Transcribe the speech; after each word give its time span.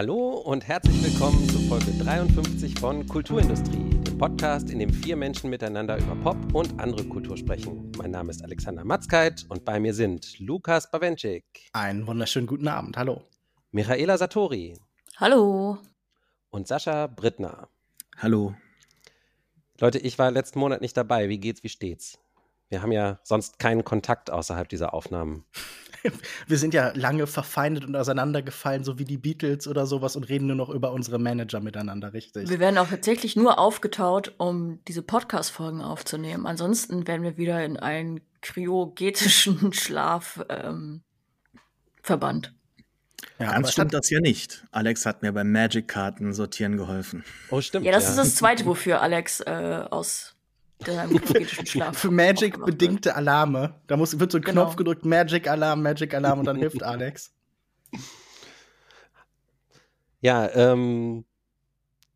Hallo 0.00 0.30
und 0.30 0.66
herzlich 0.66 1.04
willkommen 1.04 1.46
zu 1.50 1.58
Folge 1.68 1.92
53 2.02 2.80
von 2.80 3.06
Kulturindustrie, 3.06 3.90
dem 3.90 4.16
Podcast, 4.16 4.70
in 4.70 4.78
dem 4.78 4.90
vier 4.90 5.14
Menschen 5.14 5.50
miteinander 5.50 5.98
über 5.98 6.16
Pop 6.16 6.38
und 6.54 6.80
andere 6.80 7.04
Kultur 7.04 7.36
sprechen. 7.36 7.92
Mein 7.98 8.12
Name 8.12 8.30
ist 8.30 8.42
Alexander 8.42 8.82
Matzkeit 8.82 9.44
und 9.50 9.66
bei 9.66 9.78
mir 9.78 9.92
sind 9.92 10.38
Lukas 10.38 10.90
Bawenschik. 10.90 11.44
Einen 11.74 12.06
wunderschönen 12.06 12.46
guten 12.46 12.66
Abend, 12.66 12.96
hallo. 12.96 13.24
Michaela 13.72 14.16
Satori. 14.16 14.74
Hallo. 15.18 15.76
Und 16.48 16.66
Sascha 16.66 17.06
Brittner. 17.06 17.68
Hallo. 18.16 18.54
Leute, 19.80 19.98
ich 19.98 20.18
war 20.18 20.30
letzten 20.30 20.60
Monat 20.60 20.80
nicht 20.80 20.96
dabei. 20.96 21.28
Wie 21.28 21.38
geht's, 21.38 21.62
wie 21.62 21.68
steht's? 21.68 22.18
Wir 22.70 22.80
haben 22.80 22.92
ja 22.92 23.20
sonst 23.22 23.58
keinen 23.58 23.84
Kontakt 23.84 24.30
außerhalb 24.30 24.66
dieser 24.66 24.94
Aufnahmen. 24.94 25.44
Wir 26.46 26.58
sind 26.58 26.74
ja 26.74 26.92
lange 26.94 27.26
verfeindet 27.26 27.84
und 27.84 27.96
auseinandergefallen, 27.96 28.84
so 28.84 28.98
wie 28.98 29.04
die 29.04 29.18
Beatles 29.18 29.68
oder 29.68 29.86
sowas, 29.86 30.16
und 30.16 30.28
reden 30.28 30.46
nur 30.46 30.56
noch 30.56 30.70
über 30.70 30.92
unsere 30.92 31.18
Manager 31.18 31.60
miteinander, 31.60 32.12
richtig. 32.12 32.48
Wir 32.48 32.60
werden 32.60 32.78
auch 32.78 32.88
tatsächlich 32.88 33.36
nur 33.36 33.58
aufgetaut, 33.58 34.34
um 34.38 34.80
diese 34.86 35.02
Podcast-Folgen 35.02 35.82
aufzunehmen. 35.82 36.46
Ansonsten 36.46 37.06
werden 37.06 37.22
wir 37.22 37.36
wieder 37.36 37.64
in 37.64 37.76
einen 37.76 38.20
kryogetischen 38.42 39.72
Schlaf 39.72 40.44
ähm, 40.48 41.02
verbannt. 42.02 42.54
Ja, 43.38 43.52
Ganz 43.52 43.72
stimmt 43.72 43.94
das 43.94 44.10
ja 44.10 44.20
nicht. 44.20 44.64
Alex 44.70 45.06
hat 45.06 45.22
mir 45.22 45.32
beim 45.32 45.50
Magic-Karten 45.52 46.32
sortieren 46.32 46.76
geholfen. 46.76 47.24
Oh, 47.50 47.60
stimmt. 47.60 47.86
Ja, 47.86 47.92
das 47.92 48.04
ja. 48.04 48.10
ist 48.10 48.16
das 48.16 48.34
Zweite, 48.36 48.66
wofür 48.66 49.00
Alex 49.00 49.40
äh, 49.40 49.84
aus 49.90 50.36
Schlaf. 51.64 51.98
Für 51.98 52.10
Magic-bedingte 52.10 53.14
Alarme. 53.14 53.80
Da 53.86 53.96
muss, 53.96 54.18
wird 54.18 54.32
so 54.32 54.38
ein 54.38 54.42
genau. 54.42 54.64
Knopf 54.64 54.76
gedrückt, 54.76 55.04
Magic-Alarm, 55.04 55.82
Magic-Alarm 55.82 56.40
und 56.40 56.44
dann 56.46 56.56
hilft 56.56 56.82
Alex. 56.82 57.32
Ja, 60.20 60.50
ähm, 60.54 61.24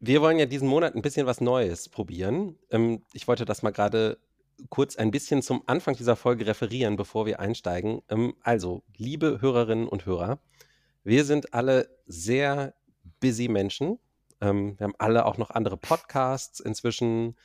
wir 0.00 0.20
wollen 0.20 0.38
ja 0.38 0.46
diesen 0.46 0.68
Monat 0.68 0.94
ein 0.94 1.02
bisschen 1.02 1.26
was 1.26 1.40
Neues 1.40 1.88
probieren. 1.88 2.56
Ähm, 2.70 3.02
ich 3.12 3.26
wollte 3.26 3.44
das 3.44 3.62
mal 3.62 3.70
gerade 3.70 4.18
kurz 4.68 4.96
ein 4.96 5.10
bisschen 5.10 5.42
zum 5.42 5.62
Anfang 5.66 5.96
dieser 5.96 6.16
Folge 6.16 6.46
referieren, 6.46 6.96
bevor 6.96 7.26
wir 7.26 7.40
einsteigen. 7.40 8.02
Ähm, 8.08 8.34
also, 8.42 8.82
liebe 8.96 9.40
Hörerinnen 9.40 9.88
und 9.88 10.06
Hörer, 10.06 10.38
wir 11.02 11.24
sind 11.24 11.54
alle 11.54 11.88
sehr 12.06 12.74
busy 13.20 13.48
Menschen. 13.48 13.98
Ähm, 14.40 14.78
wir 14.78 14.84
haben 14.84 14.94
alle 14.98 15.26
auch 15.26 15.38
noch 15.38 15.50
andere 15.50 15.76
Podcasts 15.76 16.60
inzwischen. 16.60 17.36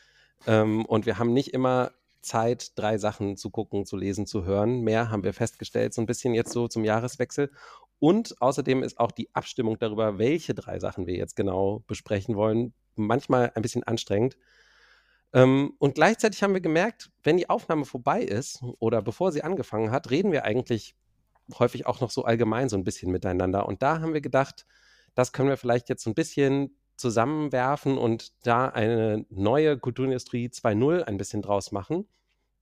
Ähm, 0.47 0.85
und 0.85 1.05
wir 1.05 1.17
haben 1.17 1.33
nicht 1.33 1.53
immer 1.53 1.91
Zeit, 2.21 2.77
drei 2.77 2.97
Sachen 2.97 3.37
zu 3.37 3.49
gucken, 3.49 3.85
zu 3.85 3.97
lesen, 3.97 4.25
zu 4.25 4.43
hören. 4.43 4.81
Mehr 4.81 5.09
haben 5.09 5.23
wir 5.23 5.33
festgestellt, 5.33 5.93
so 5.93 6.01
ein 6.01 6.05
bisschen 6.05 6.33
jetzt 6.33 6.51
so 6.51 6.67
zum 6.67 6.83
Jahreswechsel. 6.83 7.51
Und 7.99 8.41
außerdem 8.41 8.83
ist 8.83 8.99
auch 8.99 9.11
die 9.11 9.33
Abstimmung 9.35 9.77
darüber, 9.79 10.17
welche 10.17 10.53
drei 10.53 10.79
Sachen 10.79 11.05
wir 11.05 11.15
jetzt 11.15 11.35
genau 11.35 11.83
besprechen 11.87 12.35
wollen, 12.35 12.73
manchmal 12.95 13.51
ein 13.55 13.61
bisschen 13.61 13.83
anstrengend. 13.83 14.37
Ähm, 15.33 15.73
und 15.79 15.95
gleichzeitig 15.95 16.41
haben 16.41 16.53
wir 16.53 16.61
gemerkt, 16.61 17.11
wenn 17.23 17.37
die 17.37 17.49
Aufnahme 17.49 17.85
vorbei 17.85 18.21
ist 18.21 18.63
oder 18.79 19.01
bevor 19.01 19.31
sie 19.31 19.43
angefangen 19.43 19.91
hat, 19.91 20.09
reden 20.09 20.31
wir 20.31 20.43
eigentlich 20.45 20.95
häufig 21.57 21.85
auch 21.85 22.01
noch 22.01 22.11
so 22.11 22.23
allgemein 22.23 22.69
so 22.69 22.77
ein 22.77 22.83
bisschen 22.83 23.11
miteinander. 23.11 23.67
Und 23.67 23.81
da 23.81 23.99
haben 23.99 24.13
wir 24.13 24.21
gedacht, 24.21 24.65
das 25.15 25.33
können 25.33 25.49
wir 25.49 25.57
vielleicht 25.57 25.89
jetzt 25.89 26.03
so 26.03 26.09
ein 26.09 26.15
bisschen 26.15 26.78
zusammenwerfen 26.99 27.97
und 27.97 28.33
da 28.45 28.67
eine 28.67 29.25
neue 29.29 29.77
Kulturindustrie 29.77 30.47
2.0 30.47 31.03
ein 31.03 31.17
bisschen 31.17 31.41
draus 31.41 31.71
machen. 31.71 32.07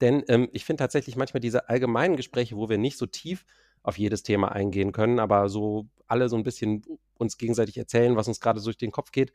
Denn 0.00 0.22
ähm, 0.28 0.48
ich 0.52 0.64
finde 0.64 0.82
tatsächlich 0.82 1.16
manchmal 1.16 1.40
diese 1.40 1.68
allgemeinen 1.68 2.16
Gespräche, 2.16 2.56
wo 2.56 2.68
wir 2.68 2.78
nicht 2.78 2.98
so 2.98 3.06
tief 3.06 3.44
auf 3.82 3.98
jedes 3.98 4.22
Thema 4.22 4.52
eingehen 4.52 4.92
können, 4.92 5.18
aber 5.18 5.48
so 5.48 5.88
alle 6.06 6.28
so 6.28 6.36
ein 6.36 6.44
bisschen 6.44 6.84
uns 7.18 7.36
gegenseitig 7.36 7.76
erzählen, 7.76 8.16
was 8.16 8.28
uns 8.28 8.40
gerade 8.40 8.62
durch 8.62 8.76
den 8.76 8.92
Kopf 8.92 9.12
geht, 9.12 9.32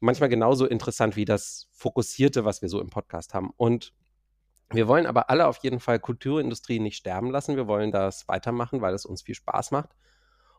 manchmal 0.00 0.28
genauso 0.28 0.66
interessant 0.66 1.16
wie 1.16 1.24
das 1.24 1.68
Fokussierte, 1.72 2.44
was 2.44 2.60
wir 2.60 2.68
so 2.68 2.80
im 2.80 2.90
Podcast 2.90 3.34
haben. 3.34 3.50
Und 3.56 3.92
wir 4.70 4.88
wollen 4.88 5.06
aber 5.06 5.30
alle 5.30 5.46
auf 5.46 5.58
jeden 5.62 5.80
Fall 5.80 6.00
Kulturindustrie 6.00 6.80
nicht 6.80 6.96
sterben 6.96 7.30
lassen. 7.30 7.56
Wir 7.56 7.68
wollen 7.68 7.92
das 7.92 8.26
weitermachen, 8.28 8.80
weil 8.80 8.94
es 8.94 9.06
uns 9.06 9.22
viel 9.22 9.34
Spaß 9.34 9.70
macht. 9.70 9.90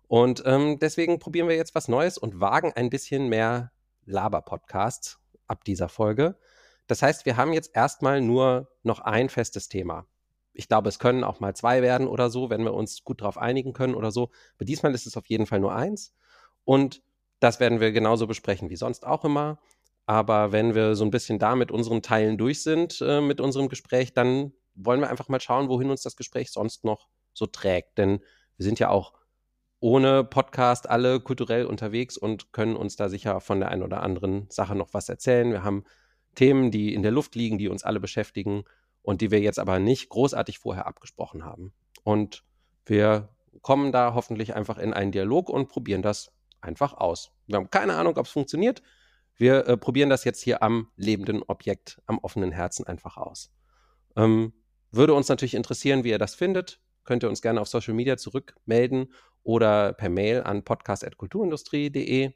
Und 0.07 0.43
ähm, 0.45 0.79
deswegen 0.79 1.19
probieren 1.19 1.47
wir 1.47 1.55
jetzt 1.55 1.75
was 1.75 1.87
Neues 1.87 2.17
und 2.17 2.39
wagen 2.39 2.73
ein 2.73 2.89
bisschen 2.89 3.27
mehr 3.27 3.71
Laber-Podcasts 4.05 5.19
ab 5.47 5.63
dieser 5.63 5.89
Folge. 5.89 6.37
Das 6.87 7.01
heißt, 7.01 7.25
wir 7.25 7.37
haben 7.37 7.53
jetzt 7.53 7.75
erstmal 7.75 8.21
nur 8.21 8.69
noch 8.83 8.99
ein 8.99 9.29
festes 9.29 9.67
Thema. 9.69 10.05
Ich 10.53 10.67
glaube, 10.67 10.89
es 10.89 10.99
können 10.99 11.23
auch 11.23 11.39
mal 11.39 11.55
zwei 11.55 11.81
werden 11.81 12.07
oder 12.07 12.29
so, 12.29 12.49
wenn 12.49 12.63
wir 12.63 12.73
uns 12.73 13.03
gut 13.03 13.21
darauf 13.21 13.37
einigen 13.37 13.73
können 13.73 13.95
oder 13.95 14.11
so. 14.11 14.29
Aber 14.55 14.65
diesmal 14.65 14.93
ist 14.93 15.05
es 15.05 15.17
auf 15.17 15.25
jeden 15.25 15.47
Fall 15.47 15.59
nur 15.59 15.75
eins. 15.75 16.13
Und 16.63 17.01
das 17.39 17.59
werden 17.59 17.79
wir 17.79 17.91
genauso 17.91 18.27
besprechen 18.27 18.69
wie 18.69 18.75
sonst 18.75 19.05
auch 19.05 19.25
immer. 19.25 19.59
Aber 20.05 20.51
wenn 20.51 20.75
wir 20.75 20.95
so 20.95 21.03
ein 21.03 21.11
bisschen 21.11 21.39
da 21.39 21.55
mit 21.55 21.71
unseren 21.71 22.01
Teilen 22.01 22.37
durch 22.37 22.61
sind, 22.61 23.01
äh, 23.01 23.21
mit 23.21 23.41
unserem 23.41 23.69
Gespräch, 23.69 24.13
dann 24.13 24.53
wollen 24.75 25.01
wir 25.01 25.09
einfach 25.09 25.29
mal 25.29 25.41
schauen, 25.41 25.67
wohin 25.67 25.89
uns 25.89 26.03
das 26.03 26.15
Gespräch 26.15 26.51
sonst 26.51 26.83
noch 26.83 27.07
so 27.33 27.47
trägt. 27.47 27.97
Denn 27.97 28.21
wir 28.57 28.63
sind 28.63 28.79
ja 28.79 28.89
auch 28.89 29.13
ohne 29.85 30.23
Podcast 30.23 30.89
alle 30.89 31.19
kulturell 31.19 31.67
unterwegs 31.67 32.17
und 32.17 32.51
können 32.51 32.75
uns 32.75 32.95
da 32.95 33.07
sicher 33.07 33.39
von 33.39 33.59
der 33.59 33.69
einen 33.69 33.83
oder 33.83 34.01
anderen 34.01 34.49
Sache 34.49 34.73
noch 34.73 34.95
was 34.95 35.09
erzählen. 35.09 35.51
Wir 35.51 35.63
haben 35.63 35.83
Themen, 36.33 36.71
die 36.71 36.95
in 36.95 37.03
der 37.03 37.11
Luft 37.11 37.35
liegen, 37.35 37.59
die 37.59 37.67
uns 37.67 37.83
alle 37.83 37.99
beschäftigen 37.99 38.63
und 39.03 39.21
die 39.21 39.29
wir 39.29 39.41
jetzt 39.41 39.59
aber 39.59 39.77
nicht 39.77 40.09
großartig 40.09 40.57
vorher 40.57 40.87
abgesprochen 40.87 41.45
haben. 41.45 41.71
Und 42.03 42.43
wir 42.87 43.29
kommen 43.61 43.91
da 43.91 44.15
hoffentlich 44.15 44.55
einfach 44.55 44.79
in 44.79 44.91
einen 44.91 45.11
Dialog 45.11 45.49
und 45.49 45.69
probieren 45.69 46.01
das 46.01 46.33
einfach 46.61 46.95
aus. 46.95 47.31
Wir 47.45 47.57
haben 47.57 47.69
keine 47.69 47.93
Ahnung, 47.93 48.17
ob 48.17 48.25
es 48.25 48.31
funktioniert. 48.31 48.81
Wir 49.35 49.67
äh, 49.67 49.77
probieren 49.77 50.09
das 50.09 50.23
jetzt 50.23 50.41
hier 50.41 50.63
am 50.63 50.87
lebenden 50.95 51.43
Objekt, 51.43 52.01
am 52.07 52.17
offenen 52.17 52.51
Herzen 52.51 52.87
einfach 52.87 53.17
aus. 53.17 53.53
Ähm, 54.15 54.51
würde 54.89 55.13
uns 55.13 55.29
natürlich 55.29 55.53
interessieren, 55.53 56.03
wie 56.03 56.09
ihr 56.09 56.17
das 56.17 56.33
findet. 56.33 56.79
Könnt 57.05 57.23
ihr 57.23 57.29
uns 57.29 57.41
gerne 57.41 57.61
auf 57.61 57.67
Social 57.67 57.93
Media 57.93 58.17
zurückmelden 58.17 59.13
oder 59.43 59.93
per 59.93 60.09
Mail 60.09 60.41
an 60.43 60.63
podcast.kulturindustrie.de. 60.63 62.31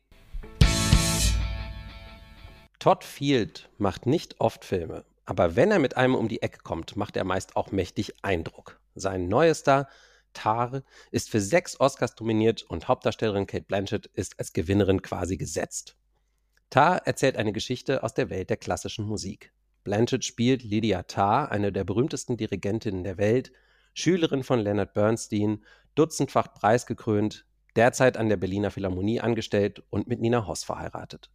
Todd 2.78 3.04
Field 3.04 3.70
macht 3.78 4.06
nicht 4.06 4.40
oft 4.40 4.64
Filme, 4.64 5.04
aber 5.26 5.56
wenn 5.56 5.72
er 5.72 5.80
mit 5.80 5.98
einem 5.98 6.16
um 6.16 6.30
die 6.30 6.42
Ecke 6.42 6.60
kommt, 6.64 6.96
macht 6.96 7.18
er 7.18 7.26
meist 7.26 7.56
auch 7.56 7.72
mächtig 7.72 8.14
Eindruck. 8.22 8.80
Sein 8.96 9.28
neuester 9.28 9.90
Tar 10.34 10.84
ist 11.12 11.30
für 11.30 11.42
sechs 11.42 11.80
Oscars 11.80 12.14
nominiert 12.20 12.64
und 12.64 12.88
Hauptdarstellerin 12.88 13.48
Kate 13.48 13.66
Blanchett 13.66 14.06
ist 14.14 14.40
als 14.40 14.54
Gewinnerin 14.54 15.02
quasi 15.02 15.36
gesetzt. 15.36 15.98
Tar 16.70 17.06
erzählt 17.08 17.36
eine 17.36 17.52
Geschichte 17.52 18.04
aus 18.04 18.14
der 18.14 18.30
Welt 18.30 18.50
der 18.50 18.58
klassischen 18.58 19.06
Musik. 19.06 19.52
Blanchett 19.84 20.24
spielt 20.24 20.64
Lydia 20.64 21.04
Tarr, 21.04 21.52
eine 21.52 21.72
der 21.72 21.84
berühmtesten 21.84 22.38
Dirigentinnen 22.38 23.04
der 23.04 23.18
Welt, 23.18 23.52
Schülerin 23.94 24.44
von 24.44 24.60
Leonard 24.60 24.94
Bernstein, 24.94 25.64
dutzendfach 25.96 26.54
preisgekrönt, 26.54 27.46
derzeit 27.76 28.18
an 28.18 28.30
der 28.30 28.38
Berliner 28.38 28.72
Philharmonie 28.72 29.22
angestellt 29.22 29.84
und 29.90 30.08
mit 30.08 30.20
Nina 30.20 30.48
Hoss 30.48 30.64
verheiratet. 30.64 31.30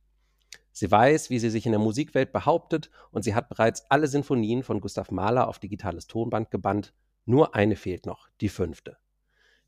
Sie 0.72 0.90
weiß, 0.90 1.30
wie 1.30 1.38
sie 1.38 1.50
sich 1.50 1.66
in 1.66 1.72
der 1.72 1.78
Musikwelt 1.78 2.32
behauptet 2.32 2.90
und 3.12 3.22
sie 3.22 3.34
hat 3.34 3.48
bereits 3.48 3.88
alle 3.90 4.08
Sinfonien 4.08 4.62
von 4.62 4.80
Gustav 4.80 5.10
Mahler 5.10 5.46
auf 5.46 5.60
digitales 5.60 6.08
Tonband 6.08 6.50
gebannt. 6.50 6.92
Nur 7.26 7.54
eine 7.54 7.76
fehlt 7.76 8.06
noch, 8.06 8.28
die 8.40 8.48
fünfte. 8.48 8.96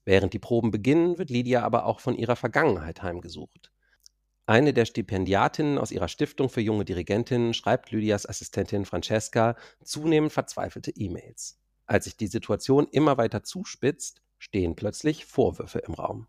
Während 0.05 0.33
die 0.33 0.39
Proben 0.39 0.71
beginnen, 0.71 1.17
wird 1.19 1.31
Lydia 1.31 1.63
aber 1.63 1.87
auch 1.87 2.01
von 2.01 2.17
ihrer 2.17 2.37
Vergangenheit 2.37 3.03
heimgesucht. 3.03 3.73
Eine 4.47 4.73
der 4.73 4.85
Stipendiatinnen 4.85 5.79
aus 5.79 5.91
ihrer 5.91 6.09
Stiftung 6.09 6.49
für 6.49 6.61
junge 6.61 6.85
Dirigentinnen 6.85 7.55
schreibt 7.55 7.91
Lydias 7.91 8.29
Assistentin 8.29 8.85
Francesca 8.85 9.57
zunehmend 9.83 10.33
verzweifelte 10.33 10.93
E-Mails. 10.93 11.59
Als 11.87 12.05
sich 12.05 12.17
die 12.17 12.27
Situation 12.27 12.89
immer 12.91 13.17
weiter 13.17 13.43
zuspitzt, 13.43 14.23
stehen 14.39 14.77
plötzlich 14.77 15.25
Vorwürfe 15.25 15.79
im 15.81 15.95
Raum. 15.95 16.27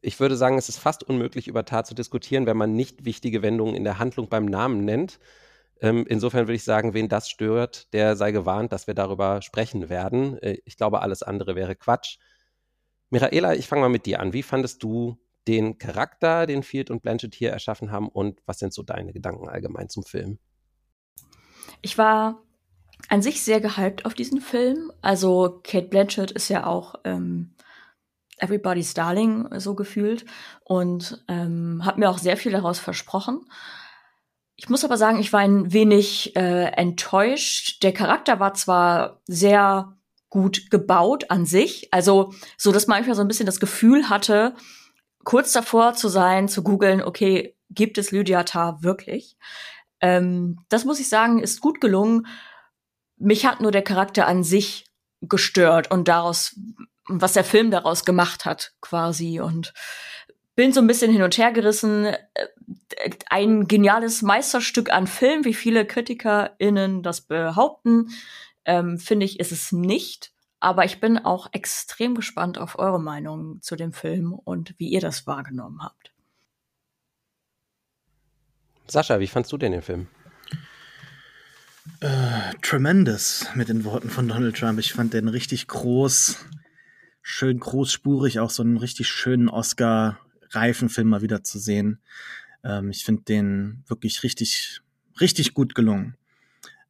Ich 0.00 0.20
würde 0.20 0.36
sagen, 0.36 0.58
es 0.58 0.68
ist 0.68 0.78
fast 0.78 1.02
unmöglich, 1.02 1.48
über 1.48 1.64
Tat 1.64 1.86
zu 1.86 1.94
diskutieren, 1.94 2.46
wenn 2.46 2.58
man 2.58 2.74
nicht 2.74 3.04
wichtige 3.04 3.42
Wendungen 3.42 3.74
in 3.74 3.84
der 3.84 3.98
Handlung 3.98 4.28
beim 4.28 4.44
Namen 4.44 4.84
nennt. 4.84 5.18
Ähm, 5.80 6.04
insofern 6.08 6.46
würde 6.46 6.56
ich 6.56 6.64
sagen, 6.64 6.94
wen 6.94 7.08
das 7.08 7.28
stört, 7.28 7.92
der 7.94 8.16
sei 8.16 8.30
gewarnt, 8.30 8.72
dass 8.72 8.86
wir 8.86 8.94
darüber 8.94 9.40
sprechen 9.40 9.88
werden. 9.88 10.38
Äh, 10.42 10.58
ich 10.64 10.76
glaube, 10.76 11.00
alles 11.00 11.22
andere 11.22 11.56
wäre 11.56 11.74
Quatsch. 11.74 12.18
Michaela, 13.10 13.54
ich 13.54 13.66
fange 13.66 13.82
mal 13.82 13.88
mit 13.88 14.06
dir 14.06 14.20
an. 14.20 14.32
Wie 14.32 14.42
fandest 14.42 14.82
du 14.82 15.18
den 15.46 15.78
Charakter, 15.78 16.46
den 16.46 16.62
Field 16.62 16.90
und 16.90 17.02
Blanchett 17.02 17.34
hier 17.34 17.50
erschaffen 17.50 17.90
haben 17.90 18.08
und 18.08 18.40
was 18.46 18.58
sind 18.58 18.72
so 18.72 18.82
deine 18.82 19.12
Gedanken 19.12 19.48
allgemein 19.48 19.88
zum 19.88 20.04
Film? 20.04 20.38
Ich 21.82 21.98
war 21.98 22.42
an 23.08 23.22
sich 23.22 23.42
sehr 23.42 23.60
gehypt 23.60 24.04
auf 24.06 24.14
diesen 24.14 24.40
Film. 24.40 24.92
Also 25.02 25.60
Kate 25.62 25.88
Blanchett 25.88 26.30
ist 26.30 26.48
ja 26.48 26.66
auch 26.66 26.96
ähm, 27.04 27.54
Everybody's 28.38 28.94
Darling 28.94 29.48
so 29.58 29.74
gefühlt 29.74 30.24
und 30.64 31.24
ähm, 31.28 31.82
hat 31.84 31.98
mir 31.98 32.10
auch 32.10 32.18
sehr 32.18 32.36
viel 32.36 32.52
daraus 32.52 32.78
versprochen. 32.78 33.46
Ich 34.56 34.68
muss 34.68 34.84
aber 34.84 34.96
sagen, 34.96 35.18
ich 35.18 35.32
war 35.32 35.40
ein 35.40 35.72
wenig 35.72 36.36
äh, 36.36 36.66
enttäuscht. 36.72 37.82
Der 37.82 37.92
Charakter 37.92 38.40
war 38.40 38.54
zwar 38.54 39.20
sehr 39.26 39.96
gut 40.30 40.70
gebaut 40.70 41.30
an 41.30 41.46
sich, 41.46 41.92
also 41.92 42.32
so, 42.56 42.72
dass 42.72 42.88
man 42.88 42.98
manchmal 42.98 43.14
so 43.14 43.22
ein 43.22 43.28
bisschen 43.28 43.46
das 43.46 43.60
Gefühl 43.60 44.08
hatte, 44.08 44.54
kurz 45.22 45.52
davor 45.52 45.94
zu 45.94 46.08
sein, 46.08 46.48
zu 46.48 46.62
googeln, 46.62 47.02
okay, 47.02 47.56
gibt 47.70 47.98
es 47.98 48.10
Lydia 48.10 48.42
Tarr 48.42 48.82
wirklich? 48.82 49.36
Ähm, 50.00 50.58
das 50.68 50.84
muss 50.84 51.00
ich 51.00 51.08
sagen, 51.08 51.38
ist 51.38 51.60
gut 51.60 51.80
gelungen. 51.80 52.26
Mich 53.16 53.46
hat 53.46 53.60
nur 53.60 53.70
der 53.70 53.82
Charakter 53.82 54.26
an 54.26 54.42
sich 54.44 54.86
gestört 55.20 55.90
und 55.90 56.08
daraus, 56.08 56.58
was 57.06 57.32
der 57.32 57.44
Film 57.44 57.70
daraus 57.70 58.04
gemacht 58.04 58.44
hat, 58.44 58.72
quasi. 58.80 59.40
Und 59.40 59.72
bin 60.54 60.72
so 60.72 60.80
ein 60.80 60.86
bisschen 60.86 61.12
hin 61.12 61.22
und 61.22 61.36
her 61.36 61.52
gerissen. 61.52 62.06
Äh, 62.06 62.20
ein 63.28 63.66
geniales 63.66 64.22
Meisterstück 64.22 64.92
an 64.92 65.06
Film, 65.06 65.44
wie 65.44 65.54
viele 65.54 65.86
KritikerInnen 65.86 67.02
das 67.02 67.22
behaupten, 67.22 68.10
ähm, 68.64 68.98
finde 68.98 69.26
ich, 69.26 69.40
ist 69.40 69.52
es 69.52 69.72
nicht. 69.72 70.32
Aber 70.60 70.84
ich 70.84 71.00
bin 71.00 71.18
auch 71.18 71.48
extrem 71.52 72.14
gespannt 72.14 72.56
auf 72.56 72.78
eure 72.78 73.00
Meinung 73.00 73.60
zu 73.60 73.76
dem 73.76 73.92
Film 73.92 74.32
und 74.32 74.74
wie 74.78 74.88
ihr 74.88 75.00
das 75.00 75.26
wahrgenommen 75.26 75.82
habt. 75.82 76.12
Sascha, 78.86 79.20
wie 79.20 79.26
fandst 79.26 79.52
du 79.52 79.58
denn 79.58 79.72
den 79.72 79.82
Film? 79.82 80.08
Äh, 82.00 82.54
tremendous 82.62 83.46
mit 83.54 83.68
den 83.68 83.84
Worten 83.84 84.08
von 84.08 84.26
Donald 84.26 84.56
Trump. 84.56 84.78
Ich 84.78 84.94
fand 84.94 85.12
den 85.12 85.28
richtig 85.28 85.68
groß, 85.68 86.38
schön 87.20 87.60
großspurig, 87.60 88.40
auch 88.40 88.50
so 88.50 88.62
einen 88.62 88.78
richtig 88.78 89.08
schönen 89.08 89.50
Oscar-reifen 89.50 90.88
Film 90.88 91.08
mal 91.08 91.20
wieder 91.20 91.44
zu 91.44 91.58
sehen. 91.58 91.98
Ähm, 92.62 92.90
ich 92.90 93.04
finde 93.04 93.24
den 93.24 93.84
wirklich 93.86 94.22
richtig, 94.22 94.80
richtig 95.20 95.52
gut 95.52 95.74
gelungen. 95.74 96.16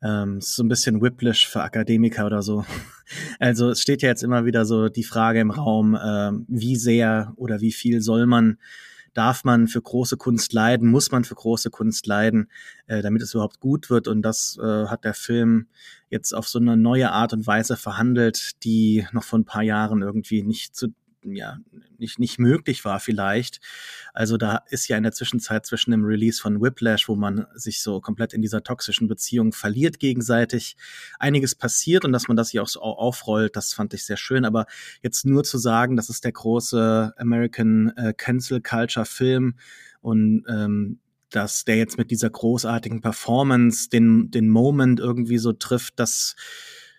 Ähm, 0.00 0.38
ist 0.38 0.54
so 0.54 0.62
ein 0.62 0.68
bisschen 0.68 1.02
Whiplash 1.02 1.48
für 1.48 1.62
Akademiker 1.62 2.26
oder 2.26 2.42
so. 2.42 2.64
Also 3.38 3.68
es 3.68 3.82
steht 3.82 4.00
ja 4.00 4.08
jetzt 4.08 4.22
immer 4.22 4.46
wieder 4.46 4.64
so 4.64 4.88
die 4.88 5.04
Frage 5.04 5.38
im 5.38 5.50
Raum, 5.50 5.94
äh, 5.94 6.32
wie 6.48 6.74
sehr 6.74 7.34
oder 7.36 7.60
wie 7.60 7.72
viel 7.72 8.00
soll 8.00 8.24
man, 8.24 8.56
darf 9.14 9.44
man 9.44 9.68
für 9.68 9.80
große 9.80 10.16
Kunst 10.16 10.52
leiden, 10.52 10.90
muss 10.90 11.10
man 11.10 11.24
für 11.24 11.34
große 11.34 11.70
Kunst 11.70 12.06
leiden, 12.06 12.50
äh, 12.86 13.00
damit 13.00 13.22
es 13.22 13.32
überhaupt 13.34 13.60
gut 13.60 13.88
wird. 13.90 14.08
Und 14.08 14.22
das 14.22 14.58
äh, 14.60 14.86
hat 14.86 15.04
der 15.04 15.14
Film 15.14 15.68
jetzt 16.10 16.34
auf 16.34 16.48
so 16.48 16.58
eine 16.58 16.76
neue 16.76 17.10
Art 17.10 17.32
und 17.32 17.46
Weise 17.46 17.76
verhandelt, 17.76 18.62
die 18.64 19.06
noch 19.12 19.24
vor 19.24 19.38
ein 19.38 19.44
paar 19.44 19.62
Jahren 19.62 20.02
irgendwie 20.02 20.42
nicht 20.42 20.76
zu 20.76 20.88
ja 21.32 21.58
nicht, 21.98 22.18
nicht 22.18 22.38
möglich 22.38 22.84
war 22.84 23.00
vielleicht. 23.00 23.60
Also 24.12 24.36
da 24.36 24.62
ist 24.68 24.88
ja 24.88 24.96
in 24.96 25.02
der 25.02 25.12
Zwischenzeit 25.12 25.64
zwischen 25.66 25.90
dem 25.90 26.04
Release 26.04 26.40
von 26.40 26.60
Whiplash, 26.60 27.08
wo 27.08 27.16
man 27.16 27.46
sich 27.54 27.82
so 27.82 28.00
komplett 28.00 28.32
in 28.32 28.42
dieser 28.42 28.62
toxischen 28.62 29.08
Beziehung 29.08 29.52
verliert 29.52 29.98
gegenseitig, 29.98 30.76
einiges 31.18 31.54
passiert 31.54 32.04
und 32.04 32.12
dass 32.12 32.28
man 32.28 32.36
das 32.36 32.50
hier 32.50 32.62
auch 32.62 32.68
so 32.68 32.80
aufrollt, 32.80 33.56
das 33.56 33.72
fand 33.72 33.94
ich 33.94 34.04
sehr 34.04 34.16
schön. 34.16 34.44
Aber 34.44 34.66
jetzt 35.02 35.24
nur 35.24 35.44
zu 35.44 35.58
sagen, 35.58 35.96
das 35.96 36.10
ist 36.10 36.24
der 36.24 36.32
große 36.32 37.14
American 37.16 37.92
äh, 37.96 38.12
Cancel 38.12 38.60
Culture 38.60 39.06
Film 39.06 39.54
und 40.00 40.44
ähm, 40.48 41.00
dass 41.30 41.64
der 41.64 41.76
jetzt 41.76 41.98
mit 41.98 42.10
dieser 42.10 42.30
großartigen 42.30 43.00
Performance 43.00 43.88
den, 43.88 44.30
den 44.30 44.48
Moment 44.48 45.00
irgendwie 45.00 45.38
so 45.38 45.52
trifft, 45.52 45.98
dass 45.98 46.36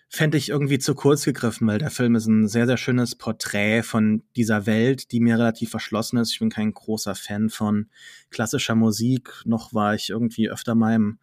fände 0.08 0.38
ich 0.38 0.48
irgendwie 0.48 0.78
zu 0.78 0.94
kurz 0.94 1.24
gegriffen, 1.24 1.66
weil 1.66 1.78
der 1.78 1.90
Film 1.90 2.14
ist 2.14 2.26
ein 2.26 2.46
sehr, 2.48 2.66
sehr 2.66 2.76
schönes 2.76 3.16
Porträt 3.16 3.82
von 3.82 4.22
dieser 4.36 4.66
Welt, 4.66 5.10
die 5.12 5.20
mir 5.20 5.38
relativ 5.38 5.70
verschlossen 5.70 6.18
ist. 6.18 6.32
Ich 6.32 6.38
bin 6.38 6.50
kein 6.50 6.72
großer 6.72 7.14
Fan 7.14 7.50
von 7.50 7.88
klassischer 8.30 8.74
Musik, 8.74 9.32
noch 9.44 9.74
war 9.74 9.94
ich 9.94 10.10
irgendwie 10.10 10.48
öfter 10.48 10.72
im, 10.72 11.18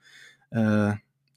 äh, 0.51 0.94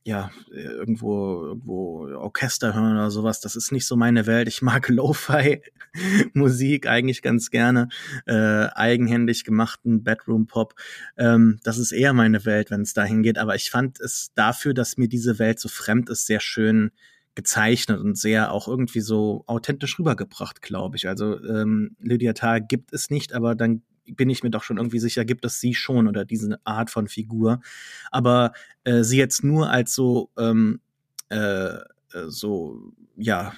ja, 0.06 0.30
irgendwo, 0.52 1.46
irgendwo 1.46 2.06
Orchester 2.14 2.74
hören 2.74 2.92
oder 2.92 3.10
sowas. 3.10 3.40
Das 3.40 3.56
ist 3.56 3.72
nicht 3.72 3.86
so 3.86 3.96
meine 3.96 4.26
Welt. 4.28 4.46
Ich 4.46 4.62
mag 4.62 4.88
Lo-Fi-Musik 4.94 5.66
eigentlich 6.86 7.22
ganz 7.22 7.50
gerne. 7.50 7.88
Äh, 8.24 8.68
eigenhändig 8.74 9.42
gemachten 9.42 10.04
Bedroom-Pop. 10.04 10.76
Ähm, 11.16 11.58
das 11.64 11.78
ist 11.78 11.90
eher 11.90 12.12
meine 12.12 12.44
Welt, 12.44 12.70
wenn 12.70 12.82
es 12.82 12.94
dahin 12.94 13.24
geht. 13.24 13.36
Aber 13.36 13.56
ich 13.56 13.68
fand 13.68 13.98
es 13.98 14.30
dafür, 14.36 14.74
dass 14.74 14.96
mir 14.96 15.08
diese 15.08 15.40
Welt 15.40 15.58
so 15.58 15.68
fremd 15.68 16.08
ist, 16.08 16.26
sehr 16.26 16.38
schön 16.38 16.92
gezeichnet 17.36 18.00
und 18.00 18.18
sehr 18.18 18.50
auch 18.50 18.66
irgendwie 18.66 19.00
so 19.00 19.44
authentisch 19.46 19.98
rübergebracht, 19.98 20.62
glaube 20.62 20.96
ich. 20.96 21.06
Also 21.06 21.40
ähm, 21.44 21.94
Lydia 22.00 22.32
Tarr 22.32 22.60
gibt 22.60 22.92
es 22.92 23.10
nicht, 23.10 23.32
aber 23.34 23.54
dann 23.54 23.82
bin 24.06 24.30
ich 24.30 24.42
mir 24.42 24.50
doch 24.50 24.62
schon 24.62 24.78
irgendwie 24.78 24.98
sicher, 24.98 25.24
gibt 25.24 25.44
es 25.44 25.60
sie 25.60 25.74
schon 25.74 26.08
oder 26.08 26.24
diese 26.24 26.58
Art 26.64 26.90
von 26.90 27.08
Figur. 27.08 27.60
Aber 28.10 28.52
äh, 28.84 29.02
sie 29.02 29.18
jetzt 29.18 29.44
nur 29.44 29.70
als 29.70 29.94
so, 29.94 30.30
ähm, 30.38 30.80
äh, 31.28 31.74
so, 32.28 32.92
ja, 33.16 33.52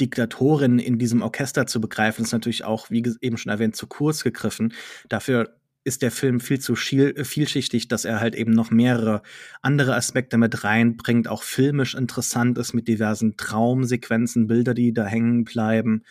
Diktatorin 0.00 0.78
in 0.78 0.98
diesem 0.98 1.22
Orchester 1.22 1.66
zu 1.66 1.80
begreifen, 1.80 2.24
ist 2.24 2.32
natürlich 2.32 2.64
auch, 2.64 2.88
wie 2.88 3.02
eben 3.20 3.36
schon 3.36 3.50
erwähnt, 3.50 3.76
zu 3.76 3.86
kurz 3.88 4.22
gegriffen. 4.22 4.72
Dafür 5.08 5.57
ist 5.88 6.02
der 6.02 6.12
Film 6.12 6.38
viel 6.38 6.60
zu 6.60 6.74
äh, 6.74 7.24
vielschichtig, 7.24 7.88
dass 7.88 8.04
er 8.04 8.20
halt 8.20 8.34
eben 8.36 8.52
noch 8.52 8.70
mehrere 8.70 9.22
andere 9.62 9.96
Aspekte 9.96 10.38
mit 10.38 10.62
reinbringt, 10.62 11.26
auch 11.26 11.42
filmisch 11.42 11.94
interessant 11.94 12.58
ist 12.58 12.74
mit 12.74 12.86
diversen 12.86 13.36
Traumsequenzen, 13.36 14.46
Bilder, 14.46 14.74
die 14.74 14.92
da 14.92 15.04
hängen 15.04 15.44
bleiben. 15.44 16.04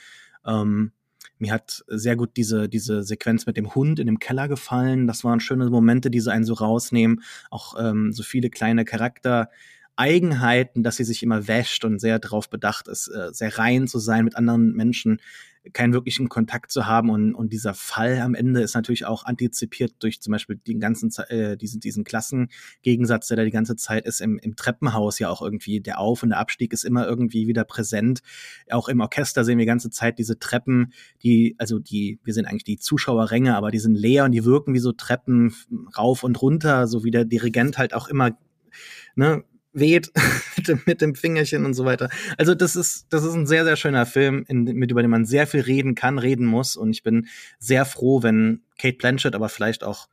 Ähm, 0.46 0.92
mir 1.40 1.54
hat 1.54 1.84
sehr 1.88 2.16
gut 2.16 2.32
diese, 2.36 2.68
diese 2.68 3.04
Sequenz 3.04 3.46
mit 3.46 3.58
dem 3.58 3.76
Hund 3.76 4.00
in 4.00 4.08
dem 4.08 4.20
Keller 4.20 4.48
gefallen. 4.48 5.06
Das 5.06 5.24
waren 5.24 5.40
schöne 5.40 5.70
Momente, 5.70 6.10
die 6.10 6.20
sie 6.20 6.32
einen 6.32 6.46
so 6.46 6.56
rausnehmen. 6.56 7.22
Auch 7.52 7.76
ähm, 7.80 8.12
so 8.12 8.24
viele 8.24 8.50
kleine 8.50 8.86
Charakter. 8.86 9.50
Eigenheiten, 9.98 10.84
dass 10.84 10.98
sie 10.98 11.04
sich 11.04 11.24
immer 11.24 11.48
wäscht 11.48 11.84
und 11.86 12.00
sehr 12.00 12.20
darauf 12.20 12.50
bedacht 12.50 12.88
ist, 12.88 13.08
äh, 13.10 13.34
sehr 13.34 13.58
rein 13.58 13.88
zu 13.88 14.00
sein 14.00 14.26
mit 14.26 14.36
anderen 14.36 14.74
Menschen 14.74 15.20
keinen 15.74 15.94
wirklichen 15.94 16.30
Kontakt 16.30 16.72
zu 16.72 16.86
haben. 16.86 17.10
Und, 17.10 17.34
und 17.34 17.52
dieser 17.52 17.74
Fall 17.74 18.20
am 18.20 18.36
Ende 18.36 18.62
ist 18.62 18.76
natürlich 18.76 19.06
auch 19.06 19.26
antizipiert 19.26 19.96
durch 20.00 20.22
zum 20.22 20.32
Beispiel 20.32 20.58
den 20.58 20.80
ganzen, 20.80 21.12
äh, 21.30 21.58
diesen, 21.58 21.80
diesen 21.80 22.04
Klassengegensatz, 22.04 23.28
der 23.28 23.38
da 23.38 23.44
die 23.44 23.52
ganze 23.52 23.76
Zeit 23.76 24.06
ist 24.06 24.22
im, 24.22 24.38
im 24.40 24.56
Treppenhaus 24.56 25.20
ja 25.20 25.30
auch 25.30 25.42
irgendwie. 25.42 25.80
Der 25.82 26.00
Auf- 26.00 26.24
und 26.24 26.30
der 26.30 26.40
Abstieg 26.40 26.74
ist 26.74 26.84
immer 26.84 27.08
irgendwie 27.08 27.48
wieder 27.48 27.64
präsent. 27.64 28.22
Auch 28.70 28.88
im 28.88 29.00
Orchester 29.00 29.44
sehen 29.44 29.58
wir 29.58 29.66
die 29.66 29.68
ganze 29.68 29.90
Zeit 29.90 30.20
diese 30.20 30.40
Treppen, 30.40 30.94
die, 31.24 31.56
also 31.58 31.80
die, 31.80 32.20
wir 32.24 32.34
sind 32.34 32.46
eigentlich 32.46 32.64
die 32.64 32.80
Zuschauerränge, 32.80 33.56
aber 33.56 33.72
die 33.72 33.80
sind 33.80 33.96
leer 33.96 34.26
und 34.26 34.32
die 34.32 34.46
wirken 34.46 34.74
wie 34.74 34.80
so 34.80 34.92
Treppen 34.92 35.54
rauf 35.98 36.24
und 36.24 36.42
runter, 36.42 36.88
so 36.88 37.04
wie 37.04 37.12
der 37.12 37.26
Dirigent 37.26 37.78
halt 37.78 37.94
auch 37.94 38.08
immer 38.08 38.38
ne, 39.16 39.44
weht 39.80 40.12
mit, 40.86 41.02
dem, 41.02 41.16
Fingerchen 41.16 41.66
und 41.66 41.74
so 41.74 41.86
weiter. 41.86 42.10
Also 42.38 42.56
das 42.56 42.76
ist, 42.76 43.08
das 43.10 43.24
ist 43.24 43.34
ein 43.34 43.48
sehr, 43.48 43.64
sehr 43.64 43.76
schöner 43.76 44.06
Film, 44.06 44.46
in, 44.48 44.64
mit 44.64 44.92
über 44.92 45.02
den 45.02 45.12
man 45.12 45.26
sehr 45.26 45.48
viel 45.48 45.62
reden 45.62 45.96
kann, 45.96 46.20
reden 46.20 46.46
muss. 46.46 46.76
Und 46.76 46.92
ich 46.92 47.04
bin 47.04 47.28
sehr 47.60 47.86
froh, 47.86 48.24
wenn 48.24 48.64
Kate 48.78 48.98
Blanchett, 48.98 49.36
aber 49.36 49.50
vielleicht 49.50 49.84
auch 49.84 50.08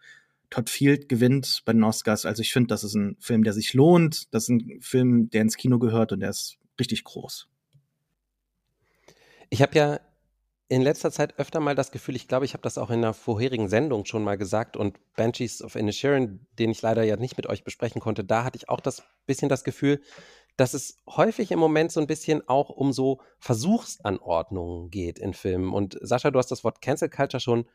Todd 0.50 0.70
Field 0.70 1.08
gewinnt 1.08 1.62
bei 1.64 1.72
den 1.72 1.84
Oscars. 1.84 2.26
Also 2.26 2.42
ich 2.42 2.52
finde, 2.52 2.68
das 2.68 2.84
ist 2.84 2.94
ein 2.94 3.16
Film, 3.18 3.44
der 3.44 3.52
sich 3.52 3.74
lohnt. 3.74 4.32
Das 4.34 4.44
ist 4.44 4.48
ein 4.50 4.78
Film, 4.80 5.30
der 5.30 5.42
ins 5.42 5.56
Kino 5.56 5.78
gehört 5.78 6.12
und 6.12 6.20
der 6.20 6.30
ist 6.30 6.58
richtig 6.78 7.04
groß. 7.04 7.48
Ich 9.50 9.62
habe 9.62 9.76
ja 9.76 10.00
in 10.68 10.82
letzter 10.82 11.10
Zeit 11.10 11.38
öfter 11.38 11.60
mal 11.60 11.74
das 11.74 11.90
Gefühl, 11.90 12.16
ich 12.16 12.26
glaube, 12.26 12.46
ich 12.46 12.54
habe 12.54 12.62
das 12.62 12.78
auch 12.78 12.90
in 12.90 12.98
einer 12.98 13.14
vorherigen 13.14 13.68
Sendung 13.68 14.06
schon 14.06 14.24
mal 14.24 14.38
gesagt 14.38 14.76
und 14.76 14.98
Banshees 15.14 15.62
of 15.62 15.74
Inisherin, 15.76 16.46
den 16.58 16.70
ich 16.70 16.80
leider 16.80 17.02
ja 17.02 17.16
nicht 17.16 17.36
mit 17.36 17.46
euch 17.46 17.64
besprechen 17.64 18.00
konnte, 18.00 18.24
da 18.24 18.44
hatte 18.44 18.56
ich 18.56 18.68
auch 18.68 18.80
das 18.80 19.02
bisschen 19.26 19.48
das 19.48 19.64
Gefühl, 19.64 20.00
dass 20.56 20.72
es 20.72 20.98
häufig 21.06 21.50
im 21.50 21.58
Moment 21.58 21.92
so 21.92 22.00
ein 22.00 22.06
bisschen 22.06 22.48
auch 22.48 22.70
um 22.70 22.92
so 22.92 23.20
Versuchsanordnungen 23.38 24.90
geht 24.90 25.18
in 25.18 25.34
Filmen. 25.34 25.72
Und 25.72 25.98
Sascha, 26.00 26.30
du 26.30 26.38
hast 26.38 26.50
das 26.50 26.64
Wort 26.64 26.80
Cancel 26.80 27.10
Culture 27.10 27.40
schon 27.40 27.68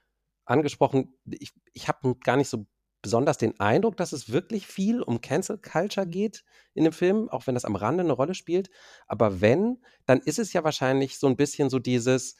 angesprochen. 0.46 1.13
Ich, 1.25 1.53
ich 1.74 1.88
habe 1.88 2.15
gar 2.24 2.38
nicht 2.38 2.50
so 2.50 2.65
besonders 3.01 3.38
den 3.38 3.60
Eindruck, 3.60 3.98
dass 3.98 4.13
es 4.13 4.31
wirklich 4.31 4.65
viel 4.65 5.01
um 5.01 5.22
Cancel 5.22 5.58
Culture 5.58 6.08
geht 6.08 6.43
in 6.74 6.86
dem 6.86 6.93
Film, 6.93 7.29
auch 7.29 7.48
wenn 7.48 7.53
das 7.53 7.65
am 7.65 7.75
Rande 7.75 8.03
eine 8.03 8.13
Rolle 8.13 8.34
spielt. 8.34 8.69
Aber 9.08 9.41
wenn, 9.41 9.81
dann 10.05 10.19
ist 10.19 10.39
es 10.39 10.53
ja 10.53 10.63
wahrscheinlich 10.63 11.17
so 11.17 11.27
ein 11.27 11.38
bisschen 11.38 11.69
so 11.69 11.79
dieses, 11.79 12.38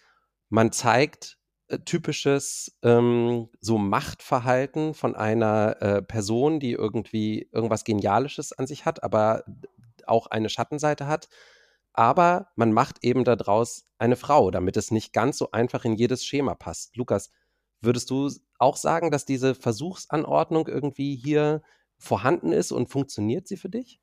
man 0.50 0.72
zeigt 0.72 1.38
äh, 1.68 1.79
typisches 1.79 2.77
ähm, 2.82 3.50
so 3.62 3.77
Machtverhalten 3.77 4.94
von 4.94 5.15
einer 5.15 5.82
äh, 5.82 6.01
Person, 6.01 6.60
die 6.60 6.72
irgendwie 6.72 7.48
irgendwas 7.51 7.84
Genialisches 7.84 8.53
an 8.53 8.68
sich 8.68 8.86
hat, 8.86 9.03
aber 9.03 9.44
auch 10.08 10.27
eine 10.27 10.50
Schattenseite 10.50 11.08
hat. 11.08 11.29
Aber 11.94 12.50
man 12.56 12.72
macht 12.72 13.03
eben 13.03 13.24
daraus 13.24 13.86
eine 13.98 14.15
Frau, 14.15 14.51
damit 14.51 14.77
es 14.77 14.91
nicht 14.91 15.13
ganz 15.13 15.38
so 15.38 15.51
einfach 15.51 15.86
in 15.86 15.94
jedes 15.94 16.25
Schema 16.25 16.56
passt. 16.56 16.96
Lukas, 16.96 17.32
würdest 17.82 18.10
du 18.10 18.32
auch 18.58 18.77
sagen, 18.77 19.12
dass 19.12 19.25
diese 19.25 19.56
Versuchsanordnung 19.56 20.68
irgendwie 20.68 21.15
hier 21.15 21.62
vorhanden 21.98 22.51
ist 22.51 22.72
und 22.72 22.89
funktioniert 22.89 23.48
sie 23.48 23.58
für 23.58 23.70
dich? 23.70 24.00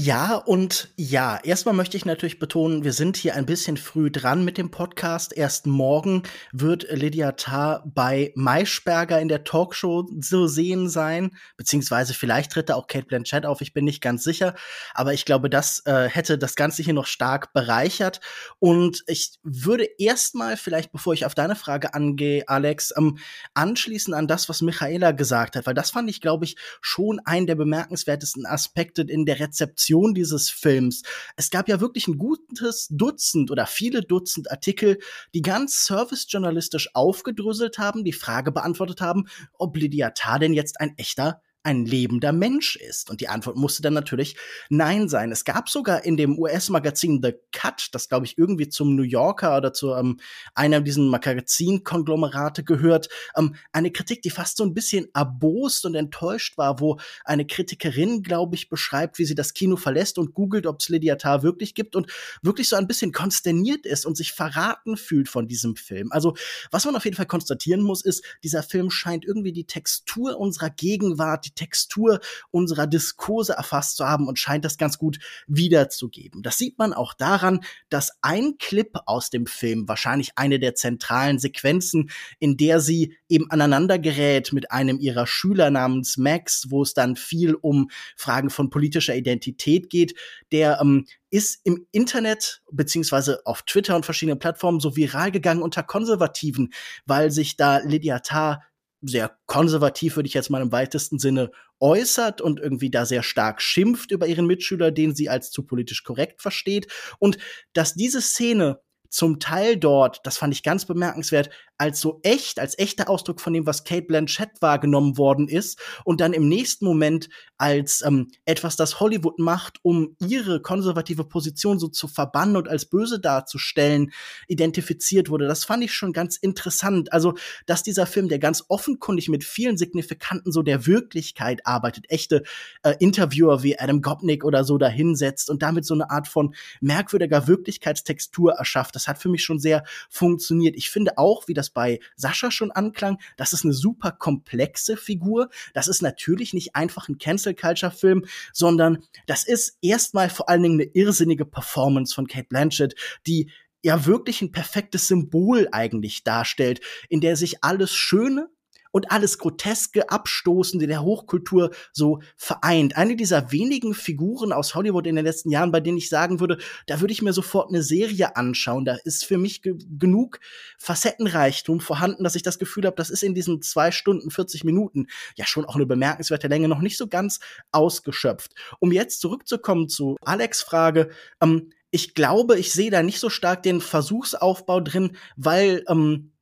Ja 0.00 0.36
und 0.36 0.90
ja. 0.96 1.40
Erstmal 1.42 1.74
möchte 1.74 1.96
ich 1.96 2.04
natürlich 2.04 2.38
betonen, 2.38 2.84
wir 2.84 2.92
sind 2.92 3.16
hier 3.16 3.34
ein 3.34 3.46
bisschen 3.46 3.76
früh 3.76 4.12
dran 4.12 4.44
mit 4.44 4.56
dem 4.56 4.70
Podcast. 4.70 5.36
Erst 5.36 5.66
morgen 5.66 6.22
wird 6.52 6.86
Lydia 6.88 7.32
Tarr 7.32 7.82
bei 7.84 8.30
Maischberger 8.36 9.20
in 9.20 9.26
der 9.26 9.42
Talkshow 9.42 10.08
zu 10.20 10.46
sehen 10.46 10.88
sein. 10.88 11.32
Beziehungsweise 11.56 12.14
vielleicht 12.14 12.52
tritt 12.52 12.68
da 12.68 12.76
auch 12.76 12.86
Kate 12.86 13.06
Blanchett 13.06 13.44
auf, 13.44 13.60
ich 13.60 13.72
bin 13.72 13.86
nicht 13.86 14.00
ganz 14.00 14.22
sicher. 14.22 14.54
Aber 14.94 15.14
ich 15.14 15.24
glaube, 15.24 15.50
das 15.50 15.82
äh, 15.84 16.08
hätte 16.08 16.38
das 16.38 16.54
Ganze 16.54 16.84
hier 16.84 16.94
noch 16.94 17.06
stark 17.06 17.52
bereichert. 17.52 18.20
Und 18.60 19.02
ich 19.08 19.40
würde 19.42 19.88
erstmal, 19.98 20.56
vielleicht 20.56 20.92
bevor 20.92 21.12
ich 21.12 21.26
auf 21.26 21.34
deine 21.34 21.56
Frage 21.56 21.92
angehe, 21.94 22.44
Alex, 22.46 22.94
ähm, 22.96 23.18
anschließen 23.54 24.14
an 24.14 24.28
das, 24.28 24.48
was 24.48 24.62
Michaela 24.62 25.10
gesagt 25.10 25.56
hat. 25.56 25.66
Weil 25.66 25.74
das 25.74 25.90
fand 25.90 26.08
ich, 26.08 26.20
glaube 26.20 26.44
ich, 26.44 26.54
schon 26.80 27.18
einen 27.24 27.48
der 27.48 27.56
bemerkenswertesten 27.56 28.46
Aspekte 28.46 29.02
in 29.02 29.26
der 29.26 29.40
Rezeption 29.40 29.87
Produktion 29.88 30.14
dieses 30.14 30.50
Films. 30.50 31.02
Es 31.36 31.50
gab 31.50 31.68
ja 31.68 31.80
wirklich 31.80 32.08
ein 32.08 32.18
gutes 32.18 32.88
Dutzend 32.90 33.50
oder 33.50 33.66
viele 33.66 34.02
Dutzend 34.02 34.50
Artikel, 34.50 34.98
die 35.34 35.42
ganz 35.42 35.86
servicejournalistisch 35.86 36.90
aufgedröselt 36.94 37.78
haben, 37.78 38.04
die 38.04 38.12
Frage 38.12 38.52
beantwortet 38.52 39.00
haben, 39.00 39.28
ob 39.54 39.76
Lydia 39.76 40.10
Tarr 40.10 40.40
denn 40.40 40.52
jetzt 40.52 40.80
ein 40.80 40.96
echter 40.98 41.40
ein 41.68 41.84
lebender 41.84 42.32
Mensch 42.32 42.76
ist? 42.76 43.10
Und 43.10 43.20
die 43.20 43.28
Antwort 43.28 43.56
musste 43.56 43.82
dann 43.82 43.92
natürlich 43.92 44.36
Nein 44.70 45.08
sein. 45.08 45.30
Es 45.30 45.44
gab 45.44 45.68
sogar 45.68 46.04
in 46.04 46.16
dem 46.16 46.38
US-Magazin 46.38 47.20
The 47.22 47.34
Cut, 47.52 47.88
das 47.92 48.08
glaube 48.08 48.24
ich 48.24 48.38
irgendwie 48.38 48.68
zum 48.68 48.96
New 48.96 49.02
Yorker 49.02 49.56
oder 49.56 49.72
zu 49.72 49.92
ähm, 49.94 50.18
einer 50.54 50.80
dieser 50.80 51.02
Magazin-Konglomerate 51.02 52.64
gehört, 52.64 53.08
ähm, 53.36 53.54
eine 53.72 53.90
Kritik, 53.90 54.22
die 54.22 54.30
fast 54.30 54.56
so 54.56 54.64
ein 54.64 54.72
bisschen 54.72 55.08
erbost 55.14 55.84
und 55.84 55.94
enttäuscht 55.94 56.56
war, 56.56 56.80
wo 56.80 56.98
eine 57.24 57.46
Kritikerin, 57.46 58.22
glaube 58.22 58.56
ich, 58.56 58.70
beschreibt, 58.70 59.18
wie 59.18 59.26
sie 59.26 59.34
das 59.34 59.52
Kino 59.52 59.76
verlässt 59.76 60.18
und 60.18 60.32
googelt, 60.32 60.66
ob 60.66 60.80
es 60.80 60.88
Lydia 60.88 61.16
Tarr 61.16 61.42
wirklich 61.42 61.74
gibt 61.74 61.96
und 61.96 62.10
wirklich 62.42 62.68
so 62.68 62.76
ein 62.76 62.86
bisschen 62.86 63.12
konsterniert 63.12 63.84
ist 63.84 64.06
und 64.06 64.16
sich 64.16 64.32
verraten 64.32 64.96
fühlt 64.96 65.28
von 65.28 65.46
diesem 65.46 65.76
Film. 65.76 66.10
Also, 66.12 66.34
was 66.70 66.86
man 66.86 66.96
auf 66.96 67.04
jeden 67.04 67.16
Fall 67.16 67.26
konstatieren 67.26 67.82
muss, 67.82 68.02
ist, 68.02 68.24
dieser 68.42 68.62
Film 68.62 68.90
scheint 68.90 69.26
irgendwie 69.26 69.52
die 69.52 69.66
Textur 69.66 70.38
unserer 70.38 70.70
Gegenwart, 70.70 71.44
die 71.44 71.50
Textur 71.58 72.20
unserer 72.50 72.86
Diskurse 72.86 73.54
erfasst 73.54 73.96
zu 73.96 74.06
haben 74.06 74.28
und 74.28 74.38
scheint 74.38 74.64
das 74.64 74.78
ganz 74.78 74.96
gut 74.96 75.18
wiederzugeben. 75.46 76.42
Das 76.42 76.56
sieht 76.56 76.78
man 76.78 76.92
auch 76.92 77.14
daran, 77.14 77.60
dass 77.88 78.12
ein 78.22 78.56
Clip 78.58 78.96
aus 79.06 79.30
dem 79.30 79.46
Film, 79.46 79.88
wahrscheinlich 79.88 80.32
eine 80.36 80.58
der 80.58 80.74
zentralen 80.74 81.38
Sequenzen, 81.38 82.10
in 82.38 82.56
der 82.56 82.80
sie 82.80 83.16
eben 83.28 83.50
aneinander 83.50 83.98
gerät 83.98 84.52
mit 84.52 84.70
einem 84.70 84.98
ihrer 85.00 85.26
Schüler 85.26 85.70
namens 85.70 86.16
Max, 86.16 86.66
wo 86.68 86.82
es 86.82 86.94
dann 86.94 87.16
viel 87.16 87.54
um 87.54 87.90
Fragen 88.16 88.50
von 88.50 88.70
politischer 88.70 89.16
Identität 89.16 89.90
geht, 89.90 90.14
der 90.52 90.78
ähm, 90.80 91.06
ist 91.30 91.60
im 91.64 91.86
Internet 91.92 92.62
beziehungsweise 92.70 93.42
auf 93.44 93.62
Twitter 93.62 93.96
und 93.96 94.04
verschiedenen 94.04 94.38
Plattformen 94.38 94.80
so 94.80 94.96
viral 94.96 95.30
gegangen 95.30 95.62
unter 95.62 95.82
Konservativen, 95.82 96.72
weil 97.04 97.30
sich 97.30 97.56
da 97.56 97.78
Lydia 97.78 98.20
Tarr 98.20 98.62
sehr 99.00 99.36
konservativ, 99.46 100.16
würde 100.16 100.26
ich 100.26 100.34
jetzt 100.34 100.50
mal 100.50 100.62
im 100.62 100.72
weitesten 100.72 101.18
Sinne 101.18 101.50
äußert 101.80 102.40
und 102.40 102.58
irgendwie 102.58 102.90
da 102.90 103.06
sehr 103.06 103.22
stark 103.22 103.62
schimpft 103.62 104.10
über 104.10 104.26
ihren 104.26 104.46
Mitschüler, 104.46 104.90
den 104.90 105.14
sie 105.14 105.28
als 105.28 105.50
zu 105.50 105.64
politisch 105.64 106.02
korrekt 106.02 106.42
versteht. 106.42 106.88
Und 107.18 107.38
dass 107.72 107.94
diese 107.94 108.20
Szene 108.20 108.80
zum 109.08 109.40
Teil 109.40 109.76
dort, 109.76 110.20
das 110.24 110.38
fand 110.38 110.52
ich 110.52 110.62
ganz 110.62 110.84
bemerkenswert, 110.84 111.50
als 111.78 112.00
so 112.00 112.20
echt, 112.22 112.58
als 112.58 112.78
echter 112.78 113.08
Ausdruck 113.08 113.40
von 113.40 113.52
dem, 113.52 113.66
was 113.66 113.84
Kate 113.84 114.02
Blanchett 114.02 114.60
wahrgenommen 114.60 115.16
worden 115.16 115.48
ist 115.48 115.80
und 116.04 116.20
dann 116.20 116.32
im 116.32 116.48
nächsten 116.48 116.84
Moment 116.84 117.28
als 117.56 118.02
ähm, 118.04 118.30
etwas, 118.44 118.76
das 118.76 119.00
Hollywood 119.00 119.38
macht, 119.38 119.78
um 119.82 120.16
ihre 120.20 120.60
konservative 120.60 121.24
Position 121.24 121.78
so 121.78 121.88
zu 121.88 122.06
verbannen 122.06 122.56
und 122.56 122.68
als 122.68 122.86
böse 122.86 123.20
darzustellen, 123.20 124.12
identifiziert 124.46 125.30
wurde. 125.30 125.46
Das 125.46 125.64
fand 125.64 125.84
ich 125.84 125.94
schon 125.94 126.12
ganz 126.12 126.36
interessant. 126.36 127.12
Also, 127.12 127.34
dass 127.66 127.82
dieser 127.82 128.06
Film, 128.06 128.28
der 128.28 128.38
ganz 128.38 128.64
offenkundig 128.68 129.28
mit 129.28 129.44
vielen 129.44 129.76
Signifikanten 129.76 130.52
so 130.52 130.62
der 130.62 130.86
Wirklichkeit 130.86 131.66
arbeitet, 131.66 132.06
echte 132.10 132.42
äh, 132.82 132.94
Interviewer 132.98 133.62
wie 133.62 133.78
Adam 133.78 134.02
Gopnik 134.02 134.44
oder 134.44 134.64
so 134.64 134.78
dahinsetzt 134.78 135.50
und 135.50 135.62
damit 135.62 135.84
so 135.84 135.94
eine 135.94 136.10
Art 136.10 136.28
von 136.28 136.54
merkwürdiger 136.80 137.46
Wirklichkeitstextur 137.46 138.52
erschafft, 138.52 138.94
das 138.94 139.08
hat 139.08 139.18
für 139.18 139.28
mich 139.28 139.44
schon 139.44 139.58
sehr 139.58 139.84
funktioniert. 140.08 140.76
Ich 140.76 140.90
finde 140.90 141.18
auch, 141.18 141.48
wie 141.48 141.54
das 141.54 141.67
bei 141.74 142.00
Sascha 142.16 142.50
schon 142.50 142.70
anklang, 142.70 143.18
das 143.36 143.52
ist 143.52 143.64
eine 143.64 143.74
super 143.74 144.12
komplexe 144.12 144.96
Figur. 144.96 145.48
Das 145.74 145.88
ist 145.88 146.02
natürlich 146.02 146.54
nicht 146.54 146.74
einfach 146.74 147.08
ein 147.08 147.18
Cancel 147.18 147.54
Culture 147.54 147.92
Film, 147.92 148.24
sondern 148.52 149.04
das 149.26 149.44
ist 149.44 149.78
erstmal 149.82 150.30
vor 150.30 150.48
allen 150.48 150.62
Dingen 150.62 150.80
eine 150.80 150.90
irrsinnige 150.92 151.44
Performance 151.44 152.14
von 152.14 152.26
Kate 152.26 152.48
Blanchett, 152.48 152.94
die 153.26 153.50
ja 153.82 154.06
wirklich 154.06 154.42
ein 154.42 154.52
perfektes 154.52 155.08
Symbol 155.08 155.68
eigentlich 155.72 156.24
darstellt, 156.24 156.80
in 157.08 157.20
der 157.20 157.36
sich 157.36 157.62
alles 157.62 157.94
Schöne 157.94 158.48
und 158.90 159.10
alles 159.10 159.38
Groteske, 159.38 160.10
Abstoßende 160.10 160.86
der 160.86 161.02
Hochkultur 161.02 161.70
so 161.92 162.20
vereint. 162.36 162.96
Eine 162.96 163.16
dieser 163.16 163.52
wenigen 163.52 163.94
Figuren 163.94 164.52
aus 164.52 164.74
Hollywood 164.74 165.06
in 165.06 165.16
den 165.16 165.24
letzten 165.24 165.50
Jahren, 165.50 165.72
bei 165.72 165.80
denen 165.80 165.98
ich 165.98 166.08
sagen 166.08 166.40
würde, 166.40 166.58
da 166.86 167.00
würde 167.00 167.12
ich 167.12 167.22
mir 167.22 167.32
sofort 167.32 167.68
eine 167.68 167.82
Serie 167.82 168.36
anschauen. 168.36 168.84
Da 168.84 168.96
ist 169.04 169.24
für 169.24 169.38
mich 169.38 169.62
ge 169.62 169.76
genug 169.98 170.40
Facettenreichtum 170.78 171.80
vorhanden, 171.80 172.24
dass 172.24 172.34
ich 172.34 172.42
das 172.42 172.58
Gefühl 172.58 172.86
habe, 172.86 172.96
das 172.96 173.10
ist 173.10 173.22
in 173.22 173.34
diesen 173.34 173.62
zwei 173.62 173.90
Stunden, 173.90 174.30
40 174.30 174.64
Minuten 174.64 175.06
ja 175.36 175.46
schon 175.46 175.64
auch 175.64 175.76
eine 175.76 175.86
bemerkenswerte 175.86 176.48
Länge 176.48 176.68
noch 176.68 176.80
nicht 176.80 176.96
so 176.96 177.06
ganz 177.06 177.40
ausgeschöpft. 177.72 178.54
Um 178.80 178.92
jetzt 178.92 179.20
zurückzukommen 179.20 179.88
zu 179.88 180.16
Alex 180.22 180.62
Frage, 180.62 181.10
ähm, 181.40 181.70
ich 181.90 182.14
glaube, 182.14 182.58
ich 182.58 182.72
sehe 182.72 182.90
da 182.90 183.02
nicht 183.02 183.18
so 183.18 183.30
stark 183.30 183.62
den 183.62 183.80
Versuchsaufbau 183.80 184.80
drin, 184.80 185.16
weil 185.36 185.84
ähm, 185.88 186.32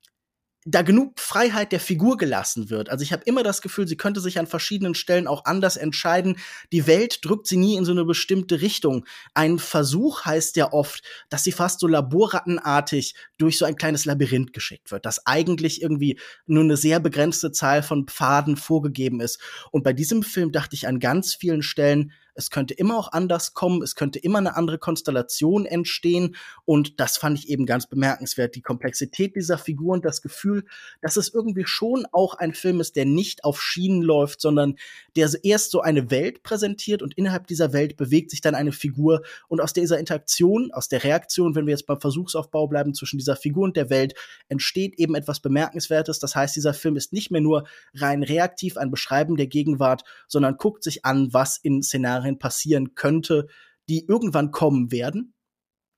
da 0.68 0.82
genug 0.82 1.20
Freiheit 1.20 1.70
der 1.70 1.78
Figur 1.78 2.16
gelassen 2.16 2.70
wird. 2.70 2.90
Also 2.90 3.04
ich 3.04 3.12
habe 3.12 3.22
immer 3.24 3.44
das 3.44 3.62
Gefühl, 3.62 3.86
sie 3.86 3.96
könnte 3.96 4.20
sich 4.20 4.38
an 4.40 4.48
verschiedenen 4.48 4.96
Stellen 4.96 5.28
auch 5.28 5.44
anders 5.44 5.76
entscheiden. 5.76 6.38
Die 6.72 6.88
Welt 6.88 7.24
drückt 7.24 7.46
sie 7.46 7.56
nie 7.56 7.76
in 7.76 7.84
so 7.84 7.92
eine 7.92 8.04
bestimmte 8.04 8.60
Richtung. 8.60 9.06
Ein 9.32 9.60
Versuch 9.60 10.24
heißt 10.24 10.56
ja 10.56 10.72
oft, 10.72 11.04
dass 11.28 11.44
sie 11.44 11.52
fast 11.52 11.78
so 11.78 11.86
laborrattenartig 11.86 13.14
durch 13.38 13.58
so 13.58 13.64
ein 13.64 13.76
kleines 13.76 14.06
Labyrinth 14.06 14.52
geschickt 14.52 14.90
wird, 14.90 15.06
das 15.06 15.24
eigentlich 15.24 15.80
irgendwie 15.82 16.18
nur 16.46 16.64
eine 16.64 16.76
sehr 16.76 16.98
begrenzte 16.98 17.52
Zahl 17.52 17.84
von 17.84 18.08
Pfaden 18.08 18.56
vorgegeben 18.56 19.20
ist. 19.20 19.40
Und 19.70 19.84
bei 19.84 19.92
diesem 19.92 20.24
Film 20.24 20.50
dachte 20.50 20.74
ich 20.74 20.88
an 20.88 20.98
ganz 20.98 21.34
vielen 21.34 21.62
Stellen, 21.62 22.12
es 22.36 22.50
könnte 22.50 22.74
immer 22.74 22.98
auch 22.98 23.12
anders 23.12 23.54
kommen, 23.54 23.82
es 23.82 23.94
könnte 23.94 24.18
immer 24.18 24.38
eine 24.38 24.56
andere 24.56 24.78
Konstellation 24.78 25.66
entstehen 25.66 26.36
und 26.64 27.00
das 27.00 27.16
fand 27.16 27.38
ich 27.38 27.48
eben 27.48 27.66
ganz 27.66 27.86
bemerkenswert. 27.86 28.54
Die 28.54 28.62
Komplexität 28.62 29.34
dieser 29.36 29.58
Figur 29.58 29.94
und 29.94 30.04
das 30.04 30.22
Gefühl, 30.22 30.64
dass 31.00 31.16
es 31.16 31.32
irgendwie 31.32 31.66
schon 31.66 32.06
auch 32.12 32.34
ein 32.34 32.52
Film 32.52 32.80
ist, 32.80 32.96
der 32.96 33.06
nicht 33.06 33.44
auf 33.44 33.60
Schienen 33.60 34.02
läuft, 34.02 34.40
sondern 34.40 34.76
der 35.16 35.30
erst 35.42 35.70
so 35.70 35.80
eine 35.80 36.10
Welt 36.10 36.42
präsentiert 36.42 37.02
und 37.02 37.14
innerhalb 37.14 37.46
dieser 37.46 37.72
Welt 37.72 37.96
bewegt 37.96 38.30
sich 38.30 38.40
dann 38.40 38.54
eine 38.54 38.72
Figur 38.72 39.22
und 39.48 39.60
aus 39.60 39.72
dieser 39.72 39.98
Interaktion, 39.98 40.70
aus 40.72 40.88
der 40.88 41.04
Reaktion, 41.04 41.54
wenn 41.54 41.66
wir 41.66 41.72
jetzt 41.72 41.86
beim 41.86 42.00
Versuchsaufbau 42.00 42.68
bleiben 42.68 42.94
zwischen 42.94 43.18
dieser 43.18 43.36
Figur 43.36 43.64
und 43.64 43.76
der 43.76 43.90
Welt, 43.90 44.14
entsteht 44.48 44.94
eben 44.98 45.14
etwas 45.14 45.40
Bemerkenswertes. 45.40 46.18
Das 46.18 46.36
heißt, 46.36 46.54
dieser 46.54 46.74
Film 46.74 46.96
ist 46.96 47.12
nicht 47.12 47.30
mehr 47.30 47.40
nur 47.40 47.66
rein 47.94 48.22
reaktiv 48.22 48.76
ein 48.76 48.90
Beschreiben 48.90 49.36
der 49.36 49.46
Gegenwart, 49.46 50.04
sondern 50.28 50.56
guckt 50.56 50.82
sich 50.82 51.04
an, 51.04 51.32
was 51.32 51.58
in 51.58 51.82
Szenarien 51.82 52.25
darin 52.26 52.38
passieren 52.38 52.94
könnte, 52.94 53.46
die 53.88 54.04
irgendwann 54.06 54.50
kommen 54.50 54.90
werden, 54.90 55.34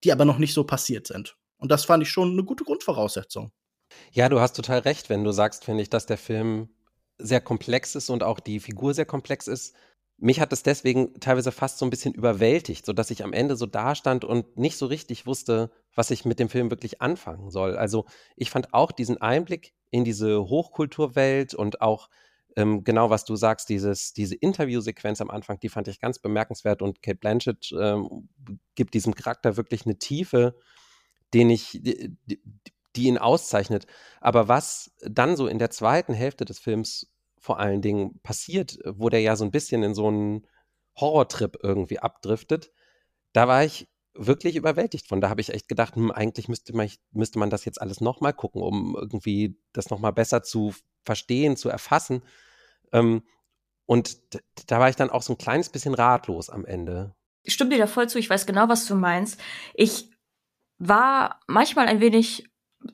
die 0.05 0.13
aber 0.13 0.25
noch 0.25 0.39
nicht 0.39 0.55
so 0.55 0.65
passiert 0.65 1.07
sind. 1.07 1.37
Und 1.57 1.71
das 1.71 1.85
fand 1.85 2.03
ich 2.03 2.11
schon 2.11 2.33
eine 2.33 2.45
gute 2.45 2.65
Grundvoraussetzung. 2.65 3.51
Ja, 4.13 4.29
du 4.29 4.39
hast 4.39 4.55
total 4.55 4.81
recht, 4.81 5.09
wenn 5.09 5.25
du 5.25 5.33
sagst, 5.33 5.65
finde 5.65 5.83
ich, 5.83 5.91
dass 5.91 6.07
der 6.07 6.19
Film 6.19 6.69
sehr 7.19 7.41
komplex 7.41 7.95
ist 7.95 8.11
und 8.11 8.23
auch 8.23 8.39
die 8.39 8.61
Figur 8.61 8.95
sehr 8.95 9.07
komplex 9.07 9.49
ist. 9.49 9.75
Mich 10.19 10.41
hat 10.41 10.53
es 10.53 10.63
deswegen 10.63 11.19
teilweise 11.21 11.53
fast 11.53 11.79
so 11.79 11.87
ein 11.87 11.91
bisschen 11.91 12.13
überwältigt, 12.13 12.85
sodass 12.85 13.11
ich 13.11 13.25
am 13.25 13.33
Ende 13.33 13.57
so 13.57 13.67
dastand 13.67 14.25
und 14.25 14.57
nicht 14.57 14.77
so 14.77 14.87
richtig 14.87 15.27
wusste, 15.27 15.71
was 15.95 16.11
ich 16.11 16.25
mit 16.25 16.39
dem 16.39 16.49
Film 16.49 16.71
wirklich 16.71 17.01
anfangen 17.01 17.51
soll. 17.51 17.77
Also 17.77 18.05
ich 18.37 18.51
fand 18.51 18.75
auch 18.75 18.93
diesen 18.93 19.21
Einblick 19.21 19.75
in 19.91 20.05
diese 20.05 20.49
Hochkulturwelt 20.49 21.55
und 21.55 21.81
auch 21.81 22.09
ähm, 22.59 22.83
genau 22.83 23.09
was 23.09 23.25
du 23.25 23.37
sagst, 23.37 23.69
dieses, 23.69 24.13
diese 24.13 24.35
Interviewsequenz 24.35 25.21
am 25.21 25.31
Anfang, 25.31 25.61
die 25.61 25.69
fand 25.69 25.87
ich 25.87 26.01
ganz 26.01 26.19
bemerkenswert 26.19 26.83
und 26.83 27.03
Kate 27.03 27.19
Blanchett 27.19 27.73
ähm, 27.79 28.29
gibt 28.75 28.95
diesem 28.95 29.15
Charakter 29.15 29.57
wirklich 29.57 29.87
eine 29.87 29.97
Tiefe, 29.99 30.57
den 31.35 31.51
ich, 31.51 31.79
die, 31.81 32.17
die 32.97 33.05
ihn 33.05 33.17
auszeichnet. 33.17 33.87
Aber 34.21 34.49
was 34.49 34.91
dann 35.03 35.37
so 35.37 35.47
in 35.47 35.61
der 35.61 35.71
zweiten 35.71 36.15
Hälfte 36.15 36.45
des 36.45 36.59
Films 36.59 37.13
vor 37.39 37.61
allen 37.61 37.81
Dingen 37.81 38.19
passiert, 38.25 38.81
wo 38.85 39.09
der 39.09 39.21
ja 39.21 39.37
so 39.37 39.45
ein 39.45 39.53
bisschen 39.53 39.85
in 39.85 39.95
so 39.95 40.09
einen 40.09 40.45
Horrortrip 40.97 41.59
irgendwie 41.63 42.01
abdriftet, 42.01 42.73
da 43.33 43.47
war 43.47 43.65
ich 43.65 43.89
wirklich 44.15 44.57
überwältigt 44.57 45.07
von. 45.07 45.21
Da 45.21 45.29
habe 45.29 45.41
ich 45.41 45.51
echt 45.51 45.69
gedacht, 45.69 45.95
hm, 45.95 46.11
eigentlich 46.11 46.49
müsste 46.49 46.75
man, 46.75 46.91
müsste 47.13 47.39
man 47.39 47.51
das 47.51 47.65
jetzt 47.65 47.81
alles 47.81 48.01
nochmal 48.01 48.33
gucken, 48.33 48.63
um 48.63 48.97
irgendwie 48.99 49.57
das 49.73 49.91
nochmal 49.91 50.13
besser 50.13 50.43
zu 50.43 50.75
verstehen, 51.05 51.57
zu 51.57 51.69
erfassen. 51.69 52.23
Ähm, 52.93 53.23
und 53.87 54.19
da 54.67 54.81
war 54.81 54.89
ich 54.89 54.97
dann 54.97 55.11
auch 55.11 55.23
so 55.23 55.33
ein 55.33 55.39
kleines 55.39 55.71
bisschen 55.71 55.95
ratlos 55.95 56.51
am 56.51 56.65
Ende. 56.65 57.15
ich 57.43 57.55
stimme 57.55 57.71
dir 57.71 57.79
da 57.79 57.87
voll 57.87 58.09
zu, 58.09 58.19
ich 58.19 58.29
weiß 58.29 58.45
genau, 58.45 58.69
was 58.69 58.87
du 58.87 58.95
meinst. 58.95 59.41
Ich 59.75 60.11
war 60.79 61.41
manchmal 61.47 61.87
ein 61.87 62.01
wenig 62.01 62.49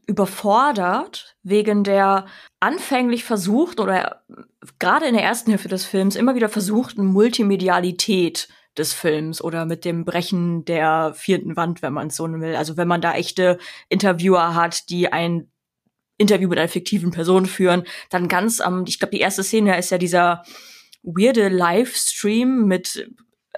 überfordert 0.07 1.37
wegen 1.43 1.85
der 1.85 2.27
anfänglich 2.61 3.25
versucht 3.25 3.81
oder 3.81 4.25
gerade 4.79 5.07
in 5.07 5.15
der 5.15 5.25
ersten 5.25 5.51
Hälfte 5.51 5.69
des 5.69 5.85
Films 5.85 6.17
immer 6.17 6.35
wieder 6.35 6.49
versuchten 6.49 7.05
Multimedialität 7.05 8.49
des 8.79 8.93
Films 8.93 9.43
oder 9.43 9.67
mit 9.67 9.85
dem 9.85 10.05
Brechen 10.05 10.65
der 10.65 11.13
vierten 11.15 11.57
Wand, 11.57 11.83
wenn 11.83 11.93
man 11.93 12.09
es 12.09 12.17
so 12.17 12.29
will. 12.29 12.57
Also 12.57 12.77
wenn 12.77 12.89
man 12.89 13.01
da 13.01 13.15
echte 13.15 13.59
Interviewer 13.89 14.55
hat, 14.55 14.89
die 14.89 15.13
ein 15.13 15.51
Interview 16.17 16.49
mit 16.49 16.59
einer 16.59 16.69
fiktiven 16.69 17.11
Person 17.11 17.47
führen, 17.47 17.85
dann 18.11 18.29
ganz 18.29 18.61
am, 18.61 18.85
ich 18.87 18.99
glaube, 18.99 19.13
die 19.13 19.21
erste 19.21 19.43
Szene 19.43 19.79
ist 19.79 19.91
ja 19.91 19.99
dieser 19.99 20.43
weirde 21.03 21.49
Livestream 21.49 22.67
mit 22.67 23.11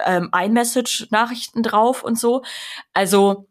ähm, 0.05 0.29
iMessage-Nachrichten 0.33 1.63
drauf 1.63 2.03
und 2.03 2.19
so. 2.19 2.43
Also 2.93 3.47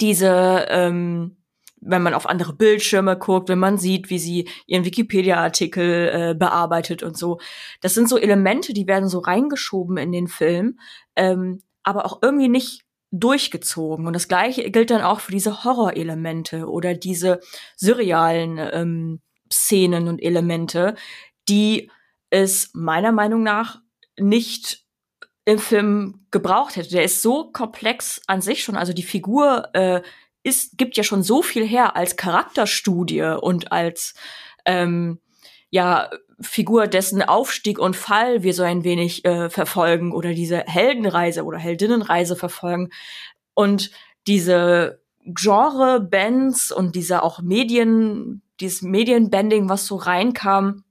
diese 0.00 0.66
ähm, 0.68 1.36
wenn 1.84 2.02
man 2.02 2.14
auf 2.14 2.26
andere 2.26 2.54
Bildschirme 2.54 3.18
guckt, 3.18 3.48
wenn 3.48 3.58
man 3.58 3.78
sieht, 3.78 4.10
wie 4.10 4.18
sie 4.18 4.48
ihren 4.66 4.84
Wikipedia-Artikel 4.84 6.10
äh, 6.12 6.34
bearbeitet 6.34 7.02
und 7.02 7.16
so. 7.16 7.38
Das 7.80 7.94
sind 7.94 8.08
so 8.08 8.16
Elemente, 8.16 8.72
die 8.72 8.86
werden 8.86 9.08
so 9.08 9.18
reingeschoben 9.18 9.96
in 9.98 10.10
den 10.10 10.28
Film, 10.28 10.78
ähm, 11.14 11.62
aber 11.82 12.06
auch 12.06 12.20
irgendwie 12.22 12.48
nicht 12.48 12.83
durchgezogen. 13.20 14.06
Und 14.06 14.12
das 14.12 14.28
gleiche 14.28 14.70
gilt 14.70 14.90
dann 14.90 15.02
auch 15.02 15.20
für 15.20 15.32
diese 15.32 15.64
Horrorelemente 15.64 16.68
oder 16.68 16.94
diese 16.94 17.40
surrealen 17.76 18.58
ähm, 18.58 19.20
Szenen 19.52 20.08
und 20.08 20.20
Elemente, 20.20 20.96
die 21.48 21.90
es 22.30 22.70
meiner 22.74 23.12
Meinung 23.12 23.42
nach 23.42 23.80
nicht 24.18 24.84
im 25.44 25.58
Film 25.58 26.26
gebraucht 26.30 26.76
hätte. 26.76 26.90
Der 26.90 27.04
ist 27.04 27.22
so 27.22 27.50
komplex 27.52 28.20
an 28.26 28.40
sich 28.40 28.64
schon. 28.64 28.76
Also 28.76 28.92
die 28.92 29.02
Figur 29.02 29.68
äh, 29.74 30.02
ist, 30.42 30.76
gibt 30.76 30.96
ja 30.96 31.04
schon 31.04 31.22
so 31.22 31.42
viel 31.42 31.66
her 31.66 31.96
als 31.96 32.16
Charakterstudie 32.16 33.36
und 33.40 33.70
als 33.70 34.14
ähm, 34.64 35.20
ja 35.74 36.08
Figur, 36.40 36.86
dessen 36.86 37.20
Aufstieg 37.20 37.80
und 37.80 37.96
Fall 37.96 38.44
wir 38.44 38.54
so 38.54 38.62
ein 38.62 38.84
wenig 38.84 39.24
äh, 39.24 39.50
verfolgen 39.50 40.12
oder 40.12 40.32
diese 40.32 40.58
Heldenreise 40.58 41.42
oder 41.42 41.58
Heldinnenreise 41.58 42.36
verfolgen. 42.36 42.90
Und 43.54 43.90
diese 44.28 45.00
Genre-Bands 45.24 46.70
und 46.70 46.94
diese 46.94 47.24
auch 47.24 47.42
Medien, 47.42 48.42
dieses 48.60 48.82
Medienbending, 48.82 49.68
was 49.68 49.86
so 49.86 49.96
reinkam, 49.96 50.84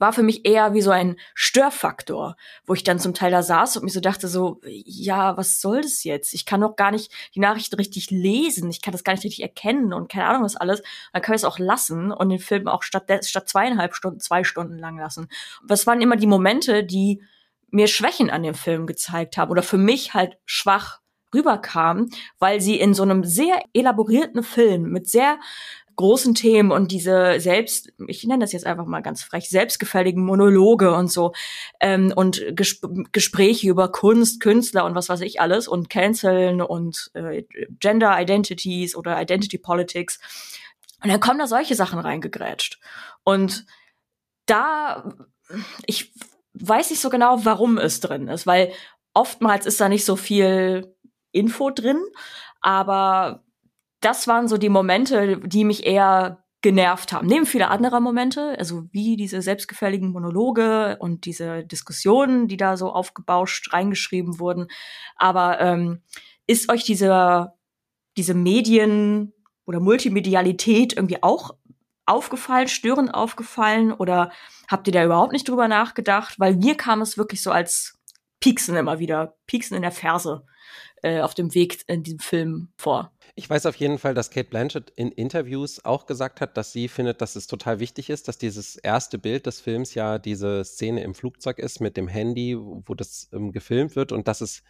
war 0.00 0.14
für 0.14 0.22
mich 0.22 0.46
eher 0.46 0.72
wie 0.72 0.80
so 0.80 0.90
ein 0.90 1.16
Störfaktor, 1.34 2.36
wo 2.64 2.74
ich 2.74 2.82
dann 2.82 2.98
zum 2.98 3.12
Teil 3.12 3.30
da 3.30 3.42
saß 3.42 3.76
und 3.76 3.84
mir 3.84 3.90
so 3.90 4.00
dachte 4.00 4.28
so, 4.28 4.60
ja, 4.64 5.36
was 5.36 5.60
soll 5.60 5.82
das 5.82 6.02
jetzt? 6.04 6.32
Ich 6.32 6.46
kann 6.46 6.62
doch 6.62 6.74
gar 6.74 6.90
nicht 6.90 7.12
die 7.34 7.40
Nachrichten 7.40 7.76
richtig 7.76 8.10
lesen, 8.10 8.70
ich 8.70 8.80
kann 8.80 8.92
das 8.92 9.04
gar 9.04 9.12
nicht 9.12 9.24
richtig 9.24 9.42
erkennen 9.42 9.92
und 9.92 10.10
keine 10.10 10.26
Ahnung 10.26 10.42
was 10.42 10.56
alles. 10.56 10.82
Dann 11.12 11.20
kann 11.20 11.34
ich 11.34 11.42
es 11.42 11.44
auch 11.44 11.58
lassen 11.58 12.10
und 12.10 12.30
den 12.30 12.38
Film 12.38 12.66
auch 12.66 12.82
statt, 12.82 13.04
statt 13.26 13.48
zweieinhalb 13.48 13.94
Stunden 13.94 14.20
zwei 14.20 14.42
Stunden 14.42 14.78
lang 14.78 14.98
lassen. 14.98 15.28
Was 15.62 15.86
waren 15.86 16.00
immer 16.00 16.16
die 16.16 16.26
Momente, 16.26 16.82
die 16.82 17.22
mir 17.70 17.86
Schwächen 17.86 18.30
an 18.30 18.42
dem 18.42 18.54
Film 18.54 18.86
gezeigt 18.86 19.36
haben 19.36 19.50
oder 19.50 19.62
für 19.62 19.78
mich 19.78 20.14
halt 20.14 20.38
schwach 20.46 21.00
rüberkam, 21.34 22.08
weil 22.38 22.60
sie 22.60 22.80
in 22.80 22.94
so 22.94 23.02
einem 23.02 23.22
sehr 23.22 23.62
elaborierten 23.74 24.42
Film 24.42 24.90
mit 24.90 25.08
sehr 25.08 25.38
großen 25.96 26.34
Themen 26.34 26.72
und 26.72 26.92
diese 26.92 27.40
selbst, 27.40 27.92
ich 28.06 28.24
nenne 28.24 28.40
das 28.40 28.52
jetzt 28.52 28.66
einfach 28.66 28.86
mal 28.86 29.00
ganz 29.00 29.22
frech, 29.22 29.48
selbstgefälligen 29.48 30.24
Monologe 30.24 30.94
und 30.94 31.10
so 31.10 31.32
ähm, 31.80 32.12
und 32.14 32.42
Ges 32.56 32.80
Gespräche 33.12 33.68
über 33.68 33.92
Kunst, 33.92 34.40
Künstler 34.40 34.84
und 34.84 34.94
was 34.94 35.08
weiß 35.08 35.20
ich 35.20 35.40
alles 35.40 35.68
und 35.68 35.90
Canceln 35.90 36.62
und 36.62 37.10
äh, 37.14 37.44
Gender 37.78 38.20
Identities 38.20 38.96
oder 38.96 39.20
Identity 39.20 39.58
Politics. 39.58 40.18
Und 41.02 41.10
dann 41.10 41.20
kommen 41.20 41.38
da 41.38 41.46
solche 41.46 41.74
Sachen 41.74 41.98
reingegrätscht. 41.98 42.78
Und 43.24 43.66
da, 44.46 45.14
ich 45.86 46.12
weiß 46.54 46.90
nicht 46.90 47.00
so 47.00 47.10
genau, 47.10 47.44
warum 47.44 47.78
es 47.78 48.00
drin 48.00 48.28
ist, 48.28 48.46
weil 48.46 48.72
oftmals 49.14 49.66
ist 49.66 49.80
da 49.80 49.88
nicht 49.88 50.04
so 50.04 50.16
viel 50.16 50.94
Info 51.32 51.70
drin, 51.70 52.00
aber 52.60 53.42
das 54.00 54.26
waren 54.26 54.48
so 54.48 54.56
die 54.56 54.68
Momente, 54.68 55.38
die 55.38 55.64
mich 55.64 55.86
eher 55.86 56.44
genervt 56.62 57.12
haben. 57.12 57.26
Neben 57.26 57.46
viele 57.46 57.68
andere 57.68 58.00
Momente, 58.00 58.54
also 58.58 58.84
wie 58.92 59.16
diese 59.16 59.40
selbstgefälligen 59.40 60.10
Monologe 60.10 60.98
und 61.00 61.24
diese 61.24 61.64
Diskussionen, 61.64 62.48
die 62.48 62.58
da 62.58 62.76
so 62.76 62.92
aufgebauscht 62.92 63.72
reingeschrieben 63.72 64.38
wurden. 64.38 64.68
Aber 65.16 65.60
ähm, 65.60 66.02
ist 66.46 66.70
euch 66.70 66.84
diese, 66.84 67.52
diese 68.16 68.34
Medien 68.34 69.32
oder 69.64 69.80
Multimedialität 69.80 70.94
irgendwie 70.94 71.22
auch 71.22 71.52
aufgefallen, 72.04 72.68
störend 72.68 73.14
aufgefallen 73.14 73.92
oder 73.92 74.32
habt 74.68 74.86
ihr 74.86 74.92
da 74.92 75.04
überhaupt 75.04 75.32
nicht 75.32 75.48
drüber 75.48 75.68
nachgedacht? 75.68 76.38
Weil 76.38 76.56
mir 76.56 76.76
kam 76.76 77.00
es 77.00 77.16
wirklich 77.16 77.42
so 77.42 77.52
als 77.52 77.98
Pieksen 78.40 78.76
immer 78.76 78.98
wieder, 78.98 79.36
Pieksen 79.46 79.76
in 79.76 79.82
der 79.82 79.92
Ferse 79.92 80.44
äh, 81.02 81.20
auf 81.20 81.34
dem 81.34 81.54
Weg 81.54 81.84
in 81.86 82.02
diesem 82.02 82.18
Film 82.18 82.72
vor. 82.76 83.12
Ich 83.40 83.48
weiß 83.48 83.64
auf 83.64 83.76
jeden 83.76 83.96
Fall, 83.96 84.12
dass 84.12 84.28
Kate 84.28 84.50
Blanchett 84.50 84.92
in 84.96 85.10
Interviews 85.12 85.82
auch 85.82 86.04
gesagt 86.04 86.42
hat, 86.42 86.58
dass 86.58 86.72
sie 86.72 86.88
findet, 86.88 87.22
dass 87.22 87.36
es 87.36 87.46
total 87.46 87.80
wichtig 87.80 88.10
ist, 88.10 88.28
dass 88.28 88.36
dieses 88.36 88.76
erste 88.76 89.16
Bild 89.16 89.46
des 89.46 89.62
Films 89.62 89.94
ja 89.94 90.18
diese 90.18 90.62
Szene 90.62 91.02
im 91.02 91.14
Flugzeug 91.14 91.58
ist 91.58 91.80
mit 91.80 91.96
dem 91.96 92.06
Handy, 92.06 92.54
wo 92.58 92.94
das 92.94 93.30
ähm, 93.32 93.50
gefilmt 93.50 93.96
wird 93.96 94.12
und 94.12 94.28
dass 94.28 94.42
es 94.42 94.62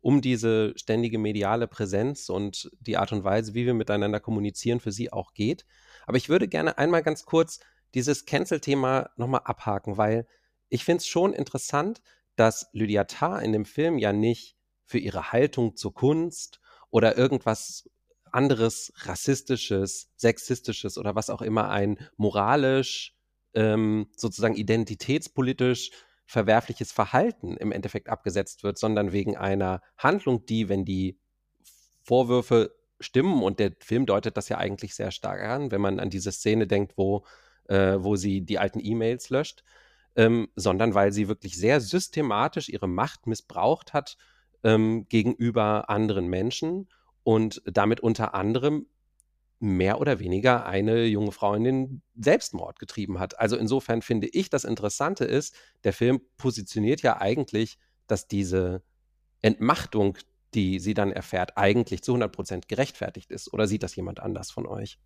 um 0.00 0.22
diese 0.22 0.72
ständige 0.78 1.18
mediale 1.18 1.68
Präsenz 1.68 2.30
und 2.30 2.70
die 2.80 2.96
Art 2.96 3.12
und 3.12 3.22
Weise, 3.22 3.52
wie 3.52 3.66
wir 3.66 3.74
miteinander 3.74 4.18
kommunizieren, 4.18 4.80
für 4.80 4.92
sie 4.92 5.12
auch 5.12 5.34
geht. 5.34 5.66
Aber 6.06 6.16
ich 6.16 6.30
würde 6.30 6.48
gerne 6.48 6.78
einmal 6.78 7.02
ganz 7.02 7.26
kurz 7.26 7.60
dieses 7.92 8.24
Cancel-Thema 8.24 9.10
nochmal 9.18 9.42
abhaken, 9.44 9.98
weil 9.98 10.26
ich 10.70 10.86
finde 10.86 11.00
es 11.02 11.06
schon 11.06 11.34
interessant, 11.34 12.00
dass 12.34 12.70
Lydia 12.72 13.04
Tarr 13.04 13.42
in 13.42 13.52
dem 13.52 13.66
Film 13.66 13.98
ja 13.98 14.14
nicht 14.14 14.56
für 14.86 14.98
ihre 14.98 15.32
Haltung 15.32 15.76
zur 15.76 15.92
Kunst 15.92 16.62
oder 16.88 17.18
irgendwas 17.18 17.90
anderes 18.36 18.92
rassistisches, 18.98 20.10
sexistisches 20.16 20.98
oder 20.98 21.14
was 21.14 21.30
auch 21.30 21.42
immer 21.42 21.70
ein 21.70 21.98
moralisch, 22.16 23.16
ähm, 23.54 24.08
sozusagen 24.14 24.54
identitätspolitisch 24.54 25.90
verwerfliches 26.26 26.92
Verhalten 26.92 27.56
im 27.56 27.72
Endeffekt 27.72 28.08
abgesetzt 28.08 28.62
wird, 28.62 28.78
sondern 28.78 29.12
wegen 29.12 29.36
einer 29.36 29.80
Handlung, 29.96 30.44
die, 30.44 30.68
wenn 30.68 30.84
die 30.84 31.18
Vorwürfe 32.02 32.74
stimmen, 33.00 33.42
und 33.42 33.58
der 33.58 33.72
Film 33.80 34.06
deutet 34.06 34.36
das 34.36 34.48
ja 34.48 34.58
eigentlich 34.58 34.94
sehr 34.94 35.10
stark 35.10 35.42
an, 35.42 35.70
wenn 35.70 35.80
man 35.80 35.98
an 35.98 36.10
diese 36.10 36.32
Szene 36.32 36.66
denkt, 36.66 36.94
wo, 36.96 37.24
äh, 37.68 37.96
wo 37.98 38.16
sie 38.16 38.42
die 38.42 38.58
alten 38.58 38.80
E-Mails 38.82 39.30
löscht, 39.30 39.64
ähm, 40.14 40.48
sondern 40.56 40.94
weil 40.94 41.12
sie 41.12 41.28
wirklich 41.28 41.56
sehr 41.56 41.80
systematisch 41.80 42.68
ihre 42.68 42.88
Macht 42.88 43.26
missbraucht 43.26 43.92
hat 43.92 44.16
ähm, 44.64 45.06
gegenüber 45.08 45.88
anderen 45.88 46.26
Menschen 46.28 46.88
und 47.26 47.60
damit 47.66 47.98
unter 47.98 48.34
anderem 48.36 48.86
mehr 49.58 50.00
oder 50.00 50.20
weniger 50.20 50.64
eine 50.64 51.06
junge 51.06 51.32
Frau 51.32 51.54
in 51.54 51.64
den 51.64 52.02
Selbstmord 52.14 52.78
getrieben 52.78 53.18
hat. 53.18 53.40
Also 53.40 53.56
insofern 53.56 54.00
finde 54.00 54.28
ich, 54.28 54.48
das 54.48 54.62
Interessante 54.62 55.24
ist, 55.24 55.56
der 55.82 55.92
Film 55.92 56.20
positioniert 56.36 57.02
ja 57.02 57.20
eigentlich, 57.20 57.78
dass 58.06 58.28
diese 58.28 58.84
Entmachtung, 59.42 60.16
die 60.54 60.78
sie 60.78 60.94
dann 60.94 61.10
erfährt, 61.10 61.56
eigentlich 61.58 62.04
zu 62.04 62.12
100 62.12 62.30
Prozent 62.30 62.68
gerechtfertigt 62.68 63.32
ist. 63.32 63.52
Oder 63.52 63.66
sieht 63.66 63.82
das 63.82 63.96
jemand 63.96 64.20
anders 64.20 64.52
von 64.52 64.64
euch? 64.64 65.00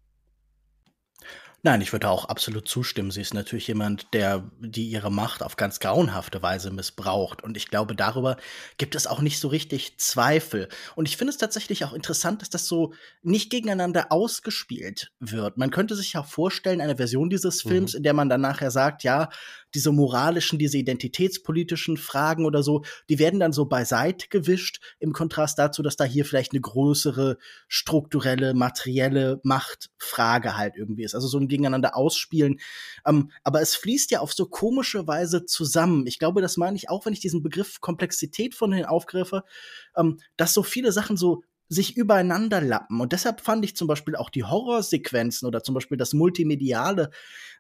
Nein, 1.63 1.83
ich 1.83 1.93
würde 1.93 2.09
auch 2.09 2.25
absolut 2.25 2.67
zustimmen. 2.67 3.11
Sie 3.11 3.21
ist 3.21 3.35
natürlich 3.35 3.69
jemand, 3.69 4.15
der 4.15 4.51
die 4.61 4.89
ihre 4.89 5.13
Macht 5.13 5.43
auf 5.43 5.57
ganz 5.57 5.79
grauenhafte 5.79 6.41
Weise 6.43 6.71
missbraucht. 6.71 7.43
Und 7.43 7.57
ich 7.57 7.69
glaube, 7.69 7.95
darüber 7.95 8.39
gibt 8.79 8.95
es 8.95 9.07
auch 9.07 9.21
nicht 9.21 9.39
so 9.39 9.49
richtig 9.49 9.99
Zweifel. 9.99 10.69
Und 10.97 11.07
ich 11.07 11.19
finde 11.19 11.33
es 11.33 11.37
tatsächlich 11.37 11.85
auch 11.85 11.93
interessant, 11.93 12.41
dass 12.41 12.49
das 12.49 12.67
so 12.67 12.95
nicht 13.23 13.51
gegeneinander 13.51 14.11
ausgespielt 14.11 15.13
wird. 15.21 15.59
Man 15.59 15.71
könnte 15.71 15.97
sich 15.97 16.15
ja 16.15 16.23
vorstellen, 16.23 16.81
eine 16.81 16.97
Version 16.97 17.29
dieses 17.29 17.61
Films, 17.61 17.93
mhm. 17.93 17.99
in 17.99 18.03
der 18.05 18.15
man 18.15 18.31
dann 18.31 18.41
nachher 18.41 18.71
sagt, 18.71 19.03
ja, 19.03 19.29
diese 19.75 19.93
moralischen, 19.93 20.59
diese 20.59 20.79
identitätspolitischen 20.79 21.97
Fragen 21.97 22.45
oder 22.45 22.63
so, 22.63 22.83
die 23.09 23.19
werden 23.19 23.39
dann 23.39 23.53
so 23.53 23.67
beiseite 23.67 24.29
gewischt 24.29 24.81
im 24.99 25.13
Kontrast 25.13 25.59
dazu, 25.59 25.83
dass 25.83 25.97
da 25.97 26.05
hier 26.05 26.25
vielleicht 26.25 26.53
eine 26.53 26.61
größere 26.61 27.39
strukturelle, 27.69 28.55
materielle 28.55 29.41
Machtfrage 29.45 30.57
halt 30.57 30.77
irgendwie 30.77 31.05
ist. 31.05 31.15
Also 31.15 31.29
so 31.29 31.39
ein 31.39 31.49
gegeneinander 31.51 31.97
ausspielen. 31.97 32.59
Ähm, 33.07 33.31
aber 33.45 33.61
es 33.61 33.75
fließt 33.75 34.11
ja 34.11 34.21
auf 34.21 34.33
so 34.33 34.47
komische 34.47 35.07
Weise 35.07 35.45
zusammen. 35.45 36.07
Ich 36.07 36.19
glaube, 36.19 36.41
das 36.41 36.57
meine 36.57 36.77
ich 36.77 36.89
auch, 36.89 37.05
wenn 37.05 37.13
ich 37.13 37.21
diesen 37.21 37.43
Begriff 37.43 37.81
Komplexität 37.81 38.55
von 38.55 38.73
hin 38.73 38.87
aufgreife, 38.87 39.45
ähm, 39.97 40.19
dass 40.39 40.55
so 40.55 40.63
viele 40.63 40.93
Sachen 40.93 41.19
so 41.19 41.43
sich 41.73 41.97
übereinander 41.97 42.61
lappen. 42.61 43.01
Und 43.01 43.13
deshalb 43.13 43.41
fand 43.41 43.65
ich 43.65 43.77
zum 43.77 43.87
Beispiel 43.87 44.17
auch 44.17 44.29
die 44.29 44.43
Horrorsequenzen 44.43 45.47
oder 45.47 45.63
zum 45.63 45.73
Beispiel 45.73 45.97
das 45.97 46.13
Multimediale 46.13 47.11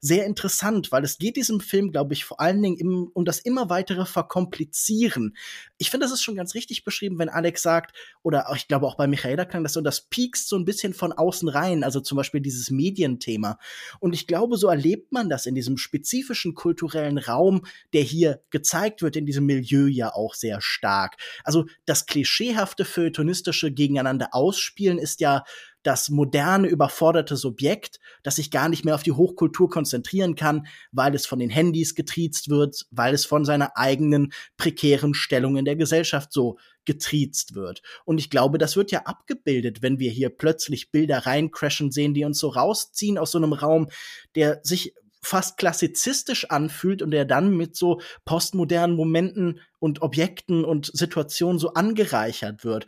sehr 0.00 0.26
interessant, 0.26 0.90
weil 0.90 1.04
es 1.04 1.18
geht 1.18 1.36
diesem 1.36 1.60
Film, 1.60 1.92
glaube 1.92 2.12
ich, 2.12 2.24
vor 2.24 2.40
allen 2.40 2.60
Dingen 2.60 2.76
im, 2.76 3.10
um 3.14 3.24
das 3.24 3.38
immer 3.38 3.70
weitere 3.70 4.06
Verkomplizieren. 4.06 5.36
Ich 5.80 5.90
finde, 5.90 6.04
das 6.04 6.12
ist 6.12 6.22
schon 6.22 6.36
ganz 6.36 6.54
richtig 6.54 6.84
beschrieben, 6.84 7.18
wenn 7.18 7.30
Alex 7.30 7.62
sagt, 7.62 7.96
oder 8.22 8.46
ich 8.54 8.68
glaube 8.68 8.86
auch 8.86 8.96
bei 8.96 9.06
Michaela 9.06 9.46
klang 9.46 9.62
das 9.62 9.72
so, 9.72 9.80
das 9.80 10.02
piekst 10.02 10.46
so 10.46 10.56
ein 10.56 10.66
bisschen 10.66 10.92
von 10.92 11.14
außen 11.14 11.48
rein, 11.48 11.84
also 11.84 12.00
zum 12.00 12.16
Beispiel 12.16 12.42
dieses 12.42 12.70
Medienthema. 12.70 13.58
Und 13.98 14.12
ich 14.12 14.26
glaube, 14.26 14.58
so 14.58 14.68
erlebt 14.68 15.10
man 15.10 15.30
das 15.30 15.46
in 15.46 15.54
diesem 15.54 15.78
spezifischen 15.78 16.54
kulturellen 16.54 17.16
Raum, 17.16 17.62
der 17.94 18.02
hier 18.02 18.42
gezeigt 18.50 19.00
wird, 19.00 19.16
in 19.16 19.24
diesem 19.24 19.46
Milieu 19.46 19.86
ja 19.86 20.12
auch 20.12 20.34
sehr 20.34 20.60
stark. 20.60 21.16
Also 21.44 21.64
das 21.86 22.04
klischeehafte 22.04 22.84
feuilletonistische 22.84 23.72
Gegeneinander 23.72 24.28
ausspielen 24.32 24.98
ist 24.98 25.20
ja 25.20 25.44
das 25.82 26.10
moderne, 26.10 26.68
überforderte 26.68 27.36
Subjekt, 27.36 28.00
das 28.22 28.36
sich 28.36 28.50
gar 28.50 28.68
nicht 28.68 28.84
mehr 28.84 28.94
auf 28.94 29.02
die 29.02 29.12
Hochkultur 29.12 29.70
konzentrieren 29.70 30.34
kann, 30.34 30.66
weil 30.92 31.14
es 31.14 31.26
von 31.26 31.38
den 31.38 31.50
Handys 31.50 31.94
getriezt 31.94 32.50
wird, 32.50 32.86
weil 32.90 33.14
es 33.14 33.24
von 33.24 33.44
seiner 33.44 33.76
eigenen 33.76 34.32
prekären 34.56 35.14
Stellung 35.14 35.56
in 35.56 35.64
der 35.64 35.76
Gesellschaft 35.76 36.32
so 36.32 36.58
getriezt 36.84 37.54
wird. 37.54 37.82
Und 38.04 38.18
ich 38.18 38.30
glaube, 38.30 38.58
das 38.58 38.76
wird 38.76 38.90
ja 38.90 39.00
abgebildet, 39.00 39.82
wenn 39.82 39.98
wir 39.98 40.10
hier 40.10 40.30
plötzlich 40.30 40.90
Bilder 40.90 41.26
reincrashen 41.26 41.90
sehen, 41.90 42.14
die 42.14 42.24
uns 42.24 42.38
so 42.38 42.48
rausziehen 42.48 43.18
aus 43.18 43.30
so 43.30 43.38
einem 43.38 43.52
Raum, 43.52 43.88
der 44.34 44.60
sich 44.62 44.94
fast 45.22 45.58
klassizistisch 45.58 46.46
anfühlt 46.50 47.02
und 47.02 47.10
der 47.10 47.26
dann 47.26 47.54
mit 47.56 47.76
so 47.76 48.00
postmodernen 48.24 48.96
Momenten 48.96 49.60
und 49.78 50.00
Objekten 50.02 50.64
und 50.64 50.90
Situationen 50.94 51.58
so 51.58 51.74
angereichert 51.74 52.64
wird 52.64 52.86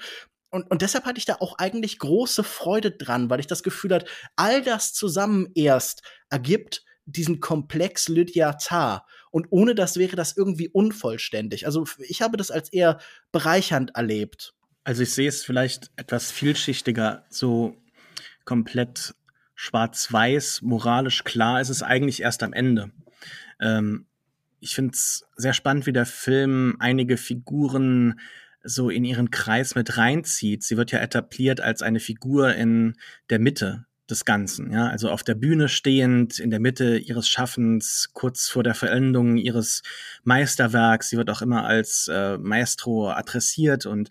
und, 0.53 0.71
und 0.71 0.83
deshalb 0.83 1.07
hatte 1.07 1.19
ich 1.19 1.25
da 1.25 1.37
auch 1.41 1.57
eigentlich 1.59 1.99
große 1.99 2.45
Freude 2.45 2.91
dran, 2.93 3.31
weil 3.31 3.41
ich 3.41 3.47
das 3.47 3.63
Gefühl 3.63 3.95
hatte, 3.95 4.07
all 4.37 4.63
das 4.63 4.93
zusammen 4.93 5.49
erst 5.55 6.03
ergibt 6.29 6.85
diesen 7.07 7.41
Komplex 7.41 8.09
Lydia 8.09 8.53
Tarr. 8.53 9.07
Und 9.31 9.47
ohne 9.51 9.75
das 9.75 9.97
wäre 9.97 10.15
das 10.15 10.37
irgendwie 10.37 10.69
unvollständig. 10.69 11.65
Also 11.65 11.87
ich 11.99 12.21
habe 12.21 12.37
das 12.37 12.51
als 12.51 12.71
eher 12.71 12.99
bereichernd 13.33 13.97
erlebt. 13.97 14.55
Also 14.85 15.03
ich 15.03 15.15
sehe 15.15 15.29
es 15.29 15.43
vielleicht 15.43 15.91
etwas 15.97 16.31
vielschichtiger, 16.31 17.25
so 17.31 17.75
komplett 18.45 19.15
schwarz-weiß, 19.55 20.61
moralisch 20.63 21.25
klar 21.25 21.61
ist 21.61 21.71
es 21.71 21.83
eigentlich 21.83 22.21
erst 22.21 22.43
am 22.43 22.53
Ende. 22.53 22.91
Ähm, 23.59 24.07
ich 24.61 24.75
finde 24.75 24.93
es 24.93 25.25
sehr 25.37 25.55
spannend, 25.55 25.87
wie 25.87 25.93
der 25.93 26.07
Film 26.07 26.77
einige 26.79 27.17
Figuren 27.17 28.21
so 28.65 28.91
in 28.91 29.05
ihren 29.05 29.31
Kreis 29.31 29.75
mit 29.75 29.97
reinzieht. 29.97 30.63
Sie 30.63 30.77
wird 30.77 30.93
ja 30.93 31.01
etabliert 31.01 31.61
als 31.61 31.83
eine 31.83 32.01
Figur 32.01 32.55
in 32.55 32.95
der 33.31 33.39
Mitte 33.39 33.87
des 34.11 34.25
Ganzen, 34.25 34.73
ja, 34.73 34.89
also 34.89 35.11
auf 35.11 35.23
der 35.23 35.35
Bühne 35.35 35.69
stehend, 35.69 36.39
in 36.39 36.51
der 36.51 36.61
Mitte 36.61 36.99
ihres 36.99 37.29
Schaffens, 37.29 38.11
kurz 38.13 38.49
vor 38.49 38.63
der 38.63 38.75
Verendung 38.75 39.37
ihres 39.37 39.83
Meisterwerks. 40.25 41.09
Sie 41.09 41.17
wird 41.17 41.31
auch 41.31 41.41
immer 41.41 41.65
als 41.65 42.09
äh, 42.13 42.37
Maestro 42.39 43.11
adressiert 43.11 43.87
und 43.87 44.11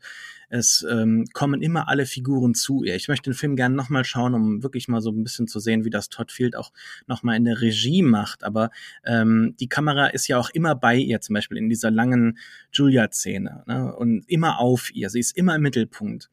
es 0.52 0.86
ähm, 0.90 1.26
kommen 1.32 1.62
immer 1.62 1.88
alle 1.88 2.06
Figuren 2.06 2.54
zu 2.56 2.84
ihr. 2.84 2.96
Ich 2.96 3.08
möchte 3.08 3.30
den 3.30 3.36
Film 3.36 3.56
gerne 3.56 3.74
nochmal 3.74 4.04
schauen, 4.04 4.34
um 4.34 4.64
wirklich 4.64 4.90
mal 4.90 5.02
so 5.02 5.10
ein 5.10 5.24
bisschen 5.24 5.48
zu 5.48 5.62
sehen, 5.62 5.86
wie 5.86 5.90
das 5.90 6.10
Todd 6.10 6.30
Field 6.30 6.58
auch 6.58 6.74
nochmal 7.08 7.38
in 7.38 7.46
der 7.46 7.62
Regie 7.62 8.02
macht. 8.02 8.44
Aber 8.44 8.70
ähm, 9.06 9.56
die 9.62 9.70
Kamera 9.70 10.08
ist 10.08 10.28
ja 10.28 10.38
auch 10.38 10.50
immer 10.50 10.76
bei 10.76 10.98
ihr, 10.98 11.22
zum 11.22 11.36
Beispiel 11.36 11.58
in 11.58 11.70
dieser 11.70 11.90
langen 11.90 12.38
Julia-Szene. 12.74 13.64
Ne? 13.66 13.96
Und 13.96 14.30
immer 14.30 14.60
auf 14.60 14.94
ihr. 14.94 15.10
Sie 15.10 15.22
ist 15.22 15.38
immer 15.38 15.56
im 15.56 15.62
Mittelpunkt. 15.62 16.30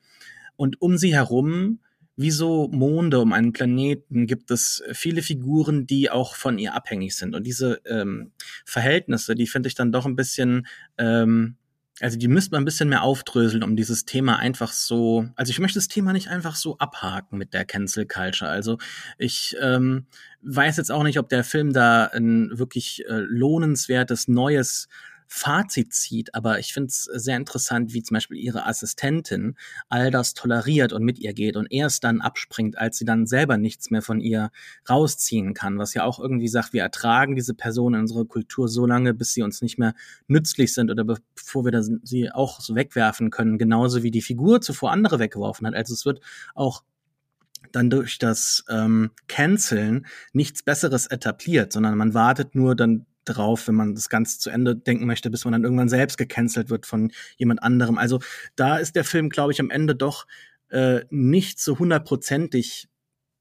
Und 0.56 0.82
um 0.82 0.98
sie 0.98 1.14
herum 1.14 1.78
wie 2.16 2.32
so 2.32 2.66
Monde 2.72 3.20
um 3.20 3.32
einen 3.32 3.52
Planeten 3.52 4.26
gibt 4.26 4.50
es 4.50 4.82
viele 4.90 5.22
Figuren, 5.22 5.86
die 5.86 6.10
auch 6.10 6.34
von 6.34 6.58
ihr 6.58 6.74
abhängig 6.74 7.14
sind. 7.14 7.36
Und 7.36 7.46
diese 7.46 7.80
ähm, 7.86 8.32
Verhältnisse, 8.64 9.36
die 9.36 9.46
finde 9.46 9.68
ich 9.68 9.76
dann 9.76 9.92
doch 9.92 10.06
ein 10.06 10.16
bisschen 10.16 10.66
ähm, 10.98 11.54
also 12.00 12.16
die 12.16 12.28
müsste 12.28 12.52
man 12.52 12.62
ein 12.62 12.64
bisschen 12.64 12.88
mehr 12.88 13.02
aufdröseln, 13.02 13.62
um 13.62 13.76
dieses 13.76 14.04
Thema 14.04 14.38
einfach 14.38 14.72
so, 14.72 15.28
also 15.36 15.50
ich 15.50 15.58
möchte 15.58 15.78
das 15.78 15.88
Thema 15.88 16.12
nicht 16.12 16.28
einfach 16.28 16.54
so 16.54 16.78
abhaken 16.78 17.38
mit 17.38 17.54
der 17.54 17.64
Cancel 17.64 18.06
Culture. 18.06 18.50
Also 18.50 18.78
ich 19.16 19.56
ähm, 19.60 20.06
weiß 20.42 20.76
jetzt 20.76 20.92
auch 20.92 21.02
nicht, 21.02 21.18
ob 21.18 21.28
der 21.28 21.44
Film 21.44 21.72
da 21.72 22.04
ein 22.04 22.50
wirklich 22.58 23.04
äh, 23.08 23.14
lohnenswertes 23.14 24.28
neues 24.28 24.88
Fazit 25.30 25.92
zieht, 25.92 26.34
aber 26.34 26.58
ich 26.58 26.72
finde 26.72 26.88
es 26.88 27.04
sehr 27.04 27.36
interessant, 27.36 27.92
wie 27.92 28.02
zum 28.02 28.14
Beispiel 28.14 28.38
ihre 28.38 28.66
Assistentin 28.66 29.56
all 29.90 30.10
das 30.10 30.32
toleriert 30.32 30.94
und 30.94 31.04
mit 31.04 31.18
ihr 31.18 31.34
geht 31.34 31.56
und 31.56 31.70
erst 31.70 32.02
dann 32.02 32.22
abspringt, 32.22 32.78
als 32.78 32.96
sie 32.96 33.04
dann 33.04 33.26
selber 33.26 33.58
nichts 33.58 33.90
mehr 33.90 34.00
von 34.00 34.20
ihr 34.20 34.50
rausziehen 34.88 35.52
kann, 35.52 35.78
was 35.78 35.92
ja 35.92 36.04
auch 36.04 36.18
irgendwie 36.18 36.48
sagt, 36.48 36.72
wir 36.72 36.80
ertragen 36.80 37.36
diese 37.36 37.52
Person 37.52 37.92
in 37.92 38.00
unserer 38.00 38.24
Kultur 38.24 38.68
so 38.68 38.86
lange, 38.86 39.12
bis 39.12 39.34
sie 39.34 39.42
uns 39.42 39.60
nicht 39.60 39.78
mehr 39.78 39.94
nützlich 40.28 40.72
sind 40.72 40.90
oder 40.90 41.04
bevor 41.04 41.64
wir 41.64 41.82
sie 42.02 42.32
auch 42.32 42.60
so 42.60 42.74
wegwerfen 42.74 43.30
können, 43.30 43.58
genauso 43.58 44.02
wie 44.02 44.10
die 44.10 44.22
Figur 44.22 44.62
zuvor 44.62 44.92
andere 44.92 45.18
weggeworfen 45.18 45.66
hat. 45.66 45.74
Also 45.74 45.92
es 45.92 46.06
wird 46.06 46.20
auch 46.54 46.84
dann 47.72 47.90
durch 47.90 48.18
das 48.18 48.64
ähm, 48.70 49.10
Canceln 49.26 50.06
nichts 50.32 50.62
Besseres 50.62 51.06
etabliert, 51.06 51.72
sondern 51.72 51.98
man 51.98 52.14
wartet 52.14 52.54
nur 52.54 52.74
dann 52.74 53.04
drauf, 53.28 53.68
wenn 53.68 53.74
man 53.74 53.94
das 53.94 54.08
Ganze 54.08 54.38
zu 54.38 54.50
Ende 54.50 54.76
denken 54.76 55.06
möchte, 55.06 55.30
bis 55.30 55.44
man 55.44 55.52
dann 55.52 55.64
irgendwann 55.64 55.88
selbst 55.88 56.18
gecancelt 56.18 56.70
wird 56.70 56.86
von 56.86 57.12
jemand 57.36 57.62
anderem. 57.62 57.98
Also 57.98 58.20
da 58.56 58.78
ist 58.78 58.96
der 58.96 59.04
Film, 59.04 59.28
glaube 59.28 59.52
ich, 59.52 59.60
am 59.60 59.70
Ende 59.70 59.94
doch 59.94 60.26
äh, 60.70 61.00
nicht 61.10 61.60
so 61.60 61.78
hundertprozentig 61.78 62.88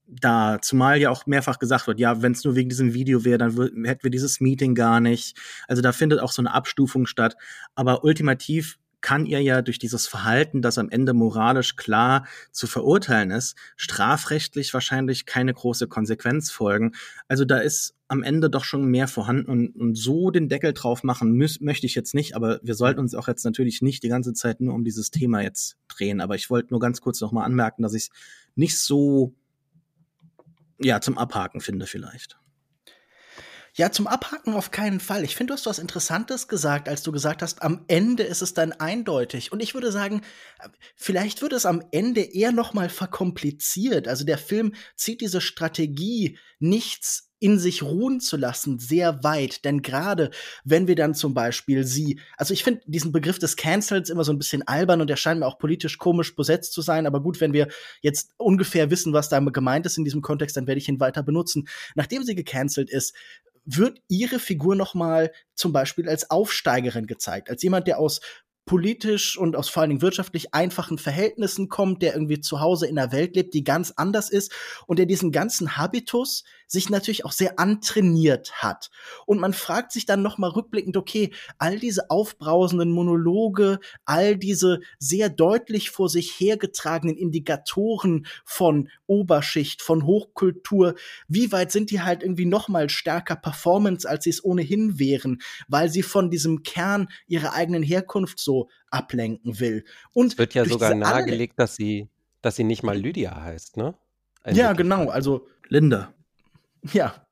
da, 0.08 0.60
zumal 0.62 1.00
ja 1.00 1.10
auch 1.10 1.26
mehrfach 1.26 1.60
gesagt 1.60 1.88
wird, 1.88 2.00
ja, 2.00 2.22
wenn 2.22 2.32
es 2.32 2.44
nur 2.44 2.56
wegen 2.56 2.70
diesem 2.70 2.94
Video 2.94 3.26
wäre, 3.26 3.38
dann 3.38 3.52
hätten 3.84 4.04
wir 4.04 4.10
dieses 4.10 4.40
Meeting 4.40 4.74
gar 4.74 5.00
nicht. 5.00 5.38
Also 5.68 5.82
da 5.82 5.92
findet 5.92 6.22
auch 6.22 6.32
so 6.32 6.42
eine 6.42 6.54
Abstufung 6.54 7.06
statt. 7.06 7.36
Aber 7.76 8.04
ultimativ 8.04 8.80
kann 9.02 9.26
ihr 9.26 9.42
ja 9.42 9.62
durch 9.62 9.80
dieses 9.80 10.08
Verhalten, 10.08 10.62
das 10.62 10.78
am 10.78 10.90
Ende 10.90 11.14
moralisch 11.14 11.76
klar 11.76 12.26
zu 12.52 12.68
verurteilen 12.68 13.32
ist, 13.32 13.56
strafrechtlich 13.76 14.74
wahrscheinlich 14.74 15.26
keine 15.26 15.54
große 15.54 15.88
Konsequenz 15.88 16.52
folgen. 16.52 16.94
Also 17.28 17.46
da 17.46 17.60
ist 17.60 17.96
am 18.08 18.24
Ende 18.24 18.50
doch 18.50 18.64
schon 18.64 18.86
mehr 18.86 19.08
vorhanden 19.08 19.52
und, 19.52 19.76
und 19.76 19.96
so 19.96 20.32
den 20.32 20.50
Deckel 20.50 20.74
drauf 20.74 21.04
machen 21.04 21.34
müß, 21.34 21.62
möchte 21.62 21.86
ich 21.86 21.96
jetzt 21.96 22.14
nicht, 22.16 22.36
aber 22.36 22.60
wir 22.64 22.74
sollten 22.74 23.00
uns 23.00 23.16
auch 23.16 23.28
jetzt 23.28 23.44
natürlich 23.44 23.82
nicht 23.82 24.04
die 24.04 24.10
ganze 24.10 24.34
Zeit 24.34 24.62
nur 24.62 24.74
um 24.74 24.84
dieses 24.84 25.12
Thema 25.12 25.42
jetzt 25.42 25.78
drehen. 25.88 26.22
Aber 26.22 26.36
ich 26.36 26.50
wollte 26.50 26.70
nur 26.72 26.80
ganz 26.80 27.02
kurz 27.02 27.22
nochmal 27.22 27.46
anmerken, 27.46 27.84
dass 27.84 27.94
ich 27.94 28.04
es 28.04 28.10
nicht 28.56 28.80
so 28.80 29.34
ja 30.80 31.02
zum 31.02 31.18
Abhaken 31.18 31.62
finde 31.62 31.86
vielleicht. 31.86 32.38
Ja, 33.78 33.92
zum 33.92 34.08
Abhaken 34.08 34.56
auf 34.56 34.72
keinen 34.72 35.00
Fall. 35.00 35.24
Ich 35.24 35.36
finde, 35.36 35.52
du 35.52 35.54
hast 35.54 35.68
was 35.68 35.78
Interessantes 35.78 36.48
gesagt, 36.48 36.90
als 36.90 37.04
du 37.04 37.12
gesagt 37.12 37.44
hast, 37.44 37.62
am 37.62 37.86
Ende 37.88 38.24
ist 38.24 38.42
es 38.42 38.56
dann 38.56 38.72
eindeutig. 38.72 39.52
Und 39.52 39.62
ich 39.62 39.76
würde 39.76 39.92
sagen, 39.92 40.22
vielleicht 40.96 41.44
wird 41.44 41.54
es 41.54 41.68
am 41.68 41.84
Ende 41.92 42.22
eher 42.22 42.52
noch 42.52 42.74
mal 42.74 42.90
verkompliziert. 42.90 44.08
Also 44.08 44.26
der 44.26 44.40
Film 44.40 44.74
zieht 44.96 45.22
diese 45.22 45.42
Strategie, 45.42 46.40
nichts 46.58 47.28
in 47.40 47.60
sich 47.60 47.84
ruhen 47.84 48.20
zu 48.20 48.36
lassen, 48.36 48.80
sehr 48.80 49.24
weit. 49.24 49.64
Denn 49.64 49.82
gerade 49.84 50.32
wenn 50.64 50.88
wir 50.88 50.96
dann 50.96 51.14
zum 51.14 51.34
Beispiel 51.36 51.84
sie, 51.84 52.20
also 52.36 52.54
ich 52.54 52.64
finde 52.64 52.82
diesen 52.88 53.12
Begriff 53.12 53.38
des 53.38 53.56
Cancels 53.56 54.10
immer 54.10 54.24
so 54.24 54.32
ein 54.32 54.40
bisschen 54.40 54.68
albern 54.68 55.02
und 55.02 55.10
der 55.10 55.18
scheint 55.18 55.40
mir 55.40 55.46
auch 55.46 55.60
politisch 55.60 56.00
komisch 56.00 56.36
besetzt 56.36 56.74
zu 56.74 56.82
sein. 56.82 57.06
Aber 57.06 57.22
gut, 57.22 57.40
wenn 57.40 57.54
wir 57.54 57.68
jetzt 58.02 58.32
ungefähr 58.38 58.90
wissen, 58.90 59.14
was 59.14 59.30
da 59.30 59.40
gemeint 59.40 59.86
ist 59.86 59.98
in 59.98 60.04
diesem 60.04 60.22
Kontext, 60.22 60.58
dann 60.58 60.66
werde 60.66 60.80
ich 60.80 60.90
ihn 60.90 61.00
weiter 61.00 61.22
benutzen. 61.22 61.68
Nachdem 61.94 62.24
sie 62.24 62.34
gecancelt 62.34 62.90
ist, 62.90 63.14
wird 63.68 64.02
ihre 64.08 64.40
Figur 64.40 64.76
noch 64.76 64.96
mal 64.96 65.32
zum 65.54 65.74
Beispiel 65.74 66.10
als 66.10 66.32
Aufsteigerin 66.32 67.06
gezeigt, 67.06 67.50
als 67.50 67.62
jemand, 67.62 67.88
der 67.88 68.00
aus 68.00 68.22
politisch 68.66 69.38
und 69.38 69.56
aus 69.56 69.70
vor 69.70 69.82
allen 69.82 69.90
Dingen 69.90 70.02
wirtschaftlich 70.02 70.54
einfachen 70.54 70.98
Verhältnissen 70.98 71.70
kommt, 71.70 72.02
der 72.02 72.14
irgendwie 72.14 72.42
zu 72.42 72.60
Hause 72.60 72.88
in 72.88 72.98
einer 72.98 73.12
Welt 73.12 73.36
lebt, 73.36 73.54
die 73.54 73.64
ganz 73.64 73.94
anders 73.96 74.30
ist 74.30 74.52
und 74.86 75.00
der 75.00 75.06
diesen 75.06 75.32
ganzen 75.32 75.78
Habitus 75.78 76.44
sich 76.68 76.90
natürlich 76.90 77.26
auch 77.26 77.32
sehr 77.32 77.60
antrainiert 77.60 78.62
hat. 78.62 78.92
Und 79.26 79.40
man 79.40 79.54
fragt 79.54 79.92
sich 79.92 80.06
dann 80.06 80.22
noch 80.22 80.38
mal 80.38 80.50
rückblickend, 80.50 80.98
okay, 80.98 81.32
all 81.58 81.80
diese 81.80 82.10
aufbrausenden 82.10 82.92
Monologe, 82.92 83.80
all 84.06 84.36
diese 84.38 84.82
sehr 85.00 85.30
deutlich 85.30 85.90
vor 85.90 86.10
sich 86.10 86.32
hergetragenen 86.40 87.18
Indikatoren 87.18 88.28
von 88.46 88.90
Oberschicht, 89.08 89.82
von 89.82 90.06
Hochkultur, 90.06 90.96
wie 91.28 91.52
weit 91.52 91.72
sind 91.72 91.90
die 91.90 92.02
halt 92.02 92.22
irgendwie 92.22 92.46
noch 92.46 92.68
mal 92.68 92.90
stärker 92.90 93.36
Performance, 93.36 94.08
als 94.08 94.26
sie 94.26 94.30
es 94.32 94.44
ohnehin 94.44 95.00
wären, 95.00 95.42
weil 95.68 95.90
sie 95.90 96.04
von 96.04 96.30
diesem 96.30 96.64
Kern 96.64 97.08
ihrer 97.28 97.54
eigenen 97.54 97.84
Herkunft 97.84 98.40
so 98.40 98.70
ablenken 98.90 99.60
will. 99.60 99.86
Und 100.14 100.34
es 100.34 100.38
wird 100.38 100.54
ja 100.54 100.66
sogar 100.66 100.94
nahegelegt, 100.94 101.60
dass 101.60 101.76
sie, 101.76 102.10
dass 102.42 102.56
sie 102.56 102.64
nicht 102.64 102.84
mal 102.84 102.98
Lydia 102.98 103.42
heißt, 103.42 103.78
ne? 103.78 103.96
Ein 104.44 104.56
ja, 104.56 104.74
genau. 104.74 105.10
Also 105.10 105.48
Linda. 105.68 106.14
Ja. 106.94 107.26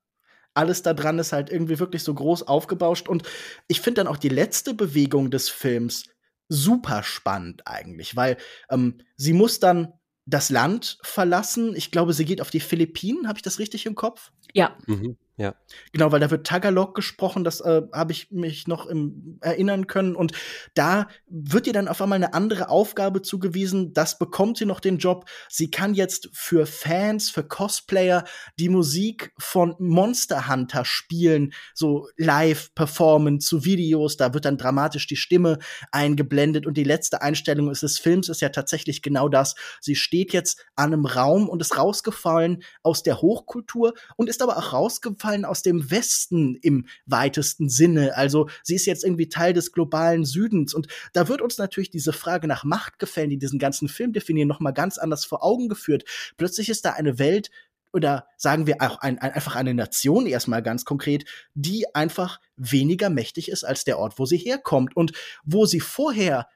Alles 0.54 0.82
da 0.82 0.94
dran 0.94 1.18
ist 1.18 1.32
halt 1.32 1.50
irgendwie 1.50 1.78
wirklich 1.78 2.02
so 2.02 2.14
groß 2.14 2.44
aufgebauscht. 2.44 3.08
Und 3.08 3.24
ich 3.68 3.80
finde 3.80 4.00
dann 4.02 4.08
auch 4.08 4.16
die 4.16 4.30
letzte 4.30 4.72
Bewegung 4.72 5.30
des 5.30 5.50
Films 5.50 6.04
super 6.48 7.02
spannend 7.02 7.62
eigentlich, 7.66 8.16
weil 8.16 8.38
ähm, 8.70 8.98
sie 9.16 9.34
muss 9.34 9.60
dann 9.60 9.92
das 10.24 10.48
Land 10.50 10.98
verlassen. 11.02 11.76
Ich 11.76 11.90
glaube, 11.90 12.12
sie 12.12 12.24
geht 12.24 12.40
auf 12.40 12.50
die 12.50 12.60
Philippinen. 12.60 13.28
Habe 13.28 13.38
ich 13.38 13.42
das 13.42 13.58
richtig 13.58 13.86
im 13.86 13.94
Kopf? 13.94 14.32
Ja. 14.54 14.76
Mhm. 14.86 15.16
Ja. 15.38 15.54
Genau, 15.92 16.12
weil 16.12 16.20
da 16.20 16.30
wird 16.30 16.46
Tagalog 16.46 16.94
gesprochen, 16.94 17.44
das 17.44 17.60
äh, 17.60 17.82
habe 17.92 18.12
ich 18.12 18.30
mich 18.30 18.68
noch 18.68 18.86
im, 18.86 19.38
erinnern 19.42 19.86
können. 19.86 20.16
Und 20.16 20.32
da 20.72 21.08
wird 21.28 21.66
ihr 21.66 21.74
dann 21.74 21.88
auf 21.88 22.00
einmal 22.00 22.16
eine 22.16 22.32
andere 22.32 22.70
Aufgabe 22.70 23.20
zugewiesen. 23.20 23.92
Das 23.92 24.18
bekommt 24.18 24.56
sie 24.56 24.64
noch 24.64 24.80
den 24.80 24.96
Job. 24.96 25.26
Sie 25.50 25.70
kann 25.70 25.92
jetzt 25.92 26.30
für 26.32 26.64
Fans, 26.64 27.28
für 27.28 27.44
Cosplayer 27.44 28.24
die 28.58 28.70
Musik 28.70 29.34
von 29.38 29.74
Monster 29.78 30.48
Hunter 30.48 30.86
spielen, 30.86 31.52
so 31.74 32.08
live 32.16 32.74
performen 32.74 33.38
zu 33.38 33.66
Videos. 33.66 34.16
Da 34.16 34.32
wird 34.32 34.46
dann 34.46 34.56
dramatisch 34.56 35.06
die 35.06 35.16
Stimme 35.16 35.58
eingeblendet. 35.92 36.66
Und 36.66 36.78
die 36.78 36.84
letzte 36.84 37.20
Einstellung 37.20 37.70
des 37.70 37.98
Films 37.98 38.30
ist 38.30 38.40
ja 38.40 38.48
tatsächlich 38.48 39.02
genau 39.02 39.28
das. 39.28 39.54
Sie 39.82 39.96
steht 39.96 40.32
jetzt 40.32 40.64
an 40.76 40.94
einem 40.94 41.04
Raum 41.04 41.46
und 41.50 41.60
ist 41.60 41.76
rausgefallen 41.76 42.62
aus 42.82 43.02
der 43.02 43.20
Hochkultur 43.20 43.92
und 44.16 44.30
ist 44.30 44.40
aber 44.40 44.56
auch 44.56 44.72
rausgefallen 44.72 45.25
Überfallen 45.26 45.44
aus 45.44 45.62
dem 45.62 45.90
Westen 45.90 46.56
im 46.56 46.86
weitesten 47.06 47.68
Sinne. 47.68 48.16
Also 48.16 48.48
sie 48.62 48.76
ist 48.76 48.86
jetzt 48.86 49.04
irgendwie 49.04 49.28
Teil 49.28 49.52
des 49.52 49.72
globalen 49.72 50.24
Südens. 50.24 50.72
Und 50.74 50.86
da 51.12 51.28
wird 51.28 51.42
uns 51.42 51.58
natürlich 51.58 51.90
diese 51.90 52.12
Frage 52.12 52.46
nach 52.46 52.64
Machtgefällen, 52.64 53.30
die 53.30 53.38
diesen 53.38 53.58
ganzen 53.58 53.88
Film 53.88 54.12
definieren, 54.12 54.48
noch 54.48 54.60
mal 54.60 54.72
ganz 54.72 54.98
anders 54.98 55.24
vor 55.24 55.44
Augen 55.44 55.68
geführt. 55.68 56.04
Plötzlich 56.36 56.68
ist 56.68 56.84
da 56.84 56.92
eine 56.92 57.18
Welt, 57.18 57.50
oder 57.92 58.26
sagen 58.36 58.66
wir 58.66 58.76
auch 58.80 58.98
ein, 58.98 59.18
ein, 59.18 59.32
einfach 59.32 59.56
eine 59.56 59.74
Nation 59.74 60.26
erstmal 60.26 60.62
ganz 60.62 60.84
konkret, 60.84 61.24
die 61.54 61.94
einfach 61.94 62.40
weniger 62.56 63.10
mächtig 63.10 63.50
ist 63.50 63.64
als 63.64 63.84
der 63.84 63.98
Ort, 63.98 64.18
wo 64.18 64.26
sie 64.26 64.38
herkommt 64.38 64.96
und 64.96 65.12
wo 65.44 65.66
sie 65.66 65.80
vorher 65.80 66.46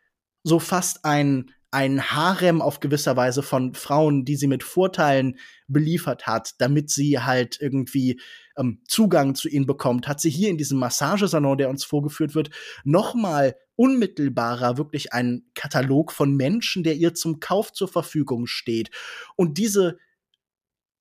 so 0.43 0.59
fast 0.59 1.05
ein 1.05 1.51
ein 1.71 2.11
Harem 2.11 2.61
auf 2.61 2.81
gewisser 2.81 3.17
Weise 3.17 3.43
von 3.43 3.75
Frauen, 3.75 4.25
die 4.25 4.37
sie 4.37 4.49
mit 4.49 4.65
Vorteilen 4.65 5.39
beliefert 5.69 6.27
hat, 6.27 6.55
damit 6.59 6.91
sie 6.91 7.21
halt 7.21 7.59
irgendwie 7.61 8.21
ähm, 8.57 8.83
Zugang 8.89 9.35
zu 9.35 9.49
ihnen 9.49 9.67
bekommt, 9.67 10.09
hat 10.09 10.21
sie 10.21 10.31
hier 10.31 10.51
in 10.51 10.59
diesem 10.59 10.79
Massagesalon, 10.79 11.59
der 11.59 11.71
uns 11.71 11.85
vorgeführt 11.85 12.35
wird, 12.35 12.51
noch 12.85 13.15
mal 13.15 13.55
unmittelbarer 13.77 14.79
wirklich 14.79 15.13
einen 15.13 15.51
Katalog 15.55 16.13
von 16.13 16.37
Menschen, 16.37 16.83
der 16.83 16.97
ihr 16.97 17.15
zum 17.15 17.41
Kauf 17.41 17.73
zur 17.73 17.89
Verfügung 17.89 18.47
steht. 18.47 18.91
Und 19.37 19.57
diese 19.57 19.99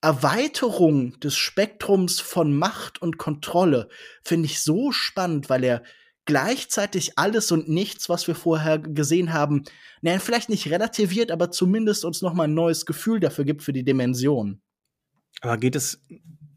Erweiterung 0.02 1.18
des 1.20 1.36
Spektrums 1.36 2.20
von 2.20 2.56
Macht 2.56 3.02
und 3.02 3.18
Kontrolle 3.18 3.88
finde 4.22 4.46
ich 4.46 4.60
so 4.60 4.92
spannend, 4.92 5.50
weil 5.50 5.62
er 5.62 5.82
gleichzeitig 6.30 7.18
alles 7.18 7.50
und 7.50 7.68
nichts, 7.68 8.08
was 8.08 8.28
wir 8.28 8.36
vorher 8.36 8.78
gesehen 8.78 9.32
haben, 9.32 9.64
naja, 10.00 10.20
vielleicht 10.20 10.48
nicht 10.48 10.70
relativiert, 10.70 11.32
aber 11.32 11.50
zumindest 11.50 12.04
uns 12.04 12.22
noch 12.22 12.34
mal 12.34 12.44
ein 12.44 12.54
neues 12.54 12.86
Gefühl 12.86 13.18
dafür 13.18 13.44
gibt 13.44 13.64
für 13.64 13.72
die 13.72 13.82
Dimension. 13.82 14.62
Aber 15.40 15.56
geht 15.56 15.74
es, 15.74 16.00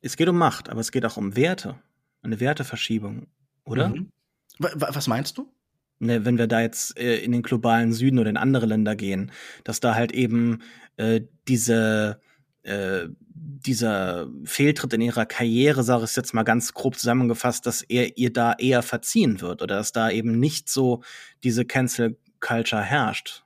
es 0.01 0.15
geht 0.15 0.29
um 0.29 0.37
Macht, 0.37 0.69
aber 0.69 0.79
es 0.79 0.91
geht 0.91 1.07
auch 1.07 1.17
um 1.17 1.35
Werte, 1.35 1.81
eine 2.21 2.39
Werteverschiebung, 2.39 3.25
oder? 3.65 3.89
Mhm. 3.89 4.11
Was 4.59 5.07
meinst 5.07 5.39
du? 5.39 5.51
Ne, 5.97 6.23
wenn 6.23 6.37
wir 6.37 6.45
da 6.45 6.61
jetzt 6.61 6.95
äh, 6.99 7.17
in 7.17 7.31
den 7.31 7.41
globalen 7.41 7.93
Süden 7.93 8.19
oder 8.19 8.29
in 8.29 8.37
andere 8.37 8.67
Länder 8.67 8.95
gehen, 8.95 9.31
dass 9.63 9.79
da 9.79 9.95
halt 9.95 10.11
eben 10.11 10.61
äh, 10.97 11.21
diese 11.47 12.21
äh, 12.61 13.07
dieser 13.45 14.27
Fehltritt 14.45 14.93
in 14.93 15.01
ihrer 15.01 15.25
Karriere, 15.25 15.83
sage 15.83 16.05
ich 16.05 16.15
jetzt 16.15 16.33
mal 16.33 16.43
ganz 16.43 16.73
grob 16.73 16.97
zusammengefasst, 16.97 17.65
dass 17.65 17.81
er 17.81 18.17
ihr 18.17 18.31
da 18.31 18.53
eher 18.53 18.81
verziehen 18.81 19.41
wird 19.41 19.61
oder 19.61 19.75
dass 19.75 19.91
da 19.91 20.09
eben 20.09 20.39
nicht 20.39 20.69
so 20.69 21.03
diese 21.43 21.65
Cancel 21.65 22.17
Culture 22.39 22.81
herrscht. 22.81 23.43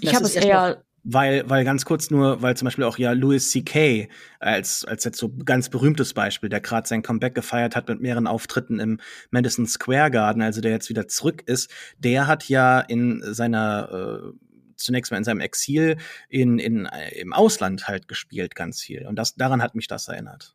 Ich 0.00 0.14
habe 0.14 0.24
es 0.24 0.34
eher 0.34 0.82
weil, 1.04 1.48
weil 1.50 1.64
ganz 1.64 1.84
kurz 1.84 2.10
nur, 2.10 2.42
weil 2.42 2.56
zum 2.56 2.66
Beispiel 2.66 2.84
auch 2.84 2.96
ja 2.96 3.12
Louis 3.12 3.50
C.K. 3.50 4.08
als, 4.38 4.84
als 4.84 5.02
jetzt 5.04 5.18
so 5.18 5.32
ganz 5.44 5.68
berühmtes 5.68 6.14
Beispiel, 6.14 6.48
der 6.48 6.60
gerade 6.60 6.86
sein 6.86 7.02
Comeback 7.02 7.34
gefeiert 7.34 7.74
hat 7.74 7.88
mit 7.88 8.00
mehreren 8.00 8.28
Auftritten 8.28 8.78
im 8.78 9.00
Madison 9.30 9.66
Square 9.66 10.12
Garden, 10.12 10.42
also 10.42 10.60
der 10.60 10.70
jetzt 10.70 10.88
wieder 10.88 11.08
zurück 11.08 11.42
ist, 11.46 11.70
der 11.98 12.28
hat 12.28 12.48
ja 12.48 12.80
in 12.80 13.20
seiner 13.24 13.88
äh, 14.22 14.51
zunächst 14.84 15.10
mal 15.10 15.18
in 15.18 15.24
seinem 15.24 15.40
Exil 15.40 15.96
in, 16.28 16.58
in, 16.58 16.86
äh, 16.86 17.10
im 17.18 17.32
Ausland 17.32 17.88
halt 17.88 18.08
gespielt, 18.08 18.54
ganz 18.54 18.80
viel. 18.80 19.06
Und 19.06 19.16
das, 19.16 19.34
daran 19.34 19.62
hat 19.62 19.74
mich 19.74 19.86
das 19.86 20.08
erinnert. 20.08 20.54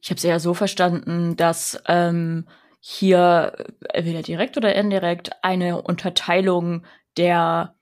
Ich 0.00 0.10
habe 0.10 0.18
es 0.18 0.24
eher 0.24 0.40
so 0.40 0.52
verstanden, 0.52 1.36
dass 1.36 1.80
ähm, 1.86 2.46
hier 2.80 3.52
äh, 3.56 3.98
entweder 3.98 4.22
direkt 4.22 4.56
oder 4.56 4.74
indirekt 4.74 5.30
eine 5.42 5.80
Unterteilung 5.80 6.84
der 7.16 7.76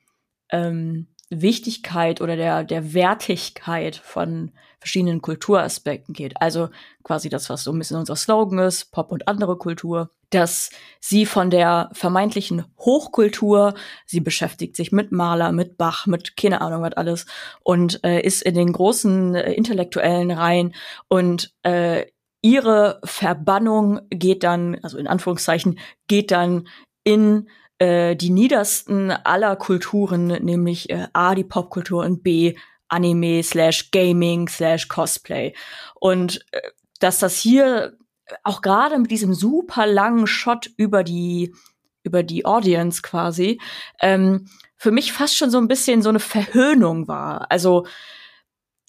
ähm, 0.51 1.07
Wichtigkeit 1.31 2.21
oder 2.21 2.37
der, 2.37 2.65
der 2.65 2.93
Wertigkeit 2.93 3.97
von 3.97 4.53
verschiedenen 4.79 5.23
Kulturaspekten 5.23 6.13
geht. 6.13 6.41
Also 6.41 6.71
quasi 7.05 7.29
das, 7.29 7.49
was 7.49 7.65
so 7.65 7.73
ein 7.73 7.79
bisschen 7.79 7.97
unser 7.97 8.17
Slogan 8.17 8.59
ist, 8.59 8.93
Pop 8.93 9.13
und 9.13 9.29
andere 9.29 9.57
Kultur, 9.57 10.11
dass 10.31 10.71
sie 11.01 11.27
von 11.27 11.51
der 11.51 11.90
vermeintlichen 11.93 12.64
Hochkultur, 12.79 13.75
sie 14.07 14.21
beschäftigt 14.21 14.77
sich 14.77 14.93
mit 14.93 15.12
Maler, 15.12 15.53
mit 15.53 15.77
Bach, 15.77 16.07
mit 16.07 16.37
keine 16.37 16.61
Ahnung 16.61 16.83
was 16.83 16.95
alles 16.95 17.27
und 17.62 18.03
äh, 18.05 18.21
ist 18.21 18.43
in 18.43 18.55
den 18.55 18.73
großen 18.73 19.35
äh, 19.35 19.53
intellektuellen 19.53 20.31
Reihen 20.31 20.75
und 21.09 21.55
äh, 21.62 22.07
ihre 22.43 23.01
Verbannung 23.05 24.01
geht 24.11 24.45
dann, 24.45 24.79
also 24.83 24.99
in 24.99 25.07
Anführungszeichen, 25.07 25.79
geht 26.07 26.31
dann 26.31 26.69
in 27.05 27.49
äh, 27.79 28.16
die 28.16 28.31
niedersten 28.31 29.11
aller 29.11 29.57
Kulturen, 29.57 30.27
nämlich 30.27 30.90
äh, 30.90 31.09
A, 31.12 31.35
die 31.35 31.45
Popkultur 31.45 32.05
und 32.05 32.23
B, 32.23 32.55
Anime 32.88 33.43
slash 33.43 33.90
Gaming 33.90 34.49
slash 34.49 34.88
Cosplay. 34.88 35.55
Und 35.95 36.45
äh, 36.53 36.61
dass 36.99 37.19
das 37.19 37.38
hier 37.38 37.97
auch 38.45 38.62
gerade 38.62 38.99
mit 38.99 39.11
diesem 39.11 39.35
super 39.35 39.87
langen 39.87 40.27
Shot 40.27 40.71
über 40.77 41.05
die 41.05 41.55
über 42.03 42.23
die 42.23 42.47
Audience 42.47 43.03
quasi 43.03 43.61
ähm, 44.01 44.47
für 44.77 44.90
mich 44.90 45.12
fast 45.12 45.37
schon 45.37 45.51
so 45.51 45.59
ein 45.59 45.69
bisschen 45.69 46.01
so 46.01 46.09
eine 46.09 46.21
Verhöhnung 46.21 47.09
war. 47.09 47.51
Also 47.51 47.87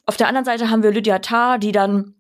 auf 0.06 0.16
der 0.16 0.28
anderen 0.28 0.46
Seite 0.46 0.70
haben 0.70 0.84
wir 0.84 0.92
Lydia 0.92 1.20
Tarr, 1.20 1.60
die 1.60 1.74
dann 1.74 2.16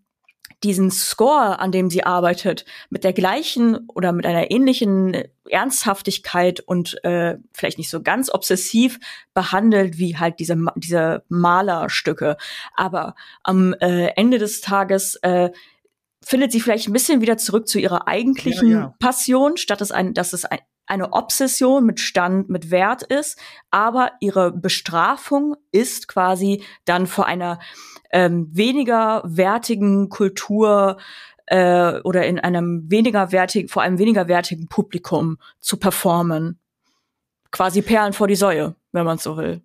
diesen 0.63 0.91
Score, 0.91 1.59
an 1.59 1.71
dem 1.71 1.89
sie 1.89 2.03
arbeitet, 2.03 2.65
mit 2.89 3.03
der 3.03 3.13
gleichen 3.13 3.87
oder 3.87 4.11
mit 4.11 4.25
einer 4.25 4.51
ähnlichen 4.51 5.23
Ernsthaftigkeit 5.49 6.59
und 6.59 7.03
äh, 7.03 7.37
vielleicht 7.53 7.77
nicht 7.77 7.89
so 7.89 8.01
ganz 8.01 8.31
obsessiv 8.31 8.99
behandelt 9.33 9.97
wie 9.97 10.17
halt 10.17 10.39
diese, 10.39 10.57
diese 10.75 11.23
Malerstücke. 11.29 12.37
Aber 12.75 13.15
am 13.43 13.73
äh, 13.79 14.07
Ende 14.15 14.37
des 14.37 14.61
Tages 14.61 15.15
äh, 15.23 15.49
findet 16.23 16.51
sie 16.51 16.61
vielleicht 16.61 16.87
ein 16.87 16.93
bisschen 16.93 17.21
wieder 17.21 17.37
zurück 17.37 17.67
zu 17.67 17.79
ihrer 17.79 18.07
eigentlichen 18.07 18.71
ja, 18.71 18.79
ja. 18.79 18.95
Passion, 18.99 19.57
statt 19.57 19.81
es 19.81 19.91
ein, 19.91 20.13
dass 20.13 20.33
es 20.33 20.45
ein, 20.45 20.59
eine 20.85 21.13
Obsession 21.13 21.85
mit 21.85 21.99
Stand, 21.99 22.49
mit 22.49 22.69
Wert 22.69 23.03
ist. 23.03 23.39
Aber 23.69 24.11
ihre 24.19 24.51
Bestrafung 24.51 25.55
ist 25.71 26.07
quasi 26.07 26.63
dann 26.85 27.07
vor 27.07 27.25
einer 27.25 27.59
ähm, 28.11 28.49
weniger 28.51 29.23
wertigen 29.25 30.09
Kultur 30.09 30.97
äh, 31.47 31.99
oder 32.01 32.25
in 32.25 32.39
einem 32.39 32.89
weniger 32.89 33.31
wertigen, 33.31 33.69
vor 33.69 33.81
einem 33.81 33.99
weniger 33.99 34.27
wertigen 34.27 34.67
Publikum 34.67 35.37
zu 35.59 35.77
performen. 35.77 36.59
Quasi 37.51 37.81
Perlen 37.81 38.13
vor 38.13 38.27
die 38.27 38.35
Säue, 38.35 38.75
wenn 38.91 39.05
man 39.05 39.17
so 39.17 39.37
will. 39.37 39.61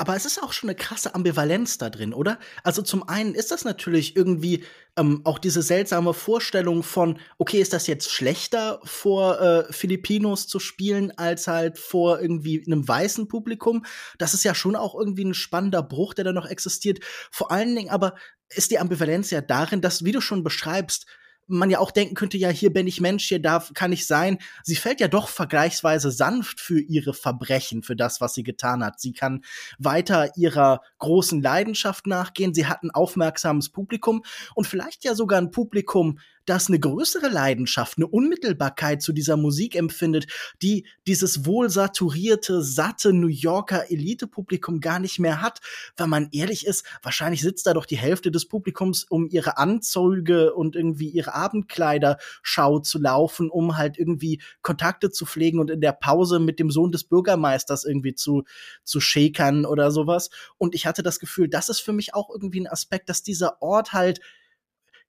Aber 0.00 0.16
es 0.16 0.24
ist 0.24 0.42
auch 0.42 0.54
schon 0.54 0.70
eine 0.70 0.76
krasse 0.76 1.14
Ambivalenz 1.14 1.76
da 1.76 1.90
drin, 1.90 2.14
oder? 2.14 2.38
Also 2.64 2.80
zum 2.80 3.06
einen 3.06 3.34
ist 3.34 3.50
das 3.50 3.66
natürlich 3.66 4.16
irgendwie 4.16 4.64
ähm, 4.96 5.20
auch 5.24 5.38
diese 5.38 5.60
seltsame 5.60 6.14
Vorstellung 6.14 6.82
von, 6.82 7.18
okay, 7.36 7.60
ist 7.60 7.74
das 7.74 7.86
jetzt 7.86 8.10
schlechter 8.10 8.80
vor 8.82 9.38
äh, 9.42 9.70
Filipinos 9.70 10.46
zu 10.46 10.58
spielen 10.58 11.12
als 11.18 11.48
halt 11.48 11.76
vor 11.76 12.18
irgendwie 12.18 12.64
einem 12.66 12.88
weißen 12.88 13.28
Publikum? 13.28 13.84
Das 14.16 14.32
ist 14.32 14.42
ja 14.42 14.54
schon 14.54 14.74
auch 14.74 14.94
irgendwie 14.94 15.26
ein 15.26 15.34
spannender 15.34 15.82
Bruch, 15.82 16.14
der 16.14 16.24
da 16.24 16.32
noch 16.32 16.46
existiert. 16.46 17.00
Vor 17.30 17.50
allen 17.50 17.76
Dingen 17.76 17.90
aber 17.90 18.14
ist 18.48 18.70
die 18.70 18.78
Ambivalenz 18.78 19.30
ja 19.30 19.42
darin, 19.42 19.82
dass, 19.82 20.02
wie 20.02 20.12
du 20.12 20.22
schon 20.22 20.42
beschreibst, 20.42 21.04
man 21.50 21.70
ja 21.70 21.78
auch 21.78 21.90
denken 21.90 22.14
könnte, 22.14 22.38
ja, 22.38 22.48
hier 22.48 22.72
bin 22.72 22.86
ich 22.86 23.00
Mensch, 23.00 23.26
hier 23.26 23.40
darf, 23.40 23.72
kann 23.74 23.92
ich 23.92 24.06
sein. 24.06 24.38
Sie 24.62 24.76
fällt 24.76 25.00
ja 25.00 25.08
doch 25.08 25.28
vergleichsweise 25.28 26.10
sanft 26.10 26.60
für 26.60 26.80
ihre 26.80 27.14
Verbrechen, 27.14 27.82
für 27.82 27.96
das, 27.96 28.20
was 28.20 28.34
sie 28.34 28.42
getan 28.42 28.84
hat. 28.84 29.00
Sie 29.00 29.12
kann 29.12 29.44
weiter 29.78 30.36
ihrer 30.36 30.80
großen 30.98 31.42
Leidenschaft 31.42 32.06
nachgehen. 32.06 32.54
Sie 32.54 32.66
hat 32.66 32.82
ein 32.82 32.90
aufmerksames 32.90 33.68
Publikum 33.68 34.24
und 34.54 34.66
vielleicht 34.66 35.04
ja 35.04 35.14
sogar 35.14 35.40
ein 35.40 35.50
Publikum, 35.50 36.18
das 36.50 36.66
eine 36.66 36.80
größere 36.80 37.28
Leidenschaft, 37.28 37.96
eine 37.96 38.08
Unmittelbarkeit 38.08 39.02
zu 39.02 39.12
dieser 39.12 39.36
Musik 39.36 39.76
empfindet, 39.76 40.26
die 40.62 40.84
dieses 41.06 41.46
wohl 41.46 41.70
saturierte, 41.70 42.60
satte 42.60 43.12
New 43.12 43.28
Yorker 43.28 43.88
Elitepublikum 43.88 44.80
gar 44.80 44.98
nicht 44.98 45.20
mehr 45.20 45.42
hat. 45.42 45.60
Wenn 45.96 46.10
man 46.10 46.28
ehrlich 46.32 46.66
ist, 46.66 46.84
wahrscheinlich 47.04 47.40
sitzt 47.40 47.68
da 47.68 47.72
doch 47.72 47.86
die 47.86 47.96
Hälfte 47.96 48.32
des 48.32 48.48
Publikums, 48.48 49.04
um 49.04 49.28
ihre 49.28 49.58
Anzüge 49.58 50.52
und 50.52 50.74
irgendwie 50.74 51.08
ihre 51.08 51.34
Abendkleiderschau 51.34 52.80
zu 52.80 52.98
laufen, 52.98 53.48
um 53.48 53.76
halt 53.76 53.96
irgendwie 53.96 54.42
Kontakte 54.60 55.10
zu 55.10 55.26
pflegen 55.26 55.60
und 55.60 55.70
in 55.70 55.80
der 55.80 55.92
Pause 55.92 56.40
mit 56.40 56.58
dem 56.58 56.72
Sohn 56.72 56.90
des 56.90 57.04
Bürgermeisters 57.04 57.84
irgendwie 57.84 58.16
zu, 58.16 58.42
zu 58.82 58.98
shakern 58.98 59.64
oder 59.64 59.92
sowas. 59.92 60.30
Und 60.58 60.74
ich 60.74 60.84
hatte 60.86 61.04
das 61.04 61.20
Gefühl, 61.20 61.48
das 61.48 61.68
ist 61.68 61.78
für 61.78 61.92
mich 61.92 62.12
auch 62.12 62.28
irgendwie 62.28 62.60
ein 62.60 62.66
Aspekt, 62.66 63.08
dass 63.08 63.22
dieser 63.22 63.62
Ort 63.62 63.92
halt 63.92 64.20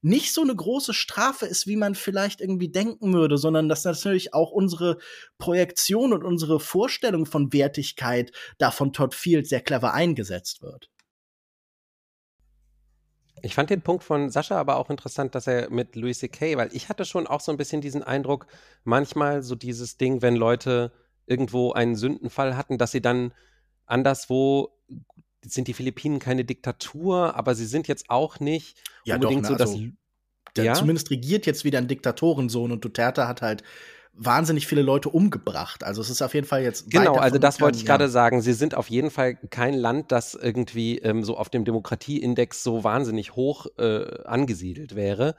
nicht 0.01 0.33
so 0.33 0.41
eine 0.41 0.55
große 0.55 0.93
Strafe 0.93 1.45
ist, 1.45 1.67
wie 1.67 1.75
man 1.75 1.95
vielleicht 1.95 2.41
irgendwie 2.41 2.69
denken 2.69 3.13
würde, 3.13 3.37
sondern 3.37 3.69
dass 3.69 3.83
natürlich 3.83 4.33
auch 4.33 4.51
unsere 4.51 4.97
Projektion 5.37 6.13
und 6.13 6.23
unsere 6.23 6.59
Vorstellung 6.59 7.25
von 7.25 7.53
Wertigkeit 7.53 8.31
da 8.57 8.71
von 8.71 8.93
Todd 8.93 9.13
Field 9.13 9.47
sehr 9.47 9.61
clever 9.61 9.93
eingesetzt 9.93 10.61
wird. 10.61 10.89
Ich 13.43 13.55
fand 13.55 13.69
den 13.69 13.81
Punkt 13.81 14.03
von 14.03 14.29
Sascha 14.29 14.57
aber 14.57 14.77
auch 14.77 14.89
interessant, 14.89 15.33
dass 15.33 15.47
er 15.47 15.69
mit 15.71 15.95
Louis 15.95 16.19
C.K., 16.19 16.57
weil 16.57 16.69
ich 16.73 16.89
hatte 16.89 17.05
schon 17.05 17.25
auch 17.25 17.41
so 17.41 17.51
ein 17.51 17.57
bisschen 17.57 17.81
diesen 17.81 18.03
Eindruck, 18.03 18.45
manchmal 18.83 19.41
so 19.41 19.55
dieses 19.55 19.97
Ding, 19.97 20.21
wenn 20.21 20.35
Leute 20.35 20.91
irgendwo 21.25 21.71
einen 21.71 21.95
Sündenfall 21.95 22.55
hatten, 22.55 22.77
dass 22.77 22.91
sie 22.91 23.01
dann 23.01 23.33
anderswo 23.85 24.77
sind 25.45 25.67
die 25.67 25.73
Philippinen 25.73 26.19
keine 26.19 26.45
Diktatur, 26.45 27.36
aber 27.36 27.56
sie 27.56 27.65
sind 27.65 27.88
jetzt 27.88 28.10
auch 28.10 28.39
nicht 28.39 28.77
ja, 29.06 29.15
unbedingt 29.15 29.45
doch, 29.45 29.51
ne, 29.51 29.58
so, 29.58 29.63
dass. 29.63 29.69
Also, 29.71 29.89
ja? 30.58 30.73
Zumindest 30.73 31.10
regiert 31.12 31.45
jetzt 31.45 31.63
wieder 31.63 31.77
ein 31.77 31.88
Diktatorensohn 31.88 32.71
und 32.71 32.84
Duterte 32.84 33.27
hat 33.27 33.41
halt 33.41 33.63
wahnsinnig 34.13 34.67
viele 34.67 34.82
Leute 34.82 35.10
umgebracht. 35.10 35.84
Also 35.84 36.01
es 36.01 36.10
ist 36.10 36.21
auf 36.21 36.34
jeden 36.34 36.47
Fall 36.47 36.63
jetzt. 36.63 36.89
Genau, 36.91 37.15
also 37.15 37.38
das 37.38 37.62
wollte 37.62 37.77
ich 37.77 37.86
gerade 37.86 38.10
sagen. 38.10 38.41
Sie 38.41 38.54
sind 38.54 38.75
auf 38.75 38.89
jeden 38.89 39.10
Fall 39.10 39.36
kein 39.36 39.73
Land, 39.73 40.12
das 40.12 40.36
irgendwie 40.36 40.97
ähm, 40.99 41.23
so 41.23 41.38
auf 41.38 41.49
dem 41.49 41.63
Demokratieindex 41.63 42.63
so 42.63 42.84
wahnsinnig 42.84 43.36
hoch 43.36 43.67
äh, 43.77 44.23
angesiedelt 44.25 44.95
wäre. 44.95 45.36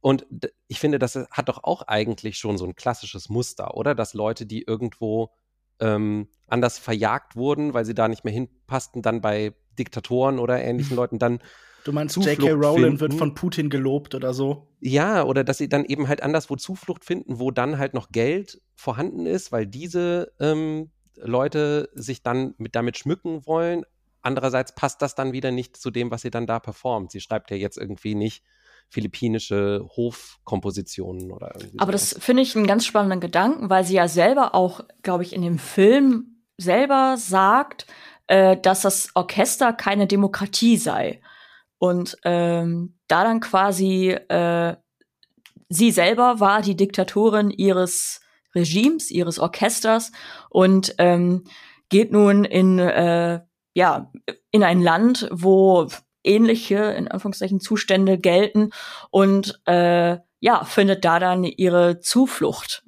Und 0.00 0.26
ich 0.68 0.80
finde, 0.80 0.98
das 0.98 1.16
hat 1.30 1.48
doch 1.48 1.64
auch 1.64 1.82
eigentlich 1.82 2.38
schon 2.38 2.58
so 2.58 2.64
ein 2.64 2.74
klassisches 2.74 3.28
Muster, 3.28 3.76
oder? 3.76 3.94
Dass 3.94 4.14
Leute, 4.14 4.46
die 4.46 4.62
irgendwo 4.62 5.30
ähm, 5.80 6.28
anders 6.46 6.78
verjagt 6.78 7.36
wurden, 7.36 7.74
weil 7.74 7.84
sie 7.84 7.94
da 7.94 8.08
nicht 8.08 8.24
mehr 8.24 8.32
hinpassten, 8.32 9.02
dann 9.02 9.20
bei 9.20 9.54
Diktatoren 9.78 10.38
oder 10.38 10.62
ähnlichen 10.62 10.96
Leuten 10.96 11.18
dann 11.18 11.40
Du 11.86 11.92
meinst, 11.92 12.16
J.K. 12.16 12.50
Rowling 12.50 12.98
wird 12.98 13.14
von 13.14 13.34
Putin 13.34 13.70
gelobt 13.70 14.16
oder 14.16 14.34
so? 14.34 14.66
Ja, 14.80 15.22
oder 15.22 15.44
dass 15.44 15.58
sie 15.58 15.68
dann 15.68 15.84
eben 15.84 16.08
halt 16.08 16.20
anderswo 16.20 16.56
Zuflucht 16.56 17.04
finden, 17.04 17.38
wo 17.38 17.52
dann 17.52 17.78
halt 17.78 17.94
noch 17.94 18.08
Geld 18.08 18.60
vorhanden 18.74 19.24
ist, 19.24 19.52
weil 19.52 19.68
diese 19.68 20.32
ähm, 20.40 20.90
Leute 21.14 21.88
sich 21.94 22.24
dann 22.24 22.54
mit, 22.58 22.74
damit 22.74 22.98
schmücken 22.98 23.46
wollen. 23.46 23.84
Andererseits 24.20 24.74
passt 24.74 25.00
das 25.00 25.14
dann 25.14 25.32
wieder 25.32 25.52
nicht 25.52 25.76
zu 25.76 25.92
dem, 25.92 26.10
was 26.10 26.22
sie 26.22 26.32
dann 26.32 26.48
da 26.48 26.58
performt. 26.58 27.12
Sie 27.12 27.20
schreibt 27.20 27.52
ja 27.52 27.56
jetzt 27.56 27.78
irgendwie 27.78 28.16
nicht 28.16 28.42
philippinische 28.88 29.86
Hofkompositionen 29.96 31.32
oder 31.32 31.52
irgendwie. 31.54 31.78
Aber 31.78 31.92
das 31.92 32.16
finde 32.18 32.42
ich 32.42 32.56
einen 32.56 32.66
ganz 32.66 32.86
spannenden 32.86 33.20
Gedanken, 33.20 33.68
weil 33.68 33.84
sie 33.84 33.94
ja 33.94 34.08
selber 34.08 34.54
auch, 34.54 34.80
glaube 35.02 35.22
ich, 35.22 35.32
in 35.34 35.42
dem 35.42 35.58
Film 35.58 36.42
selber 36.56 37.16
sagt, 37.18 37.86
äh, 38.28 38.56
dass 38.56 38.82
das 38.82 39.10
Orchester 39.14 39.72
keine 39.72 40.06
Demokratie 40.06 40.76
sei. 40.76 41.20
Und 41.78 42.16
ähm, 42.24 42.98
da 43.08 43.24
dann 43.24 43.40
quasi 43.40 44.10
äh, 44.10 44.76
sie 45.68 45.90
selber 45.90 46.40
war 46.40 46.62
die 46.62 46.76
Diktatorin 46.76 47.50
ihres 47.50 48.20
Regimes, 48.54 49.10
ihres 49.10 49.38
Orchesters 49.38 50.12
und 50.48 50.94
ähm, 50.98 51.44
geht 51.88 52.12
nun 52.12 52.44
in 52.44 52.78
äh, 52.78 53.40
ja 53.74 54.10
in 54.50 54.62
ein 54.62 54.80
Land, 54.80 55.28
wo 55.30 55.88
ähnliche 56.26 56.76
in 56.76 57.08
Anführungszeichen 57.08 57.60
Zustände 57.60 58.18
gelten 58.18 58.70
und 59.10 59.60
äh, 59.66 60.18
ja 60.40 60.64
findet 60.64 61.04
da 61.04 61.18
dann 61.18 61.44
ihre 61.44 62.00
Zuflucht. 62.00 62.84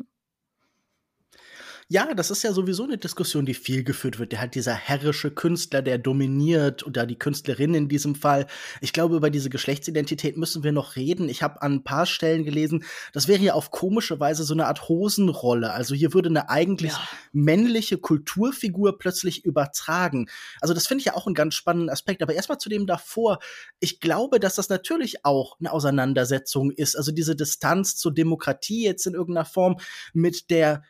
Ja, 1.91 2.13
das 2.13 2.31
ist 2.31 2.43
ja 2.43 2.53
sowieso 2.53 2.85
eine 2.85 2.99
Diskussion, 2.99 3.47
die 3.47 3.55
viel 3.55 3.83
geführt 3.83 4.19
wird. 4.19 4.33
Der 4.33 4.41
halt 4.43 4.55
dieser 4.55 4.75
herrische 4.75 5.31
Künstler, 5.31 5.81
der 5.81 5.97
dominiert 5.97 6.87
oder 6.87 7.07
die 7.07 7.19
Künstlerin 7.19 7.73
in 7.73 7.89
diesem 7.89 8.15
Fall. 8.15 8.47
Ich 8.83 8.93
glaube, 8.93 9.17
über 9.17 9.31
diese 9.31 9.49
Geschlechtsidentität 9.49 10.37
müssen 10.37 10.63
wir 10.63 10.73
noch 10.73 10.97
reden. 10.97 11.31
Ich 11.31 11.43
habe 11.43 11.63
an 11.63 11.77
ein 11.77 11.85
paar 11.85 12.05
Stellen 12.05 12.45
gelesen, 12.45 12.85
das 13.15 13.27
wäre 13.27 13.41
ja 13.41 13.55
auf 13.55 13.71
komische 13.71 14.21
Weise 14.21 14.45
so 14.45 14.53
eine 14.53 14.67
Art 14.67 14.91
Hosenrolle. 14.91 15.73
Also 15.73 15.95
hier 15.95 16.13
würde 16.13 16.29
eine 16.29 16.51
eigentlich 16.51 16.93
ja. 16.93 17.09
männliche 17.33 17.97
Kulturfigur 17.97 18.99
plötzlich 18.99 19.47
übertragen. 19.47 20.29
Also 20.61 20.75
das 20.75 20.87
finde 20.87 21.01
ich 21.01 21.07
ja 21.07 21.15
auch 21.15 21.27
einen 21.27 21.35
ganz 21.35 21.55
spannenden 21.55 21.89
Aspekt. 21.89 22.23
Aber 22.23 22.35
erstmal 22.35 22.59
zu 22.59 22.69
dem 22.69 22.87
davor. 22.87 23.39
Ich 23.81 24.01
glaube, 24.01 24.41
dass 24.41 24.57
das 24.57 24.69
natürlich 24.69 25.25
auch 25.25 25.59
eine 25.59 25.73
Auseinandersetzung 25.73 26.71
ist. 26.71 26.97
Also 26.97 27.13
diese 27.13 27.35
Distanz 27.35 27.97
zur 27.97 28.13
Demokratie 28.13 28.85
jetzt 28.85 29.07
in 29.07 29.15
irgendeiner 29.15 29.47
Form 29.47 29.79
mit 30.13 30.51
der 30.51 30.83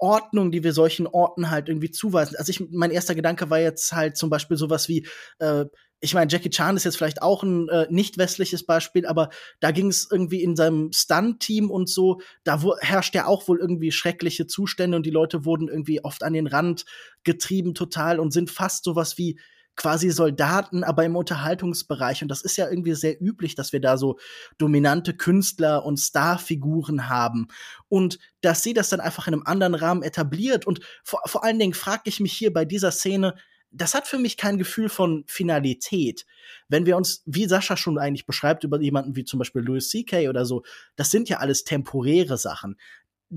Ordnung, 0.00 0.50
die 0.50 0.64
wir 0.64 0.72
solchen 0.72 1.06
Orten 1.06 1.50
halt 1.50 1.68
irgendwie 1.68 1.90
zuweisen. 1.90 2.36
Also 2.36 2.50
ich, 2.50 2.60
mein 2.70 2.90
erster 2.90 3.14
Gedanke 3.14 3.50
war 3.50 3.60
jetzt 3.60 3.92
halt 3.92 4.16
zum 4.16 4.30
Beispiel 4.30 4.56
sowas 4.56 4.88
wie, 4.88 5.06
äh, 5.38 5.66
ich 6.00 6.12
meine, 6.12 6.30
Jackie 6.30 6.50
Chan 6.50 6.76
ist 6.76 6.84
jetzt 6.84 6.98
vielleicht 6.98 7.22
auch 7.22 7.42
ein 7.42 7.68
äh, 7.70 7.86
nicht 7.88 8.18
westliches 8.18 8.66
Beispiel, 8.66 9.06
aber 9.06 9.30
da 9.60 9.70
ging 9.70 9.88
es 9.88 10.06
irgendwie 10.10 10.42
in 10.42 10.54
seinem 10.54 10.92
Stunt-Team 10.92 11.70
und 11.70 11.88
so, 11.88 12.20
da 12.44 12.62
herrscht 12.80 13.14
ja 13.14 13.26
auch 13.26 13.48
wohl 13.48 13.58
irgendwie 13.58 13.90
schreckliche 13.90 14.46
Zustände 14.46 14.96
und 14.96 15.06
die 15.06 15.10
Leute 15.10 15.46
wurden 15.46 15.68
irgendwie 15.68 16.04
oft 16.04 16.22
an 16.22 16.34
den 16.34 16.46
Rand 16.46 16.84
getrieben 17.22 17.74
total 17.74 18.20
und 18.20 18.32
sind 18.32 18.50
fast 18.50 18.84
sowas 18.84 19.16
wie 19.16 19.38
quasi 19.76 20.10
Soldaten, 20.10 20.84
aber 20.84 21.04
im 21.04 21.16
Unterhaltungsbereich. 21.16 22.22
Und 22.22 22.28
das 22.28 22.42
ist 22.42 22.56
ja 22.56 22.68
irgendwie 22.68 22.94
sehr 22.94 23.20
üblich, 23.20 23.54
dass 23.54 23.72
wir 23.72 23.80
da 23.80 23.96
so 23.96 24.18
dominante 24.58 25.14
Künstler 25.14 25.84
und 25.84 25.98
Starfiguren 25.98 27.08
haben. 27.08 27.48
Und 27.88 28.18
dass 28.40 28.62
sie 28.62 28.74
das 28.74 28.88
dann 28.88 29.00
einfach 29.00 29.26
in 29.26 29.34
einem 29.34 29.46
anderen 29.46 29.74
Rahmen 29.74 30.02
etabliert. 30.02 30.66
Und 30.66 30.80
vor, 31.02 31.20
vor 31.26 31.44
allen 31.44 31.58
Dingen 31.58 31.74
frage 31.74 32.02
ich 32.04 32.20
mich 32.20 32.32
hier 32.32 32.52
bei 32.52 32.64
dieser 32.64 32.90
Szene, 32.90 33.34
das 33.76 33.94
hat 33.94 34.06
für 34.06 34.18
mich 34.18 34.36
kein 34.36 34.56
Gefühl 34.56 34.88
von 34.88 35.24
Finalität. 35.26 36.26
Wenn 36.68 36.86
wir 36.86 36.96
uns, 36.96 37.22
wie 37.26 37.46
Sascha 37.46 37.76
schon 37.76 37.98
eigentlich 37.98 38.24
beschreibt, 38.24 38.62
über 38.62 38.80
jemanden 38.80 39.16
wie 39.16 39.24
zum 39.24 39.38
Beispiel 39.38 39.62
Louis 39.62 39.90
C.K. 39.90 40.28
oder 40.28 40.46
so, 40.46 40.62
das 40.94 41.10
sind 41.10 41.28
ja 41.28 41.38
alles 41.38 41.64
temporäre 41.64 42.38
Sachen 42.38 42.76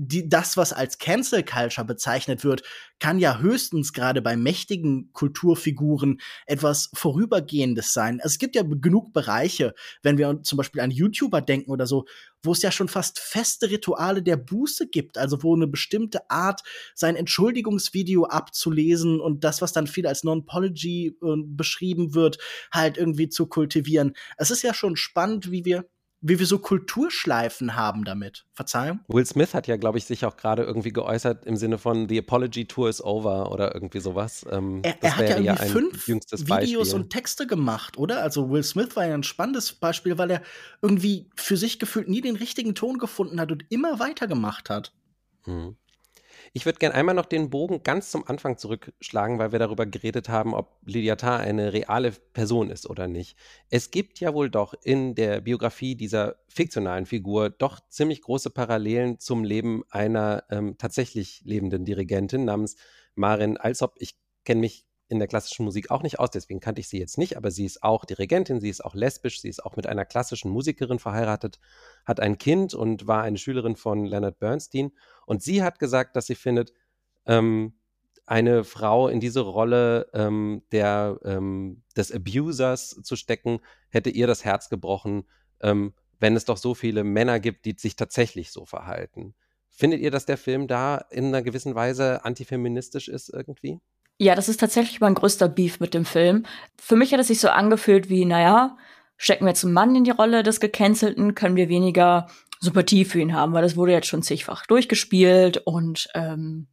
die, 0.00 0.28
das, 0.28 0.56
was 0.56 0.72
als 0.72 0.98
Cancel 0.98 1.42
Culture 1.42 1.84
bezeichnet 1.84 2.44
wird, 2.44 2.62
kann 3.00 3.18
ja 3.18 3.38
höchstens 3.40 3.92
gerade 3.92 4.22
bei 4.22 4.36
mächtigen 4.36 5.12
Kulturfiguren 5.12 6.20
etwas 6.46 6.90
Vorübergehendes 6.94 7.92
sein. 7.92 8.20
Es 8.22 8.38
gibt 8.38 8.54
ja 8.54 8.62
genug 8.62 9.12
Bereiche, 9.12 9.74
wenn 10.02 10.16
wir 10.16 10.42
zum 10.44 10.56
Beispiel 10.56 10.82
an 10.82 10.92
YouTuber 10.92 11.40
denken 11.40 11.72
oder 11.72 11.86
so, 11.86 12.06
wo 12.44 12.52
es 12.52 12.62
ja 12.62 12.70
schon 12.70 12.86
fast 12.88 13.18
feste 13.18 13.70
Rituale 13.70 14.22
der 14.22 14.36
Buße 14.36 14.86
gibt, 14.86 15.18
also 15.18 15.42
wo 15.42 15.56
eine 15.56 15.66
bestimmte 15.66 16.30
Art, 16.30 16.62
sein 16.94 17.16
Entschuldigungsvideo 17.16 18.24
abzulesen 18.26 19.20
und 19.20 19.42
das, 19.42 19.60
was 19.62 19.72
dann 19.72 19.88
viel 19.88 20.06
als 20.06 20.22
Non-Pology 20.22 21.18
äh, 21.20 21.34
beschrieben 21.44 22.14
wird, 22.14 22.38
halt 22.72 22.98
irgendwie 22.98 23.28
zu 23.28 23.46
kultivieren. 23.46 24.14
Es 24.36 24.52
ist 24.52 24.62
ja 24.62 24.74
schon 24.74 24.94
spannend, 24.94 25.50
wie 25.50 25.64
wir 25.64 25.88
wie 26.20 26.38
wir 26.38 26.46
so 26.46 26.58
Kulturschleifen 26.58 27.76
haben 27.76 28.04
damit. 28.04 28.44
Verzeihung? 28.52 29.00
Will 29.08 29.24
Smith 29.24 29.54
hat 29.54 29.66
ja, 29.66 29.76
glaube 29.76 29.98
ich, 29.98 30.04
sich 30.04 30.24
auch 30.24 30.36
gerade 30.36 30.64
irgendwie 30.64 30.92
geäußert 30.92 31.46
im 31.46 31.56
Sinne 31.56 31.78
von 31.78 32.08
The 32.08 32.18
Apology 32.18 32.66
Tour 32.66 32.88
is 32.88 33.02
over 33.02 33.52
oder 33.52 33.74
irgendwie 33.74 34.00
sowas. 34.00 34.44
Ähm, 34.50 34.80
er, 34.82 35.02
er 35.02 35.16
hat 35.16 35.28
ja 35.28 35.38
irgendwie 35.38 35.68
fünf 35.68 36.08
Videos 36.08 36.44
Beispiel. 36.46 36.94
und 36.94 37.10
Texte 37.10 37.46
gemacht, 37.46 37.98
oder? 37.98 38.22
Also 38.22 38.50
Will 38.50 38.64
Smith 38.64 38.96
war 38.96 39.06
ja 39.06 39.14
ein 39.14 39.22
spannendes 39.22 39.72
Beispiel, 39.72 40.18
weil 40.18 40.30
er 40.30 40.42
irgendwie 40.82 41.30
für 41.36 41.56
sich 41.56 41.78
gefühlt 41.78 42.08
nie 42.08 42.20
den 42.20 42.36
richtigen 42.36 42.74
Ton 42.74 42.98
gefunden 42.98 43.40
hat 43.40 43.52
und 43.52 43.64
immer 43.68 43.98
weitergemacht 43.98 44.70
hat. 44.70 44.92
Mhm. 45.46 45.76
Ich 46.52 46.64
würde 46.66 46.78
gerne 46.78 46.94
einmal 46.94 47.14
noch 47.14 47.26
den 47.26 47.50
Bogen 47.50 47.82
ganz 47.82 48.10
zum 48.10 48.26
Anfang 48.26 48.58
zurückschlagen, 48.58 49.38
weil 49.38 49.52
wir 49.52 49.58
darüber 49.58 49.86
geredet 49.86 50.28
haben, 50.28 50.54
ob 50.54 50.78
Lydiatar 50.84 51.40
eine 51.40 51.72
reale 51.72 52.12
Person 52.12 52.70
ist 52.70 52.88
oder 52.88 53.06
nicht. 53.06 53.36
Es 53.70 53.90
gibt 53.90 54.20
ja 54.20 54.34
wohl 54.34 54.50
doch 54.50 54.74
in 54.82 55.14
der 55.14 55.40
Biografie 55.40 55.94
dieser 55.94 56.36
fiktionalen 56.48 57.06
Figur 57.06 57.50
doch 57.50 57.80
ziemlich 57.88 58.22
große 58.22 58.50
Parallelen 58.50 59.18
zum 59.18 59.44
Leben 59.44 59.84
einer 59.90 60.44
ähm, 60.50 60.76
tatsächlich 60.78 61.42
lebenden 61.44 61.84
Dirigentin 61.84 62.44
namens 62.44 62.76
Marin 63.14 63.56
Alsop. 63.56 63.94
Ich 63.98 64.16
kenne 64.44 64.60
mich 64.60 64.87
in 65.08 65.18
der 65.18 65.28
klassischen 65.28 65.64
Musik 65.64 65.90
auch 65.90 66.02
nicht 66.02 66.18
aus, 66.18 66.30
deswegen 66.30 66.60
kannte 66.60 66.80
ich 66.80 66.88
sie 66.88 66.98
jetzt 66.98 67.18
nicht, 67.18 67.36
aber 67.36 67.50
sie 67.50 67.64
ist 67.64 67.82
auch 67.82 68.04
Dirigentin, 68.04 68.60
sie 68.60 68.68
ist 68.68 68.84
auch 68.84 68.94
lesbisch, 68.94 69.40
sie 69.40 69.48
ist 69.48 69.64
auch 69.64 69.76
mit 69.76 69.86
einer 69.86 70.04
klassischen 70.04 70.50
Musikerin 70.50 70.98
verheiratet, 70.98 71.58
hat 72.04 72.20
ein 72.20 72.38
Kind 72.38 72.74
und 72.74 73.06
war 73.06 73.22
eine 73.22 73.38
Schülerin 73.38 73.76
von 73.76 74.04
Leonard 74.04 74.38
Bernstein. 74.38 74.92
Und 75.26 75.42
sie 75.42 75.62
hat 75.62 75.78
gesagt, 75.78 76.14
dass 76.16 76.26
sie 76.26 76.34
findet, 76.34 76.72
ähm, 77.26 77.74
eine 78.26 78.62
Frau 78.62 79.08
in 79.08 79.20
diese 79.20 79.40
Rolle 79.40 80.08
ähm, 80.12 80.62
der, 80.70 81.18
ähm, 81.24 81.82
des 81.96 82.12
Abusers 82.12 83.00
zu 83.02 83.16
stecken, 83.16 83.60
hätte 83.88 84.10
ihr 84.10 84.26
das 84.26 84.44
Herz 84.44 84.68
gebrochen, 84.68 85.24
ähm, 85.60 85.94
wenn 86.20 86.36
es 86.36 86.44
doch 86.44 86.58
so 86.58 86.74
viele 86.74 87.04
Männer 87.04 87.40
gibt, 87.40 87.64
die 87.64 87.74
sich 87.78 87.96
tatsächlich 87.96 88.50
so 88.52 88.66
verhalten. 88.66 89.34
Findet 89.70 90.00
ihr, 90.00 90.10
dass 90.10 90.26
der 90.26 90.36
Film 90.36 90.66
da 90.66 90.98
in 91.10 91.26
einer 91.26 91.42
gewissen 91.42 91.74
Weise 91.74 92.24
antifeministisch 92.24 93.08
ist 93.08 93.30
irgendwie? 93.30 93.80
Ja, 94.20 94.34
das 94.34 94.48
ist 94.48 94.58
tatsächlich 94.58 95.00
mein 95.00 95.14
größter 95.14 95.48
Beef 95.48 95.78
mit 95.78 95.94
dem 95.94 96.04
Film. 96.04 96.44
Für 96.76 96.96
mich 96.96 97.12
hat 97.12 97.20
es 97.20 97.28
sich 97.28 97.40
so 97.40 97.50
angefühlt 97.50 98.08
wie, 98.08 98.24
naja, 98.24 98.76
stecken 99.16 99.44
wir 99.44 99.50
jetzt 99.50 99.64
einen 99.64 99.74
Mann 99.74 99.94
in 99.94 100.02
die 100.04 100.10
Rolle 100.10 100.42
des 100.42 100.58
Gecancelten, 100.58 101.36
können 101.36 101.54
wir 101.54 101.68
weniger 101.68 102.26
Sympathie 102.60 103.04
für 103.04 103.20
ihn 103.20 103.34
haben, 103.34 103.52
weil 103.52 103.62
das 103.62 103.76
wurde 103.76 103.92
jetzt 103.92 104.08
schon 104.08 104.22
zigfach 104.22 104.66
durchgespielt 104.66 105.58
und 105.58 106.08
ähm, 106.14 106.66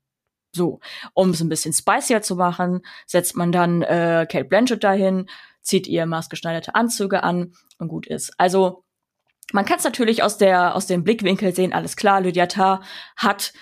so. 0.52 0.80
Um 1.14 1.32
es 1.32 1.42
ein 1.42 1.50
bisschen 1.50 1.74
spicier 1.74 2.24
zu 2.24 2.36
machen, 2.36 2.82
setzt 3.06 3.36
man 3.36 3.52
dann 3.52 3.84
äh, 3.84 4.26
Kate 4.30 4.46
Blanchett 4.46 4.84
dahin, 4.84 5.28
zieht 5.62 5.86
ihr 5.86 6.08
maßgeschneiderte 6.08 6.74
Anzüge 6.74 7.22
an 7.24 7.54
und 7.78 7.90
gut 7.90 8.08
ist. 8.08 8.34
Also 8.40 8.84
man 9.52 9.66
kann 9.66 9.78
es 9.78 9.84
natürlich 9.84 10.24
aus 10.24 10.38
der 10.40 10.76
aus 10.76 10.88
dem 10.88 11.04
Blickwinkel 11.04 11.54
sehen, 11.54 11.74
alles 11.74 11.96
klar, 11.96 12.22
Lydia 12.22 12.48
Tarr 12.48 12.82
hat 13.16 13.54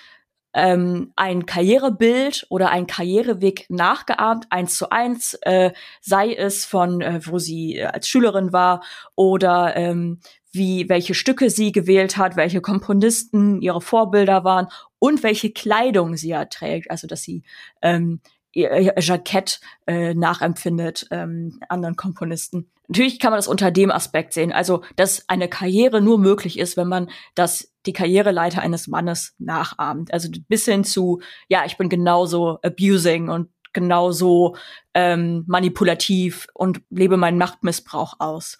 ähm, 0.54 1.12
ein 1.16 1.46
Karrierebild 1.46 2.46
oder 2.48 2.70
ein 2.70 2.86
Karriereweg 2.86 3.66
nachgeahmt, 3.68 4.46
eins 4.50 4.76
zu 4.76 4.90
eins, 4.90 5.34
äh, 5.42 5.72
sei 6.00 6.32
es 6.32 6.64
von, 6.64 7.00
äh, 7.00 7.20
wo 7.24 7.38
sie 7.38 7.76
äh, 7.76 7.86
als 7.86 8.08
Schülerin 8.08 8.52
war 8.52 8.82
oder 9.16 9.76
ähm, 9.76 10.20
wie 10.52 10.88
welche 10.88 11.14
Stücke 11.14 11.50
sie 11.50 11.72
gewählt 11.72 12.16
hat, 12.16 12.36
welche 12.36 12.60
Komponisten 12.60 13.60
ihre 13.60 13.80
Vorbilder 13.80 14.44
waren 14.44 14.68
und 15.00 15.24
welche 15.24 15.50
Kleidung 15.50 16.16
sie 16.16 16.28
ja 16.28 16.44
trägt, 16.44 16.90
also 16.90 17.08
dass 17.08 17.22
sie 17.22 17.42
ähm, 17.82 18.20
ihr, 18.54 18.94
Jackett 18.98 19.60
äh, 19.86 20.14
nachempfindet 20.14 21.06
ähm, 21.10 21.60
anderen 21.68 21.96
Komponisten. 21.96 22.70
Natürlich 22.88 23.18
kann 23.18 23.30
man 23.30 23.38
das 23.38 23.48
unter 23.48 23.70
dem 23.70 23.90
Aspekt 23.90 24.34
sehen, 24.34 24.52
also 24.52 24.82
dass 24.96 25.28
eine 25.28 25.48
Karriere 25.48 26.00
nur 26.00 26.18
möglich 26.18 26.58
ist, 26.58 26.76
wenn 26.76 26.88
man 26.88 27.10
das 27.34 27.72
die 27.86 27.94
Karriereleiter 27.94 28.60
eines 28.60 28.88
Mannes 28.88 29.34
nachahmt. 29.38 30.12
Also 30.12 30.28
bis 30.48 30.66
hin 30.66 30.84
zu, 30.84 31.20
ja, 31.48 31.64
ich 31.64 31.76
bin 31.76 31.88
genauso 31.88 32.58
abusing 32.62 33.28
und 33.28 33.48
genauso 33.72 34.56
ähm, 34.92 35.44
manipulativ 35.46 36.46
und 36.54 36.82
lebe 36.90 37.16
meinen 37.16 37.38
Machtmissbrauch 37.38 38.20
aus. 38.20 38.58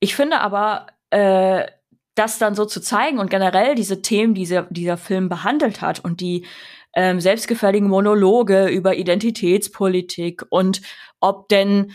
Ich 0.00 0.16
finde 0.16 0.40
aber, 0.40 0.86
äh, 1.10 1.66
das 2.14 2.38
dann 2.38 2.54
so 2.54 2.64
zu 2.64 2.80
zeigen 2.80 3.18
und 3.18 3.30
generell 3.30 3.74
diese 3.74 4.00
Themen, 4.00 4.34
die 4.34 4.42
dieser, 4.42 4.62
dieser 4.70 4.96
Film 4.96 5.28
behandelt 5.28 5.80
hat 5.80 6.00
und 6.04 6.20
die 6.20 6.46
ähm, 6.94 7.20
selbstgefälligen 7.20 7.88
Monologe 7.88 8.68
über 8.68 8.94
Identitätspolitik 8.94 10.42
und 10.50 10.82
ob 11.20 11.48
denn 11.48 11.92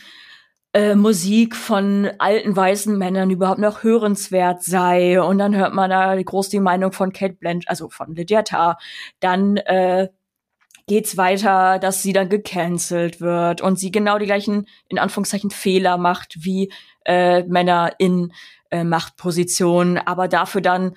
äh, 0.73 0.95
Musik 0.95 1.55
von 1.55 2.09
alten 2.19 2.55
weißen 2.55 2.95
Männern 2.97 3.31
überhaupt 3.31 3.59
noch 3.59 3.83
hörenswert 3.83 4.63
sei. 4.63 5.21
Und 5.21 5.39
dann 5.39 5.55
hört 5.55 5.73
man 5.73 5.89
da 5.89 6.21
groß 6.21 6.49
die 6.49 6.59
Meinung 6.59 6.91
von 6.91 7.11
Kate 7.11 7.33
Blanch, 7.33 7.65
also 7.67 7.89
von 7.89 8.13
Lydia. 8.15 8.77
Dann 9.19 9.57
äh, 9.57 10.09
geht's 10.87 11.17
weiter, 11.17 11.79
dass 11.79 12.03
sie 12.03 12.13
dann 12.13 12.29
gecancelt 12.29 13.21
wird 13.21 13.61
und 13.61 13.79
sie 13.79 13.91
genau 13.91 14.19
die 14.19 14.25
gleichen, 14.25 14.67
in 14.89 14.99
Anführungszeichen, 14.99 15.51
Fehler 15.51 15.97
macht 15.97 16.43
wie 16.43 16.71
äh, 17.05 17.43
Männer 17.43 17.93
in 17.97 18.33
äh, 18.71 18.83
Machtpositionen, 18.83 19.97
aber 19.97 20.27
dafür 20.27 20.61
dann 20.61 20.95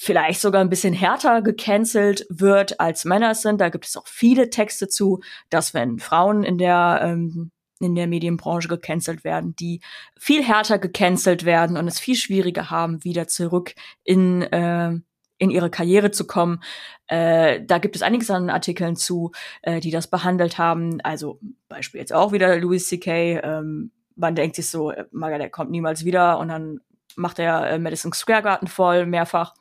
vielleicht 0.00 0.40
sogar 0.40 0.60
ein 0.60 0.70
bisschen 0.70 0.94
härter 0.94 1.42
gecancelt 1.42 2.24
wird, 2.30 2.78
als 2.78 3.04
Männer 3.04 3.34
sind. 3.34 3.60
Da 3.60 3.68
gibt 3.68 3.84
es 3.84 3.96
auch 3.96 4.06
viele 4.06 4.48
Texte 4.48 4.88
zu, 4.88 5.20
dass 5.50 5.74
wenn 5.74 5.98
Frauen 5.98 6.44
in 6.44 6.56
der 6.56 7.00
ähm, 7.02 7.50
in 7.80 7.94
der 7.94 8.06
Medienbranche 8.06 8.68
gecancelt 8.68 9.24
werden, 9.24 9.54
die 9.56 9.80
viel 10.18 10.42
härter 10.42 10.78
gecancelt 10.78 11.44
werden 11.44 11.76
und 11.76 11.86
es 11.86 12.00
viel 12.00 12.16
schwieriger 12.16 12.70
haben, 12.70 13.04
wieder 13.04 13.28
zurück 13.28 13.74
in, 14.02 14.42
äh, 14.42 14.90
in 15.38 15.50
ihre 15.50 15.70
Karriere 15.70 16.10
zu 16.10 16.26
kommen. 16.26 16.60
Äh, 17.06 17.60
da 17.64 17.78
gibt 17.78 17.94
es 17.94 18.02
einiges 18.02 18.30
an 18.30 18.50
Artikeln 18.50 18.96
zu, 18.96 19.30
äh, 19.62 19.78
die 19.78 19.92
das 19.92 20.08
behandelt 20.08 20.58
haben. 20.58 21.00
Also 21.02 21.38
Beispiel 21.68 22.00
jetzt 22.00 22.12
auch 22.12 22.32
wieder 22.32 22.58
Louis 22.58 22.88
C.K. 22.88 23.40
Ähm, 23.44 23.92
man 24.16 24.34
denkt 24.34 24.56
sich 24.56 24.68
so, 24.68 24.90
äh, 24.90 25.04
Maga, 25.12 25.38
der 25.38 25.50
kommt 25.50 25.70
niemals 25.70 26.04
wieder 26.04 26.38
und 26.38 26.48
dann 26.48 26.80
macht 27.14 27.38
er 27.38 27.70
äh, 27.70 27.78
Madison 27.78 28.12
Square 28.12 28.42
Garden 28.42 28.66
voll, 28.66 29.06
mehrfach. 29.06 29.54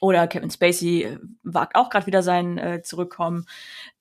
Oder 0.00 0.26
Kevin 0.26 0.50
Spacey 0.50 1.02
äh, 1.04 1.18
wagt 1.42 1.76
auch 1.76 1.90
gerade 1.90 2.06
wieder 2.06 2.22
sein 2.22 2.58
äh, 2.58 2.82
Zurückkommen. 2.82 3.46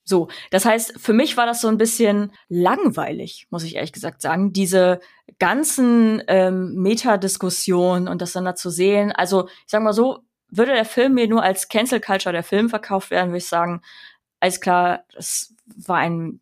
So, 0.04 0.28
das 0.50 0.66
heißt, 0.66 1.00
für 1.00 1.14
mich 1.14 1.38
war 1.38 1.46
das 1.46 1.62
so 1.62 1.68
ein 1.68 1.78
bisschen 1.78 2.32
langweilig, 2.48 3.46
muss 3.52 3.64
ich 3.64 3.76
ehrlich 3.76 3.94
gesagt 3.94 4.24
sagen, 4.24 4.54
diese 4.54 5.02
ganzen 5.38 6.24
ähm, 6.28 6.74
Metadiskussionen 6.76 8.08
und 8.08 8.22
das 8.22 8.32
dann 8.32 8.46
da 8.46 8.56
zu 8.56 8.72
sehen. 8.72 9.12
Also, 9.12 9.48
ich 9.48 9.68
sag 9.68 9.84
mal 9.84 9.94
so, 9.94 10.24
würde 10.50 10.74
der 10.74 10.86
Film 10.86 11.14
mir 11.14 11.28
nur 11.28 11.44
als 11.44 11.68
Cancel 11.68 12.02
Culture 12.02 12.34
der 12.34 12.44
Film 12.44 12.70
verkauft 12.70 13.12
werden, 13.12 13.30
würde 13.30 13.38
ich 13.38 13.46
sagen, 13.46 13.82
alles 14.40 14.62
klar, 14.62 15.04
das 15.14 15.54
war 15.66 15.98
ein 15.98 16.40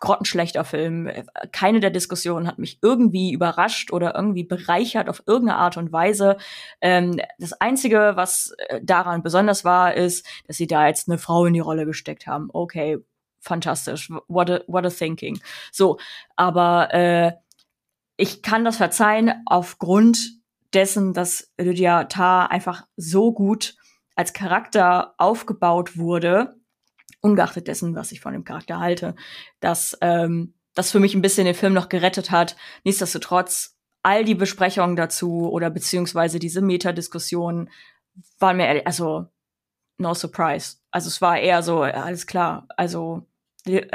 grottenschlechter 0.00 0.64
Film. 0.64 1.10
Keine 1.52 1.80
der 1.80 1.90
Diskussionen 1.90 2.46
hat 2.46 2.58
mich 2.58 2.78
irgendwie 2.82 3.32
überrascht 3.32 3.92
oder 3.92 4.14
irgendwie 4.14 4.44
bereichert 4.44 5.08
auf 5.08 5.22
irgendeine 5.26 5.58
Art 5.58 5.76
und 5.76 5.92
Weise. 5.92 6.36
Ähm, 6.80 7.20
das 7.38 7.52
Einzige, 7.54 8.12
was 8.14 8.54
äh, 8.68 8.80
daran 8.82 9.22
besonders 9.22 9.64
war, 9.64 9.94
ist, 9.94 10.26
dass 10.46 10.56
sie 10.56 10.66
da 10.66 10.86
jetzt 10.86 11.08
eine 11.08 11.18
Frau 11.18 11.46
in 11.46 11.54
die 11.54 11.60
Rolle 11.60 11.86
gesteckt 11.86 12.26
haben. 12.26 12.48
Okay, 12.52 12.98
fantastisch. 13.40 14.10
What 14.28 14.50
a, 14.50 14.60
what 14.66 14.86
a 14.86 14.90
thinking. 14.90 15.40
So, 15.70 15.98
aber 16.36 16.92
äh, 16.94 17.32
ich 18.16 18.42
kann 18.42 18.64
das 18.64 18.76
verzeihen 18.76 19.32
aufgrund 19.46 20.42
dessen, 20.74 21.12
dass 21.12 21.52
Lydia 21.58 22.04
Tarr 22.04 22.50
einfach 22.50 22.86
so 22.96 23.32
gut 23.32 23.76
als 24.14 24.32
Charakter 24.32 25.14
aufgebaut 25.18 25.96
wurde, 25.96 26.56
ungeachtet 27.22 27.68
dessen, 27.68 27.94
was 27.94 28.12
ich 28.12 28.20
von 28.20 28.34
dem 28.34 28.44
Charakter 28.44 28.78
halte, 28.78 29.14
dass 29.60 29.96
ähm, 30.02 30.54
das 30.74 30.90
für 30.90 31.00
mich 31.00 31.14
ein 31.14 31.22
bisschen 31.22 31.46
den 31.46 31.54
Film 31.54 31.72
noch 31.72 31.88
gerettet 31.88 32.30
hat. 32.30 32.56
Nichtsdestotrotz, 32.84 33.78
all 34.02 34.24
die 34.24 34.34
Besprechungen 34.34 34.96
dazu 34.96 35.50
oder 35.50 35.70
beziehungsweise 35.70 36.38
diese 36.38 36.60
Metadiskussionen 36.60 37.70
waren 38.38 38.56
mir, 38.56 38.66
ehrlich, 38.66 38.86
also 38.86 39.26
no 39.98 40.14
surprise. 40.14 40.76
Also 40.90 41.08
es 41.08 41.22
war 41.22 41.38
eher 41.38 41.62
so, 41.62 41.82
alles 41.82 42.26
klar. 42.26 42.66
Also 42.76 43.26
äh, 43.64 43.86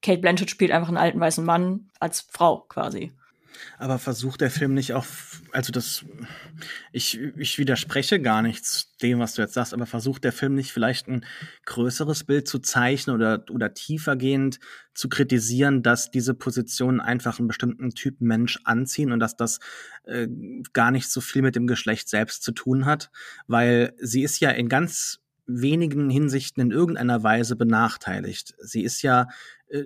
Kate 0.00 0.20
Blanchett 0.20 0.50
spielt 0.50 0.70
einfach 0.70 0.88
einen 0.88 0.96
alten 0.96 1.20
weißen 1.20 1.44
Mann 1.44 1.90
als 1.98 2.20
Frau 2.20 2.60
quasi. 2.68 3.12
Aber 3.78 3.98
versucht 3.98 4.40
der 4.40 4.50
Film 4.50 4.74
nicht 4.74 4.92
auch, 4.92 5.06
also 5.52 5.72
das, 5.72 6.04
ich, 6.92 7.18
ich 7.36 7.58
widerspreche 7.58 8.20
gar 8.20 8.42
nichts 8.42 8.96
dem, 8.98 9.18
was 9.18 9.34
du 9.34 9.42
jetzt 9.42 9.54
sagst, 9.54 9.74
aber 9.74 9.86
versucht 9.86 10.24
der 10.24 10.32
Film 10.32 10.54
nicht 10.54 10.72
vielleicht 10.72 11.08
ein 11.08 11.24
größeres 11.64 12.24
Bild 12.24 12.48
zu 12.48 12.58
zeichnen 12.58 13.16
oder, 13.16 13.44
oder 13.50 13.74
tiefergehend 13.74 14.58
zu 14.94 15.08
kritisieren, 15.08 15.82
dass 15.82 16.10
diese 16.10 16.34
Positionen 16.34 17.00
einfach 17.00 17.38
einen 17.38 17.48
bestimmten 17.48 17.90
Typ 17.90 18.20
Mensch 18.20 18.58
anziehen 18.64 19.12
und 19.12 19.20
dass 19.20 19.36
das 19.36 19.60
äh, 20.04 20.28
gar 20.72 20.90
nicht 20.90 21.08
so 21.08 21.20
viel 21.20 21.42
mit 21.42 21.56
dem 21.56 21.66
Geschlecht 21.66 22.08
selbst 22.08 22.42
zu 22.42 22.52
tun 22.52 22.86
hat, 22.86 23.10
weil 23.46 23.94
sie 24.00 24.22
ist 24.22 24.40
ja 24.40 24.50
in 24.50 24.68
ganz 24.68 25.20
wenigen 25.48 26.10
Hinsichten 26.10 26.60
in 26.60 26.70
irgendeiner 26.70 27.22
Weise 27.22 27.56
benachteiligt. 27.56 28.54
Sie 28.60 28.82
ist 28.82 29.02
ja 29.02 29.28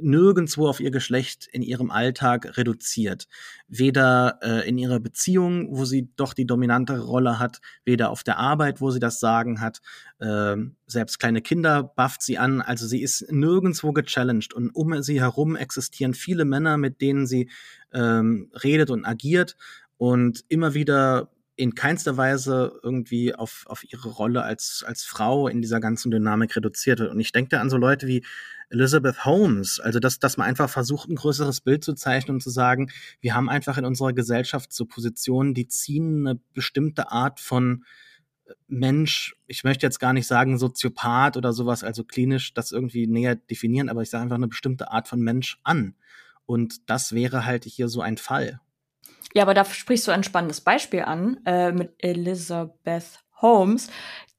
nirgendwo 0.00 0.68
auf 0.68 0.80
ihr 0.80 0.90
Geschlecht 0.90 1.48
in 1.50 1.62
ihrem 1.62 1.90
Alltag 1.90 2.56
reduziert. 2.56 3.26
Weder 3.68 4.38
äh, 4.42 4.68
in 4.68 4.78
ihrer 4.78 5.00
Beziehung, 5.00 5.76
wo 5.76 5.84
sie 5.84 6.08
doch 6.16 6.34
die 6.34 6.46
dominantere 6.46 7.00
Rolle 7.00 7.38
hat, 7.38 7.60
weder 7.84 8.10
auf 8.10 8.22
der 8.22 8.38
Arbeit, 8.38 8.80
wo 8.80 8.90
sie 8.90 9.00
das 9.00 9.18
Sagen 9.18 9.60
hat. 9.60 9.80
Äh, 10.20 10.56
selbst 10.86 11.18
kleine 11.18 11.42
Kinder 11.42 11.82
bufft 11.82 12.22
sie 12.22 12.38
an. 12.38 12.62
Also 12.62 12.86
sie 12.86 13.02
ist 13.02 13.30
nirgendwo 13.30 13.92
gechallenged. 13.92 14.54
Und 14.54 14.70
um 14.70 15.02
sie 15.02 15.20
herum 15.20 15.56
existieren 15.56 16.14
viele 16.14 16.44
Männer, 16.44 16.76
mit 16.76 17.00
denen 17.00 17.26
sie 17.26 17.50
ähm, 17.92 18.50
redet 18.62 18.90
und 18.90 19.04
agiert. 19.04 19.56
Und 19.96 20.44
immer 20.48 20.74
wieder 20.74 21.31
in 21.56 21.74
keinster 21.74 22.16
Weise 22.16 22.80
irgendwie 22.82 23.34
auf, 23.34 23.64
auf 23.66 23.84
ihre 23.84 24.08
Rolle 24.08 24.42
als, 24.42 24.84
als 24.86 25.04
Frau 25.04 25.48
in 25.48 25.60
dieser 25.60 25.80
ganzen 25.80 26.10
Dynamik 26.10 26.56
reduziert 26.56 26.98
wird. 26.98 27.10
Und 27.10 27.20
ich 27.20 27.32
denke 27.32 27.50
da 27.50 27.60
an 27.60 27.70
so 27.70 27.76
Leute 27.76 28.06
wie 28.06 28.24
Elizabeth 28.70 29.26
Holmes, 29.26 29.78
also 29.80 30.00
dass, 30.00 30.18
dass 30.18 30.38
man 30.38 30.46
einfach 30.46 30.70
versucht, 30.70 31.10
ein 31.10 31.16
größeres 31.16 31.60
Bild 31.60 31.84
zu 31.84 31.92
zeichnen 31.94 32.36
und 32.36 32.40
zu 32.40 32.48
sagen, 32.48 32.90
wir 33.20 33.34
haben 33.34 33.50
einfach 33.50 33.76
in 33.76 33.84
unserer 33.84 34.14
Gesellschaft 34.14 34.72
so 34.72 34.86
Positionen, 34.86 35.52
die 35.52 35.68
ziehen 35.68 36.26
eine 36.26 36.40
bestimmte 36.54 37.12
Art 37.12 37.38
von 37.38 37.84
äh, 38.46 38.54
Mensch, 38.68 39.36
ich 39.46 39.62
möchte 39.62 39.84
jetzt 39.84 40.00
gar 40.00 40.14
nicht 40.14 40.26
sagen 40.26 40.58
Soziopath 40.58 41.36
oder 41.36 41.52
sowas, 41.52 41.84
also 41.84 42.02
klinisch 42.02 42.54
das 42.54 42.72
irgendwie 42.72 43.06
näher 43.06 43.36
definieren, 43.36 43.90
aber 43.90 44.00
ich 44.00 44.08
sage 44.08 44.22
einfach 44.22 44.36
eine 44.36 44.48
bestimmte 44.48 44.90
Art 44.90 45.06
von 45.06 45.20
Mensch 45.20 45.58
an. 45.64 45.94
Und 46.46 46.88
das 46.88 47.12
wäre 47.12 47.44
halt 47.44 47.64
hier 47.64 47.88
so 47.88 48.00
ein 48.00 48.16
Fall. 48.16 48.60
Ja, 49.34 49.42
aber 49.42 49.54
da 49.54 49.64
sprichst 49.64 50.06
du 50.06 50.12
ein 50.12 50.24
spannendes 50.24 50.60
Beispiel 50.60 51.02
an 51.02 51.38
äh, 51.46 51.72
mit 51.72 51.94
Elizabeth 51.98 53.22
Holmes, 53.40 53.88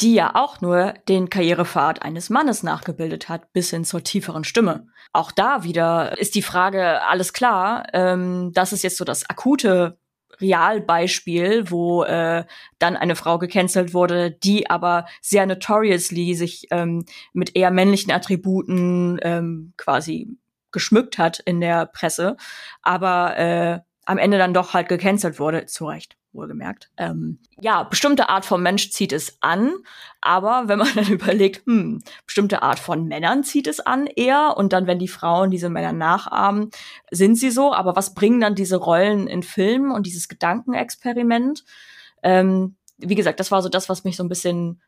die 0.02 0.14
ja 0.14 0.36
auch 0.36 0.62
nur 0.62 0.94
den 1.08 1.30
Karrierepfad 1.30 2.04
eines 2.04 2.30
Mannes 2.30 2.64
nachgebildet 2.64 3.30
hat, 3.30 3.52
bis 3.54 3.70
hin 3.70 3.86
zur 3.86 4.04
tieferen 4.04 4.44
Stimme. 4.44 4.88
Auch 5.12 5.32
da 5.32 5.64
wieder 5.64 6.18
ist 6.18 6.36
die 6.36 6.42
Frage, 6.42 7.06
alles 7.08 7.34
klar, 7.34 7.88
ähm, 7.94 8.52
das 8.54 8.74
ist 8.74 8.84
jetzt 8.84 8.98
so 8.98 9.06
das 9.06 9.30
akute 9.30 10.00
Realbeispiel, 10.42 11.70
wo 11.70 12.04
äh, 12.04 12.46
dann 12.80 12.96
eine 12.98 13.16
Frau 13.16 13.38
gecancelt 13.38 13.94
wurde, 13.94 14.32
die 14.32 14.70
aber 14.70 15.06
sehr 15.22 15.46
notoriously 15.46 16.34
sich 16.34 16.68
ähm, 16.72 17.06
mit 17.34 17.56
eher 17.56 17.72
männlichen 17.72 18.12
Attributen 18.12 19.20
ähm, 19.22 19.74
quasi 19.78 20.38
geschmückt 20.72 21.20
hat 21.20 21.40
in 21.40 21.62
der 21.62 21.86
Presse, 21.86 22.36
aber 22.82 23.38
äh, 23.38 23.80
am 24.06 24.18
Ende 24.18 24.38
dann 24.38 24.54
doch 24.54 24.74
halt 24.74 24.90
gecancelt 24.90 25.40
wurde, 25.40 25.66
zu 25.66 25.86
Recht 25.86 26.18
wohlgemerkt. 26.34 26.90
Ähm, 26.98 27.40
ja, 27.62 27.84
bestimmte 27.84 28.30
Art 28.30 28.46
von 28.46 28.62
Mensch 28.62 28.92
zieht 28.92 29.14
es 29.14 29.38
an, 29.42 29.74
aber 30.20 30.68
wenn 30.68 30.80
man 30.80 30.90
dann 30.96 31.08
überlegt, 31.08 31.66
hm, 31.66 32.02
bestimmte 32.26 32.62
Art 32.62 32.80
von 32.80 33.08
Männern 33.08 33.44
zieht 33.44 33.68
es 33.68 33.80
an 33.80 34.08
eher 34.08 34.56
und 34.58 34.74
dann, 34.74 34.88
wenn 34.88 35.00
die 35.00 35.08
Frauen 35.08 35.52
diese 35.52 35.70
Männer 35.70 35.94
nachahmen, 35.94 36.72
sind 37.12 37.36
sie 37.36 37.52
so, 37.52 37.74
aber 37.74 37.96
was 37.96 38.14
bringen 38.14 38.42
dann 38.42 38.56
diese 38.56 38.78
Rollen 38.78 39.28
in 39.28 39.44
Filmen 39.44 39.92
und 39.92 40.06
dieses 40.06 40.28
Gedankenexperiment? 40.28 41.64
Ähm, 42.24 42.76
wie 42.98 43.16
gesagt, 43.16 43.40
das 43.40 43.52
war 43.52 43.62
so 43.62 43.70
das, 43.70 43.90
was 43.90 44.04
mich 44.04 44.18
so 44.18 44.24
ein 44.24 44.30
bisschen 44.30 44.82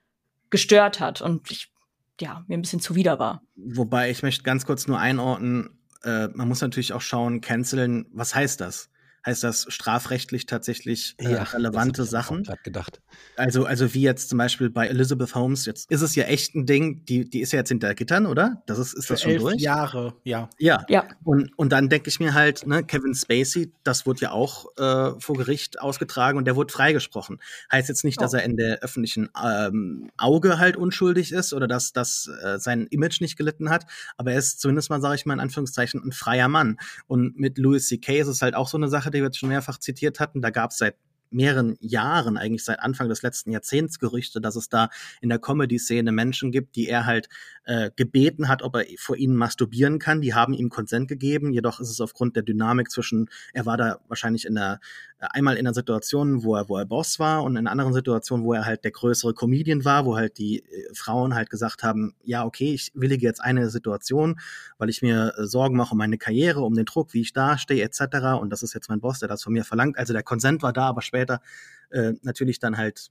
gestört 0.49 0.99
hat 0.99 1.21
und 1.21 1.51
ich, 1.51 1.71
ja, 2.19 2.43
mir 2.47 2.57
ein 2.57 2.61
bisschen 2.61 2.79
zuwider 2.79 3.19
war. 3.19 3.41
Wobei 3.55 4.09
ich 4.09 4.23
möchte 4.23 4.43
ganz 4.43 4.65
kurz 4.65 4.87
nur 4.87 4.99
einordnen, 4.99 5.69
äh, 6.03 6.27
man 6.29 6.47
muss 6.47 6.61
natürlich 6.61 6.93
auch 6.93 7.01
schauen, 7.01 7.41
canceln, 7.41 8.05
was 8.11 8.33
heißt 8.33 8.61
das? 8.61 8.89
Heißt 9.25 9.43
das 9.43 9.65
strafrechtlich 9.69 10.45
tatsächlich 10.45 11.15
äh, 11.17 11.31
ja, 11.31 11.43
relevante 11.43 12.03
das 12.03 12.09
Sachen. 12.11 12.43
Ich 12.43 12.63
gedacht. 12.63 13.01
Also, 13.35 13.65
also 13.65 13.93
wie 13.93 14.01
jetzt 14.01 14.29
zum 14.29 14.37
Beispiel 14.37 14.69
bei 14.69 14.87
Elizabeth 14.87 15.33
Holmes, 15.35 15.65
jetzt 15.65 15.89
ist 15.89 16.01
es 16.01 16.15
ja 16.15 16.25
echt 16.25 16.55
ein 16.55 16.65
Ding, 16.65 17.05
die, 17.05 17.29
die 17.29 17.41
ist 17.41 17.51
ja 17.51 17.59
jetzt 17.59 17.69
hinter 17.69 17.93
Gittern, 17.95 18.25
oder? 18.25 18.61
Das 18.67 18.77
ist, 18.77 18.93
ist 18.93 19.07
Für 19.07 19.13
das 19.13 19.21
schon 19.21 19.31
elf 19.31 19.41
durch? 19.41 19.61
Jahre, 19.61 20.15
ja. 20.23 20.49
Ja. 20.59 20.85
ja. 20.89 21.07
Und, 21.23 21.51
und 21.57 21.71
dann 21.71 21.89
denke 21.89 22.09
ich 22.09 22.19
mir 22.19 22.33
halt, 22.33 22.67
ne, 22.67 22.83
Kevin 22.83 23.15
Spacey, 23.15 23.71
das 23.83 24.05
wurde 24.05 24.21
ja 24.21 24.31
auch 24.31 24.67
äh, 24.77 25.19
vor 25.19 25.35
Gericht 25.37 25.81
ausgetragen 25.81 26.37
und 26.37 26.45
der 26.45 26.55
wurde 26.55 26.71
freigesprochen. 26.71 27.39
Heißt 27.71 27.89
jetzt 27.89 28.03
nicht, 28.03 28.19
oh. 28.19 28.21
dass 28.21 28.33
er 28.33 28.43
in 28.43 28.57
der 28.57 28.79
öffentlichen 28.79 29.29
ähm, 29.43 30.11
Auge 30.17 30.59
halt 30.59 30.77
unschuldig 30.77 31.31
ist 31.31 31.53
oder 31.53 31.67
dass, 31.67 31.93
dass 31.93 32.29
äh, 32.43 32.59
sein 32.59 32.87
Image 32.87 33.21
nicht 33.21 33.37
gelitten 33.37 33.69
hat, 33.69 33.85
aber 34.17 34.33
er 34.33 34.37
ist 34.37 34.59
zumindest 34.59 34.89
mal, 34.89 35.01
sage 35.01 35.15
ich 35.15 35.25
mal 35.25 35.33
in 35.33 35.39
Anführungszeichen, 35.39 36.01
ein 36.03 36.11
freier 36.11 36.47
Mann. 36.47 36.77
Und 37.07 37.39
mit 37.39 37.57
Louis 37.57 37.87
C.K. 37.87 38.19
ist 38.19 38.27
es 38.27 38.41
halt 38.41 38.55
auch 38.55 38.67
so 38.67 38.77
eine 38.77 38.87
Sache, 38.87 39.11
die 39.15 39.21
wir 39.21 39.27
jetzt 39.27 39.39
schon 39.39 39.49
mehrfach 39.49 39.79
zitiert 39.79 40.19
hatten. 40.19 40.41
Da 40.41 40.49
gab 40.49 40.71
es 40.71 40.77
seit 40.77 40.95
mehreren 41.31 41.75
Jahren, 41.79 42.37
eigentlich 42.37 42.63
seit 42.63 42.79
Anfang 42.79 43.09
des 43.09 43.21
letzten 43.21 43.51
Jahrzehnts 43.51 43.99
Gerüchte, 43.99 44.41
dass 44.41 44.55
es 44.55 44.69
da 44.69 44.89
in 45.21 45.29
der 45.29 45.39
Comedy-Szene 45.39 46.11
Menschen 46.11 46.51
gibt, 46.51 46.75
die 46.75 46.87
er 46.87 47.05
halt 47.05 47.29
äh, 47.65 47.91
gebeten 47.95 48.47
hat, 48.47 48.61
ob 48.61 48.75
er 48.75 48.85
vor 48.97 49.17
ihnen 49.17 49.35
masturbieren 49.35 49.99
kann. 49.99 50.21
Die 50.21 50.33
haben 50.33 50.53
ihm 50.53 50.69
Konsent 50.69 51.07
gegeben, 51.07 51.51
jedoch 51.51 51.79
ist 51.79 51.89
es 51.89 51.99
aufgrund 51.99 52.35
der 52.35 52.43
Dynamik 52.43 52.89
zwischen, 52.89 53.29
er 53.53 53.65
war 53.65 53.77
da 53.77 53.99
wahrscheinlich 54.07 54.45
in 54.45 54.55
der, 54.55 54.79
einmal 55.19 55.55
in 55.55 55.65
einer 55.65 55.73
Situation, 55.73 56.43
wo 56.43 56.55
er, 56.55 56.69
wo 56.69 56.77
er 56.77 56.85
Boss 56.85 57.19
war 57.19 57.43
und 57.43 57.55
in 57.55 57.67
anderen 57.67 57.93
Situation, 57.93 58.43
wo 58.43 58.53
er 58.53 58.65
halt 58.65 58.83
der 58.83 58.91
größere 58.91 59.33
Comedian 59.33 59.85
war, 59.85 60.05
wo 60.05 60.15
halt 60.17 60.37
die 60.37 60.59
äh, 60.59 60.93
Frauen 60.93 61.35
halt 61.35 61.49
gesagt 61.49 61.83
haben, 61.83 62.15
ja, 62.23 62.45
okay, 62.45 62.73
ich 62.73 62.91
willige 62.93 63.25
jetzt 63.25 63.41
eine 63.41 63.69
Situation, 63.69 64.39
weil 64.77 64.89
ich 64.89 65.01
mir 65.01 65.33
äh, 65.37 65.45
Sorgen 65.45 65.77
mache 65.77 65.93
um 65.93 65.97
meine 65.97 66.17
Karriere, 66.17 66.61
um 66.61 66.73
den 66.75 66.85
Druck, 66.85 67.13
wie 67.13 67.21
ich 67.21 67.33
dastehe, 67.33 67.83
etc. 67.83 68.39
Und 68.39 68.49
das 68.49 68.63
ist 68.63 68.73
jetzt 68.73 68.89
mein 68.89 68.99
Boss, 68.99 69.19
der 69.19 69.29
das 69.29 69.43
von 69.43 69.53
mir 69.53 69.63
verlangt. 69.63 69.97
Also 69.97 70.13
der 70.13 70.23
Konsent 70.23 70.61
war 70.61 70.73
da, 70.73 70.87
aber 70.87 71.01
später 71.01 71.41
äh, 71.89 72.13
natürlich 72.21 72.59
dann 72.59 72.77
halt, 72.77 73.09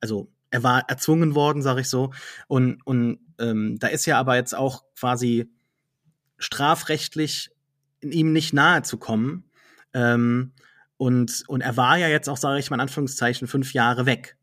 also 0.00 0.28
er 0.50 0.62
war 0.62 0.88
erzwungen 0.88 1.34
worden, 1.34 1.62
sage 1.62 1.82
ich 1.82 1.88
so. 1.88 2.12
Und, 2.48 2.80
und 2.86 3.20
ähm, 3.38 3.78
da 3.78 3.88
ist 3.88 4.06
ja 4.06 4.18
aber 4.18 4.36
jetzt 4.36 4.54
auch 4.54 4.84
quasi 4.98 5.50
strafrechtlich 6.38 7.50
ihm 8.00 8.32
nicht 8.32 8.52
nahe 8.52 8.82
zu 8.82 8.98
kommen. 8.98 9.44
Ähm, 9.94 10.52
und, 11.02 11.42
und 11.48 11.62
er 11.62 11.76
war 11.76 11.98
ja 11.98 12.06
jetzt 12.06 12.28
auch, 12.28 12.36
sage 12.36 12.60
ich 12.60 12.70
mal 12.70 12.76
in 12.76 12.82
Anführungszeichen, 12.82 13.48
fünf 13.48 13.72
Jahre 13.72 14.06
weg. 14.06 14.36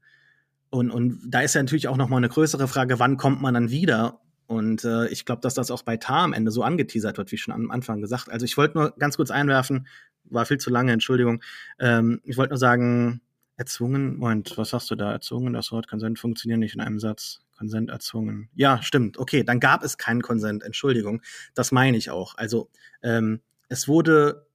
Und, 0.69 0.91
und 0.91 1.21
da 1.25 1.39
ist 1.39 1.55
ja 1.55 1.63
natürlich 1.63 1.87
auch 1.87 1.95
noch 1.95 2.09
mal 2.09 2.17
eine 2.17 2.27
größere 2.27 2.67
Frage, 2.67 2.99
wann 2.99 3.15
kommt 3.15 3.41
man 3.41 3.53
dann 3.53 3.69
wieder? 3.69 4.19
Und 4.45 4.83
äh, 4.83 5.07
ich 5.07 5.23
glaube, 5.23 5.39
dass 5.39 5.53
das 5.53 5.71
auch 5.71 5.83
bei 5.83 5.95
Tar 5.95 6.23
am 6.23 6.33
Ende 6.33 6.51
so 6.51 6.61
angeteasert 6.61 7.17
wird, 7.17 7.31
wie 7.31 7.37
schon 7.37 7.53
am 7.53 7.71
Anfang 7.71 8.01
gesagt. 8.01 8.27
Also 8.27 8.43
ich 8.43 8.57
wollte 8.57 8.77
nur 8.77 8.93
ganz 8.97 9.15
kurz 9.15 9.31
einwerfen, 9.31 9.87
war 10.25 10.45
viel 10.45 10.57
zu 10.57 10.69
lange, 10.69 10.91
Entschuldigung. 10.91 11.41
Ähm, 11.79 12.19
ich 12.25 12.35
wollte 12.35 12.51
nur 12.51 12.57
sagen, 12.59 13.21
erzwungen, 13.55 14.17
Moment, 14.17 14.57
was 14.57 14.71
sagst 14.71 14.91
du 14.91 14.95
da? 14.95 15.13
Erzwungen, 15.13 15.53
das 15.53 15.71
Wort 15.71 15.87
Konsent 15.87 16.19
funktioniert 16.19 16.59
nicht 16.59 16.75
in 16.75 16.81
einem 16.81 16.99
Satz. 16.99 17.39
Konsent 17.57 17.89
erzwungen. 17.89 18.49
Ja, 18.53 18.83
stimmt. 18.83 19.17
Okay, 19.17 19.45
dann 19.45 19.61
gab 19.61 19.81
es 19.81 19.97
keinen 19.97 20.21
Konsent, 20.21 20.63
Entschuldigung. 20.63 21.21
Das 21.53 21.71
meine 21.71 21.95
ich 21.95 22.09
auch. 22.09 22.35
Also 22.35 22.69
ähm, 23.01 23.39
es 23.69 23.87
wurde 23.87 24.45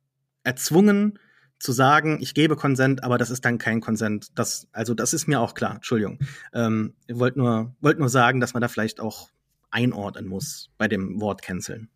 erzwungen 0.42 1.18
zu 1.58 1.72
sagen, 1.72 2.18
ich 2.20 2.34
gebe 2.34 2.56
Konsent, 2.56 3.02
aber 3.04 3.18
das 3.18 3.30
ist 3.30 3.44
dann 3.44 3.58
kein 3.58 3.80
Konsent. 3.80 4.38
Das, 4.38 4.68
also 4.72 4.94
das 4.94 5.14
ist 5.14 5.26
mir 5.26 5.40
auch 5.40 5.54
klar, 5.54 5.76
Entschuldigung. 5.76 6.18
Ähm, 6.52 6.94
ich 7.06 7.18
wollte 7.18 7.38
nur, 7.38 7.74
wollt 7.80 7.98
nur 7.98 8.08
sagen, 8.08 8.40
dass 8.40 8.54
man 8.54 8.60
da 8.60 8.68
vielleicht 8.68 9.00
auch 9.00 9.28
einordnen 9.70 10.26
muss 10.26 10.70
bei 10.78 10.88
dem 10.88 11.20
Wort 11.20 11.42
canceln. 11.42 11.88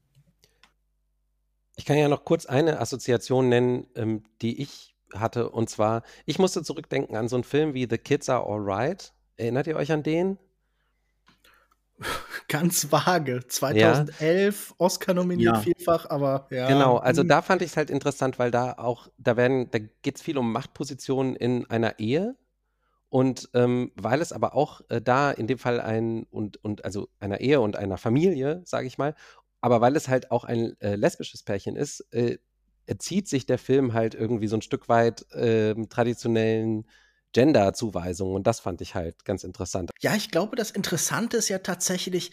Ich 1.77 1.85
kann 1.85 1.97
ja 1.97 2.09
noch 2.09 2.25
kurz 2.25 2.47
eine 2.47 2.81
Assoziation 2.81 3.49
nennen, 3.49 3.87
ähm, 3.95 4.25
die 4.43 4.61
ich 4.61 4.97
hatte. 5.15 5.51
Und 5.51 5.71
zwar, 5.71 6.03
ich 6.27 6.39
musste 6.39 6.63
zurückdenken 6.63 7.17
an 7.17 7.29
so 7.29 7.37
einen 7.37 7.45
Film 7.45 7.75
wie 7.75 7.87
The 7.89 7.99
Kids 7.99 8.29
Are 8.29 8.45
Alright. 8.45 9.13
Erinnert 9.37 9.67
ihr 9.69 9.77
euch 9.77 9.93
an 9.93 10.03
den? 10.03 10.39
Ganz 12.49 12.91
vage. 12.91 13.47
2011 13.47 14.69
ja. 14.69 14.75
Oscar 14.79 15.15
nominiert 15.15 15.57
ja. 15.57 15.61
vielfach, 15.61 16.09
aber 16.09 16.47
ja. 16.51 16.69
Genau, 16.69 16.97
also 16.97 17.23
hm. 17.23 17.29
da 17.29 17.43
fand 17.43 17.63
ich 17.63 17.71
es 17.71 17.77
halt 17.77 17.91
interessant, 17.91 18.39
weil 18.39 18.51
da 18.51 18.73
auch, 18.73 19.09
da 19.19 19.37
werden, 19.37 19.71
da 19.71 19.79
geht 19.79 20.17
es 20.17 20.23
viel 20.23 20.39
um 20.39 20.53
Machtpositionen 20.53 21.37
in 21.37 21.69
einer 21.71 21.99
Ehe. 21.99 22.37
Und 23.11 23.49
ähm, 23.55 23.91
weil 23.97 24.21
es 24.21 24.33
aber 24.33 24.55
auch 24.55 24.83
äh, 24.91 25.01
da 25.01 25.31
in 25.31 25.47
dem 25.47 25.59
Fall 25.59 25.81
ein 25.81 26.25
und, 26.25 26.63
und 26.63 26.85
also 26.85 27.09
einer 27.21 27.41
Ehe 27.41 27.61
und 27.61 27.75
einer 27.75 27.97
Familie, 27.97 28.61
sage 28.67 28.87
ich 28.87 28.99
mal, 28.99 29.15
aber 29.61 29.81
weil 29.81 29.97
es 29.97 30.09
halt 30.09 30.31
auch 30.31 30.45
ein 30.45 30.79
äh, 30.81 30.95
lesbisches 30.95 31.43
Pärchen 31.43 31.75
ist, 31.75 32.01
äh, 32.13 32.39
erzieht 32.87 33.29
sich 33.29 33.47
der 33.47 33.59
Film 33.59 33.93
halt 33.93 34.15
irgendwie 34.15 34.47
so 34.47 34.57
ein 34.57 34.63
Stück 34.63 34.89
weit 34.89 35.31
äh, 35.33 35.75
traditionellen 35.87 36.87
Gender-Zuweisungen 37.33 38.35
und 38.35 38.47
das 38.47 38.61
fand 38.61 38.81
ich 38.81 38.95
halt 38.95 39.25
ganz 39.25 39.45
interessant. 39.45 39.91
Ja, 40.01 40.15
ich 40.15 40.31
glaube, 40.31 40.57
das 40.57 40.71
Interessante 40.71 41.37
ist 41.37 41.49
ja 41.49 41.59
tatsächlich, 41.59 42.33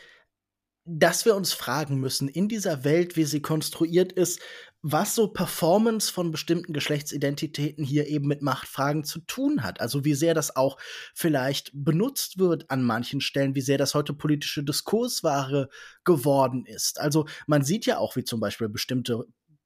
dass 0.86 1.26
wir 1.26 1.36
uns 1.36 1.52
fragen 1.52 2.00
müssen, 2.00 2.28
in 2.28 2.48
dieser 2.48 2.84
Welt, 2.84 3.16
wie 3.16 3.24
sie 3.24 3.42
konstruiert 3.42 4.12
ist, 4.14 4.40
was 4.84 5.16
so 5.16 5.28
Performance 5.28 6.14
von 6.14 6.30
bestimmten 6.30 6.72
Geschlechtsidentitäten 6.72 7.84
hier 7.84 8.06
eben 8.06 8.28
mit 8.28 8.44
Machtfragen 8.44 9.04
zu 9.04 9.20
tun 9.22 9.64
hat. 9.64 9.82
Also 9.82 10.06
wie 10.06 10.14
sehr 10.14 10.36
das 10.36 10.56
auch 10.56 10.78
vielleicht 11.16 11.72
benutzt 11.74 12.38
wird 12.38 12.70
an 12.70 12.84
manchen 12.84 13.20
Stellen, 13.20 13.56
wie 13.56 13.62
sehr 13.62 13.80
das 13.80 13.96
heute 13.96 14.14
politische 14.14 14.64
Diskursware 14.64 15.70
geworden 16.04 16.66
ist. 16.68 17.00
Also 17.00 17.26
man 17.48 17.64
sieht 17.64 17.88
ja 17.88 17.98
auch, 17.98 18.16
wie 18.16 18.24
zum 18.24 18.40
Beispiel 18.40 18.70
bestimmte 18.70 19.26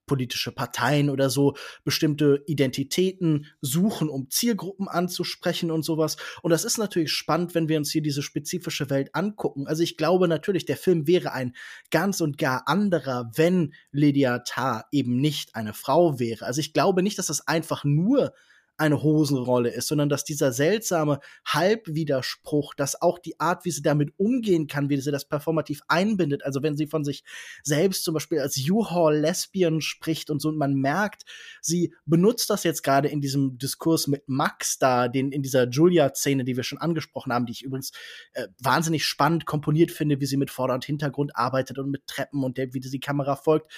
politische 0.10 0.52
Parteien 0.52 1.12
oder 1.12 1.30
so 1.30 1.56
bestimmte 1.84 2.44
Identitäten 2.48 3.46
suchen, 3.62 4.10
um 4.10 4.28
Zielgruppen 4.32 4.88
anzusprechen 4.88 5.70
und 5.70 5.84
sowas. 5.84 6.18
Und 6.42 6.50
das 6.50 6.66
ist 6.66 6.80
natürlich 6.80 7.12
spannend, 7.12 7.54
wenn 7.54 7.70
wir 7.70 7.78
uns 7.78 7.92
hier 7.92 8.02
diese 8.02 8.24
spezifische 8.24 8.90
Welt 8.90 9.14
angucken. 9.14 9.68
Also 9.68 9.84
ich 9.84 9.98
glaube 9.98 10.28
natürlich, 10.28 10.66
der 10.66 10.78
Film 10.78 11.06
wäre 11.06 11.32
ein 11.32 11.56
ganz 11.92 12.22
und 12.22 12.40
gar 12.40 12.68
anderer, 12.68 13.30
wenn 13.36 13.76
Lydia 13.92 14.40
Tarr 14.40 14.86
eben 14.92 15.22
nicht 15.22 15.54
eine 15.54 15.74
Frau 15.74 16.20
wäre. 16.20 16.48
Also 16.48 16.60
ich 16.60 16.74
glaube 16.74 17.04
nicht, 17.04 17.20
dass 17.20 17.28
das 17.28 17.48
einfach 17.48 17.84
nur 17.84 18.34
eine 18.80 19.04
Hosenrolle 19.04 19.70
ist, 19.70 19.88
sondern 19.88 20.10
dass 20.10 20.24
dieser 20.24 20.52
seltsame 20.52 21.20
Halbwiderspruch, 21.46 22.74
dass 22.76 23.02
auch 23.02 23.20
die 23.20 23.40
Art, 23.40 23.66
wie 23.66 23.72
sie 23.72 23.82
damit 23.82 24.14
umgehen 24.18 24.68
kann, 24.68 24.90
wie 24.90 24.98
sie 24.98 25.12
das 25.12 25.28
performativ 25.28 25.82
einbindet, 25.88 26.44
also 26.44 26.64
wenn 26.64 26.78
sie 26.78 26.88
von 26.88 27.04
sich 27.04 27.24
selbst 27.64 28.04
zum 28.04 28.14
Beispiel 28.14 28.40
als 28.40 28.58
U-Haul-Lesbian 28.70 29.82
spricht 29.82 30.30
und 30.30 30.42
so, 30.42 30.50
und 30.50 30.58
man 30.58 30.74
merkt, 30.74 31.24
sie 31.62 31.94
benutzt 32.06 32.50
das 32.50 32.64
jetzt 32.64 32.84
gerade 32.84 33.10
in 33.10 33.22
diesem 33.22 33.58
Diskurs 33.58 34.08
mit 34.08 34.24
Max 34.28 34.80
da, 34.80 35.08
den, 35.08 35.32
in 35.32 35.44
dieser 35.44 35.68
Julia-Szene, 35.68 36.44
die 36.44 36.56
wir 36.56 36.64
schon 36.64 36.80
angesprochen 36.80 37.34
haben, 37.34 37.46
die 37.46 37.52
ich 37.52 37.64
übrigens 37.64 37.92
äh, 38.34 38.48
wahnsinnig 38.60 39.06
spannend 39.06 39.46
komponiert 39.46 39.92
finde, 39.92 40.20
wie 40.20 40.26
sie 40.26 40.38
mit 40.38 40.52
Vorder- 40.52 40.74
und 40.74 40.86
Hintergrund 40.86 41.36
arbeitet 41.36 41.78
und 41.80 41.92
mit 41.92 42.08
Treppen 42.08 42.44
und 42.44 42.58
der, 42.58 42.74
wie 42.74 42.80
die 42.80 43.00
Kamera 43.00 43.36
folgt 43.36 43.72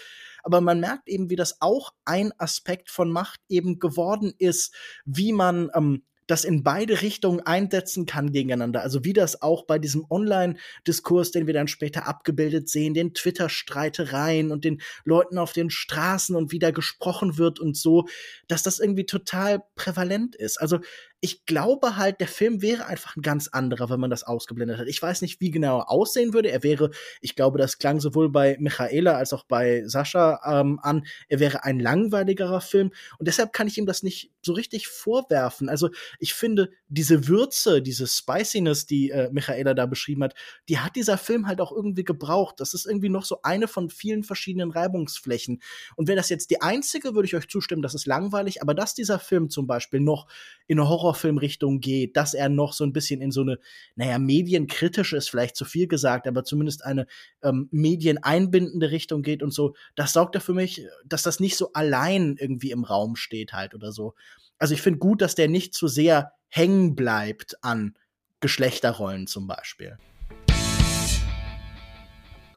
aber 0.43 0.61
man 0.61 0.79
merkt 0.79 1.07
eben, 1.07 1.29
wie 1.29 1.35
das 1.35 1.61
auch 1.61 1.93
ein 2.05 2.31
Aspekt 2.37 2.89
von 2.89 3.11
Macht 3.11 3.39
eben 3.49 3.79
geworden 3.79 4.33
ist, 4.37 4.73
wie 5.05 5.33
man 5.33 5.69
ähm, 5.75 6.03
das 6.31 6.45
in 6.45 6.63
beide 6.63 7.01
Richtungen 7.01 7.41
einsetzen 7.41 8.05
kann 8.05 8.31
gegeneinander. 8.31 8.81
Also 8.81 9.03
wie 9.03 9.11
das 9.11 9.41
auch 9.41 9.65
bei 9.65 9.79
diesem 9.79 10.05
Online-Diskurs, 10.09 11.31
den 11.31 11.45
wir 11.45 11.53
dann 11.53 11.67
später 11.67 12.07
abgebildet 12.07 12.69
sehen, 12.69 12.93
den 12.93 13.13
Twitter-Streitereien 13.13 14.51
und 14.51 14.63
den 14.63 14.81
Leuten 15.03 15.37
auf 15.37 15.51
den 15.51 15.69
Straßen 15.69 16.35
und 16.35 16.53
wie 16.53 16.59
da 16.59 16.71
gesprochen 16.71 17.37
wird 17.37 17.59
und 17.59 17.75
so, 17.75 18.07
dass 18.47 18.63
das 18.63 18.79
irgendwie 18.79 19.05
total 19.05 19.61
prävalent 19.75 20.35
ist. 20.35 20.61
Also 20.61 20.79
ich 21.23 21.45
glaube 21.45 21.97
halt, 21.97 22.19
der 22.19 22.27
Film 22.27 22.63
wäre 22.63 22.87
einfach 22.87 23.15
ein 23.15 23.21
ganz 23.21 23.47
anderer, 23.47 23.91
wenn 23.91 23.99
man 23.99 24.09
das 24.09 24.23
ausgeblendet 24.23 24.79
hat. 24.79 24.87
Ich 24.87 24.99
weiß 24.99 25.21
nicht, 25.21 25.39
wie 25.39 25.51
genau 25.51 25.77
er 25.77 25.91
aussehen 25.91 26.33
würde. 26.33 26.49
Er 26.51 26.63
wäre, 26.63 26.89
ich 27.21 27.35
glaube, 27.35 27.59
das 27.59 27.77
klang 27.77 27.99
sowohl 27.99 28.31
bei 28.31 28.57
Michaela 28.59 29.13
als 29.13 29.31
auch 29.31 29.43
bei 29.43 29.83
Sascha 29.85 30.41
ähm, 30.43 30.79
an, 30.81 31.05
er 31.29 31.39
wäre 31.39 31.63
ein 31.63 31.79
langweiligerer 31.79 32.59
Film. 32.59 32.91
Und 33.19 33.27
deshalb 33.27 33.53
kann 33.53 33.67
ich 33.67 33.77
ihm 33.77 33.85
das 33.85 34.01
nicht 34.01 34.31
so 34.41 34.53
richtig 34.53 34.87
vorwerfen. 34.87 35.69
Also 35.69 35.89
ich 36.17 36.33
finde, 36.33 36.71
diese 36.87 37.27
Würze, 37.27 37.83
diese 37.83 38.07
Spiciness, 38.07 38.87
die 38.87 39.11
äh, 39.11 39.29
Michaela 39.31 39.75
da 39.75 39.85
beschrieben 39.85 40.23
hat, 40.23 40.33
die 40.69 40.79
hat 40.79 40.95
dieser 40.95 41.19
Film 41.19 41.45
halt 41.45 41.61
auch 41.61 41.71
irgendwie 41.71 42.03
gebraucht. 42.03 42.55
Das 42.59 42.73
ist 42.73 42.87
irgendwie 42.87 43.09
noch 43.09 43.25
so 43.25 43.43
eine 43.43 43.67
von 43.67 43.91
vielen 43.91 44.23
verschiedenen 44.23 44.71
Reibungsflächen. 44.71 45.61
Und 45.95 46.07
wäre 46.07 46.17
das 46.17 46.29
jetzt 46.29 46.49
die 46.49 46.61
einzige, 46.61 47.13
würde 47.13 47.27
ich 47.27 47.35
euch 47.35 47.47
zustimmen, 47.47 47.83
das 47.83 47.93
ist 47.93 48.07
langweilig. 48.07 48.63
Aber 48.63 48.73
dass 48.73 48.95
dieser 48.95 49.19
Film 49.19 49.51
zum 49.51 49.67
Beispiel 49.67 49.99
noch 49.99 50.25
in 50.65 50.79
eine 50.79 50.89
Horrorfilmrichtung 51.11 51.79
geht, 51.79 52.17
dass 52.17 52.33
er 52.33 52.49
noch 52.49 52.73
so 52.73 52.83
ein 52.83 52.93
bisschen 52.93 53.21
in 53.21 53.31
so 53.31 53.41
eine, 53.41 53.59
naja, 53.95 54.17
medienkritisch 54.19 55.13
ist 55.13 55.29
vielleicht 55.29 55.55
zu 55.55 55.65
viel 55.65 55.87
gesagt, 55.87 56.27
aber 56.27 56.43
zumindest 56.43 56.85
eine 56.85 57.07
ähm, 57.43 57.67
medieneinbindende 57.71 58.91
Richtung 58.91 59.21
geht 59.21 59.43
und 59.43 59.53
so, 59.53 59.75
das 59.95 60.13
sorgt 60.13 60.35
dafür 60.35 60.55
mich, 60.55 60.85
dass 61.05 61.23
das 61.23 61.39
nicht 61.39 61.57
so 61.57 61.73
allein 61.73 62.37
irgendwie 62.39 62.71
im 62.71 62.83
Raum 62.83 63.15
steht 63.15 63.53
halt 63.53 63.75
oder 63.75 63.91
so. 63.91 64.13
Also 64.57 64.73
ich 64.73 64.81
finde 64.81 64.99
gut, 64.99 65.21
dass 65.21 65.35
der 65.35 65.47
nicht 65.47 65.73
zu 65.73 65.87
sehr 65.87 66.33
hängen 66.49 66.95
bleibt 66.95 67.63
an 67.63 67.95
Geschlechterrollen 68.39 69.27
zum 69.27 69.47
Beispiel. 69.47 69.97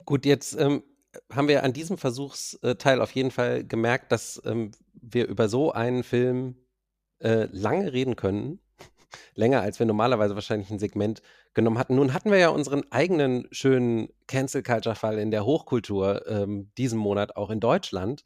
Gut, 0.04 0.26
jetzt 0.26 0.58
ähm, 0.58 0.82
haben 1.32 1.48
wir 1.48 1.62
an 1.62 1.72
diesem 1.72 1.96
Versuchsteil 1.96 3.00
auf 3.00 3.12
jeden 3.12 3.30
Fall 3.30 3.64
gemerkt, 3.64 4.12
dass 4.12 4.40
ähm, 4.44 4.72
wir 4.92 5.26
über 5.28 5.48
so 5.48 5.72
einen 5.72 6.02
Film 6.02 6.56
äh, 7.20 7.48
lange 7.50 7.92
reden 7.92 8.16
können. 8.16 8.60
Länger, 9.34 9.60
als 9.60 9.78
wir 9.78 9.86
normalerweise 9.86 10.34
wahrscheinlich 10.34 10.70
ein 10.70 10.78
Segment 10.78 11.22
genommen 11.54 11.78
hatten. 11.78 11.94
Nun 11.94 12.12
hatten 12.12 12.30
wir 12.30 12.38
ja 12.38 12.48
unseren 12.48 12.82
eigenen 12.90 13.46
schönen 13.52 14.08
Cancel 14.26 14.62
Culture 14.62 14.94
Fall 14.94 15.18
in 15.18 15.30
der 15.30 15.44
Hochkultur 15.44 16.26
ähm, 16.26 16.70
diesen 16.76 16.98
Monat 16.98 17.36
auch 17.36 17.50
in 17.50 17.60
Deutschland, 17.60 18.24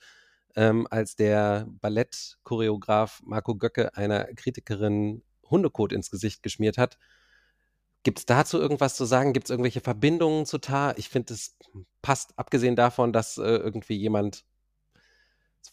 ähm, 0.57 0.87
als 0.91 1.15
der 1.15 1.67
Ballettchoreograf 1.81 3.21
Marco 3.25 3.55
Göcke 3.55 3.95
einer 3.97 4.25
Kritikerin 4.35 5.23
Hundekot 5.51 5.93
ins 5.93 6.11
Gesicht 6.11 6.43
geschmiert 6.43 6.79
hat. 6.79 6.99
Gibt 8.03 8.21
es 8.21 8.27
dazu 8.27 8.59
irgendwas 8.59 8.97
zu 8.97 9.05
sagen? 9.05 9.33
Gibt 9.33 9.47
es 9.47 9.51
irgendwelche 9.51 9.81
Verbindungen 9.81 10.47
zu 10.47 10.59
Tar? 10.59 10.97
Ich 10.99 11.09
finde, 11.09 11.35
es 11.35 11.57
passt, 12.01 12.33
abgesehen 12.39 12.77
davon, 12.77 13.13
dass 13.13 13.39
äh, 13.39 13.43
irgendwie 13.43 13.97
jemand 13.97 14.45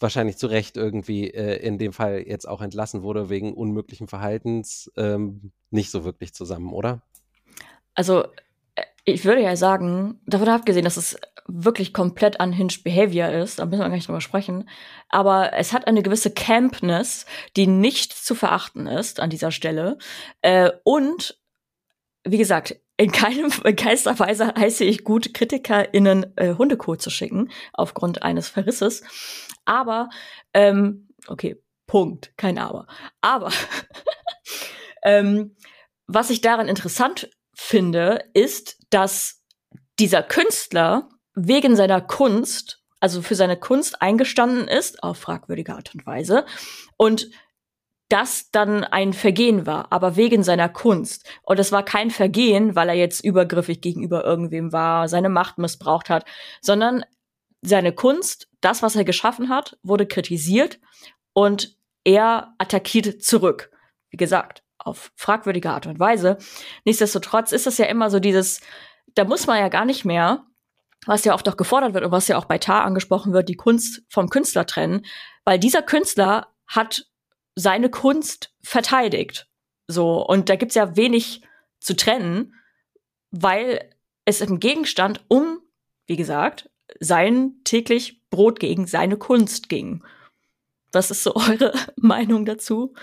wahrscheinlich 0.02 0.38
zu 0.38 0.48
Recht 0.48 0.78
irgendwie 0.78 1.30
äh, 1.30 1.58
in 1.58 1.78
dem 1.78 1.94
Fall 1.94 2.24
jetzt 2.28 2.48
auch 2.48 2.62
entlassen 2.62 3.04
wurde 3.04 3.30
wegen 3.30 3.54
unmöglichen 3.54 4.08
Verhaltens, 4.08 4.92
ähm, 4.98 5.52
nicht 5.70 5.92
so 5.92 6.04
wirklich 6.04 6.34
zusammen, 6.34 6.74
oder? 6.74 7.02
Also, 7.94 8.24
äh, 8.76 8.84
ich 9.06 9.26
würde 9.26 9.42
ja 9.42 9.56
sagen, 9.56 10.20
davon 10.26 10.50
abgesehen, 10.50 10.86
dass 10.86 10.98
es 10.98 11.18
wirklich 11.48 11.94
komplett 11.94 12.42
unhinged 12.42 12.84
Behavior 12.84 13.30
ist, 13.30 13.60
da 13.60 13.66
müssen 13.66 13.80
wir 13.80 13.88
gar 13.88 13.96
nicht 13.96 14.08
drüber 14.08 14.22
sprechen, 14.22 14.68
aber 15.10 15.54
es 15.54 15.74
hat 15.74 15.88
eine 15.88 16.02
gewisse 16.02 16.32
Campness, 16.32 17.26
die 17.56 17.68
nicht 17.68 18.14
zu 18.14 18.34
verachten 18.36 18.88
ist 18.88 19.20
an 19.20 19.30
dieser 19.30 19.52
Stelle. 19.52 19.98
Äh, 20.42 20.72
und 20.84 21.40
wie 22.24 22.40
gesagt, 22.40 22.76
in 22.98 23.12
keinem, 23.12 23.52
in 23.64 23.76
keinster 23.76 24.18
Weise 24.20 24.54
heiße 24.58 24.84
ich 24.84 25.04
gut, 25.04 25.34
KritikerInnen 25.34 26.38
äh, 26.38 26.56
Hundekot 26.56 27.02
zu 27.02 27.10
schicken, 27.10 27.52
aufgrund 27.74 28.24
eines 28.24 28.48
Verrisses. 28.48 29.04
Aber, 29.66 30.10
ähm, 30.54 31.10
okay, 31.28 31.62
Punkt, 31.88 32.32
kein 32.38 32.58
Aber. 32.58 32.88
Aber, 33.22 33.52
ähm, 35.04 35.56
was 36.08 36.30
ich 36.30 36.42
daran 36.42 36.68
interessant 36.68 37.30
finde, 37.54 38.24
ist, 38.34 38.78
dass 38.90 39.44
dieser 40.00 40.24
Künstler 40.24 41.10
wegen 41.36 41.76
seiner 41.76 42.02
Kunst, 42.02 42.82
also 43.00 43.22
für 43.22 43.36
seine 43.36 43.58
Kunst 43.58 44.02
eingestanden 44.02 44.68
ist, 44.68 45.04
auf 45.04 45.18
fragwürdige 45.18 45.74
Art 45.74 45.94
und 45.94 46.06
Weise, 46.06 46.46
und 46.98 47.30
das 48.10 48.52
dann 48.52 48.84
ein 48.84 49.14
Vergehen 49.14 49.66
war, 49.66 49.92
aber 49.92 50.16
wegen 50.16 50.44
seiner 50.44 50.70
Kunst. 50.70 51.28
Und 51.42 51.60
es 51.60 51.72
war 51.72 51.84
kein 51.84 52.12
Vergehen, 52.12 52.76
weil 52.76 52.90
er 52.90 52.96
jetzt 52.96 53.24
übergriffig 53.24 53.82
gegenüber 53.82 54.24
irgendwem 54.24 54.72
war, 54.72 55.08
seine 55.08 55.30
Macht 55.30 55.58
missbraucht 55.58 56.10
hat, 56.10 56.26
sondern 56.62 57.04
seine 57.62 57.94
Kunst, 57.94 58.48
das, 58.62 58.84
was 58.84 58.96
er 58.96 59.06
geschaffen 59.06 59.50
hat, 59.50 59.78
wurde 59.82 60.06
kritisiert 60.06 60.80
und 61.34 61.78
er 62.04 62.54
attackiert 62.60 63.24
zurück. 63.24 63.72
Wie 64.10 64.18
gesagt, 64.18 64.64
auf 64.78 65.12
fragwürdige 65.16 65.72
Art 65.72 65.88
und 65.88 66.00
Weise. 66.00 66.38
Nichtsdestotrotz 66.86 67.52
ist 67.52 67.66
das 67.66 67.80
ja 67.80 67.86
immer 67.86 68.12
so 68.12 68.20
dieses, 68.20 68.62
da 69.16 69.24
muss 69.24 69.48
man 69.48 69.60
ja 69.60 69.70
gar 69.70 69.86
nicht 69.86 70.06
mehr, 70.06 70.46
was 71.08 71.26
ja 71.26 71.34
oft 71.34 71.50
auch 71.50 71.58
gefordert 71.58 71.94
wird 71.94 72.06
und 72.06 72.12
was 72.12 72.28
ja 72.28 72.38
auch 72.38 72.46
bei 72.46 72.60
Tar 72.60 72.84
angesprochen 72.86 73.34
wird, 73.34 73.50
die 73.50 73.56
Kunst 73.56 74.04
vom 74.10 74.30
Künstler 74.30 74.66
trennen, 74.66 75.06
weil 75.44 75.60
dieser 75.60 75.82
Künstler 75.82 76.48
hat 76.68 77.08
seine 77.56 77.90
Kunst 77.90 78.54
verteidigt. 78.62 79.48
So, 79.88 80.26
und 80.26 80.50
da 80.50 80.56
gibt's 80.56 80.76
ja 80.76 80.96
wenig 80.96 81.42
zu 81.80 81.96
trennen, 81.96 82.54
weil 83.32 83.90
es 84.26 84.42
im 84.42 84.60
Gegenstand 84.60 85.24
um, 85.28 85.60
wie 86.08 86.16
gesagt, 86.16 86.70
sein 87.00 87.56
täglich 87.64 88.22
Brot 88.30 88.60
gegen 88.60 88.88
seine 88.88 89.18
Kunst 89.18 89.70
ging. 89.70 90.04
Was 90.92 91.12
ist 91.12 91.24
so 91.24 91.36
eure 91.36 91.74
Meinung 91.96 92.46
dazu? 92.46 92.94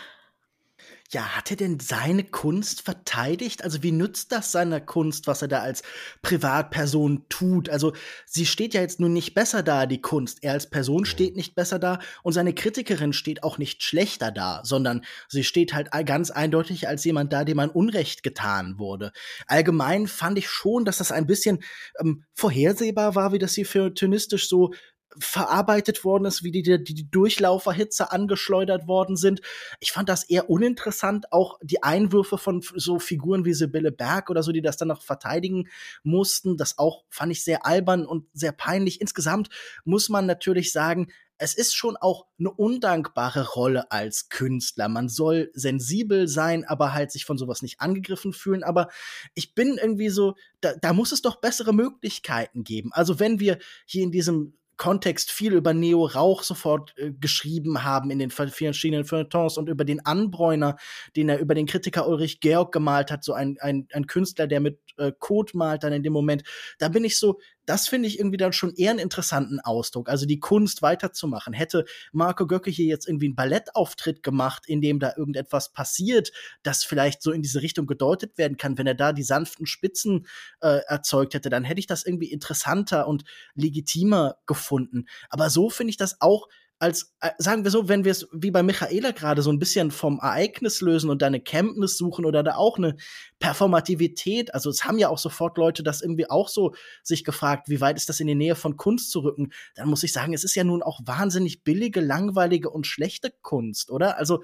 Ja, 1.12 1.36
hat 1.36 1.50
er 1.50 1.56
denn 1.56 1.78
seine 1.78 2.24
Kunst 2.24 2.80
verteidigt? 2.82 3.64
Also 3.64 3.82
wie 3.82 3.92
nützt 3.92 4.32
das 4.32 4.50
seiner 4.50 4.80
Kunst, 4.80 5.26
was 5.26 5.42
er 5.42 5.48
da 5.48 5.60
als 5.60 5.82
Privatperson 6.22 7.26
tut? 7.28 7.68
Also 7.68 7.92
sie 8.24 8.46
steht 8.46 8.72
ja 8.72 8.80
jetzt 8.80 8.98
nun 8.98 9.12
nicht 9.12 9.34
besser 9.34 9.62
da, 9.62 9.84
die 9.84 10.00
Kunst. 10.00 10.42
Er 10.42 10.52
als 10.52 10.70
Person 10.70 11.04
steht 11.04 11.36
nicht 11.36 11.54
besser 11.54 11.78
da 11.78 11.98
und 12.22 12.32
seine 12.32 12.54
Kritikerin 12.54 13.12
steht 13.12 13.42
auch 13.42 13.58
nicht 13.58 13.82
schlechter 13.82 14.30
da, 14.30 14.62
sondern 14.64 15.04
sie 15.28 15.44
steht 15.44 15.74
halt 15.74 15.90
ganz 16.06 16.30
eindeutig 16.30 16.88
als 16.88 17.04
jemand 17.04 17.32
da, 17.32 17.44
dem 17.44 17.58
ein 17.58 17.70
Unrecht 17.70 18.22
getan 18.22 18.78
wurde. 18.78 19.12
Allgemein 19.46 20.06
fand 20.06 20.38
ich 20.38 20.48
schon, 20.48 20.86
dass 20.86 20.98
das 20.98 21.12
ein 21.12 21.26
bisschen 21.26 21.62
ähm, 22.00 22.24
vorhersehbar 22.32 23.14
war, 23.14 23.32
wie 23.32 23.38
das 23.38 23.54
hier 23.54 23.66
für 23.66 23.94
zynistisch 23.94 24.48
so 24.48 24.72
verarbeitet 25.18 26.04
worden 26.04 26.24
ist, 26.24 26.42
wie 26.42 26.50
die, 26.50 26.62
die, 26.62 27.10
Durchlauferhitze 27.10 28.12
angeschleudert 28.12 28.86
worden 28.86 29.16
sind. 29.16 29.40
Ich 29.80 29.92
fand 29.92 30.08
das 30.08 30.24
eher 30.24 30.48
uninteressant, 30.48 31.32
auch 31.32 31.58
die 31.62 31.82
Einwürfe 31.82 32.38
von 32.38 32.62
so 32.62 32.98
Figuren 32.98 33.44
wie 33.44 33.54
Sibylle 33.54 33.92
Berg 33.92 34.30
oder 34.30 34.42
so, 34.42 34.52
die 34.52 34.62
das 34.62 34.76
dann 34.76 34.88
noch 34.88 35.02
verteidigen 35.02 35.68
mussten. 36.02 36.56
Das 36.56 36.78
auch 36.78 37.04
fand 37.08 37.32
ich 37.32 37.44
sehr 37.44 37.66
albern 37.66 38.06
und 38.06 38.26
sehr 38.32 38.52
peinlich. 38.52 39.00
Insgesamt 39.00 39.48
muss 39.84 40.08
man 40.08 40.26
natürlich 40.26 40.72
sagen, 40.72 41.08
es 41.42 41.54
ist 41.54 41.74
schon 41.74 41.96
auch 41.96 42.26
eine 42.38 42.52
undankbare 42.52 43.48
Rolle 43.54 43.90
als 43.90 44.28
Künstler. 44.28 44.88
Man 44.88 45.08
soll 45.08 45.50
sensibel 45.54 46.28
sein, 46.28 46.64
aber 46.64 46.92
halt 46.92 47.10
sich 47.10 47.24
von 47.24 47.36
sowas 47.36 47.62
nicht 47.62 47.80
angegriffen 47.80 48.32
fühlen. 48.32 48.62
Aber 48.62 48.88
ich 49.34 49.56
bin 49.56 49.76
irgendwie 49.76 50.08
so, 50.08 50.36
da, 50.60 50.74
da 50.80 50.92
muss 50.92 51.10
es 51.10 51.20
doch 51.20 51.40
bessere 51.40 51.72
Möglichkeiten 51.72 52.62
geben. 52.62 52.92
Also 52.92 53.18
wenn 53.18 53.40
wir 53.40 53.58
hier 53.86 54.04
in 54.04 54.12
diesem 54.12 54.56
Kontext 54.76 55.30
viel 55.30 55.52
über 55.52 55.74
Neo 55.74 56.06
Rauch 56.06 56.42
sofort 56.42 56.94
äh, 56.96 57.12
geschrieben 57.12 57.84
haben 57.84 58.10
in 58.10 58.18
den 58.18 58.30
verschiedenen 58.30 59.04
Feuilletons 59.04 59.58
und 59.58 59.68
über 59.68 59.84
den 59.84 60.04
Anbräuner, 60.04 60.76
den 61.16 61.28
er 61.28 61.38
über 61.38 61.54
den 61.54 61.66
Kritiker 61.66 62.08
Ulrich 62.08 62.40
Georg 62.40 62.72
gemalt 62.72 63.10
hat, 63.10 63.24
so 63.24 63.32
ein, 63.32 63.56
ein, 63.60 63.86
ein 63.92 64.06
Künstler, 64.06 64.46
der 64.46 64.60
mit 64.60 64.78
äh, 64.98 65.12
Code 65.18 65.52
malt 65.54 65.82
dann 65.84 65.92
in 65.92 66.02
dem 66.02 66.12
Moment. 66.12 66.42
Da 66.78 66.88
bin 66.88 67.04
ich 67.04 67.18
so, 67.18 67.38
das 67.66 67.88
finde 67.88 68.08
ich 68.08 68.18
irgendwie 68.18 68.36
dann 68.36 68.52
schon 68.52 68.74
eher 68.74 68.90
einen 68.90 68.98
interessanten 68.98 69.60
Ausdruck. 69.60 70.08
Also 70.08 70.26
die 70.26 70.40
Kunst 70.40 70.82
weiterzumachen. 70.82 71.52
Hätte 71.52 71.84
Marco 72.12 72.46
Göcke 72.46 72.70
hier 72.70 72.86
jetzt 72.86 73.06
irgendwie 73.06 73.26
einen 73.26 73.36
Ballettauftritt 73.36 74.22
gemacht, 74.22 74.64
in 74.66 74.80
dem 74.80 74.98
da 74.98 75.12
irgendetwas 75.16 75.72
passiert, 75.72 76.32
das 76.62 76.84
vielleicht 76.84 77.22
so 77.22 77.30
in 77.30 77.42
diese 77.42 77.62
Richtung 77.62 77.86
gedeutet 77.86 78.36
werden 78.38 78.56
kann, 78.56 78.78
wenn 78.78 78.86
er 78.86 78.94
da 78.94 79.12
die 79.12 79.22
sanften 79.22 79.66
Spitzen 79.66 80.26
äh, 80.60 80.80
erzeugt 80.86 81.34
hätte, 81.34 81.50
dann 81.50 81.64
hätte 81.64 81.80
ich 81.80 81.86
das 81.86 82.04
irgendwie 82.04 82.32
interessanter 82.32 83.06
und 83.06 83.24
legitimer 83.54 84.36
gefunden. 84.46 85.06
Aber 85.30 85.50
so 85.50 85.70
finde 85.70 85.90
ich 85.90 85.96
das 85.96 86.20
auch 86.20 86.48
als, 86.82 87.14
äh, 87.20 87.30
sagen 87.38 87.62
wir 87.62 87.70
so, 87.70 87.88
wenn 87.88 88.04
wir 88.04 88.10
es 88.10 88.26
wie 88.32 88.50
bei 88.50 88.64
Michaela 88.64 89.12
gerade 89.12 89.40
so 89.40 89.52
ein 89.52 89.60
bisschen 89.60 89.92
vom 89.92 90.18
Ereignis 90.18 90.80
lösen 90.80 91.10
und 91.10 91.22
da 91.22 91.28
eine 91.28 91.38
Campness 91.38 91.96
suchen 91.96 92.24
oder 92.24 92.42
da 92.42 92.56
auch 92.56 92.76
eine 92.76 92.96
Performativität, 93.38 94.52
also 94.52 94.68
es 94.68 94.84
haben 94.84 94.98
ja 94.98 95.08
auch 95.08 95.18
sofort 95.18 95.58
Leute 95.58 95.84
das 95.84 96.02
irgendwie 96.02 96.28
auch 96.28 96.48
so 96.48 96.74
sich 97.04 97.22
gefragt, 97.22 97.68
wie 97.68 97.80
weit 97.80 97.96
ist 97.96 98.08
das 98.08 98.18
in 98.18 98.26
die 98.26 98.34
Nähe 98.34 98.56
von 98.56 98.76
Kunst 98.76 99.12
zu 99.12 99.20
rücken, 99.20 99.52
dann 99.76 99.88
muss 99.88 100.02
ich 100.02 100.12
sagen, 100.12 100.34
es 100.34 100.42
ist 100.42 100.56
ja 100.56 100.64
nun 100.64 100.82
auch 100.82 100.98
wahnsinnig 101.04 101.62
billige, 101.62 102.00
langweilige 102.00 102.68
und 102.68 102.84
schlechte 102.84 103.32
Kunst, 103.42 103.92
oder? 103.92 104.18
Also, 104.18 104.42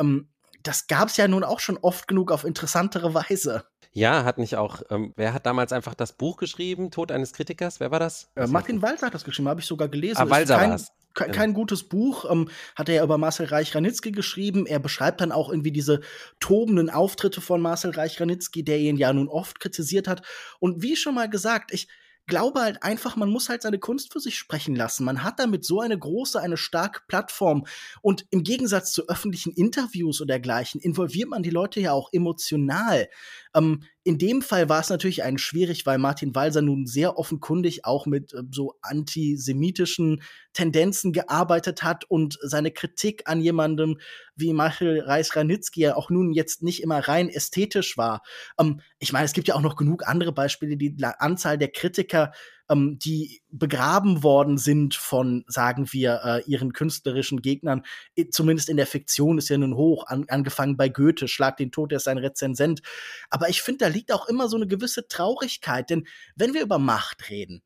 ähm, 0.00 0.30
das 0.64 0.88
gab 0.88 1.10
es 1.10 1.16
ja 1.16 1.28
nun 1.28 1.44
auch 1.44 1.60
schon 1.60 1.78
oft 1.78 2.08
genug 2.08 2.32
auf 2.32 2.42
interessantere 2.44 3.14
Weise. 3.14 3.62
Ja, 3.92 4.24
hat 4.24 4.38
nicht 4.38 4.56
auch, 4.56 4.82
ähm, 4.90 5.12
wer 5.14 5.32
hat 5.32 5.46
damals 5.46 5.72
einfach 5.72 5.94
das 5.94 6.12
Buch 6.12 6.38
geschrieben, 6.38 6.90
Tod 6.90 7.12
eines 7.12 7.32
Kritikers? 7.32 7.78
Wer 7.78 7.92
war 7.92 8.00
das? 8.00 8.30
Äh, 8.34 8.48
Martin 8.48 8.82
Walser 8.82 9.06
hat 9.06 9.14
das 9.14 9.22
geschrieben, 9.22 9.48
habe 9.48 9.60
ich 9.60 9.66
sogar 9.66 9.88
gelesen. 9.88 10.18
Ah, 10.18 10.28
Walser 10.28 10.56
war 10.56 10.74
es. 10.74 10.92
Kein, 11.14 11.32
kein 11.32 11.54
gutes 11.54 11.84
Buch. 11.84 12.30
Ähm, 12.30 12.48
hat 12.76 12.88
er 12.88 12.96
ja 12.96 13.04
über 13.04 13.18
Marcel 13.18 13.46
Reich-Ranitzky 13.46 14.12
geschrieben. 14.12 14.66
Er 14.66 14.78
beschreibt 14.78 15.20
dann 15.20 15.32
auch 15.32 15.50
irgendwie 15.50 15.72
diese 15.72 16.00
tobenden 16.40 16.90
Auftritte 16.90 17.40
von 17.40 17.60
Marcel 17.60 17.90
Reich-Ranitzky, 17.90 18.64
der 18.64 18.78
ihn 18.78 18.96
ja 18.96 19.12
nun 19.12 19.28
oft 19.28 19.60
kritisiert 19.60 20.08
hat. 20.08 20.22
Und 20.60 20.82
wie 20.82 20.96
schon 20.96 21.14
mal 21.14 21.28
gesagt, 21.28 21.72
ich 21.72 21.88
glaube 22.28 22.60
halt 22.60 22.82
einfach, 22.82 23.16
man 23.16 23.30
muss 23.30 23.48
halt 23.48 23.62
seine 23.62 23.80
Kunst 23.80 24.12
für 24.12 24.20
sich 24.20 24.38
sprechen 24.38 24.76
lassen. 24.76 25.04
Man 25.04 25.24
hat 25.24 25.40
damit 25.40 25.64
so 25.64 25.80
eine 25.80 25.98
große, 25.98 26.40
eine 26.40 26.56
starke 26.56 27.00
Plattform. 27.08 27.66
Und 28.02 28.26
im 28.30 28.44
Gegensatz 28.44 28.92
zu 28.92 29.08
öffentlichen 29.08 29.52
Interviews 29.52 30.20
oder 30.20 30.34
dergleichen 30.34 30.80
involviert 30.80 31.30
man 31.30 31.42
die 31.42 31.50
Leute 31.50 31.80
ja 31.80 31.92
auch 31.92 32.10
emotional. 32.12 33.08
Ähm, 33.54 33.82
in 34.04 34.18
dem 34.18 34.42
Fall 34.42 34.68
war 34.68 34.80
es 34.80 34.88
natürlich 34.88 35.22
ein 35.22 35.38
schwierig, 35.38 35.84
weil 35.86 35.98
Martin 35.98 36.34
Walser 36.34 36.62
nun 36.62 36.86
sehr 36.86 37.18
offenkundig 37.18 37.84
auch 37.84 38.06
mit 38.06 38.32
äh, 38.32 38.42
so 38.50 38.74
antisemitischen 38.82 40.22
Tendenzen 40.52 41.12
gearbeitet 41.12 41.82
hat 41.82 42.04
und 42.04 42.38
seine 42.42 42.70
Kritik 42.70 43.22
an 43.26 43.40
jemandem 43.40 43.98
wie 44.34 44.52
Michael 44.52 45.00
Reis-Ranitzky 45.00 45.80
ja 45.80 45.96
auch 45.96 46.10
nun 46.10 46.32
jetzt 46.32 46.62
nicht 46.62 46.82
immer 46.82 47.00
rein 47.00 47.28
ästhetisch 47.28 47.96
war. 47.96 48.22
Ähm, 48.58 48.80
ich 48.98 49.12
meine, 49.12 49.24
es 49.24 49.32
gibt 49.32 49.48
ja 49.48 49.54
auch 49.54 49.62
noch 49.62 49.76
genug 49.76 50.06
andere 50.06 50.32
Beispiele, 50.32 50.76
die 50.76 50.96
Anzahl 51.02 51.58
der 51.58 51.68
Kritiker 51.68 52.32
ähm, 52.68 52.98
die 52.98 53.40
begraben 53.50 54.22
worden 54.22 54.58
sind 54.58 54.94
von, 54.94 55.44
sagen 55.46 55.92
wir, 55.92 56.20
äh, 56.24 56.42
ihren 56.50 56.72
künstlerischen 56.72 57.42
Gegnern. 57.42 57.82
Zumindest 58.30 58.68
in 58.68 58.76
der 58.76 58.86
Fiktion 58.86 59.38
ist 59.38 59.48
ja 59.48 59.58
nun 59.58 59.76
hoch, 59.76 60.06
an, 60.06 60.26
angefangen 60.28 60.76
bei 60.76 60.88
Goethe, 60.88 61.28
Schlag 61.28 61.56
den 61.56 61.72
Tod, 61.72 61.92
er 61.92 61.96
ist 61.96 62.08
ein 62.08 62.18
Rezensent. 62.18 62.82
Aber 63.30 63.48
ich 63.48 63.62
finde, 63.62 63.84
da 63.84 63.88
liegt 63.88 64.12
auch 64.12 64.28
immer 64.28 64.48
so 64.48 64.56
eine 64.56 64.66
gewisse 64.66 65.08
Traurigkeit, 65.08 65.90
denn 65.90 66.06
wenn 66.36 66.54
wir 66.54 66.62
über 66.62 66.78
Macht 66.78 67.30
reden, 67.30 67.62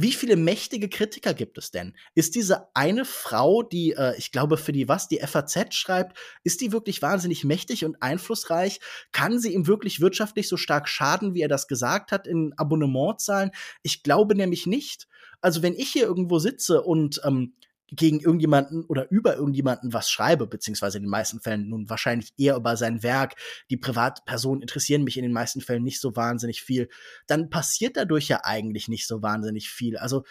wie 0.00 0.12
viele 0.12 0.36
mächtige 0.36 0.88
Kritiker 0.88 1.34
gibt 1.34 1.58
es 1.58 1.72
denn? 1.72 1.96
Ist 2.14 2.36
diese 2.36 2.68
eine 2.72 3.04
Frau, 3.04 3.64
die, 3.64 3.94
äh, 3.94 4.16
ich 4.16 4.30
glaube, 4.30 4.56
für 4.56 4.70
die 4.70 4.86
was, 4.86 5.08
die 5.08 5.18
FAZ 5.18 5.74
schreibt, 5.74 6.16
ist 6.44 6.60
die 6.60 6.70
wirklich 6.70 7.02
wahnsinnig 7.02 7.42
mächtig 7.42 7.84
und 7.84 8.00
einflussreich? 8.00 8.78
Kann 9.10 9.40
sie 9.40 9.52
ihm 9.52 9.66
wirklich 9.66 10.00
wirtschaftlich 10.00 10.48
so 10.48 10.56
stark 10.56 10.88
schaden, 10.88 11.34
wie 11.34 11.40
er 11.40 11.48
das 11.48 11.66
gesagt 11.66 12.12
hat, 12.12 12.28
in 12.28 12.54
Abonnementzahlen? 12.56 13.50
Ich 13.82 14.04
glaube 14.04 14.36
nämlich 14.36 14.66
nicht. 14.66 15.08
Also, 15.40 15.62
wenn 15.62 15.74
ich 15.74 15.90
hier 15.90 16.04
irgendwo 16.04 16.38
sitze 16.38 16.82
und 16.82 17.20
ähm, 17.24 17.54
gegen 17.90 18.20
irgendjemanden 18.20 18.84
oder 18.84 19.10
über 19.10 19.36
irgendjemanden 19.36 19.92
was 19.92 20.10
schreibe, 20.10 20.46
beziehungsweise 20.46 20.98
in 20.98 21.04
den 21.04 21.10
meisten 21.10 21.40
Fällen 21.40 21.68
nun 21.68 21.88
wahrscheinlich 21.88 22.32
eher 22.36 22.56
über 22.56 22.76
sein 22.76 23.02
Werk. 23.02 23.34
Die 23.70 23.76
Privatpersonen 23.76 24.62
interessieren 24.62 25.04
mich 25.04 25.16
in 25.16 25.22
den 25.22 25.32
meisten 25.32 25.60
Fällen 25.60 25.84
nicht 25.84 26.00
so 26.00 26.14
wahnsinnig 26.14 26.62
viel. 26.62 26.88
Dann 27.26 27.50
passiert 27.50 27.96
dadurch 27.96 28.28
ja 28.28 28.40
eigentlich 28.44 28.88
nicht 28.88 29.06
so 29.06 29.22
wahnsinnig 29.22 29.70
viel. 29.70 29.96
Also 29.96 30.24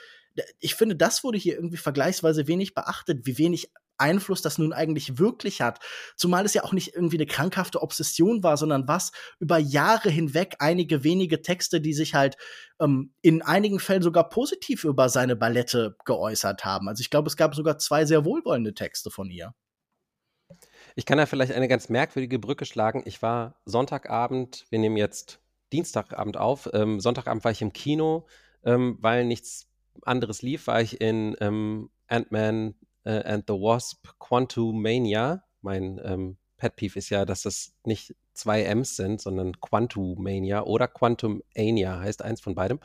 ich 0.59 0.75
finde, 0.75 0.95
das 0.95 1.23
wurde 1.23 1.37
hier 1.37 1.55
irgendwie 1.55 1.77
vergleichsweise 1.77 2.47
wenig 2.47 2.75
beachtet, 2.75 3.25
wie 3.25 3.37
wenig 3.37 3.71
Einfluss 3.97 4.41
das 4.41 4.57
nun 4.57 4.73
eigentlich 4.73 5.17
wirklich 5.19 5.61
hat. 5.61 5.79
Zumal 6.15 6.45
es 6.45 6.53
ja 6.53 6.63
auch 6.63 6.73
nicht 6.73 6.93
irgendwie 6.93 7.17
eine 7.17 7.25
krankhafte 7.25 7.81
Obsession 7.81 8.43
war, 8.43 8.57
sondern 8.57 8.87
was 8.87 9.11
über 9.39 9.57
Jahre 9.57 10.09
hinweg 10.09 10.55
einige 10.59 11.03
wenige 11.03 11.41
Texte, 11.41 11.81
die 11.81 11.93
sich 11.93 12.13
halt 12.13 12.37
ähm, 12.79 13.13
in 13.21 13.41
einigen 13.41 13.79
Fällen 13.79 14.01
sogar 14.01 14.29
positiv 14.29 14.83
über 14.83 15.09
seine 15.09 15.35
Ballette 15.35 15.95
geäußert 16.05 16.65
haben. 16.65 16.87
Also 16.87 17.01
ich 17.01 17.09
glaube, 17.09 17.27
es 17.27 17.37
gab 17.37 17.55
sogar 17.55 17.77
zwei 17.77 18.05
sehr 18.05 18.25
wohlwollende 18.25 18.73
Texte 18.73 19.09
von 19.09 19.29
ihr. 19.29 19.53
Ich 20.95 21.05
kann 21.05 21.17
da 21.17 21.25
vielleicht 21.25 21.51
eine 21.51 21.67
ganz 21.67 21.89
merkwürdige 21.89 22.39
Brücke 22.39 22.65
schlagen. 22.65 23.03
Ich 23.05 23.21
war 23.21 23.61
Sonntagabend, 23.65 24.65
wir 24.69 24.79
nehmen 24.79 24.97
jetzt 24.97 25.39
Dienstagabend 25.71 26.37
auf. 26.37 26.69
Ähm, 26.73 26.99
Sonntagabend 26.99 27.43
war 27.43 27.51
ich 27.51 27.61
im 27.61 27.73
Kino, 27.73 28.25
ähm, 28.63 28.97
weil 28.99 29.25
nichts 29.25 29.69
anderes 30.03 30.41
lief, 30.41 30.67
war 30.67 30.81
ich 30.81 31.01
in 31.01 31.35
ähm, 31.39 31.89
Ant-Man 32.07 32.75
and 33.07 33.43
the 33.47 33.53
Wasp 33.53 34.07
Quantumania. 34.19 35.43
Mein 35.61 35.99
ähm, 36.03 36.37
Pet 36.57 36.75
Peeve 36.75 36.99
ist 36.99 37.09
ja, 37.09 37.25
dass 37.25 37.43
das 37.43 37.73
nicht 37.83 38.15
zwei 38.37 38.63
M's 38.63 38.95
sind, 38.95 39.21
sondern 39.21 39.59
Quantumania 39.59 40.63
oder 40.63 40.87
Quantumania 40.87 41.99
heißt 41.99 42.21
eins 42.21 42.41
von 42.41 42.55
beidem. 42.55 42.79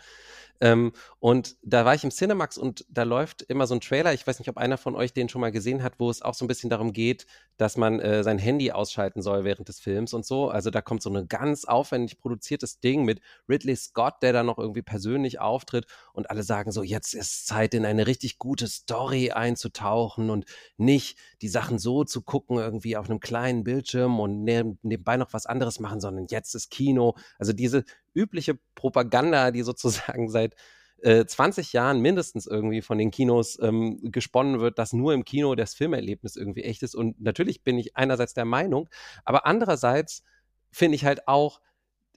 Ähm, 0.63 0.93
und 1.19 1.57
da 1.63 1.85
war 1.85 1.97
ich 1.97 2.05
im 2.05 2.13
Cinemax 2.13 2.57
und 2.57 2.87
da 2.89 3.03
läuft 3.03 3.43
immer 3.43 3.67
so 3.67 3.75
ein 3.75 3.81
Trailer. 3.81 4.15
Ich 4.15 4.25
weiß 4.25 4.39
nicht, 4.39 4.49
ob 4.49 4.59
einer 4.59 4.79
von 4.79 4.95
euch 4.95 5.13
den 5.13 5.29
schon 5.29 5.41
mal 5.41 5.51
gesehen 5.51 5.83
hat, 5.83 5.95
wo 5.99 6.09
es 6.09 6.23
auch 6.23 6.35
so 6.35 6.45
ein 6.45 6.49
bisschen 6.49 6.71
darum 6.71 6.93
geht, 6.93 7.27
dass 7.57 7.77
man 7.77 7.99
äh, 7.99 8.23
sein 8.23 8.39
Handy 8.39 8.71
ausschalten 8.71 9.23
soll 9.23 9.43
während 9.43 9.69
des 9.69 9.81
Films 9.81 10.15
und 10.15 10.25
so. 10.25 10.51
Also 10.51 10.71
da 10.71 10.81
kommt 10.81 11.03
so 11.03 11.11
ein 11.11 11.27
ganz 11.27 11.65
aufwendig 11.65 12.21
produziertes 12.21 12.79
Ding 12.79 13.05
mit 13.05 13.21
Ridley 13.49 13.75
Scott, 13.75 14.23
der 14.23 14.33
da 14.33 14.45
noch 14.45 14.59
irgendwie 14.59 14.83
persönlich 14.83 15.41
auftritt 15.41 15.87
und 16.13 16.31
alle 16.31 16.45
sagen 16.45 16.71
so, 16.71 16.85
jetzt 16.85 17.13
ist 17.13 17.49
Zeit, 17.49 17.75
in 17.75 17.85
eine 17.85 18.07
richtig 18.07 18.39
gute 18.39 18.69
Story 18.69 19.33
einzutauchen 19.33 20.31
und 20.31 20.45
nicht 20.77 21.19
die 21.41 21.49
Sachen 21.49 21.81
so 21.81 22.05
zu 22.05 22.23
gucken, 22.23 22.59
irgendwie 22.59 22.97
auf 22.97 23.11
einem 23.11 23.19
kleinen 23.19 23.65
Bildschirm 23.65 24.21
und 24.21 24.45
nebenbei 24.45 25.17
noch 25.17 25.33
was 25.33 25.42
anderes 25.47 25.81
machen, 25.81 26.01
sondern 26.01 26.27
jetzt 26.29 26.55
ist 26.55 26.71
Kino. 26.71 27.15
Also 27.39 27.53
diese 27.53 27.85
übliche 28.15 28.59
Propaganda, 28.75 29.51
die 29.51 29.63
sozusagen 29.63 30.29
seit 30.29 30.55
äh, 31.03 31.27
20 31.27 31.73
Jahren 31.73 32.01
mindestens 32.01 32.47
irgendwie 32.47 32.83
von 32.83 32.99
den 32.99 33.11
Kinos 33.11 33.59
ähm, 33.61 33.99
gesponnen 34.03 34.61
wird, 34.61 34.79
dass 34.79 34.93
nur 34.93 35.15
im 35.15 35.25
Kino 35.25 35.55
das 35.55 35.75
Filmerlebnis 35.75 36.37
irgendwie 36.37 36.63
echt 36.63 36.83
ist. 36.83 36.95
Und 36.95 37.21
natürlich 37.21 37.63
bin 37.63 37.79
ich 37.79 37.97
einerseits 37.97 38.35
der 38.35 38.45
Meinung, 38.45 38.89
aber 39.25 39.47
andererseits 39.47 40.23
finde 40.71 40.97
ich 40.97 41.05
halt 41.05 41.29
auch, 41.29 41.61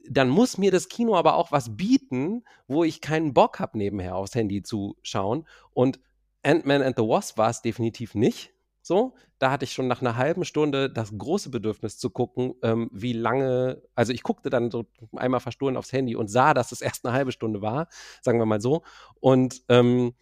dann 0.07 0.29
muss 0.29 0.57
mir 0.57 0.71
das 0.71 0.87
Kino 0.87 1.15
aber 1.15 1.35
auch 1.35 1.51
was 1.51 1.75
bieten, 1.75 2.43
wo 2.67 2.83
ich 2.83 3.01
keinen 3.01 3.33
Bock 3.33 3.59
habe, 3.59 3.77
nebenher 3.77 4.15
aufs 4.15 4.35
Handy 4.35 4.61
zu 4.61 4.97
schauen. 5.01 5.47
Und 5.71 5.99
Ant-Man 6.43 6.83
and 6.83 6.95
the 6.95 7.03
Wasp 7.03 7.39
war 7.39 7.49
es 7.49 7.63
definitiv 7.63 8.13
nicht. 8.13 8.53
So, 8.87 9.15
da 9.39 9.49
hatte 9.49 9.65
ich 9.65 9.73
schon 9.73 9.87
nach 9.87 10.01
einer 10.01 10.15
halben 10.15 10.45
Stunde 10.45 10.91
das 10.91 11.11
große 11.17 11.49
Bedürfnis 11.49 11.97
zu 11.97 12.11
gucken, 12.11 12.53
ähm, 12.61 12.87
wie 12.93 13.13
lange, 13.13 13.81
also 13.95 14.13
ich 14.13 14.21
guckte 14.21 14.51
dann 14.51 14.69
so 14.69 14.85
einmal 15.15 15.39
verstohlen 15.39 15.75
aufs 15.75 15.91
Handy 15.91 16.15
und 16.15 16.27
sah, 16.27 16.53
dass 16.53 16.71
es 16.71 16.81
erst 16.81 17.03
eine 17.03 17.15
halbe 17.15 17.31
Stunde 17.31 17.63
war, 17.63 17.87
sagen 18.21 18.37
wir 18.37 18.45
mal 18.45 18.61
so. 18.61 18.83
Und, 19.19 19.63
ähm, 19.69 20.13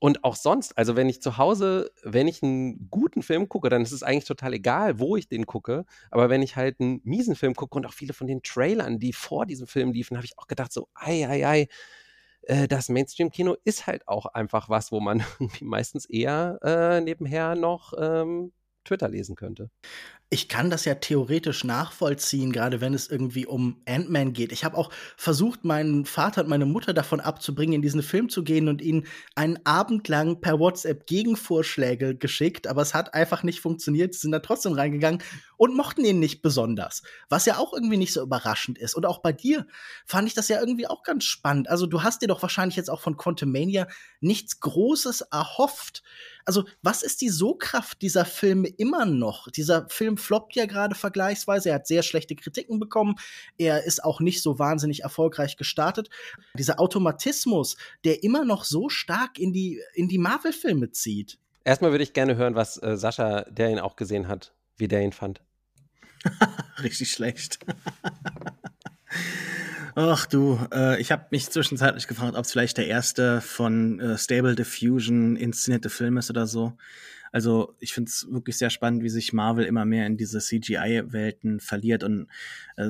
und 0.00 0.24
auch 0.24 0.36
sonst, 0.36 0.76
also 0.78 0.96
wenn 0.96 1.08
ich 1.08 1.22
zu 1.22 1.38
Hause, 1.38 1.90
wenn 2.02 2.28
ich 2.28 2.42
einen 2.42 2.90
guten 2.90 3.22
Film 3.22 3.48
gucke, 3.48 3.70
dann 3.70 3.82
ist 3.82 3.92
es 3.92 4.02
eigentlich 4.02 4.26
total 4.26 4.54
egal, 4.54 4.98
wo 5.00 5.16
ich 5.16 5.28
den 5.28 5.46
gucke. 5.46 5.86
Aber 6.10 6.28
wenn 6.28 6.42
ich 6.42 6.56
halt 6.56 6.80
einen 6.80 7.00
miesen 7.04 7.36
Film 7.36 7.54
gucke 7.54 7.76
und 7.78 7.86
auch 7.86 7.94
viele 7.94 8.12
von 8.14 8.26
den 8.26 8.42
Trailern, 8.42 8.98
die 8.98 9.12
vor 9.14 9.46
diesem 9.46 9.66
Film 9.66 9.92
liefen, 9.92 10.16
habe 10.16 10.26
ich 10.26 10.38
auch 10.38 10.48
gedacht, 10.48 10.72
so, 10.72 10.88
ei, 10.94 11.26
ei, 11.28 11.46
ei, 11.48 11.68
äh, 12.46 12.68
das 12.68 12.88
Mainstream-Kino 12.88 13.56
ist 13.64 13.86
halt 13.86 14.06
auch 14.08 14.26
einfach 14.26 14.68
was, 14.68 14.92
wo 14.92 15.00
man 15.00 15.24
meistens 15.60 16.06
eher 16.06 16.58
äh, 16.62 17.00
nebenher 17.00 17.54
noch 17.54 17.92
ähm, 17.98 18.52
Twitter 18.84 19.08
lesen 19.08 19.36
könnte. 19.36 19.70
Ich 20.28 20.48
kann 20.48 20.70
das 20.70 20.84
ja 20.84 20.96
theoretisch 20.96 21.62
nachvollziehen, 21.62 22.50
gerade 22.50 22.80
wenn 22.80 22.94
es 22.94 23.08
irgendwie 23.08 23.46
um 23.46 23.80
Ant-Man 23.86 24.32
geht. 24.32 24.50
Ich 24.50 24.64
habe 24.64 24.76
auch 24.76 24.90
versucht, 25.16 25.64
meinen 25.64 26.04
Vater 26.04 26.40
und 26.42 26.48
meine 26.48 26.66
Mutter 26.66 26.92
davon 26.92 27.20
abzubringen, 27.20 27.76
in 27.76 27.82
diesen 27.82 28.02
Film 28.02 28.28
zu 28.28 28.42
gehen 28.42 28.68
und 28.68 28.82
ihnen 28.82 29.06
einen 29.36 29.64
Abend 29.64 30.08
lang 30.08 30.40
per 30.40 30.58
WhatsApp 30.58 31.06
Gegenvorschläge 31.06 32.16
geschickt, 32.16 32.66
aber 32.66 32.82
es 32.82 32.92
hat 32.92 33.14
einfach 33.14 33.44
nicht 33.44 33.60
funktioniert. 33.60 34.14
Sie 34.14 34.20
sind 34.22 34.32
da 34.32 34.40
trotzdem 34.40 34.72
reingegangen 34.72 35.22
und 35.56 35.76
mochten 35.76 36.04
ihn 36.04 36.18
nicht 36.18 36.42
besonders. 36.42 37.02
Was 37.28 37.46
ja 37.46 37.58
auch 37.58 37.72
irgendwie 37.72 37.96
nicht 37.96 38.12
so 38.12 38.20
überraschend 38.20 38.78
ist. 38.78 38.94
Und 38.94 39.06
auch 39.06 39.18
bei 39.18 39.32
dir 39.32 39.66
fand 40.06 40.26
ich 40.26 40.34
das 40.34 40.48
ja 40.48 40.58
irgendwie 40.58 40.88
auch 40.88 41.04
ganz 41.04 41.22
spannend. 41.22 41.68
Also, 41.68 41.86
du 41.86 42.02
hast 42.02 42.22
dir 42.22 42.28
doch 42.28 42.42
wahrscheinlich 42.42 42.76
jetzt 42.76 42.90
auch 42.90 43.00
von 43.00 43.16
Quantumania 43.16 43.86
nichts 44.20 44.58
Großes 44.58 45.20
erhofft. 45.20 46.02
Also, 46.44 46.64
was 46.82 47.02
ist 47.02 47.20
die 47.22 47.28
So-Kraft 47.28 48.02
dieser 48.02 48.24
Filme 48.24 48.68
immer 48.68 49.04
noch? 49.04 49.50
Dieser 49.50 49.88
Film 49.88 50.15
floppt 50.16 50.54
ja 50.56 50.66
gerade 50.66 50.94
vergleichsweise. 50.94 51.70
Er 51.70 51.76
hat 51.76 51.86
sehr 51.86 52.02
schlechte 52.02 52.36
Kritiken 52.36 52.78
bekommen. 52.78 53.16
Er 53.58 53.84
ist 53.84 54.04
auch 54.04 54.20
nicht 54.20 54.42
so 54.42 54.58
wahnsinnig 54.58 55.02
erfolgreich 55.02 55.56
gestartet. 55.56 56.10
Dieser 56.58 56.80
Automatismus, 56.80 57.76
der 58.04 58.22
immer 58.22 58.44
noch 58.44 58.64
so 58.64 58.88
stark 58.88 59.38
in 59.38 59.52
die, 59.52 59.80
in 59.94 60.08
die 60.08 60.18
Marvel-Filme 60.18 60.90
zieht. 60.90 61.38
Erstmal 61.64 61.90
würde 61.90 62.04
ich 62.04 62.12
gerne 62.12 62.36
hören, 62.36 62.54
was 62.54 62.80
äh, 62.82 62.96
Sascha, 62.96 63.42
der 63.50 63.70
ihn 63.70 63.80
auch 63.80 63.96
gesehen 63.96 64.28
hat, 64.28 64.54
wie 64.76 64.88
der 64.88 65.02
ihn 65.02 65.12
fand. 65.12 65.40
Richtig 66.82 67.10
schlecht. 67.10 67.58
Ach 69.98 70.26
du, 70.26 70.60
äh, 70.74 71.00
ich 71.00 71.10
habe 71.10 71.24
mich 71.30 71.48
zwischenzeitlich 71.48 72.06
gefragt, 72.06 72.36
ob 72.36 72.44
es 72.44 72.52
vielleicht 72.52 72.76
der 72.76 72.86
erste 72.86 73.40
von 73.40 73.98
äh, 73.98 74.18
Stable 74.18 74.54
Diffusion 74.54 75.36
inszenierte 75.36 75.88
Film 75.88 76.18
ist 76.18 76.28
oder 76.28 76.46
so. 76.46 76.74
Also 77.36 77.76
ich 77.80 77.92
finde 77.92 78.08
es 78.08 78.26
wirklich 78.30 78.56
sehr 78.56 78.70
spannend, 78.70 79.02
wie 79.02 79.10
sich 79.10 79.34
Marvel 79.34 79.66
immer 79.66 79.84
mehr 79.84 80.06
in 80.06 80.16
diese 80.16 80.38
CGI-Welten 80.38 81.60
verliert 81.60 82.02
und 82.02 82.28
äh, 82.78 82.88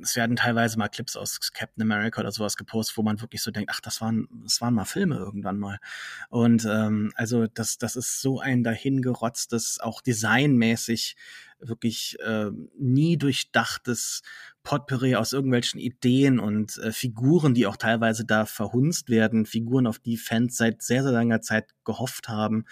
es 0.00 0.14
werden 0.14 0.36
teilweise 0.36 0.78
mal 0.78 0.86
Clips 0.86 1.16
aus 1.16 1.50
Captain 1.52 1.82
America 1.82 2.20
oder 2.20 2.30
sowas 2.30 2.56
gepostet, 2.56 2.96
wo 2.96 3.02
man 3.02 3.20
wirklich 3.20 3.42
so 3.42 3.50
denkt, 3.50 3.72
ach, 3.74 3.80
das 3.80 4.00
waren, 4.00 4.28
das 4.44 4.60
waren 4.60 4.74
mal 4.74 4.84
Filme 4.84 5.16
irgendwann 5.16 5.58
mal. 5.58 5.80
Und 6.28 6.64
ähm, 6.64 7.10
also 7.16 7.48
das, 7.48 7.76
das 7.78 7.96
ist 7.96 8.20
so 8.20 8.38
ein 8.38 8.62
dahingerotztes, 8.62 9.80
auch 9.80 10.00
designmäßig 10.00 11.16
wirklich 11.58 12.16
äh, 12.20 12.50
nie 12.78 13.16
durchdachtes 13.16 14.22
Potpourri 14.62 15.16
aus 15.16 15.32
irgendwelchen 15.32 15.80
Ideen 15.80 16.38
und 16.38 16.78
äh, 16.78 16.92
Figuren, 16.92 17.54
die 17.54 17.66
auch 17.66 17.76
teilweise 17.76 18.24
da 18.24 18.46
verhunzt 18.46 19.10
werden, 19.10 19.44
Figuren, 19.44 19.88
auf 19.88 19.98
die 19.98 20.18
Fans 20.18 20.56
seit 20.56 20.82
sehr, 20.82 21.02
sehr 21.02 21.10
langer 21.10 21.40
Zeit 21.40 21.70
gehofft 21.84 22.28
haben. 22.28 22.64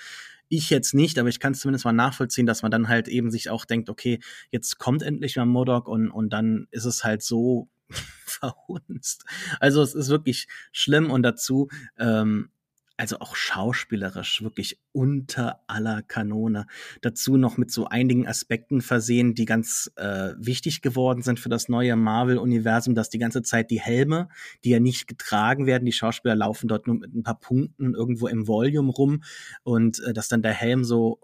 Ich 0.52 0.68
jetzt 0.68 0.94
nicht, 0.94 1.18
aber 1.18 1.28
ich 1.28 1.38
kann 1.38 1.52
es 1.52 1.60
zumindest 1.60 1.84
mal 1.84 1.92
nachvollziehen, 1.92 2.44
dass 2.44 2.62
man 2.62 2.72
dann 2.72 2.88
halt 2.88 3.06
eben 3.06 3.30
sich 3.30 3.50
auch 3.50 3.64
denkt, 3.64 3.88
okay, 3.88 4.18
jetzt 4.50 4.78
kommt 4.78 5.02
endlich 5.02 5.36
mal 5.36 5.46
Modok 5.46 5.88
und, 5.88 6.10
und 6.10 6.32
dann 6.32 6.66
ist 6.72 6.84
es 6.84 7.04
halt 7.04 7.22
so 7.22 7.68
verhunzt. 8.26 9.24
Also 9.60 9.80
es 9.80 9.94
ist 9.94 10.08
wirklich 10.08 10.48
schlimm 10.72 11.10
und 11.10 11.22
dazu 11.22 11.68
ähm, 11.98 12.50
also 13.00 13.18
auch 13.20 13.34
schauspielerisch 13.34 14.42
wirklich 14.42 14.78
unter 14.92 15.62
aller 15.66 16.02
Kanone. 16.02 16.66
Dazu 17.00 17.38
noch 17.38 17.56
mit 17.56 17.70
so 17.70 17.86
einigen 17.86 18.28
Aspekten 18.28 18.82
versehen, 18.82 19.34
die 19.34 19.46
ganz 19.46 19.90
äh, 19.96 20.34
wichtig 20.36 20.82
geworden 20.82 21.22
sind 21.22 21.40
für 21.40 21.48
das 21.48 21.70
neue 21.70 21.96
Marvel-Universum, 21.96 22.94
dass 22.94 23.08
die 23.08 23.18
ganze 23.18 23.40
Zeit 23.40 23.70
die 23.70 23.80
Helme, 23.80 24.28
die 24.64 24.70
ja 24.70 24.80
nicht 24.80 25.06
getragen 25.08 25.64
werden, 25.64 25.86
die 25.86 25.92
Schauspieler 25.92 26.36
laufen 26.36 26.68
dort 26.68 26.86
nur 26.86 26.96
mit 26.96 27.14
ein 27.14 27.22
paar 27.22 27.40
Punkten 27.40 27.94
irgendwo 27.94 28.28
im 28.28 28.46
Volume 28.46 28.92
rum 28.92 29.22
und 29.62 30.00
äh, 30.00 30.12
dass 30.12 30.28
dann 30.28 30.42
der 30.42 30.52
Helm 30.52 30.84
so 30.84 31.18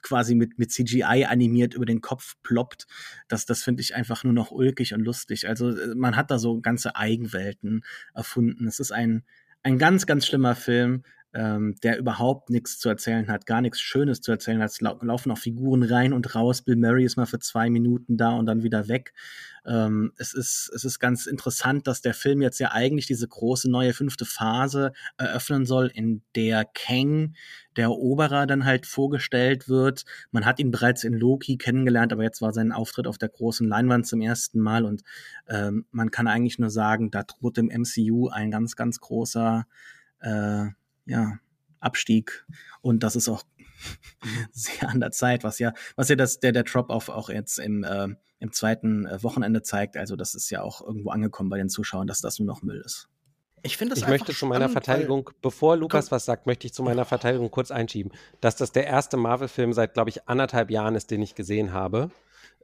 quasi 0.00 0.36
mit, 0.36 0.60
mit 0.60 0.70
CGI 0.70 1.26
animiert 1.28 1.74
über 1.74 1.86
den 1.86 2.00
Kopf 2.00 2.36
ploppt. 2.44 2.86
Das, 3.26 3.46
das 3.46 3.64
finde 3.64 3.82
ich 3.82 3.96
einfach 3.96 4.22
nur 4.22 4.32
noch 4.32 4.52
ulkig 4.52 4.94
und 4.94 5.00
lustig. 5.00 5.48
Also 5.48 5.70
äh, 5.76 5.96
man 5.96 6.14
hat 6.14 6.30
da 6.30 6.38
so 6.38 6.60
ganze 6.60 6.94
Eigenwelten 6.94 7.82
erfunden. 8.14 8.68
Es 8.68 8.78
ist 8.78 8.92
ein 8.92 9.24
ein 9.62 9.78
ganz, 9.78 10.06
ganz 10.06 10.26
schlimmer 10.26 10.54
Film, 10.54 11.04
ähm, 11.34 11.76
der 11.82 11.98
überhaupt 11.98 12.50
nichts 12.50 12.78
zu 12.78 12.88
erzählen 12.88 13.28
hat, 13.28 13.46
gar 13.46 13.60
nichts 13.60 13.80
Schönes 13.80 14.20
zu 14.20 14.30
erzählen 14.30 14.60
hat. 14.60 14.70
Es 14.70 14.80
lau 14.80 14.98
laufen 15.00 15.30
auch 15.30 15.38
Figuren 15.38 15.82
rein 15.82 16.12
und 16.12 16.34
raus. 16.34 16.62
Bill 16.62 16.76
Murray 16.76 17.04
ist 17.04 17.16
mal 17.16 17.26
für 17.26 17.38
zwei 17.38 17.70
Minuten 17.70 18.16
da 18.16 18.30
und 18.30 18.46
dann 18.46 18.62
wieder 18.62 18.88
weg. 18.88 19.14
Ähm, 19.64 20.12
es, 20.18 20.34
ist, 20.34 20.70
es 20.74 20.84
ist 20.84 20.98
ganz 20.98 21.26
interessant, 21.26 21.86
dass 21.86 22.02
der 22.02 22.14
Film 22.14 22.42
jetzt 22.42 22.58
ja 22.58 22.72
eigentlich 22.72 23.06
diese 23.06 23.26
große 23.26 23.70
neue 23.70 23.94
fünfte 23.94 24.24
Phase 24.24 24.92
eröffnen 25.16 25.64
soll, 25.64 25.90
in 25.94 26.22
der 26.34 26.64
Kang, 26.64 27.34
der 27.76 27.84
Eroberer, 27.84 28.46
dann 28.46 28.64
halt 28.64 28.86
vorgestellt 28.86 29.68
wird. 29.68 30.04
Man 30.32 30.44
hat 30.44 30.58
ihn 30.58 30.70
bereits 30.70 31.04
in 31.04 31.14
Loki 31.14 31.56
kennengelernt, 31.56 32.12
aber 32.12 32.24
jetzt 32.24 32.42
war 32.42 32.52
sein 32.52 32.72
Auftritt 32.72 33.06
auf 33.06 33.18
der 33.18 33.30
großen 33.30 33.66
Leinwand 33.66 34.06
zum 34.06 34.20
ersten 34.20 34.60
Mal 34.60 34.84
und 34.84 35.02
ähm, 35.48 35.86
man 35.92 36.10
kann 36.10 36.26
eigentlich 36.26 36.58
nur 36.58 36.70
sagen, 36.70 37.10
da 37.10 37.22
droht 37.22 37.56
im 37.56 37.66
MCU 37.66 38.28
ein 38.28 38.50
ganz, 38.50 38.76
ganz 38.76 39.00
großer 39.00 39.66
äh, 40.20 40.66
ja, 41.06 41.38
Abstieg. 41.80 42.46
Und 42.80 43.02
das 43.02 43.16
ist 43.16 43.28
auch 43.28 43.42
sehr 44.52 44.88
an 44.88 45.00
der 45.00 45.10
Zeit, 45.10 45.44
was 45.44 45.58
ja, 45.58 45.72
was 45.96 46.08
ja 46.08 46.16
das, 46.16 46.40
der, 46.40 46.52
der 46.52 46.64
Drop 46.64 46.90
auf 46.90 47.08
auch 47.08 47.28
jetzt 47.28 47.58
im, 47.58 47.84
äh, 47.84 48.08
im 48.38 48.52
zweiten 48.52 49.06
äh, 49.06 49.22
Wochenende 49.22 49.62
zeigt. 49.62 49.96
Also, 49.96 50.16
das 50.16 50.34
ist 50.34 50.50
ja 50.50 50.62
auch 50.62 50.80
irgendwo 50.80 51.10
angekommen 51.10 51.50
bei 51.50 51.58
den 51.58 51.68
Zuschauern, 51.68 52.06
dass 52.06 52.20
das 52.20 52.38
nur 52.38 52.46
noch 52.46 52.62
Müll 52.62 52.82
ist. 52.84 53.08
Ich 53.64 53.76
finde 53.76 53.94
Ich 53.96 54.08
möchte 54.08 54.34
zu 54.34 54.46
meiner 54.46 54.68
Verteidigung, 54.68 55.30
bevor 55.40 55.76
Lukas 55.76 56.10
was 56.10 56.24
sagt, 56.24 56.46
möchte 56.46 56.66
ich 56.66 56.74
zu 56.74 56.82
meiner 56.82 57.04
Verteidigung 57.04 57.50
kurz 57.50 57.70
einschieben, 57.70 58.12
dass 58.40 58.56
das 58.56 58.72
der 58.72 58.88
erste 58.88 59.16
Marvel-Film 59.16 59.72
seit, 59.72 59.94
glaube 59.94 60.10
ich, 60.10 60.28
anderthalb 60.28 60.70
Jahren 60.70 60.96
ist, 60.96 61.12
den 61.12 61.22
ich 61.22 61.36
gesehen 61.36 61.72
habe, 61.72 62.10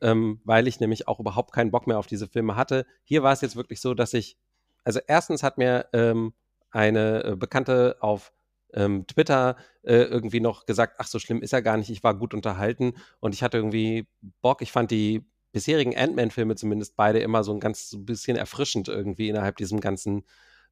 ähm, 0.03 0.41
weil 0.45 0.67
ich 0.67 0.81
nämlich 0.81 1.07
auch 1.07 1.21
überhaupt 1.21 1.53
keinen 1.53 1.71
Bock 1.71 1.87
mehr 1.87 1.99
auf 1.99 2.09
diese 2.09 2.27
Filme 2.27 2.57
hatte. 2.57 2.85
Hier 3.05 3.23
war 3.23 3.33
es 3.33 3.43
jetzt 3.43 3.55
wirklich 3.55 3.81
so, 3.81 3.95
dass 3.95 4.13
ich, 4.13 4.37
also 4.83 4.99
erstens 5.07 5.45
hat 5.45 5.57
mir 5.57 5.87
ähm, 5.93 6.33
eine 6.71 7.25
äh, 7.25 7.37
Bekannte 7.37 7.97
auf 8.01 8.33
ähm, 8.75 9.07
Twitter 9.07 9.57
äh, 9.83 10.03
irgendwie 10.03 10.41
noch 10.41 10.67
gesagt, 10.67 10.97
ach 10.99 11.07
so 11.07 11.19
schlimm 11.19 11.43
ist 11.43 11.53
er 11.53 11.63
gar 11.63 11.77
nicht, 11.77 11.91
ich 11.91 12.03
war 12.03 12.15
gut 12.15 12.35
unterhalten 12.35 12.95
und 13.21 13.35
ich 13.35 13.43
hatte 13.43 13.57
irgendwie 13.57 14.07
Bock, 14.43 14.61
ich 14.63 14.73
fand 14.73 14.91
die 14.91 15.25
bisherigen 15.53 15.97
Ant-Man-Filme 15.97 16.55
zumindest 16.57 16.95
beide 16.97 17.21
immer 17.21 17.45
so 17.45 17.53
ein 17.53 17.61
ganz 17.61 17.89
so 17.89 17.97
ein 17.99 18.05
bisschen 18.05 18.37
erfrischend 18.37 18.89
irgendwie 18.89 19.29
innerhalb 19.29 19.57
diesem 19.57 19.81
ganzen 19.81 20.25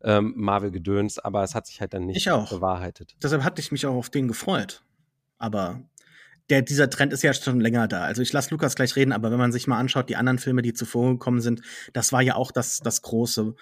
ähm, 0.02 0.34
Marvel-Gedöns, 0.36 1.18
aber 1.18 1.42
es 1.42 1.54
hat 1.54 1.66
sich 1.66 1.80
halt 1.80 1.94
dann 1.94 2.06
nicht 2.06 2.24
bewahrheitet. 2.26 3.16
Deshalb 3.22 3.42
hatte 3.42 3.60
ich 3.60 3.72
mich 3.72 3.86
auch 3.86 3.94
auf 3.94 4.10
den 4.10 4.28
gefreut. 4.28 4.82
Aber 5.38 5.80
der, 6.50 6.62
dieser 6.62 6.90
Trend 6.90 7.12
ist 7.12 7.22
ja 7.22 7.32
schon 7.32 7.60
länger 7.60 7.88
da. 7.88 8.02
Also 8.02 8.22
ich 8.22 8.32
lasse 8.32 8.50
Lukas 8.50 8.76
gleich 8.76 8.94
reden, 8.96 9.12
aber 9.12 9.30
wenn 9.30 9.38
man 9.38 9.52
sich 9.52 9.66
mal 9.66 9.78
anschaut, 9.78 10.08
die 10.08 10.16
anderen 10.16 10.38
Filme, 10.38 10.62
die 10.62 10.74
zuvor 10.74 11.12
gekommen 11.12 11.40
sind, 11.40 11.62
das 11.92 12.12
war 12.12 12.22
ja 12.22 12.36
auch 12.36 12.52
das, 12.52 12.78
das 12.80 13.02
große 13.02 13.54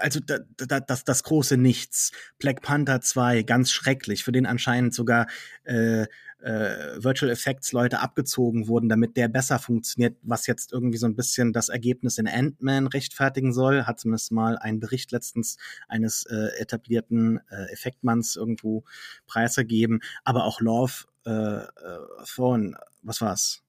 also 0.00 0.20
da, 0.20 0.38
da, 0.56 0.80
das, 0.80 1.04
das 1.04 1.22
große 1.22 1.56
Nichts. 1.56 2.12
Black 2.38 2.62
Panther 2.62 3.00
2, 3.00 3.42
ganz 3.42 3.70
schrecklich, 3.70 4.24
für 4.24 4.32
den 4.32 4.46
anscheinend 4.46 4.94
sogar 4.94 5.26
äh, 5.64 6.06
äh, 6.42 7.02
Virtual 7.02 7.30
Effects 7.30 7.72
Leute 7.72 8.00
abgezogen 8.00 8.66
wurden, 8.68 8.88
damit 8.88 9.16
der 9.16 9.28
besser 9.28 9.58
funktioniert, 9.58 10.16
was 10.22 10.46
jetzt 10.46 10.72
irgendwie 10.72 10.98
so 10.98 11.06
ein 11.06 11.16
bisschen 11.16 11.52
das 11.52 11.68
Ergebnis 11.68 12.18
in 12.18 12.26
Ant-Man 12.26 12.86
rechtfertigen 12.86 13.52
soll. 13.52 13.84
Hat 13.84 14.00
zumindest 14.00 14.32
mal 14.32 14.58
ein 14.58 14.80
Bericht 14.80 15.12
letztens 15.12 15.58
eines 15.88 16.24
äh, 16.26 16.58
etablierten 16.58 17.40
äh, 17.50 17.72
Effektmanns 17.72 18.36
irgendwo 18.36 18.84
preisgegeben. 19.26 20.00
Aber 20.24 20.44
auch 20.44 20.60
Love 20.60 21.04
äh, 21.26 21.30
äh, 21.30 22.72
was 23.02 23.20
war's? 23.20 23.62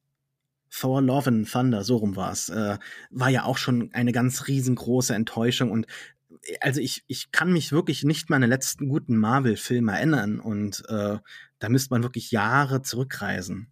Thor 0.73 1.01
Love 1.01 1.27
and 1.27 1.51
Thunder, 1.51 1.83
so 1.83 1.97
rum 1.97 2.15
war's, 2.15 2.47
äh, 2.47 2.77
war 3.09 3.29
ja 3.29 3.43
auch 3.43 3.57
schon 3.57 3.93
eine 3.93 4.13
ganz 4.13 4.47
riesengroße 4.47 5.13
Enttäuschung 5.13 5.69
und 5.69 5.85
also 6.59 6.81
ich, 6.81 7.03
ich 7.07 7.31
kann 7.31 7.53
mich 7.53 7.71
wirklich 7.71 8.03
nicht 8.03 8.29
meine 8.29 8.47
letzten 8.47 8.89
guten 8.89 9.17
Marvel-Filme 9.17 9.91
erinnern 9.93 10.39
und 10.39 10.83
äh, 10.89 11.19
da 11.59 11.69
müsste 11.69 11.93
man 11.93 12.03
wirklich 12.03 12.31
Jahre 12.31 12.81
zurückreisen. 12.81 13.71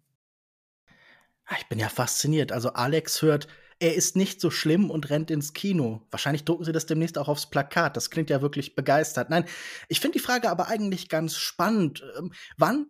Ah, 1.46 1.56
ich 1.58 1.68
bin 1.68 1.80
ja 1.80 1.88
fasziniert. 1.88 2.52
Also 2.52 2.74
Alex 2.74 3.22
hört, 3.22 3.48
er 3.80 3.94
ist 3.94 4.14
nicht 4.14 4.40
so 4.40 4.50
schlimm 4.50 4.90
und 4.90 5.10
rennt 5.10 5.30
ins 5.30 5.52
Kino. 5.52 6.06
Wahrscheinlich 6.10 6.44
drucken 6.44 6.64
sie 6.64 6.72
das 6.72 6.86
demnächst 6.86 7.18
auch 7.18 7.28
aufs 7.28 7.50
Plakat. 7.50 7.96
Das 7.96 8.10
klingt 8.10 8.30
ja 8.30 8.42
wirklich 8.42 8.76
begeistert. 8.76 9.30
Nein, 9.30 9.46
ich 9.88 10.00
finde 10.00 10.18
die 10.18 10.24
Frage 10.24 10.50
aber 10.50 10.68
eigentlich 10.68 11.08
ganz 11.08 11.36
spannend. 11.36 12.04
Ähm, 12.18 12.32
wann 12.56 12.86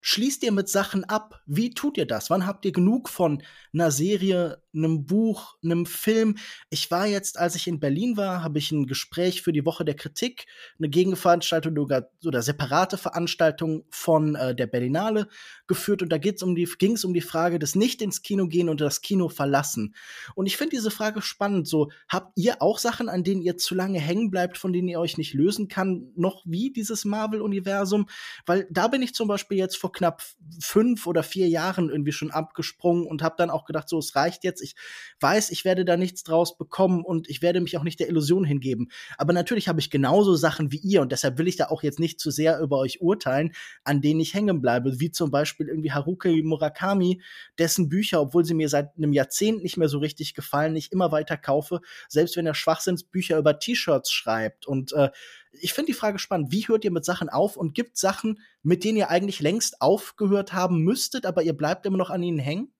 schließt 0.00 0.42
ihr 0.42 0.52
mit 0.52 0.68
Sachen 0.68 1.04
ab? 1.04 1.40
Wie 1.46 1.70
tut 1.70 1.98
ihr 1.98 2.06
das? 2.06 2.30
Wann 2.30 2.46
habt 2.46 2.64
ihr 2.64 2.72
genug 2.72 3.08
von 3.08 3.42
einer 3.72 3.90
Serie, 3.90 4.62
einem 4.74 5.06
Buch, 5.06 5.56
einem 5.62 5.86
Film? 5.86 6.36
Ich 6.70 6.90
war 6.90 7.06
jetzt, 7.06 7.38
als 7.38 7.54
ich 7.54 7.66
in 7.66 7.80
Berlin 7.80 8.16
war, 8.16 8.42
habe 8.42 8.58
ich 8.58 8.70
ein 8.72 8.86
Gespräch 8.86 9.42
für 9.42 9.52
die 9.52 9.64
Woche 9.64 9.84
der 9.84 9.94
Kritik, 9.94 10.46
eine 10.78 10.88
Gegenveranstaltung 10.88 11.76
oder, 11.78 12.10
oder 12.24 12.42
separate 12.42 12.96
Veranstaltung 12.96 13.84
von 13.90 14.34
äh, 14.34 14.54
der 14.54 14.66
Berlinale 14.66 15.28
geführt 15.66 16.02
und 16.02 16.10
da 16.10 16.16
um 16.42 16.54
ging 16.54 16.92
es 16.92 17.04
um 17.04 17.14
die 17.14 17.20
Frage 17.20 17.58
des 17.58 17.74
nicht 17.74 18.02
ins 18.02 18.22
Kino 18.22 18.46
gehen 18.46 18.68
und 18.68 18.80
das 18.80 19.00
Kino 19.00 19.28
verlassen. 19.28 19.94
Und 20.34 20.46
ich 20.46 20.56
finde 20.56 20.76
diese 20.76 20.90
Frage 20.90 21.22
spannend. 21.22 21.68
So, 21.68 21.90
habt 22.08 22.32
ihr 22.36 22.60
auch 22.62 22.78
Sachen, 22.78 23.08
an 23.08 23.24
denen 23.24 23.42
ihr 23.42 23.56
zu 23.56 23.74
lange 23.74 24.00
hängen 24.00 24.30
bleibt, 24.30 24.58
von 24.58 24.72
denen 24.72 24.88
ihr 24.88 25.00
euch 25.00 25.18
nicht 25.18 25.34
lösen 25.34 25.68
kann, 25.68 26.12
noch 26.16 26.42
wie 26.44 26.72
dieses 26.72 27.04
Marvel-Universum? 27.04 28.08
Weil 28.46 28.66
da 28.70 28.88
bin 28.88 29.02
ich 29.02 29.14
zum 29.14 29.28
Beispiel 29.28 29.58
jetzt 29.58 29.76
vor 29.76 29.92
knapp 29.92 30.22
fünf 30.60 31.06
oder 31.06 31.22
vier 31.22 31.48
Jahren 31.48 31.88
irgendwie 31.90 32.12
schon 32.12 32.30
abgesprungen 32.30 33.06
und 33.06 33.22
habe 33.22 33.36
dann 33.38 33.50
auch 33.50 33.64
gedacht, 33.64 33.88
so, 33.88 33.98
es 33.98 34.16
reicht 34.16 34.44
jetzt. 34.44 34.59
Ich 34.60 34.74
weiß, 35.20 35.50
ich 35.50 35.64
werde 35.64 35.84
da 35.84 35.96
nichts 35.96 36.22
draus 36.22 36.56
bekommen 36.56 37.04
und 37.04 37.28
ich 37.28 37.42
werde 37.42 37.60
mich 37.60 37.76
auch 37.76 37.82
nicht 37.82 38.00
der 38.00 38.08
Illusion 38.08 38.44
hingeben. 38.44 38.90
Aber 39.18 39.32
natürlich 39.32 39.68
habe 39.68 39.80
ich 39.80 39.90
genauso 39.90 40.34
Sachen 40.36 40.72
wie 40.72 40.78
ihr 40.78 41.02
und 41.02 41.12
deshalb 41.12 41.38
will 41.38 41.48
ich 41.48 41.56
da 41.56 41.66
auch 41.66 41.82
jetzt 41.82 42.00
nicht 42.00 42.20
zu 42.20 42.30
sehr 42.30 42.60
über 42.60 42.78
euch 42.78 43.00
urteilen, 43.00 43.52
an 43.84 44.00
denen 44.00 44.20
ich 44.20 44.34
hängen 44.34 44.60
bleibe, 44.60 45.00
wie 45.00 45.10
zum 45.10 45.30
Beispiel 45.30 45.68
irgendwie 45.68 45.92
Haruki 45.92 46.42
Murakami, 46.42 47.22
dessen 47.58 47.88
Bücher, 47.88 48.20
obwohl 48.20 48.44
sie 48.44 48.54
mir 48.54 48.68
seit 48.68 48.96
einem 48.96 49.12
Jahrzehnt 49.12 49.62
nicht 49.62 49.76
mehr 49.76 49.88
so 49.88 49.98
richtig 49.98 50.34
gefallen, 50.34 50.76
ich 50.76 50.92
immer 50.92 51.12
weiter 51.12 51.36
kaufe, 51.36 51.80
selbst 52.08 52.36
wenn 52.36 52.46
er 52.46 52.54
Schwachsinnsbücher 52.54 53.38
über 53.38 53.58
T-Shirts 53.58 54.10
schreibt 54.10 54.66
und 54.66 54.92
äh, 54.92 55.10
ich 55.52 55.72
finde 55.72 55.86
die 55.88 55.98
Frage 55.98 56.18
spannend. 56.18 56.52
Wie 56.52 56.68
hört 56.68 56.84
ihr 56.84 56.90
mit 56.90 57.04
Sachen 57.04 57.28
auf 57.28 57.56
und 57.56 57.74
gibt 57.74 57.96
Sachen, 57.96 58.38
mit 58.62 58.84
denen 58.84 58.98
ihr 58.98 59.10
eigentlich 59.10 59.40
längst 59.40 59.80
aufgehört 59.80 60.52
haben 60.52 60.82
müsstet, 60.84 61.26
aber 61.26 61.42
ihr 61.42 61.54
bleibt 61.54 61.86
immer 61.86 61.98
noch 61.98 62.10
an 62.10 62.22
ihnen 62.22 62.38
hängen? 62.38 62.72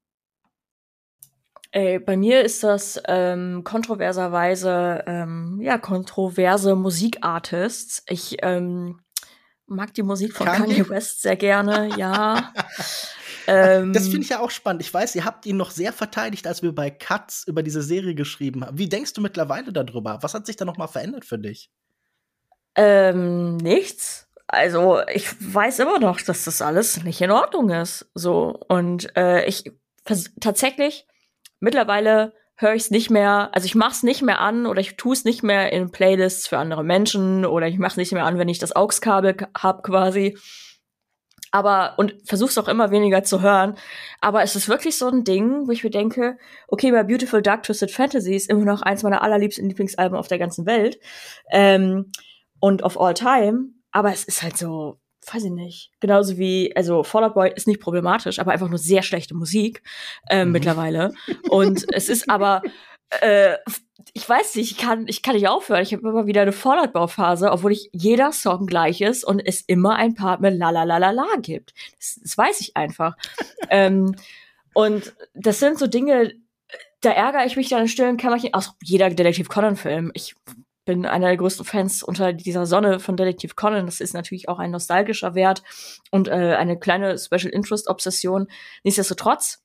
Ey, 1.73 2.01
bei 2.01 2.17
mir 2.17 2.43
ist 2.43 2.65
das 2.65 3.01
ähm, 3.07 3.63
kontroverserweise 3.63 5.05
ähm, 5.07 5.61
ja 5.63 5.79
kontroverse 5.79 6.75
Musikartists. 6.75 8.03
Ich 8.09 8.39
ähm, 8.43 9.01
mag 9.67 9.95
die 9.95 10.03
Musik 10.03 10.37
von 10.37 10.47
Kanye, 10.47 10.75
Kanye 10.75 10.89
West 10.89 11.23
sehr 11.23 11.37
gerne, 11.37 11.91
ja. 11.97 12.53
ähm, 13.47 13.93
das 13.93 14.09
finde 14.09 14.23
ich 14.23 14.31
ja 14.31 14.41
auch 14.41 14.51
spannend. 14.51 14.83
Ich 14.83 14.93
weiß, 14.93 15.15
ihr 15.15 15.25
habt 15.25 15.47
ihn 15.47 15.57
noch 15.57 15.71
sehr 15.71 15.93
verteidigt, 15.93 16.49
als 16.49 16.61
wir 16.63 16.75
bei 16.75 16.91
Cuts 16.91 17.45
über 17.47 17.63
diese 17.63 17.83
Serie 17.83 18.17
geschrieben 18.17 18.65
haben. 18.65 18.77
Wie 18.77 18.89
denkst 18.89 19.13
du 19.13 19.21
mittlerweile 19.21 19.73
darüber? 19.73 20.19
Was 20.23 20.35
hat 20.35 20.47
sich 20.47 20.57
da 20.57 20.65
noch 20.65 20.77
mal 20.77 20.89
verändert 20.89 21.25
für 21.25 21.39
dich? 21.39 21.71
Ähm, 22.75 23.59
nichts. 23.59 24.29
Also 24.49 25.01
ich 25.07 25.29
weiß 25.55 25.79
immer 25.79 26.01
noch, 26.01 26.21
dass 26.21 26.45
das 26.45 26.61
alles 26.63 27.05
nicht 27.05 27.21
in 27.21 27.31
Ordnung 27.31 27.71
ist. 27.71 28.11
So 28.15 28.59
und 28.67 29.17
äh, 29.17 29.45
ich 29.45 29.71
tatsächlich 30.41 31.07
mittlerweile 31.61 32.33
höre 32.57 32.75
ich 32.75 32.83
es 32.83 32.91
nicht 32.91 33.11
mehr, 33.11 33.51
also 33.53 33.65
ich 33.65 33.75
mache 33.75 33.93
es 33.93 34.03
nicht 34.03 34.23
mehr 34.23 34.41
an 34.41 34.67
oder 34.67 34.81
ich 34.81 34.97
tue 34.97 35.15
es 35.15 35.25
nicht 35.25 35.43
mehr 35.43 35.73
in 35.73 35.91
Playlists 35.93 36.47
für 36.47 36.59
andere 36.59 36.85
Menschen 36.85 37.47
oder 37.47 37.67
ich 37.69 37.79
mache 37.79 37.93
es 37.93 37.97
nicht 37.97 38.13
mehr 38.13 38.27
an, 38.27 38.39
wenn 38.39 38.49
ich 38.49 38.59
das 38.59 38.77
AUX-Kabel 38.77 39.37
habe 39.57 39.83
quasi. 39.83 40.37
aber 41.53 41.95
und 41.99 42.15
versuch's 42.25 42.59
auch 42.59 42.69
immer 42.69 42.91
weniger 42.91 43.25
zu 43.25 43.41
hören. 43.43 43.77
Aber 44.21 44.43
es 44.43 44.55
ist 44.57 44.69
wirklich 44.69 44.97
so 44.97 45.09
ein 45.09 45.25
Ding, 45.25 45.67
wo 45.67 45.73
ich 45.73 45.83
mir 45.85 45.91
denke, 45.91 46.39
okay, 46.69 46.93
bei 46.93 47.03
Beautiful 47.03 47.43
Dark 47.43 47.65
Twisted 47.65 47.91
Fantasy 47.91 48.35
ist 48.35 48.51
immer 48.51 48.65
noch 48.65 48.83
eins 48.83 49.03
meiner 49.03 49.23
allerliebsten 49.23 49.69
Lieblingsalben 49.69 50.17
auf 50.19 50.29
der 50.29 50.39
ganzen 50.39 50.67
Welt 50.67 50.99
ähm, 51.51 52.13
und 52.61 52.83
of 52.83 53.01
all 53.01 53.15
time. 53.15 53.71
Aber 53.91 54.13
es 54.13 54.25
ist 54.25 54.43
halt 54.43 54.57
so, 54.57 55.01
weiß 55.27 55.45
ich 55.45 55.51
nicht, 55.51 55.91
genauso 56.01 56.39
wie, 56.39 56.75
also 56.75 57.03
Fallout 57.03 57.35
Boy 57.35 57.53
ist 57.55 57.67
nicht 57.67 57.81
problematisch, 57.81 58.39
aber 58.39 58.53
einfach 58.53 58.69
nur 58.69 58.79
sehr 58.79 59.03
schlechte 59.03 59.35
Musik 59.35 59.83
äh, 60.29 60.45
mhm. 60.45 60.53
mittlerweile. 60.53 61.13
Und 61.49 61.87
es 61.93 62.09
ist 62.09 62.29
aber 62.31 62.63
äh, 63.21 63.57
ich 64.13 64.29
weiß 64.29 64.57
nicht, 64.57 64.73
ich 64.73 64.79
kann, 64.79 65.07
ich 65.09 65.23
kann 65.23 65.35
nicht 65.35 65.49
aufhören. 65.49 65.83
Ich 65.83 65.93
habe 65.93 66.09
immer 66.09 66.27
wieder 66.27 66.43
eine 66.43 66.53
Fallout-Bauphase, 66.53 67.51
obwohl 67.53 67.73
ich 67.73 67.91
jeder 67.93 68.33
Song 68.33 68.67
gleich 68.67 69.01
ist 69.01 69.25
und 69.25 69.41
es 69.41 69.61
immer 69.61 69.97
ein 69.97 70.15
Part 70.15 70.41
mit 70.41 70.57
la 70.57 70.71
la 70.71 70.85
la 70.85 70.99
la 70.99 71.11
la 71.11 71.27
gibt. 71.41 71.75
Das, 71.99 72.19
das 72.23 72.39
weiß 72.39 72.61
ich 72.61 72.77
einfach. 72.77 73.17
ähm, 73.71 74.15
und 74.73 75.15
das 75.35 75.61
sind 75.61 75.79
so 75.79 75.87
Dinge, 75.87 76.33
da 77.01 77.11
ärgere 77.11 77.47
ich 77.47 77.57
mich 77.57 77.69
dann 77.69 77.83
in 77.83 77.89
stillen 77.89 78.17
Kämmerchen. 78.17 78.55
Aus 78.55 78.75
jeder 78.83 79.11
Detektiv 79.11 79.49
Conan-Film. 79.49 80.11
Ich 80.15 80.35
bin 80.85 81.07
einer 81.07 81.29
der 81.29 81.37
größten 81.37 81.65
Fans 81.65 82.03
unter 82.03 82.33
dieser 82.33 82.67
Sonne 82.67 83.01
von 83.01 83.17
Detektiv 83.17 83.57
Conan. 83.57 83.87
Das 83.87 84.01
ist 84.01 84.15
natürlich 84.15 84.49
auch 84.49 84.59
ein 84.59 84.71
nostalgischer 84.71 85.35
Wert 85.35 85.63
und 86.11 86.29
äh, 86.29 86.55
eine 86.57 86.79
kleine 86.79 87.19
Special 87.19 87.53
Interest 87.53 87.89
Obsession. 87.89 88.47
Nichtsdestotrotz, 88.85 89.63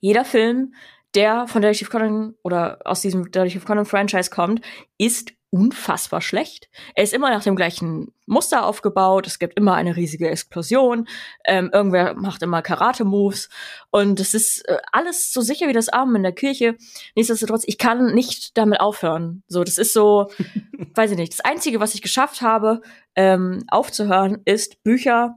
jeder 0.00 0.24
Film 0.24 0.74
der 1.14 1.46
von 1.46 1.62
Detective 1.62 1.90
Conan 1.90 2.34
oder 2.42 2.78
aus 2.84 3.00
diesem 3.00 3.30
Detective 3.30 3.64
Conan 3.64 3.86
Franchise 3.86 4.30
kommt, 4.30 4.60
ist 4.98 5.32
unfassbar 5.54 6.20
schlecht. 6.20 6.68
Er 6.96 7.04
ist 7.04 7.12
immer 7.12 7.30
nach 7.30 7.44
dem 7.44 7.54
gleichen 7.54 8.12
Muster 8.26 8.66
aufgebaut. 8.66 9.28
Es 9.28 9.38
gibt 9.38 9.56
immer 9.56 9.74
eine 9.74 9.94
riesige 9.94 10.28
Explosion. 10.28 11.06
Ähm, 11.44 11.70
irgendwer 11.72 12.14
macht 12.14 12.42
immer 12.42 12.60
Karate-Moves. 12.60 13.50
Und 13.92 14.18
es 14.18 14.34
ist 14.34 14.68
äh, 14.68 14.78
alles 14.90 15.32
so 15.32 15.42
sicher 15.42 15.68
wie 15.68 15.72
das 15.72 15.88
Armen 15.88 16.16
in 16.16 16.22
der 16.24 16.32
Kirche. 16.32 16.74
Nichtsdestotrotz, 17.14 17.62
ich 17.66 17.78
kann 17.78 18.14
nicht 18.16 18.58
damit 18.58 18.80
aufhören. 18.80 19.44
So, 19.46 19.62
das 19.62 19.78
ist 19.78 19.92
so, 19.92 20.28
weiß 20.96 21.12
ich 21.12 21.16
nicht. 21.16 21.32
Das 21.32 21.44
Einzige, 21.44 21.78
was 21.78 21.94
ich 21.94 22.02
geschafft 22.02 22.42
habe, 22.42 22.82
ähm, 23.14 23.62
aufzuhören, 23.68 24.42
ist 24.44 24.82
Bücher 24.82 25.36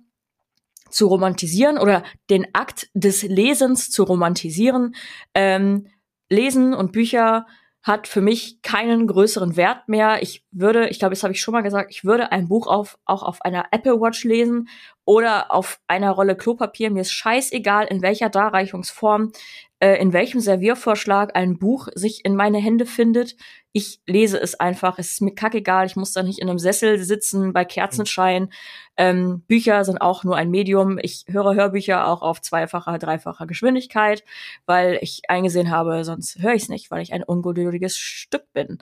zu 0.89 1.05
romantisieren 1.05 1.78
oder 1.78 2.01
den 2.32 2.47
Akt 2.55 2.89
des 2.95 3.22
Lesens 3.22 3.91
zu 3.91 4.01
romantisieren. 4.01 4.95
Ähm, 5.36 5.89
Lesen 6.28 6.74
und 6.74 6.91
Bücher 6.91 7.45
hat 7.88 8.08
für 8.08 8.22
mich 8.22 8.62
keinen 8.62 9.08
größeren 9.08 9.56
Wert 9.56 9.88
mehr. 9.88 10.22
Ich 10.22 10.46
würde, 10.52 10.90
ich 10.90 11.00
glaube, 11.00 11.16
das 11.16 11.24
habe 11.24 11.34
ich 11.34 11.42
schon 11.42 11.54
mal 11.54 11.62
gesagt, 11.62 11.90
ich 11.90 12.04
würde 12.04 12.32
ein 12.32 12.48
Buch 12.48 12.68
auf, 12.68 13.00
auch 13.06 13.24
auf 13.24 13.42
einer 13.42 13.66
Apple 13.72 14.00
Watch 14.02 14.24
lesen 14.26 14.68
oder 15.06 15.52
auf 15.54 15.80
einer 15.88 16.12
Rolle 16.12 16.36
Klopapier. 16.36 16.92
Mir 16.92 17.02
ist 17.02 17.14
scheißegal, 17.14 17.88
in 17.88 18.02
welcher 18.02 18.30
Darreichungsform, 18.30 19.32
äh, 19.80 20.01
in 20.01 20.11
welchem 20.11 20.39
Serviervorschlag 20.39 21.36
ein 21.36 21.59
Buch 21.59 21.88
sich 21.93 22.25
in 22.25 22.36
meine 22.36 22.57
Hände 22.57 22.86
findet. 22.86 23.36
Ich 23.71 24.01
lese 24.07 24.39
es 24.39 24.59
einfach. 24.59 24.97
Es 24.97 25.11
ist 25.11 25.21
mir 25.21 25.36
kackegal. 25.36 25.86
Ich 25.86 25.95
muss 25.95 26.13
da 26.13 26.23
nicht 26.23 26.39
in 26.39 26.49
einem 26.49 26.57
Sessel 26.57 26.97
sitzen 27.03 27.53
bei 27.53 27.63
Kerzenschein. 27.63 28.49
Ähm, 28.97 29.43
Bücher 29.47 29.86
sind 29.86 29.99
auch 29.99 30.23
nur 30.23 30.36
ein 30.36 30.49
Medium. 30.49 30.97
Ich 30.99 31.25
höre 31.28 31.53
Hörbücher 31.53 32.07
auch 32.07 32.23
auf 32.23 32.41
zweifacher, 32.41 32.97
dreifacher 32.97 33.45
Geschwindigkeit, 33.45 34.23
weil 34.65 34.97
ich 35.01 35.21
eingesehen 35.28 35.69
habe, 35.69 36.03
sonst 36.03 36.39
höre 36.39 36.55
ich 36.55 36.63
es 36.63 36.69
nicht, 36.69 36.89
weil 36.89 37.03
ich 37.03 37.13
ein 37.13 37.23
ungeduldiges 37.23 37.97
Stück 37.97 38.51
bin. 38.53 38.80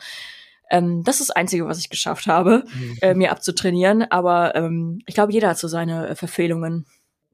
Ähm, 0.69 1.03
das 1.03 1.19
ist 1.19 1.29
das 1.29 1.35
Einzige, 1.35 1.67
was 1.67 1.79
ich 1.79 1.89
geschafft 1.89 2.27
habe, 2.27 2.63
mhm. 2.73 2.97
äh, 3.01 3.13
mir 3.13 3.31
abzutrainieren. 3.31 4.03
Aber 4.09 4.55
ähm, 4.55 5.01
ich 5.05 5.15
glaube, 5.15 5.33
jeder 5.33 5.49
hat 5.49 5.59
so 5.59 5.67
seine 5.67 6.07
äh, 6.09 6.15
Verfehlungen 6.15 6.85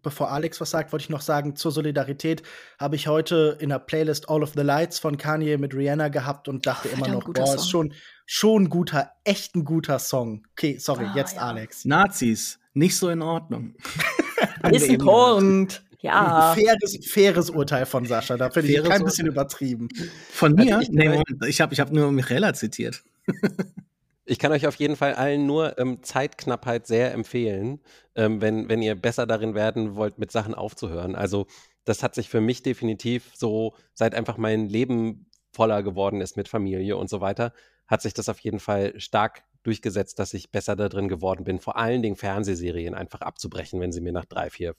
bevor 0.02 0.32
Alex 0.32 0.60
was 0.62 0.72
sagt, 0.72 0.92
wollte 0.92 1.04
ich 1.04 1.10
noch 1.10 1.22
sagen, 1.22 1.56
zur 1.56 1.72
Solidarität 1.72 2.44
habe 2.80 2.96
ich 2.96 3.08
heute 3.08 3.58
in 3.60 3.70
der 3.70 3.80
Playlist 3.80 4.30
All 4.30 4.44
of 4.44 4.54
the 4.56 4.62
Lights 4.62 5.00
von 5.00 5.18
Kanye 5.18 5.58
mit 5.58 5.74
Rihanna 5.74 6.10
gehabt 6.10 6.48
und 6.48 6.66
dachte 6.66 6.90
oh, 6.92 6.96
immer 6.96 7.08
noch, 7.08 7.26
boah, 7.26 7.46
Song. 7.46 7.56
ist 7.56 7.70
schon, 7.70 7.94
schon 8.26 8.64
ein 8.64 8.70
guter, 8.70 9.12
echt 9.24 9.56
ein 9.56 9.66
guter 9.66 10.00
Song. 10.00 10.46
Okay, 10.52 10.78
sorry, 10.78 11.06
ah, 11.06 11.14
jetzt 11.16 11.36
ja. 11.36 11.42
Alex. 11.42 11.86
Nazis, 11.86 12.60
nicht 12.74 12.98
so 12.98 13.10
in 13.10 13.22
Ordnung. 13.22 13.76
ist 14.72 14.90
ein 14.90 14.98
Punkt. 14.98 15.84
Ja. 16.02 16.56
Faires, 16.56 16.98
faires 17.08 17.50
Urteil 17.52 17.86
von 17.86 18.06
Sascha, 18.06 18.36
da 18.36 18.50
finde 18.50 18.72
ich 18.72 18.84
kein 18.84 19.04
bisschen 19.04 19.28
übertrieben. 19.28 19.88
Von 20.32 20.54
mir? 20.54 20.78
Also 20.78 20.90
ich, 20.90 20.90
nee, 20.90 21.10
Moment, 21.10 21.46
ich 21.46 21.62
habe 21.62 21.74
ich 21.74 21.80
hab 21.80 21.92
nur 21.92 22.12
Michaela 22.12 22.54
zitiert. 22.54 23.04
Ich 24.32 24.40
kann 24.40 24.54
euch 24.54 24.66
auf 24.66 24.76
jeden 24.76 24.96
Fall 24.96 25.16
allen 25.16 25.46
nur 25.46 25.78
ähm, 25.78 26.04
Zeitknappheit 26.04 26.88
sehr 26.88 27.12
empfehlen, 27.12 27.82
ähm, 28.16 28.40
wenn, 28.40 28.70
wenn 28.70 28.82
ihr 28.82 28.96
besser 28.96 29.28
darin 29.28 29.56
werden 29.56 29.98
wollt, 29.98 30.20
mit 30.20 30.32
Sachen 30.32 30.56
aufzuhören. 30.56 31.18
Also 31.18 31.48
das 31.84 32.02
hat 32.02 32.16
sich 32.16 32.30
für 32.30 32.40
mich 32.40 32.64
definitiv 32.64 33.34
so, 33.36 33.76
seit 33.94 34.16
einfach 34.16 34.38
mein 34.38 34.70
Leben 34.70 35.30
voller 35.52 35.84
geworden 35.84 36.22
ist 36.22 36.38
mit 36.38 36.48
Familie 36.48 36.96
und 36.96 37.10
so 37.10 37.20
weiter, 37.20 37.52
hat 37.88 38.02
sich 38.02 38.14
das 38.14 38.30
auf 38.30 38.40
jeden 38.40 38.62
Fall 38.62 38.98
stark 39.02 39.44
durchgesetzt, 39.64 40.18
dass 40.18 40.34
ich 40.34 40.50
besser 40.50 40.78
da 40.78 40.88
drin 40.88 41.10
geworden 41.10 41.44
bin, 41.44 41.60
vor 41.60 41.76
allen 41.76 42.02
Dingen 42.02 42.16
Fernsehserien 42.16 42.96
einfach 42.96 43.20
abzubrechen, 43.20 43.82
wenn 43.82 43.92
sie 43.92 44.00
mir 44.00 44.14
nach 44.14 44.24
drei, 44.24 44.50
vier, 44.50 44.78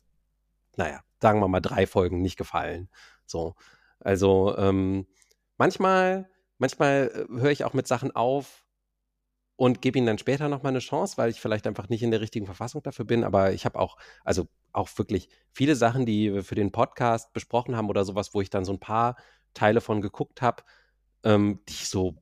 naja, 0.77 1.01
sagen 1.21 1.41
wir 1.41 1.49
mal 1.49 1.61
drei 1.61 1.87
Folgen 1.87 2.23
nicht 2.23 2.39
gefallen. 2.39 2.89
So. 3.27 3.55
Also 4.01 4.57
ähm, 4.57 5.07
manchmal, 5.59 6.31
manchmal 6.57 7.27
äh, 7.29 7.39
höre 7.39 7.51
ich 7.51 7.65
auch 7.65 7.75
mit 7.75 7.87
Sachen 7.87 8.17
auf, 8.17 8.62
und 9.57 9.83
gebe 9.83 9.99
ihnen 9.99 10.07
dann 10.07 10.19
später 10.19 10.49
nochmal 10.49 10.73
eine 10.73 10.79
Chance, 10.81 11.17
weil 11.19 11.31
ich 11.31 11.41
vielleicht 11.41 11.67
einfach 11.67 11.89
nicht 11.89 12.03
in 12.03 12.11
der 12.11 12.21
richtigen 12.21 12.47
Verfassung 12.47 12.83
dafür 12.83 13.05
bin. 13.05 13.25
Aber 13.25 13.53
ich 13.53 13.65
habe 13.65 13.79
auch, 13.79 13.97
also 14.25 14.49
auch 14.73 14.89
wirklich 14.97 15.29
viele 15.53 15.77
Sachen, 15.77 16.07
die 16.07 16.33
wir 16.33 16.45
für 16.45 16.55
den 16.55 16.73
Podcast 16.73 17.33
besprochen 17.33 17.77
haben 17.77 17.89
oder 17.89 18.05
sowas, 18.05 18.35
wo 18.35 18.41
ich 18.41 18.51
dann 18.51 18.65
so 18.65 18.73
ein 18.73 18.81
paar 18.81 19.17
Teile 19.55 19.81
von 19.81 20.01
geguckt 20.01 20.43
habe, 20.43 20.63
ähm, 21.25 21.61
die 21.69 21.73
ich 21.73 21.89
so 21.89 22.17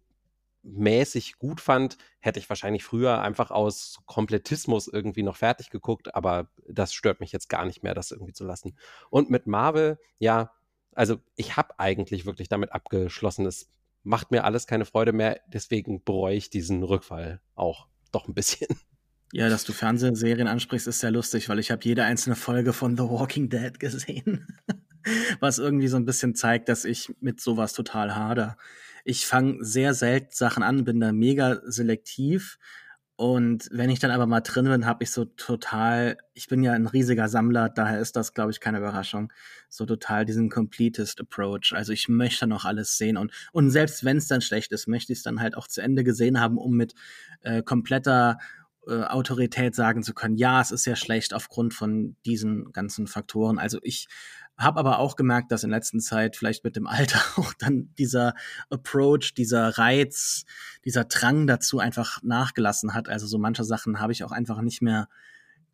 mäßig 0.63 1.39
gut 1.39 1.61
fand, 1.61 1.97
hätte 2.19 2.39
ich 2.39 2.49
wahrscheinlich 2.49 2.85
früher 2.85 3.23
einfach 3.23 3.51
aus 3.51 4.01
Komplettismus 4.07 4.89
irgendwie 4.89 5.23
noch 5.23 5.37
fertig 5.37 5.71
geguckt, 5.71 6.15
aber 6.15 6.51
das 6.69 6.93
stört 6.93 7.21
mich 7.21 7.33
jetzt 7.33 7.49
gar 7.49 7.65
nicht 7.65 7.83
mehr, 7.83 7.95
das 7.95 8.11
irgendwie 8.11 8.35
zu 8.35 8.45
lassen. 8.45 8.77
Und 9.09 9.31
mit 9.31 9.47
Marvel, 9.47 9.99
ja, 10.19 10.53
also 10.95 11.17
ich 11.37 11.57
habe 11.57 11.79
eigentlich 11.79 12.27
wirklich 12.27 12.49
damit 12.49 12.73
abgeschlossen, 12.73 13.47
es 13.47 13.71
macht 14.03 14.31
mir 14.31 14.45
alles 14.45 14.67
keine 14.67 14.85
Freude 14.85 15.13
mehr. 15.13 15.41
Deswegen 15.49 16.03
bereue 16.03 16.37
ich 16.37 16.51
diesen 16.51 16.83
Rückfall 16.83 17.41
auch 17.55 17.89
doch 18.13 18.29
ein 18.29 18.35
bisschen. 18.35 18.69
Ja, 19.33 19.49
dass 19.49 19.63
du 19.63 19.73
Fernsehserien 19.73 20.49
ansprichst, 20.49 20.89
ist 20.89 20.99
sehr 20.99 21.13
lustig, 21.13 21.49
weil 21.49 21.61
ich 21.61 21.71
habe 21.71 21.85
jede 21.85 22.03
einzelne 22.03 22.35
Folge 22.35 22.73
von 22.73 22.97
The 22.97 23.05
Walking 23.05 23.49
Dead 23.49 23.79
gesehen. 23.79 24.45
Was 25.39 25.59
irgendwie 25.59 25.87
so 25.87 25.97
ein 25.99 26.05
bisschen 26.05 26.35
zeigt, 26.35 26.69
dass 26.69 26.85
ich 26.85 27.15
mit 27.21 27.41
sowas 27.41 27.73
total 27.73 28.17
hader. 28.17 28.57
Ich 29.05 29.27
fange 29.27 29.65
sehr 29.65 29.95
selten 29.95 30.33
Sachen 30.33 30.65
an, 30.65 30.83
bin 30.83 30.99
da 30.99 31.13
mega 31.13 31.61
selektiv 31.65 32.59
und 33.21 33.69
wenn 33.71 33.91
ich 33.91 33.99
dann 33.99 34.13
aber 34.13 34.27
mal 34.27 34.41
drin 34.41 34.65
bin, 34.65 34.87
habe 34.87 35.05
ich 35.05 35.11
so 35.11 35.27
total, 35.27 36.17
ich 36.33 36.49
bin 36.49 36.63
ja 36.63 36.73
ein 36.73 36.87
riesiger 36.87 37.29
Sammler, 37.29 37.69
daher 37.69 38.01
ist 38.01 38.17
das, 38.17 38.33
glaube 38.33 38.51
ich, 38.51 38.61
keine 38.61 38.79
Überraschung, 38.79 39.31
so 39.69 39.85
total 39.85 40.25
diesen 40.25 40.49
Completest 40.49 41.21
Approach. 41.21 41.75
Also 41.75 41.93
ich 41.93 42.09
möchte 42.09 42.47
noch 42.47 42.65
alles 42.65 42.97
sehen 42.97 43.19
und, 43.19 43.31
und 43.53 43.69
selbst 43.69 44.07
wenn 44.07 44.17
es 44.17 44.27
dann 44.27 44.41
schlecht 44.41 44.73
ist, 44.73 44.87
möchte 44.87 45.13
ich 45.13 45.19
es 45.19 45.23
dann 45.23 45.39
halt 45.39 45.55
auch 45.55 45.69
zu 45.69 45.83
Ende 45.83 46.03
gesehen 46.03 46.41
haben, 46.41 46.57
um 46.57 46.75
mit 46.79 46.95
äh, 47.43 47.63
kompletter 47.63 48.39
äh, 48.87 49.03
Autorität 49.03 49.75
sagen 49.75 50.03
zu 50.03 50.15
können, 50.15 50.37
ja, 50.37 50.63
es 50.63 50.71
ist 50.71 50.87
ja 50.87 50.97
schlecht 50.97 51.35
aufgrund 51.35 51.75
von 51.75 52.17
diesen 52.25 52.73
ganzen 52.73 53.07
Faktoren. 53.07 53.59
Also 53.59 53.81
ich 53.83 54.09
habe 54.61 54.79
aber 54.79 54.99
auch 54.99 55.17
gemerkt, 55.17 55.51
dass 55.53 55.65
in 55.65 55.71
letzter 55.71 55.99
Zeit 55.99 56.37
vielleicht 56.37 56.65
mit 56.65 56.77
dem 56.77 56.87
Alter 56.89 57.21
auch 57.37 57.53
dann 57.55 57.93
dieser 57.99 58.35
Approach, 58.69 59.35
dieser 59.37 59.79
Reiz, 59.79 60.45
dieser 60.85 61.05
Drang 61.05 61.47
dazu 61.47 61.79
einfach 61.79 62.23
nachgelassen 62.23 62.95
hat. 62.95 63.09
Also 63.09 63.27
so 63.27 63.39
manche 63.39 63.65
Sachen 63.65 64.01
habe 64.01 64.13
ich 64.13 64.25
auch 64.25 64.33
einfach 64.33 64.61
nicht 64.61 64.83
mehr 64.83 65.09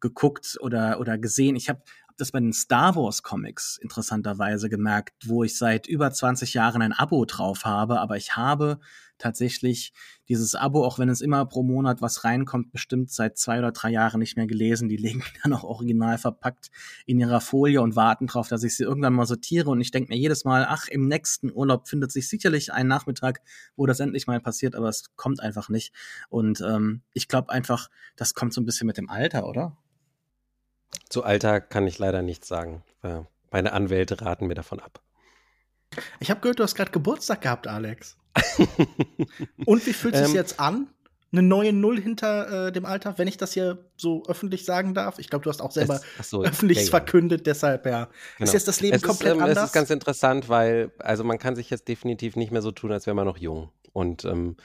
geguckt 0.00 0.58
oder 0.60 1.00
oder 1.00 1.18
gesehen. 1.18 1.56
Ich 1.56 1.68
habe 1.68 1.82
hab 2.05 2.05
das 2.16 2.32
bei 2.32 2.40
den 2.40 2.52
Star 2.52 2.96
Wars 2.96 3.22
Comics 3.22 3.78
interessanterweise 3.80 4.68
gemerkt, 4.68 5.14
wo 5.26 5.44
ich 5.44 5.56
seit 5.56 5.86
über 5.86 6.10
20 6.10 6.54
Jahren 6.54 6.82
ein 6.82 6.92
Abo 6.92 7.24
drauf 7.24 7.64
habe, 7.64 8.00
aber 8.00 8.16
ich 8.16 8.36
habe 8.36 8.80
tatsächlich 9.18 9.92
dieses 10.28 10.54
Abo, 10.54 10.84
auch 10.84 10.98
wenn 10.98 11.08
es 11.08 11.20
immer 11.20 11.44
pro 11.46 11.62
Monat 11.62 12.02
was 12.02 12.24
reinkommt, 12.24 12.72
bestimmt 12.72 13.10
seit 13.10 13.38
zwei 13.38 13.58
oder 13.58 13.72
drei 13.72 13.90
Jahren 13.90 14.18
nicht 14.18 14.36
mehr 14.36 14.46
gelesen. 14.46 14.88
Die 14.88 14.96
legen 14.96 15.22
dann 15.42 15.52
auch 15.52 15.64
original 15.64 16.18
verpackt 16.18 16.70
in 17.06 17.18
ihrer 17.18 17.40
Folie 17.40 17.80
und 17.80 17.96
warten 17.96 18.26
darauf, 18.26 18.48
dass 18.48 18.62
ich 18.62 18.76
sie 18.76 18.84
irgendwann 18.84 19.14
mal 19.14 19.26
sortiere. 19.26 19.70
Und 19.70 19.80
ich 19.80 19.90
denke 19.90 20.12
mir 20.12 20.18
jedes 20.18 20.44
Mal, 20.44 20.66
ach, 20.68 20.88
im 20.88 21.08
nächsten 21.08 21.52
Urlaub 21.52 21.88
findet 21.88 22.12
sich 22.12 22.28
sicherlich 22.28 22.72
ein 22.72 22.88
Nachmittag, 22.88 23.40
wo 23.76 23.86
das 23.86 24.00
endlich 24.00 24.26
mal 24.26 24.40
passiert, 24.40 24.74
aber 24.74 24.88
es 24.88 25.04
kommt 25.16 25.40
einfach 25.40 25.68
nicht. 25.68 25.92
Und 26.28 26.60
ähm, 26.60 27.02
ich 27.12 27.28
glaube 27.28 27.50
einfach, 27.50 27.88
das 28.16 28.34
kommt 28.34 28.52
so 28.52 28.60
ein 28.60 28.66
bisschen 28.66 28.86
mit 28.86 28.96
dem 28.96 29.08
Alter, 29.08 29.46
oder? 29.46 29.76
Zu 31.08 31.24
Alter 31.24 31.60
kann 31.60 31.86
ich 31.86 31.98
leider 31.98 32.22
nichts 32.22 32.48
sagen. 32.48 32.82
Meine 33.50 33.72
Anwälte 33.72 34.20
raten 34.20 34.46
mir 34.46 34.54
davon 34.54 34.80
ab. 34.80 35.00
Ich 36.20 36.30
habe 36.30 36.40
gehört, 36.40 36.58
du 36.58 36.64
hast 36.64 36.74
gerade 36.74 36.90
Geburtstag 36.90 37.42
gehabt, 37.42 37.68
Alex. 37.68 38.16
Und 39.66 39.86
wie 39.86 39.92
fühlt 39.92 40.14
es 40.14 40.20
sich 40.22 40.30
ähm, 40.30 40.36
jetzt 40.36 40.60
an? 40.60 40.88
eine 41.32 41.42
neue 41.42 41.72
Null 41.72 42.00
hinter 42.00 42.68
äh, 42.68 42.72
dem 42.72 42.86
Alter, 42.86 43.18
wenn 43.18 43.28
ich 43.28 43.36
das 43.36 43.52
hier 43.52 43.90
so 43.96 44.24
öffentlich 44.26 44.64
sagen 44.64 44.94
darf. 44.94 45.18
Ich 45.18 45.28
glaube, 45.28 45.42
du 45.42 45.50
hast 45.50 45.60
auch 45.60 45.72
selber 45.72 46.00
es, 46.18 46.30
so, 46.30 46.44
öffentlich 46.44 46.78
ja, 46.78 46.84
ja. 46.84 46.90
verkündet, 46.90 47.46
deshalb 47.46 47.84
ja. 47.84 48.08
Genau. 48.38 48.44
Ist 48.46 48.54
jetzt 48.54 48.68
das 48.68 48.80
Leben 48.80 48.96
es 48.96 49.02
komplett 49.02 49.32
ist, 49.32 49.36
ähm, 49.36 49.42
anders? 49.42 49.58
Es 49.58 49.64
ist 49.70 49.72
ganz 49.72 49.90
interessant, 49.90 50.48
weil, 50.48 50.92
also 50.98 51.24
man 51.24 51.38
kann 51.38 51.56
sich 51.56 51.68
jetzt 51.68 51.88
definitiv 51.88 52.36
nicht 52.36 52.52
mehr 52.52 52.62
so 52.62 52.70
tun, 52.70 52.92
als 52.92 53.06
wäre 53.06 53.16
man 53.16 53.26
noch 53.26 53.38
jung. 53.38 53.70
Und 53.92 54.24
ähm, 54.24 54.56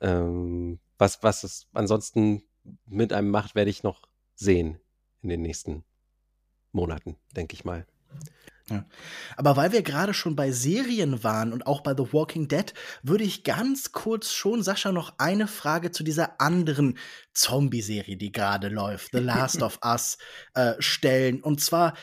ähm, 0.00 0.78
was, 0.98 1.22
was 1.22 1.44
es 1.44 1.66
ansonsten 1.74 2.42
mit 2.86 3.12
einem 3.12 3.30
macht, 3.30 3.54
werde 3.54 3.70
ich 3.70 3.82
noch 3.82 4.02
sehen 4.34 4.78
in 5.22 5.28
den 5.28 5.42
nächsten 5.42 5.84
Monaten, 6.72 7.16
denke 7.34 7.54
ich 7.54 7.64
mal. 7.64 7.86
Ja. 8.70 8.84
Aber 9.36 9.56
weil 9.56 9.72
wir 9.72 9.82
gerade 9.82 10.12
schon 10.12 10.36
bei 10.36 10.52
Serien 10.52 11.24
waren 11.24 11.52
und 11.52 11.66
auch 11.66 11.80
bei 11.80 11.94
The 11.96 12.12
Walking 12.12 12.48
Dead, 12.48 12.74
würde 13.02 13.24
ich 13.24 13.42
ganz 13.42 13.92
kurz 13.92 14.32
schon 14.32 14.62
Sascha 14.62 14.92
noch 14.92 15.14
eine 15.18 15.46
Frage 15.46 15.90
zu 15.90 16.04
dieser 16.04 16.40
anderen 16.40 16.98
Zombie-Serie, 17.32 18.16
die 18.16 18.30
gerade 18.30 18.68
läuft, 18.68 19.12
The 19.12 19.20
Last 19.20 19.62
of 19.62 19.78
Us, 19.82 20.18
äh, 20.54 20.74
stellen. 20.80 21.42
Und 21.42 21.62
zwar, 21.62 21.96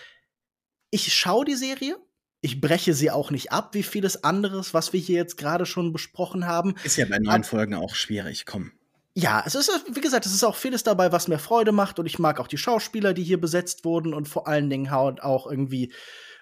ich 0.90 1.14
schaue 1.14 1.46
die 1.46 1.56
Serie, 1.56 1.98
ich 2.42 2.62
breche 2.62 2.94
sie 2.94 3.12
auch 3.12 3.32
nicht 3.32 3.52
ab, 3.52 3.74
wie 3.74 3.84
vieles 3.84 4.24
anderes, 4.24 4.74
was 4.74 4.94
wir 4.94 5.00
hier 5.00 5.18
jetzt 5.18 5.38
gerade 5.38 5.66
schon 5.66 5.94
besprochen 5.94 6.48
haben. 6.48 6.76
Ist 6.84 6.98
ja 6.98 7.06
bei 7.06 7.20
neun 7.20 7.44
Folgen 7.44 7.76
auch 7.76 7.96
schwierig, 7.96 8.46
komm. 8.46 8.72
Ja, 9.18 9.42
es 9.46 9.56
ist, 9.56 9.72
wie 9.94 10.02
gesagt, 10.02 10.26
es 10.26 10.34
ist 10.34 10.44
auch 10.44 10.58
vieles 10.58 10.84
dabei, 10.84 11.14
was 11.14 11.30
mir 11.30 11.40
Freude 11.40 11.72
macht 11.72 12.00
und 12.00 12.06
ich 12.06 12.20
mag 12.20 12.38
auch 12.42 12.48
die 12.50 12.58
Schauspieler, 12.58 13.14
die 13.14 13.24
hier 13.24 13.40
besetzt 13.40 13.86
wurden 13.86 14.14
und 14.14 14.28
vor 14.28 14.46
allen 14.46 14.70
Dingen 14.70 14.90
auch 14.90 15.50
irgendwie 15.50 15.94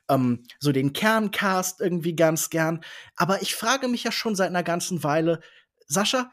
ähm, 0.10 0.44
so 0.60 0.72
den 0.72 0.92
Kerncast 0.92 1.82
irgendwie 1.82 2.16
ganz 2.16 2.50
gern. 2.50 2.84
Aber 3.16 3.44
ich 3.44 3.54
frage 3.54 3.88
mich 3.88 4.04
ja 4.04 4.12
schon 4.12 4.36
seit 4.36 4.50
einer 4.50 4.64
ganzen 4.64 5.04
Weile, 5.04 5.40
Sascha, 5.88 6.32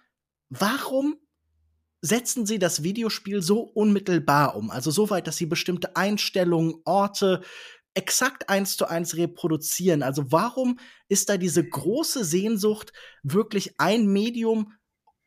warum 0.49 1.17
setzen 2.01 2.47
sie 2.47 2.59
das 2.59 2.83
Videospiel 2.83 3.43
so 3.43 3.61
unmittelbar 3.61 4.57
um? 4.57 4.71
Also 4.71 4.91
so 4.91 5.11
weit, 5.11 5.27
dass 5.27 5.37
sie 5.37 5.45
bestimmte 5.45 5.95
Einstellungen, 5.95 6.77
Orte 6.87 7.43
exakt 7.93 8.49
eins 8.49 8.79
zu 8.79 8.87
eins 8.87 9.15
reproduzieren. 9.17 10.03
Also 10.03 10.33
warum 10.33 10.79
ist 11.09 11.29
da 11.29 11.37
diese 11.37 11.69
große 11.69 12.25
Sehnsucht, 12.25 12.95
wirklich 13.23 13.79
ein 13.79 14.07
Medium 14.07 14.73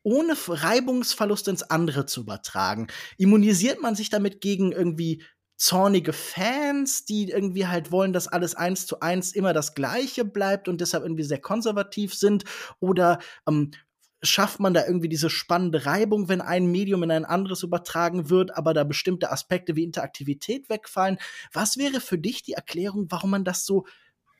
ohne 0.03 0.35
Reibungsverlust 0.47 1.47
ins 1.47 1.63
andere 1.63 2.05
zu 2.05 2.21
übertragen? 2.21 2.87
Immunisiert 3.17 3.81
man 3.81 3.95
sich 3.95 4.09
damit 4.09 4.41
gegen 4.41 4.71
irgendwie 4.71 5.23
zornige 5.57 6.13
Fans, 6.13 7.05
die 7.05 7.29
irgendwie 7.29 7.67
halt 7.67 7.91
wollen, 7.91 8.13
dass 8.13 8.27
alles 8.27 8.55
eins 8.55 8.85
zu 8.85 8.99
eins 8.99 9.31
immer 9.33 9.53
das 9.53 9.75
Gleiche 9.75 10.25
bleibt 10.25 10.67
und 10.67 10.81
deshalb 10.81 11.03
irgendwie 11.03 11.23
sehr 11.23 11.39
konservativ 11.39 12.13
sind? 12.13 12.43
Oder 12.79 13.19
ähm, 13.47 13.71
schafft 14.23 14.59
man 14.59 14.73
da 14.73 14.85
irgendwie 14.85 15.09
diese 15.09 15.29
spannende 15.29 15.85
Reibung, 15.85 16.29
wenn 16.29 16.41
ein 16.41 16.65
Medium 16.67 17.03
in 17.03 17.11
ein 17.11 17.25
anderes 17.25 17.63
übertragen 17.63 18.29
wird, 18.29 18.55
aber 18.57 18.73
da 18.73 18.83
bestimmte 18.83 19.31
Aspekte 19.31 19.75
wie 19.75 19.83
Interaktivität 19.83 20.69
wegfallen? 20.69 21.17
Was 21.51 21.77
wäre 21.77 21.99
für 22.01 22.17
dich 22.17 22.41
die 22.41 22.53
Erklärung, 22.53 23.07
warum 23.09 23.31
man 23.31 23.43
das 23.43 23.65
so 23.65 23.85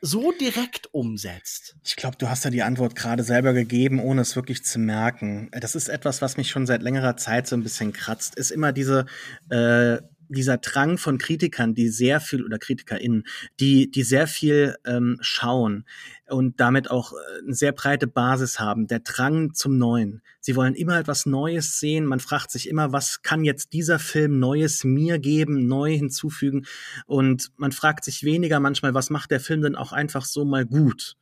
so 0.05 0.33
direkt 0.33 0.93
umsetzt? 0.93 1.77
Ich 1.85 1.95
glaube, 1.95 2.17
du 2.17 2.29
hast 2.29 2.43
ja 2.43 2.51
die 2.51 2.61
Antwort 2.61 2.93
gerade 2.93 3.23
selber 3.23 3.53
gegeben, 3.53 4.01
ohne 4.01 4.21
es 4.21 4.35
wirklich 4.35 4.65
zu 4.65 4.77
merken. 4.77 5.49
Das 5.53 5.75
ist 5.75 5.87
etwas, 5.87 6.21
was 6.21 6.35
mich 6.35 6.51
schon 6.51 6.65
seit 6.65 6.83
längerer 6.83 7.15
Zeit 7.15 7.47
so 7.47 7.55
ein 7.55 7.63
bisschen 7.63 7.93
kratzt. 7.93 8.35
Ist 8.35 8.51
immer 8.51 8.73
diese 8.73 9.05
äh, 9.49 9.99
dieser 10.33 10.57
Drang 10.57 10.97
von 10.97 11.17
Kritikern, 11.17 11.73
die 11.73 11.89
sehr 11.89 12.19
viel 12.19 12.43
oder 12.43 12.59
KritikerInnen, 12.59 13.23
die, 13.59 13.89
die 13.89 14.03
sehr 14.03 14.27
viel 14.27 14.75
ähm, 14.85 15.17
schauen 15.21 15.85
und 16.27 16.59
damit 16.59 16.89
auch 16.89 17.13
äh, 17.13 17.15
eine 17.43 17.53
sehr 17.53 17.71
breite 17.71 18.07
Basis 18.07 18.59
haben, 18.59 18.87
der 18.87 18.99
Drang 18.99 19.53
zum 19.53 19.77
Neuen. 19.77 20.21
Sie 20.39 20.55
wollen 20.55 20.75
immer 20.75 20.99
etwas 20.99 21.25
Neues 21.25 21.79
sehen. 21.79 22.05
Man 22.05 22.19
fragt 22.19 22.51
sich 22.51 22.67
immer, 22.67 22.91
was 22.91 23.21
kann 23.21 23.43
jetzt 23.43 23.73
dieser 23.73 23.99
Film 23.99 24.39
Neues 24.39 24.83
mir 24.83 25.19
geben, 25.19 25.67
neu 25.67 25.95
hinzufügen? 25.95 26.65
Und 27.05 27.51
man 27.55 27.71
fragt 27.71 28.03
sich 28.03 28.23
weniger 28.23 28.59
manchmal, 28.59 28.93
was 28.93 29.09
macht 29.09 29.31
der 29.31 29.39
Film 29.39 29.61
denn 29.61 29.75
auch 29.75 29.93
einfach 29.93 30.25
so 30.25 30.43
mal 30.43 30.65
gut? 30.65 31.15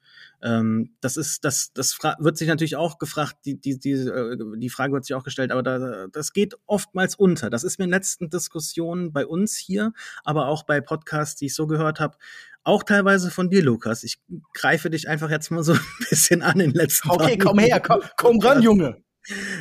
Ähm, 0.43 0.95
das 1.01 1.17
ist, 1.17 1.45
das, 1.45 1.71
das 1.73 1.97
wird 2.19 2.37
sich 2.37 2.47
natürlich 2.47 2.75
auch 2.75 2.97
gefragt, 2.97 3.37
die, 3.45 3.59
die, 3.59 3.79
die, 3.79 3.91
äh, 3.91 4.37
die 4.57 4.69
Frage 4.69 4.93
wird 4.93 5.05
sich 5.05 5.15
auch 5.15 5.23
gestellt, 5.23 5.51
aber 5.51 5.63
da, 5.63 6.07
das 6.11 6.33
geht 6.33 6.55
oftmals 6.65 7.15
unter. 7.15 7.49
Das 7.49 7.63
ist 7.63 7.77
mir 7.77 7.85
in 7.85 7.91
letzten 7.91 8.29
Diskussionen 8.29 9.13
bei 9.13 9.25
uns 9.25 9.55
hier, 9.55 9.93
aber 10.23 10.47
auch 10.47 10.63
bei 10.63 10.81
Podcasts, 10.81 11.35
die 11.35 11.47
ich 11.47 11.55
so 11.55 11.67
gehört 11.67 11.99
habe, 11.99 12.17
auch 12.63 12.83
teilweise 12.83 13.31
von 13.31 13.49
dir, 13.49 13.63
Lukas. 13.63 14.03
Ich 14.03 14.19
greife 14.53 14.89
dich 14.89 15.07
einfach 15.07 15.29
jetzt 15.29 15.51
mal 15.51 15.63
so 15.63 15.73
ein 15.73 16.05
bisschen 16.09 16.41
an 16.41 16.59
in 16.59 16.71
den 16.71 16.79
letzten 16.79 17.09
Okay, 17.09 17.37
komm 17.37 17.59
her, 17.59 17.79
komm, 17.79 18.01
komm 18.17 18.39
ran, 18.39 18.61
Junge. 18.61 19.03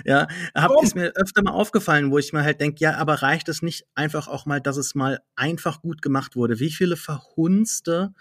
Ja, 0.06 0.26
hab, 0.54 0.70
ist 0.82 0.94
mir 0.94 1.12
öfter 1.16 1.42
mal 1.42 1.52
aufgefallen, 1.52 2.10
wo 2.10 2.16
ich 2.16 2.32
mir 2.32 2.42
halt 2.42 2.62
denke, 2.62 2.80
ja, 2.80 2.94
aber 2.94 3.16
reicht 3.16 3.48
es 3.50 3.60
nicht 3.60 3.86
einfach 3.94 4.26
auch 4.26 4.46
mal, 4.46 4.60
dass 4.60 4.78
es 4.78 4.94
mal 4.94 5.20
einfach 5.36 5.82
gut 5.82 6.00
gemacht 6.00 6.34
wurde? 6.34 6.58
Wie 6.60 6.70
viele 6.70 6.96
verhunzte 6.96 8.14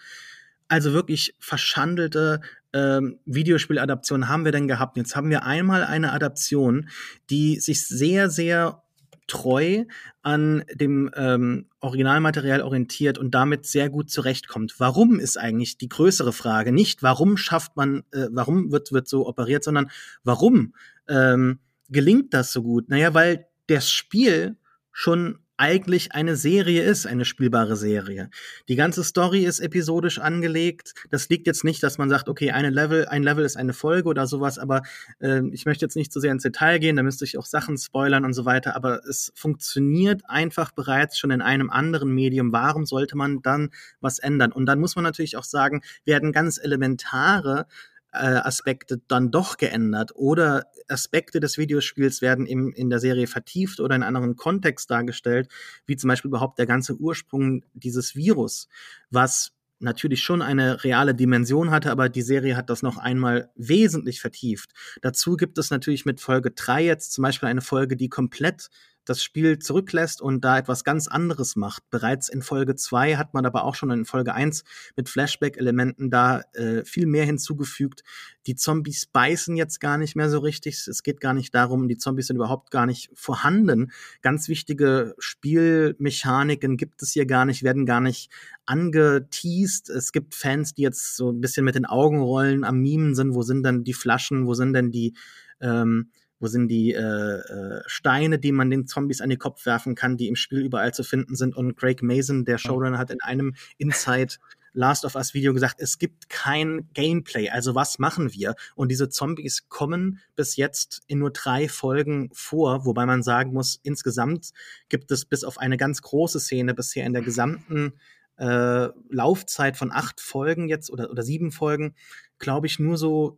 also 0.70 0.94
wirklich 0.94 1.36
verschandelte 1.40 2.42
ähm, 2.74 3.20
Videospieladaptionen 3.26 4.30
haben 4.30 4.46
wir 4.46 4.52
denn 4.52 4.68
gehabt? 4.68 4.96
Jetzt 4.98 5.16
haben 5.16 5.30
wir 5.30 5.44
einmal 5.44 5.84
eine 5.84 6.14
Adaption, 6.14 6.90
die 7.30 7.60
sich 7.60 7.86
sehr, 7.88 8.30
sehr 8.30 8.84
treu 9.28 9.86
an 10.22 10.64
dem 10.74 11.10
ähm, 11.16 11.68
Originalmaterial 11.80 12.62
orientiert 12.62 13.18
und 13.18 13.34
damit 13.36 13.66
sehr 13.66 13.90
gut 13.90 14.10
zurechtkommt. 14.10 14.76
Warum 14.80 15.20
ist 15.20 15.38
eigentlich 15.38 15.78
die 15.78 15.90
größere 15.90 16.34
Frage? 16.34 16.72
Nicht, 16.72 17.04
warum 17.04 17.38
schafft 17.38 17.76
man, 17.76 18.04
äh, 18.12 18.28
warum 18.32 18.72
wird, 18.72 18.92
wird 18.92 19.08
so 19.08 19.28
operiert, 19.28 19.64
sondern 19.64 19.90
warum 20.24 20.74
ähm, 21.08 21.60
gelingt 21.90 22.34
das 22.34 22.52
so 22.52 22.64
gut? 22.64 22.90
Naja, 22.90 23.14
weil 23.14 23.48
das 23.68 23.90
Spiel 23.90 24.58
schon 24.92 25.40
eigentlich 25.60 26.14
eine 26.14 26.38
Serie 26.38 26.84
ist, 26.84 27.06
eine 27.06 27.26
spielbare 27.26 27.76
Serie. 27.76 28.30
Die 28.70 28.78
ganze 28.78 29.04
Story 29.04 29.44
ist 29.44 29.60
episodisch 29.60 30.18
angelegt. 30.18 30.94
Das 31.10 31.28
liegt 31.28 31.48
jetzt 31.48 31.66
nicht, 31.66 31.84
dass 31.84 31.98
man 31.98 32.08
sagt, 32.08 32.30
okay, 32.30 32.52
eine 32.52 32.70
Level, 32.70 33.08
ein 33.08 33.24
Level 33.24 33.44
ist 33.44 33.58
eine 33.58 33.74
Folge 33.74 34.08
oder 34.08 34.26
sowas, 34.26 34.58
aber 34.58 34.84
äh, 35.20 35.42
ich 35.52 35.66
möchte 35.66 35.84
jetzt 35.84 35.98
nicht 35.98 36.14
zu 36.14 36.20
so 36.20 36.22
sehr 36.22 36.32
ins 36.32 36.44
Detail 36.44 36.80
gehen, 36.80 36.96
da 36.96 37.04
müsste 37.04 37.26
ich 37.26 37.38
auch 37.38 37.46
Sachen 37.46 37.78
spoilern 37.78 38.24
und 38.24 38.34
so 38.34 38.46
weiter, 38.46 38.76
aber 38.78 39.06
es 39.06 39.34
funktioniert 39.36 40.22
einfach 40.28 40.72
bereits 40.72 41.20
schon 41.20 41.32
in 41.32 41.42
einem 41.42 41.70
anderen 41.70 42.14
Medium. 42.14 42.54
Warum 42.54 42.86
sollte 42.86 43.18
man 43.18 43.42
dann 43.42 43.70
was 44.00 44.20
ändern? 44.20 44.54
Und 44.54 44.66
dann 44.66 44.80
muss 44.80 44.96
man 44.96 45.04
natürlich 45.04 45.36
auch 45.36 45.44
sagen, 45.44 45.82
werden 46.06 46.32
ganz 46.32 46.58
elementare 46.58 47.66
Aspekte 48.12 49.02
dann 49.08 49.32
doch 49.32 49.58
geändert 49.58 50.12
oder 50.16 50.66
Aspekte 50.88 51.40
des 51.40 51.58
Videospiels 51.58 52.22
werden 52.22 52.46
im, 52.46 52.74
in 52.74 52.90
der 52.90 53.00
Serie 53.00 53.28
vertieft 53.28 53.80
oder 53.80 53.96
in 53.96 54.04
anderen 54.04 54.36
Kontext 54.36 54.90
dargestellt, 54.90 55.50
wie 55.86 55.96
zum 55.96 56.08
Beispiel 56.08 56.30
überhaupt 56.30 56.58
der 56.58 56.66
ganze 56.66 56.96
Ursprung 56.96 57.64
dieses 57.74 58.16
Virus, 58.16 58.68
was 59.12 59.52
natürlich 59.80 60.22
schon 60.22 60.42
eine 60.42 60.84
reale 60.84 61.16
Dimension 61.16 61.72
hatte, 61.72 61.92
aber 61.92 62.10
die 62.10 62.22
Serie 62.22 62.58
hat 62.58 62.70
das 62.70 62.82
noch 62.82 62.98
einmal 62.98 63.50
wesentlich 63.56 64.20
vertieft. 64.20 64.72
Dazu 65.02 65.38
gibt 65.38 65.58
es 65.58 65.70
natürlich 65.70 66.06
mit 66.06 66.20
Folge 66.20 66.52
drei 66.52 66.84
jetzt 66.84 67.14
zum 67.14 67.22
Beispiel 67.22 67.48
eine 67.48 67.62
Folge, 67.62 67.96
die 67.96 68.10
komplett 68.10 68.70
das 69.06 69.24
Spiel 69.24 69.60
zurücklässt 69.60 70.22
und 70.22 70.44
da 70.46 70.58
etwas 70.58 70.84
ganz 70.84 71.08
anderes 71.08 71.56
macht. 71.56 71.84
Bereits 71.90 72.30
in 72.30 72.42
Folge 72.42 72.76
2 72.76 73.16
hat 73.16 73.34
man 73.34 73.46
aber 73.46 73.64
auch 73.64 73.76
schon 73.76 73.92
in 73.92 74.06
Folge 74.06 74.34
1 74.34 74.64
mit 74.96 75.10
Flashback-Elementen 75.10 76.10
da 76.10 76.42
äh, 76.54 76.84
viel 76.86 77.06
mehr 77.06 77.26
hinzugefügt. 77.26 78.04
Die 78.46 78.56
Zombies 78.56 79.08
beißen 79.08 79.56
jetzt 79.56 79.80
gar 79.80 79.98
nicht 79.98 80.16
mehr 80.16 80.30
so 80.30 80.40
richtig. 80.40 80.88
Es 80.88 81.04
geht 81.04 81.22
gar 81.22 81.34
nicht 81.34 81.54
darum, 81.56 81.88
die 81.88 81.98
Zombies 81.98 82.28
sind 82.28 82.36
überhaupt 82.36 82.72
gar 82.72 82.86
nicht 82.86 83.10
vorhanden. 83.14 83.92
Ganz 84.22 84.48
wichtige 84.48 85.16
Spielmechaniken 85.18 86.78
gibt 86.78 87.02
es 87.02 87.12
hier 87.12 87.26
gar 87.26 87.46
nicht, 87.46 87.64
werden 87.64 87.86
gar 87.86 88.02
nicht 88.02 88.32
angeteased. 88.66 89.90
Es 89.90 90.12
gibt 90.12 90.36
Fans, 90.36 90.74
die 90.74 90.84
jetzt 90.84 91.16
so 91.16 91.32
ein 91.32 91.42
bisschen 91.42 91.66
mit 91.66 91.76
den 91.76 91.86
Augen 91.86 92.20
rollen, 92.22 92.64
am 92.64 92.80
Mimen 92.80 93.16
sind. 93.16 93.34
Wo 93.34 93.42
sind 93.42 93.64
denn 93.64 93.84
die 93.84 93.94
Flaschen? 93.94 94.46
Wo 94.46 94.54
sind 94.54 94.74
denn 94.74 94.92
die 94.92 95.16
ähm, 95.62 96.12
wo 96.40 96.48
sind 96.48 96.68
die 96.68 96.94
äh, 96.94 97.00
äh, 97.00 97.82
Steine, 97.86 98.40
die 98.40 98.52
man 98.52 98.70
den 98.70 98.88
Zombies 98.88 99.22
an 99.22 99.30
den 99.30 99.40
Kopf 99.40 99.66
werfen 99.66 99.96
kann, 99.96 100.18
die 100.18 100.28
im 100.28 100.36
Spiel 100.36 100.60
überall 100.60 100.94
zu 100.94 101.04
finden 101.04 101.36
sind. 101.36 101.56
Und 101.56 101.76
Craig 101.76 102.02
Mason, 102.02 102.46
der 102.46 102.58
Showrunner, 102.58 102.98
hat 102.98 103.12
in 103.12 103.22
einem 103.22 103.56
Inside 103.78 104.36
Last 104.74 105.04
of 105.04 105.16
Us 105.16 105.34
Video 105.34 105.54
gesagt, 105.54 105.76
es 105.80 105.98
gibt 105.98 106.30
kein 106.30 106.90
Gameplay. 106.94 107.50
Also 107.50 107.76
was 107.76 108.00
machen 108.00 108.34
wir? 108.34 108.56
Und 108.76 108.90
diese 108.90 109.10
Zombies 109.10 109.68
kommen 109.68 110.20
bis 110.36 110.56
jetzt 110.56 111.02
in 111.08 111.20
nur 111.20 111.32
drei 111.32 111.68
Folgen 111.68 112.30
vor, 112.34 112.86
wobei 112.86 113.06
man 113.06 113.24
sagen 113.24 113.52
muss, 113.52 113.80
insgesamt 113.84 114.52
gibt 114.88 115.12
es 115.12 115.26
bis 115.26 115.44
auf 115.44 115.58
eine 115.58 115.78
ganz 115.78 116.02
große 116.02 116.40
Szene 116.40 116.74
bisher 116.74 117.06
in 117.06 117.14
der 117.14 117.24
gesamten 117.24 117.94
äh, 118.38 118.90
Laufzeit 119.10 119.76
von 119.76 119.92
acht 119.92 120.22
Folgen 120.22 120.70
jetzt 120.70 120.92
oder, 120.92 121.10
oder 121.10 121.24
sieben 121.24 121.52
Folgen, 121.52 121.96
glaube 122.38 122.68
ich, 122.68 122.80
nur 122.80 122.98
so 122.98 123.38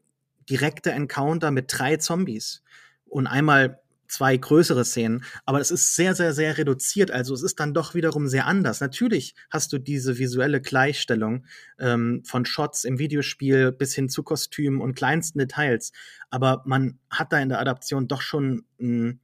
direkte 0.49 0.91
Encounter 0.91 1.52
mit 1.52 1.66
drei 1.70 1.97
Zombies 1.97 2.62
und 3.12 3.28
einmal 3.28 3.80
zwei 4.07 4.36
größere 4.36 4.84
Szenen, 4.84 5.24
aber 5.45 5.62
es 5.62 5.72
ist 5.72 5.95
sehr, 5.95 6.16
sehr, 6.16 6.34
sehr 6.34 6.57
reduziert. 6.57 7.12
Also 7.12 7.34
es 7.34 7.43
ist 7.43 7.60
dann 7.61 7.73
doch 7.73 7.95
wiederum 7.95 8.27
sehr 8.27 8.45
anders. 8.45 8.81
Natürlich 8.81 9.36
hast 9.49 9.72
du 9.72 9.77
diese 9.77 10.18
visuelle 10.18 10.60
Gleichstellung 10.60 11.45
ähm, 11.80 12.22
von 12.26 12.44
Shots 12.44 12.84
im 12.84 12.99
Videospiel 12.99 13.72
bis 13.72 13.95
hin 13.95 14.10
zu 14.10 14.23
Kostümen 14.23 14.81
und 14.81 14.95
kleinsten 14.95 15.40
Details, 15.40 15.94
aber 16.30 16.61
man 16.65 16.99
hat 17.10 17.31
da 17.31 17.40
in 17.40 17.49
der 17.49 17.60
Adaption 17.60 18.07
doch 18.07 18.22
schon 18.22 18.65
ein, 18.81 19.22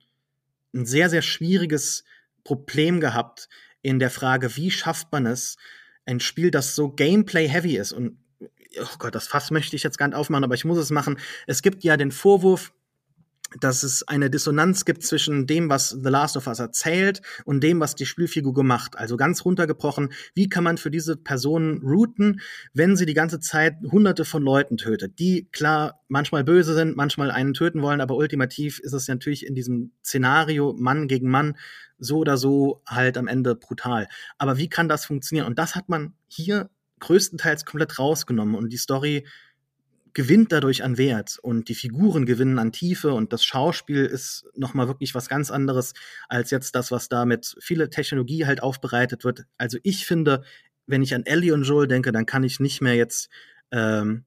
ein 0.74 0.86
sehr, 0.86 1.10
sehr 1.10 1.22
schwieriges 1.22 2.06
Problem 2.46 3.02
gehabt 3.02 3.50
in 3.82 4.00
der 4.00 4.10
Frage, 4.10 4.56
wie 4.56 4.72
schafft 4.72 5.12
man 5.12 5.26
es, 5.26 5.58
ein 6.06 6.22
Spiel, 6.22 6.50
das 6.50 6.76
so 6.76 6.90
Gameplay-heavy 6.90 7.76
ist 7.76 7.92
und 7.92 8.18
oh 8.80 8.96
Gott, 9.00 9.16
das 9.16 9.28
Fass 9.28 9.52
möchte 9.52 9.76
ich 9.76 9.84
jetzt 9.84 9.98
gar 9.98 10.08
nicht 10.08 10.16
aufmachen, 10.16 10.46
aber 10.46 10.56
ich 10.56 10.66
muss 10.66 10.78
es 10.78 10.92
machen. 10.92 11.20
Es 11.46 11.62
gibt 11.62 11.84
ja 11.84 11.98
den 11.98 12.12
Vorwurf, 12.12 12.74
dass 13.60 13.84
es 13.84 14.08
eine 14.08 14.30
Dissonanz 14.30 14.86
gibt 14.86 15.04
zwischen 15.04 15.48
dem, 15.48 15.70
was 15.70 15.90
The 15.90 16.10
Last 16.10 16.38
of 16.38 16.48
Us 16.48 16.60
erzählt 16.60 17.22
und 17.46 17.64
dem, 17.64 17.80
was 17.80 17.96
die 17.96 18.06
Spielfigur 18.06 18.54
gemacht. 18.54 18.98
Also 18.98 19.18
ganz 19.18 19.46
runtergebrochen, 19.46 20.10
wie 20.36 20.50
kann 20.50 20.64
man 20.64 20.78
für 20.78 20.92
diese 20.92 21.16
Personen 21.16 21.82
routen, 21.82 22.42
wenn 22.74 22.96
sie 22.96 23.06
die 23.06 23.14
ganze 23.14 23.40
Zeit 23.40 23.76
hunderte 23.92 24.26
von 24.26 24.44
Leuten 24.44 24.78
tötet, 24.78 25.20
die 25.20 25.48
klar 25.52 26.02
manchmal 26.08 26.44
böse 26.44 26.74
sind, 26.74 26.96
manchmal 26.96 27.32
einen 27.32 27.54
töten 27.54 27.82
wollen, 27.82 28.02
aber 28.02 28.16
ultimativ 28.16 28.80
ist 28.80 28.94
es 28.94 29.08
natürlich 29.08 29.46
in 29.46 29.56
diesem 29.56 29.92
Szenario 30.04 30.74
Mann 30.78 31.08
gegen 31.08 31.30
Mann 31.30 31.58
so 32.00 32.18
oder 32.18 32.38
so 32.38 32.82
halt 32.86 33.18
am 33.18 33.28
Ende 33.28 33.56
brutal. 33.56 34.08
Aber 34.38 34.58
wie 34.58 34.70
kann 34.70 34.88
das 34.88 35.06
funktionieren? 35.06 35.48
Und 35.48 35.58
das 35.58 35.76
hat 35.76 35.90
man 35.90 36.14
hier 36.28 36.70
größtenteils 37.00 37.66
komplett 37.66 38.00
rausgenommen 38.00 38.56
und 38.56 38.70
die 38.70 38.78
Story 38.78 39.26
gewinnt 40.18 40.52
dadurch 40.52 40.84
an 40.84 40.98
Wert 40.98 41.38
und 41.44 41.70
die 41.70 41.76
Figuren 41.76 42.26
gewinnen 42.26 42.58
an 42.58 42.72
Tiefe 42.72 43.14
und 43.14 43.34
das 43.34 43.46
Schauspiel 43.46 44.04
ist 44.04 44.48
nochmal 44.56 44.88
wirklich 44.88 45.14
was 45.14 45.30
ganz 45.30 45.52
anderes 45.52 45.94
als 46.28 46.50
jetzt 46.50 46.74
das, 46.74 46.90
was 46.90 47.08
da 47.08 47.24
mit 47.26 47.56
vieler 47.60 47.92
Technologie 47.92 48.48
halt 48.48 48.64
aufbereitet 48.64 49.24
wird. 49.24 49.46
Also 49.60 49.78
ich 49.84 50.08
finde, 50.08 50.42
wenn 50.88 51.04
ich 51.04 51.14
an 51.14 51.28
Ellie 51.28 51.54
und 51.54 51.66
Joel 51.66 51.88
denke, 51.88 52.12
dann 52.12 52.26
kann 52.26 52.44
ich 52.44 52.60
nicht 52.60 52.82
mehr 52.82 52.96
jetzt, 52.96 53.30
ähm, 53.70 54.26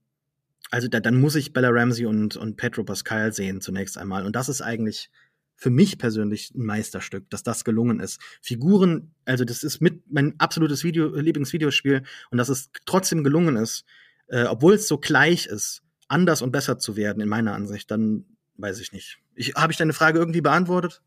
also 0.70 0.86
da, 0.86 1.00
dann 1.00 1.20
muss 1.20 1.34
ich 1.34 1.52
Bella 1.52 1.70
Ramsey 1.70 2.06
und, 2.06 2.36
und 2.36 2.56
Pedro 2.56 2.84
Pascal 2.84 3.32
sehen 3.32 3.60
zunächst 3.60 3.98
einmal 3.98 4.24
und 4.26 4.36
das 4.36 4.48
ist 4.48 4.62
eigentlich 4.62 5.10
für 5.56 5.70
mich 5.70 5.98
persönlich 5.98 6.52
ein 6.54 6.66
Meisterstück, 6.66 7.28
dass 7.30 7.42
das 7.42 7.64
gelungen 7.64 7.98
ist. 7.98 8.20
Figuren, 8.40 9.12
also 9.24 9.44
das 9.44 9.64
ist 9.64 9.80
mit 9.80 10.04
mein 10.08 10.38
absolutes 10.38 10.84
Video, 10.84 11.08
Lieblingsvideospiel 11.08 12.04
und 12.30 12.38
dass 12.38 12.48
es 12.48 12.70
trotzdem 12.86 13.24
gelungen 13.24 13.56
ist, 13.56 13.84
äh, 14.30 14.44
obwohl 14.44 14.74
es 14.74 14.88
so 14.88 14.98
gleich 14.98 15.46
ist, 15.46 15.82
anders 16.08 16.42
und 16.42 16.52
besser 16.52 16.78
zu 16.78 16.96
werden, 16.96 17.20
in 17.20 17.28
meiner 17.28 17.54
Ansicht, 17.54 17.90
dann 17.90 18.24
weiß 18.56 18.80
ich 18.80 18.92
nicht. 18.92 19.18
Ich, 19.34 19.54
Habe 19.54 19.72
ich 19.72 19.78
deine 19.78 19.92
Frage 19.92 20.18
irgendwie 20.18 20.40
beantwortet? 20.40 21.02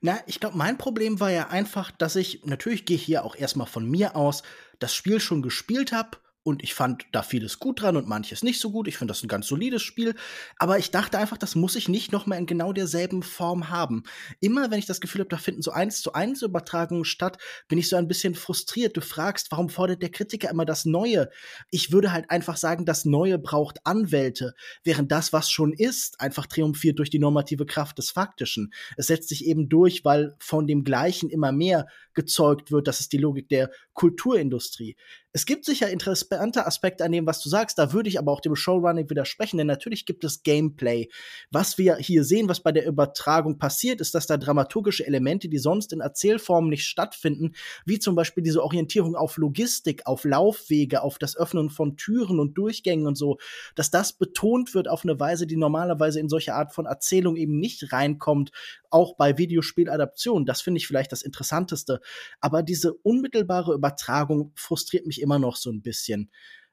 Na, 0.00 0.18
ich 0.26 0.40
glaube, 0.40 0.56
mein 0.56 0.78
Problem 0.78 1.20
war 1.20 1.30
ja 1.30 1.48
einfach, 1.48 1.90
dass 1.92 2.16
ich, 2.16 2.44
natürlich 2.44 2.84
gehe 2.84 2.96
ich 2.96 3.04
hier 3.04 3.24
auch 3.24 3.36
erstmal 3.36 3.66
von 3.66 3.88
mir 3.88 4.16
aus, 4.16 4.42
das 4.80 4.94
Spiel 4.94 5.20
schon 5.20 5.42
gespielt 5.42 5.92
habe 5.92 6.18
und 6.44 6.62
ich 6.64 6.74
fand 6.74 7.04
da 7.12 7.22
vieles 7.22 7.58
gut 7.58 7.82
dran 7.82 7.96
und 7.96 8.08
manches 8.08 8.42
nicht 8.42 8.60
so 8.60 8.70
gut. 8.70 8.88
Ich 8.88 8.96
finde 8.96 9.12
das 9.12 9.22
ein 9.22 9.28
ganz 9.28 9.46
solides 9.46 9.82
Spiel. 9.82 10.14
Aber 10.58 10.78
ich 10.78 10.90
dachte 10.90 11.18
einfach, 11.18 11.36
das 11.36 11.54
muss 11.54 11.76
ich 11.76 11.88
nicht 11.88 12.10
noch 12.10 12.26
mal 12.26 12.36
in 12.36 12.46
genau 12.46 12.72
derselben 12.72 13.22
Form 13.22 13.70
haben. 13.70 14.02
Immer 14.40 14.70
wenn 14.70 14.80
ich 14.80 14.86
das 14.86 15.00
Gefühl 15.00 15.20
habe, 15.20 15.30
da 15.30 15.36
finden 15.36 15.62
so 15.62 15.70
eins 15.70 16.02
zu 16.02 16.14
eins 16.14 16.42
Übertragungen 16.42 17.04
statt, 17.04 17.38
bin 17.68 17.78
ich 17.78 17.88
so 17.88 17.96
ein 17.96 18.08
bisschen 18.08 18.34
frustriert. 18.34 18.96
Du 18.96 19.00
fragst, 19.00 19.52
warum 19.52 19.68
fordert 19.68 20.02
der 20.02 20.10
Kritiker 20.10 20.50
immer 20.50 20.64
das 20.64 20.84
Neue? 20.84 21.30
Ich 21.70 21.92
würde 21.92 22.12
halt 22.12 22.30
einfach 22.30 22.56
sagen, 22.56 22.86
das 22.86 23.04
Neue 23.04 23.38
braucht 23.38 23.86
Anwälte, 23.86 24.54
während 24.82 25.12
das, 25.12 25.32
was 25.32 25.50
schon 25.50 25.72
ist, 25.72 26.20
einfach 26.20 26.46
triumphiert 26.46 26.98
durch 26.98 27.10
die 27.10 27.20
normative 27.20 27.66
Kraft 27.66 27.98
des 27.98 28.10
Faktischen. 28.10 28.72
Es 28.96 29.06
setzt 29.06 29.28
sich 29.28 29.46
eben 29.46 29.68
durch, 29.68 30.04
weil 30.04 30.34
von 30.40 30.66
dem 30.66 30.82
Gleichen 30.82 31.30
immer 31.30 31.52
mehr 31.52 31.86
gezeugt 32.14 32.72
wird. 32.72 32.88
Das 32.88 33.00
ist 33.00 33.12
die 33.12 33.18
Logik 33.18 33.48
der 33.48 33.70
Kulturindustrie. 33.94 34.96
Es 35.34 35.46
gibt 35.46 35.64
sicher 35.64 35.88
interessante 35.88 36.66
Aspekte 36.66 37.04
an 37.04 37.12
dem, 37.12 37.26
was 37.26 37.40
du 37.40 37.48
sagst. 37.48 37.78
Da 37.78 37.94
würde 37.94 38.10
ich 38.10 38.18
aber 38.18 38.32
auch 38.32 38.40
dem 38.40 38.54
Showrunning 38.54 39.08
widersprechen, 39.08 39.56
denn 39.56 39.66
natürlich 39.66 40.04
gibt 40.04 40.24
es 40.24 40.42
Gameplay. 40.42 41.08
Was 41.50 41.78
wir 41.78 41.96
hier 41.96 42.22
sehen, 42.22 42.50
was 42.50 42.60
bei 42.60 42.70
der 42.70 42.86
Übertragung 42.86 43.58
passiert, 43.58 44.02
ist, 44.02 44.14
dass 44.14 44.26
da 44.26 44.36
dramaturgische 44.36 45.06
Elemente, 45.06 45.48
die 45.48 45.56
sonst 45.56 45.94
in 45.94 46.00
Erzählformen 46.00 46.68
nicht 46.68 46.84
stattfinden, 46.84 47.52
wie 47.86 47.98
zum 47.98 48.14
Beispiel 48.14 48.42
diese 48.42 48.62
Orientierung 48.62 49.16
auf 49.16 49.38
Logistik, 49.38 50.06
auf 50.06 50.24
Laufwege, 50.24 51.02
auf 51.02 51.18
das 51.18 51.34
Öffnen 51.34 51.70
von 51.70 51.96
Türen 51.96 52.38
und 52.38 52.58
Durchgängen 52.58 53.06
und 53.06 53.16
so, 53.16 53.38
dass 53.74 53.90
das 53.90 54.12
betont 54.12 54.74
wird 54.74 54.86
auf 54.86 55.02
eine 55.02 55.18
Weise, 55.18 55.46
die 55.46 55.56
normalerweise 55.56 56.20
in 56.20 56.28
solche 56.28 56.54
Art 56.54 56.74
von 56.74 56.84
Erzählung 56.84 57.36
eben 57.36 57.58
nicht 57.58 57.90
reinkommt, 57.90 58.50
auch 58.90 59.16
bei 59.16 59.38
Videospieladaptionen. 59.38 60.44
Das 60.44 60.60
finde 60.60 60.76
ich 60.76 60.86
vielleicht 60.86 61.10
das 61.10 61.22
Interessanteste. 61.22 62.01
Aber 62.40 62.62
diese 62.62 62.94
unmittelbare 62.94 63.74
Übertragung 63.74 64.52
frustriert 64.54 65.06
mich 65.06 65.20
immer 65.20 65.38
noch 65.38 65.56
so 65.56 65.70
ein 65.70 65.82
bisschen. 65.82 66.30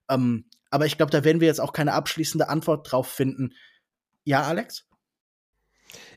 Ähm, 0.10 0.46
aber 0.72 0.86
ich 0.86 0.98
glaube, 0.98 1.12
da 1.12 1.24
werden 1.24 1.42
wir 1.42 1.48
jetzt 1.48 1.62
auch 1.62 1.74
keine 1.74 1.94
abschließende 1.94 2.50
Antwort 2.50 2.92
drauf 2.92 3.08
finden. 3.08 3.54
Ja, 4.24 4.44
Alex? 4.44 4.86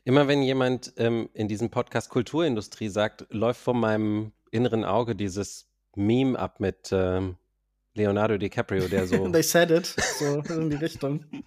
Immer 0.03 0.27
wenn 0.27 0.43
jemand 0.43 0.93
ähm, 0.97 1.29
in 1.33 1.47
diesem 1.47 1.71
Podcast 1.71 2.09
Kulturindustrie 2.09 2.89
sagt, 2.89 3.25
läuft 3.29 3.61
vor 3.61 3.73
meinem 3.73 4.33
inneren 4.51 4.85
Auge 4.85 5.15
dieses 5.15 5.67
Meme 5.95 6.37
ab 6.37 6.59
mit 6.59 6.89
ähm, 6.91 7.37
Leonardo 7.95 8.37
DiCaprio, 8.37 8.87
der 8.87 9.07
so. 9.07 9.27
They 9.31 9.43
said 9.43 9.71
it, 9.71 9.85
so 9.85 10.41
in 10.41 10.69
die 10.69 10.77
Richtung. 10.77 11.25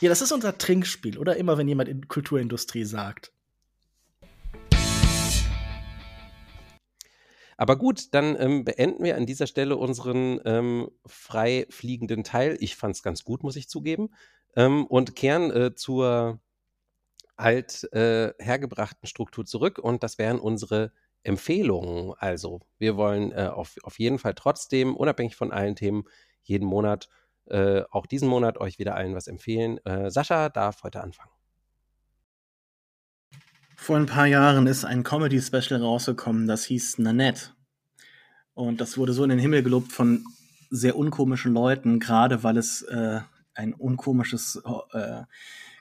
Ja, 0.00 0.08
das 0.08 0.22
ist 0.22 0.30
unser 0.30 0.56
Trinkspiel, 0.56 1.18
oder? 1.18 1.36
Immer 1.36 1.58
wenn 1.58 1.66
jemand 1.66 1.88
in 1.88 2.06
Kulturindustrie 2.06 2.84
sagt. 2.84 3.32
Aber 7.56 7.76
gut, 7.76 8.14
dann 8.14 8.36
ähm, 8.40 8.64
beenden 8.64 9.04
wir 9.04 9.16
an 9.16 9.26
dieser 9.26 9.46
Stelle 9.46 9.76
unseren 9.76 10.40
ähm, 10.44 10.90
frei 11.06 11.66
fliegenden 11.70 12.24
Teil. 12.24 12.56
Ich 12.60 12.76
fand 12.76 12.96
es 12.96 13.02
ganz 13.02 13.24
gut, 13.24 13.42
muss 13.42 13.56
ich 13.56 13.68
zugeben. 13.68 14.10
Ähm, 14.56 14.86
und 14.86 15.16
kehren 15.16 15.50
äh, 15.50 15.74
zur 15.74 16.40
alt 17.36 17.92
äh, 17.92 18.32
hergebrachten 18.38 19.06
Struktur 19.08 19.44
zurück. 19.44 19.78
Und 19.78 20.02
das 20.02 20.18
wären 20.18 20.38
unsere 20.38 20.92
Empfehlungen. 21.22 22.14
Also, 22.18 22.60
wir 22.78 22.96
wollen 22.96 23.32
äh, 23.32 23.50
auf, 23.52 23.76
auf 23.82 23.98
jeden 23.98 24.18
Fall 24.18 24.34
trotzdem, 24.34 24.96
unabhängig 24.96 25.36
von 25.36 25.52
allen 25.52 25.76
Themen, 25.76 26.04
jeden 26.42 26.66
Monat, 26.66 27.08
äh, 27.46 27.82
auch 27.90 28.06
diesen 28.06 28.28
Monat, 28.28 28.58
euch 28.58 28.78
wieder 28.78 28.94
allen 28.94 29.14
was 29.14 29.26
empfehlen. 29.26 29.78
Äh, 29.84 30.10
Sascha 30.10 30.48
darf 30.48 30.82
heute 30.82 31.02
anfangen. 31.02 31.33
Vor 33.84 33.98
ein 33.98 34.06
paar 34.06 34.26
Jahren 34.26 34.66
ist 34.66 34.86
ein 34.86 35.02
Comedy-Special 35.02 35.78
rausgekommen, 35.78 36.46
das 36.46 36.64
hieß 36.64 36.96
Nanette. 37.00 37.50
Und 38.54 38.80
das 38.80 38.96
wurde 38.96 39.12
so 39.12 39.24
in 39.24 39.28
den 39.28 39.38
Himmel 39.38 39.62
gelobt 39.62 39.92
von 39.92 40.24
sehr 40.70 40.96
unkomischen 40.96 41.52
Leuten, 41.52 42.00
gerade 42.00 42.42
weil 42.42 42.56
es 42.56 42.80
äh, 42.80 43.20
ein 43.52 43.74
unkomisches 43.74 44.62
äh, 44.94 45.24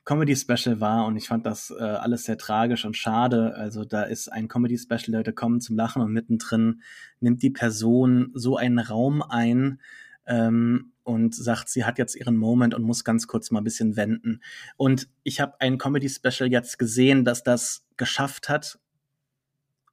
Comedy-Special 0.04 0.82
war. 0.82 1.06
Und 1.06 1.16
ich 1.16 1.30
fand 1.30 1.46
das 1.46 1.72
äh, 1.72 1.82
alles 1.82 2.26
sehr 2.26 2.38
tragisch 2.38 2.84
und 2.84 2.98
schade. 2.98 3.56
Also 3.56 3.86
da 3.86 4.04
ist 4.04 4.28
ein 4.28 4.50
Comedy-Special, 4.50 5.16
Leute 5.16 5.32
kommen 5.32 5.62
zum 5.62 5.78
Lachen 5.78 6.02
und 6.02 6.12
mittendrin 6.12 6.82
nimmt 7.22 7.42
die 7.42 7.52
Person 7.52 8.32
so 8.34 8.58
einen 8.58 8.80
Raum 8.80 9.22
ein, 9.22 9.80
ähm, 10.26 10.92
und 11.04 11.36
sagt, 11.36 11.70
sie 11.70 11.86
hat 11.86 11.98
jetzt 11.98 12.16
ihren 12.16 12.38
Moment 12.38 12.74
und 12.74 12.84
muss 12.84 13.04
ganz 13.04 13.28
kurz 13.28 13.52
mal 13.52 13.62
ein 13.62 13.66
bisschen 13.66 13.96
wenden. 13.96 14.42
Und 14.78 15.10
ich 15.24 15.40
habe 15.40 15.60
ein 15.60 15.78
Comedy-Special 15.78 16.50
jetzt 16.50 16.80
gesehen, 16.80 17.26
dass 17.26 17.44
das 17.44 17.86
geschafft 17.98 18.50
hat, 18.50 18.80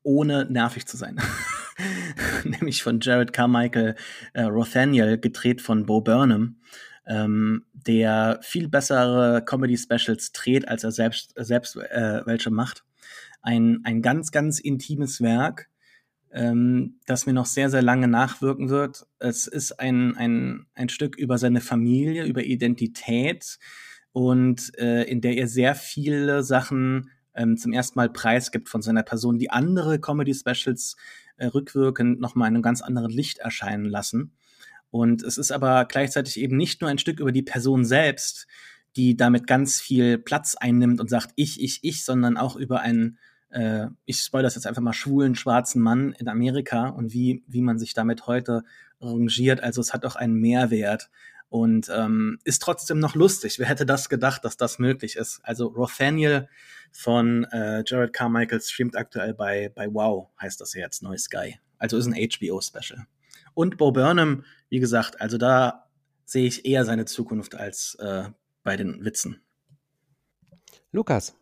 ohne 0.03 0.47
nervig 0.51 0.87
zu 0.87 0.97
sein. 0.97 1.21
Nämlich 2.45 2.83
von 2.83 3.01
Jared 3.01 3.33
Carmichael 3.33 3.97
äh, 4.33 4.43
Rothaniel, 4.43 5.19
gedreht 5.19 5.61
von 5.61 5.87
Bo 5.87 6.01
Burnham, 6.01 6.61
ähm, 7.07 7.65
der 7.73 8.39
viel 8.43 8.69
bessere 8.69 9.45
Comedy-Specials 9.45 10.33
dreht, 10.33 10.69
als 10.69 10.85
er 10.85 10.93
selbst, 10.93 11.35
selbst 11.37 11.77
äh, 11.77 12.23
welche 12.25 12.51
macht. 12.51 12.85
Ein, 13.43 13.81
ein 13.85 14.03
ganz, 14.03 14.31
ganz 14.31 14.59
intimes 14.61 15.21
Werk, 15.21 15.71
ähm, 16.33 17.01
das 17.07 17.27
mir 17.27 17.33
noch 17.33 17.47
sehr, 17.47 17.71
sehr 17.71 17.83
lange 17.83 18.09
nachwirken 18.09 18.69
wird. 18.69 19.07
Es 19.19 19.47
ist 19.47 19.81
ein, 19.81 20.17
ein, 20.17 20.67
ein 20.75 20.89
Stück 20.89 21.17
über 21.17 21.39
seine 21.39 21.61
Familie, 21.61 22.25
über 22.25 22.43
Identität 22.43 23.59
und 24.13 24.77
äh, 24.79 25.05
in 25.05 25.21
der 25.21 25.37
er 25.37 25.49
sehr 25.49 25.75
viele 25.75 26.43
Sachen 26.43 27.11
ähm, 27.35 27.57
zum 27.57 27.73
ersten 27.73 27.99
Mal 27.99 28.11
preisgibt 28.11 28.69
von 28.69 28.83
seiner 28.83 29.03
Person, 29.03 29.39
die 29.39 29.51
andere 29.51 30.01
Comedy-Specials 30.01 30.97
äh, 31.37 31.47
rückwirkend 31.47 32.21
nochmal 32.21 32.49
in 32.49 32.55
einem 32.55 32.63
ganz 32.63 32.83
anderen 32.83 33.11
Licht 33.11 33.39
erscheinen 33.39 33.87
lassen. 33.87 34.33
Und 34.91 35.23
es 35.23 35.39
ist 35.39 35.53
aber 35.53 35.85
gleichzeitig 35.85 36.39
eben 36.41 36.57
nicht 36.57 36.81
nur 36.81 36.91
ein 36.91 36.99
Stück 36.99 37.21
über 37.21 37.33
die 37.33 37.43
Person 37.43 37.85
selbst, 37.85 38.47
die 38.97 39.17
damit 39.17 39.47
ganz 39.47 39.81
viel 39.81 40.19
Platz 40.19 40.57
einnimmt 40.57 41.01
und 41.01 41.09
sagt 41.09 41.31
ich, 41.37 41.63
ich, 41.63 41.81
ich, 41.83 42.05
sondern 42.05 42.37
auch 42.37 42.57
über 42.57 42.81
einen 42.81 43.19
äh, 43.51 43.87
ich 44.05 44.21
spoilere 44.21 44.47
das 44.47 44.55
jetzt 44.55 44.67
einfach 44.67 44.83
mal, 44.83 44.93
schwulen 44.93 45.35
schwarzen 45.35 45.83
Mann 45.83 46.13
in 46.19 46.29
Amerika 46.29 46.89
und 46.89 47.13
wie, 47.13 47.45
wie 47.47 47.63
man 47.63 47.79
sich 47.79 47.95
damit 47.95 48.27
heute 48.27 48.65
rangiert. 49.01 49.63
Also 49.63 49.81
es 49.81 49.93
hat 49.93 50.05
auch 50.05 50.17
einen 50.17 50.35
Mehrwert. 50.35 51.11
und 51.49 51.91
ähm, 51.93 52.39
ist 52.45 52.63
trotzdem 52.63 53.01
noch 53.01 53.17
lustig. 53.17 53.59
Wer 53.59 53.67
hätte 53.67 53.85
das 53.85 54.09
gedacht, 54.09 54.45
dass 54.45 54.57
das 54.57 54.79
möglich 54.79 55.17
ist? 55.17 55.41
Also 55.43 55.67
Rothaniel 55.67 56.49
von 56.93 57.45
äh, 57.51 57.83
Jared 57.85 58.13
Carmichael 58.13 58.61
streamt 58.61 58.97
aktuell 58.97 59.35
bei, 59.35 59.69
bei 59.75 59.93
Wow, 59.93 60.29
heißt 60.41 60.61
das 60.61 60.75
jetzt, 60.75 61.03
Neues 61.03 61.25
Sky. 61.25 61.59
Also 61.77 61.97
ist 61.97 62.07
ein 62.07 62.15
HBO-Special. 62.15 63.05
Und 63.55 63.79
Bo 63.79 63.91
Burnham, 63.91 64.45
wie 64.69 64.79
gesagt, 64.79 65.21
also 65.21 65.39
da 65.39 65.91
sehe 66.25 66.47
ich 66.47 66.65
eher 66.65 66.85
seine 66.85 67.05
Zukunft 67.07 67.57
als 67.57 67.97
äh, 67.97 68.29
bei 68.63 68.77
den 68.77 69.05
Witzen. 69.05 69.41
Lukas. 70.93 71.35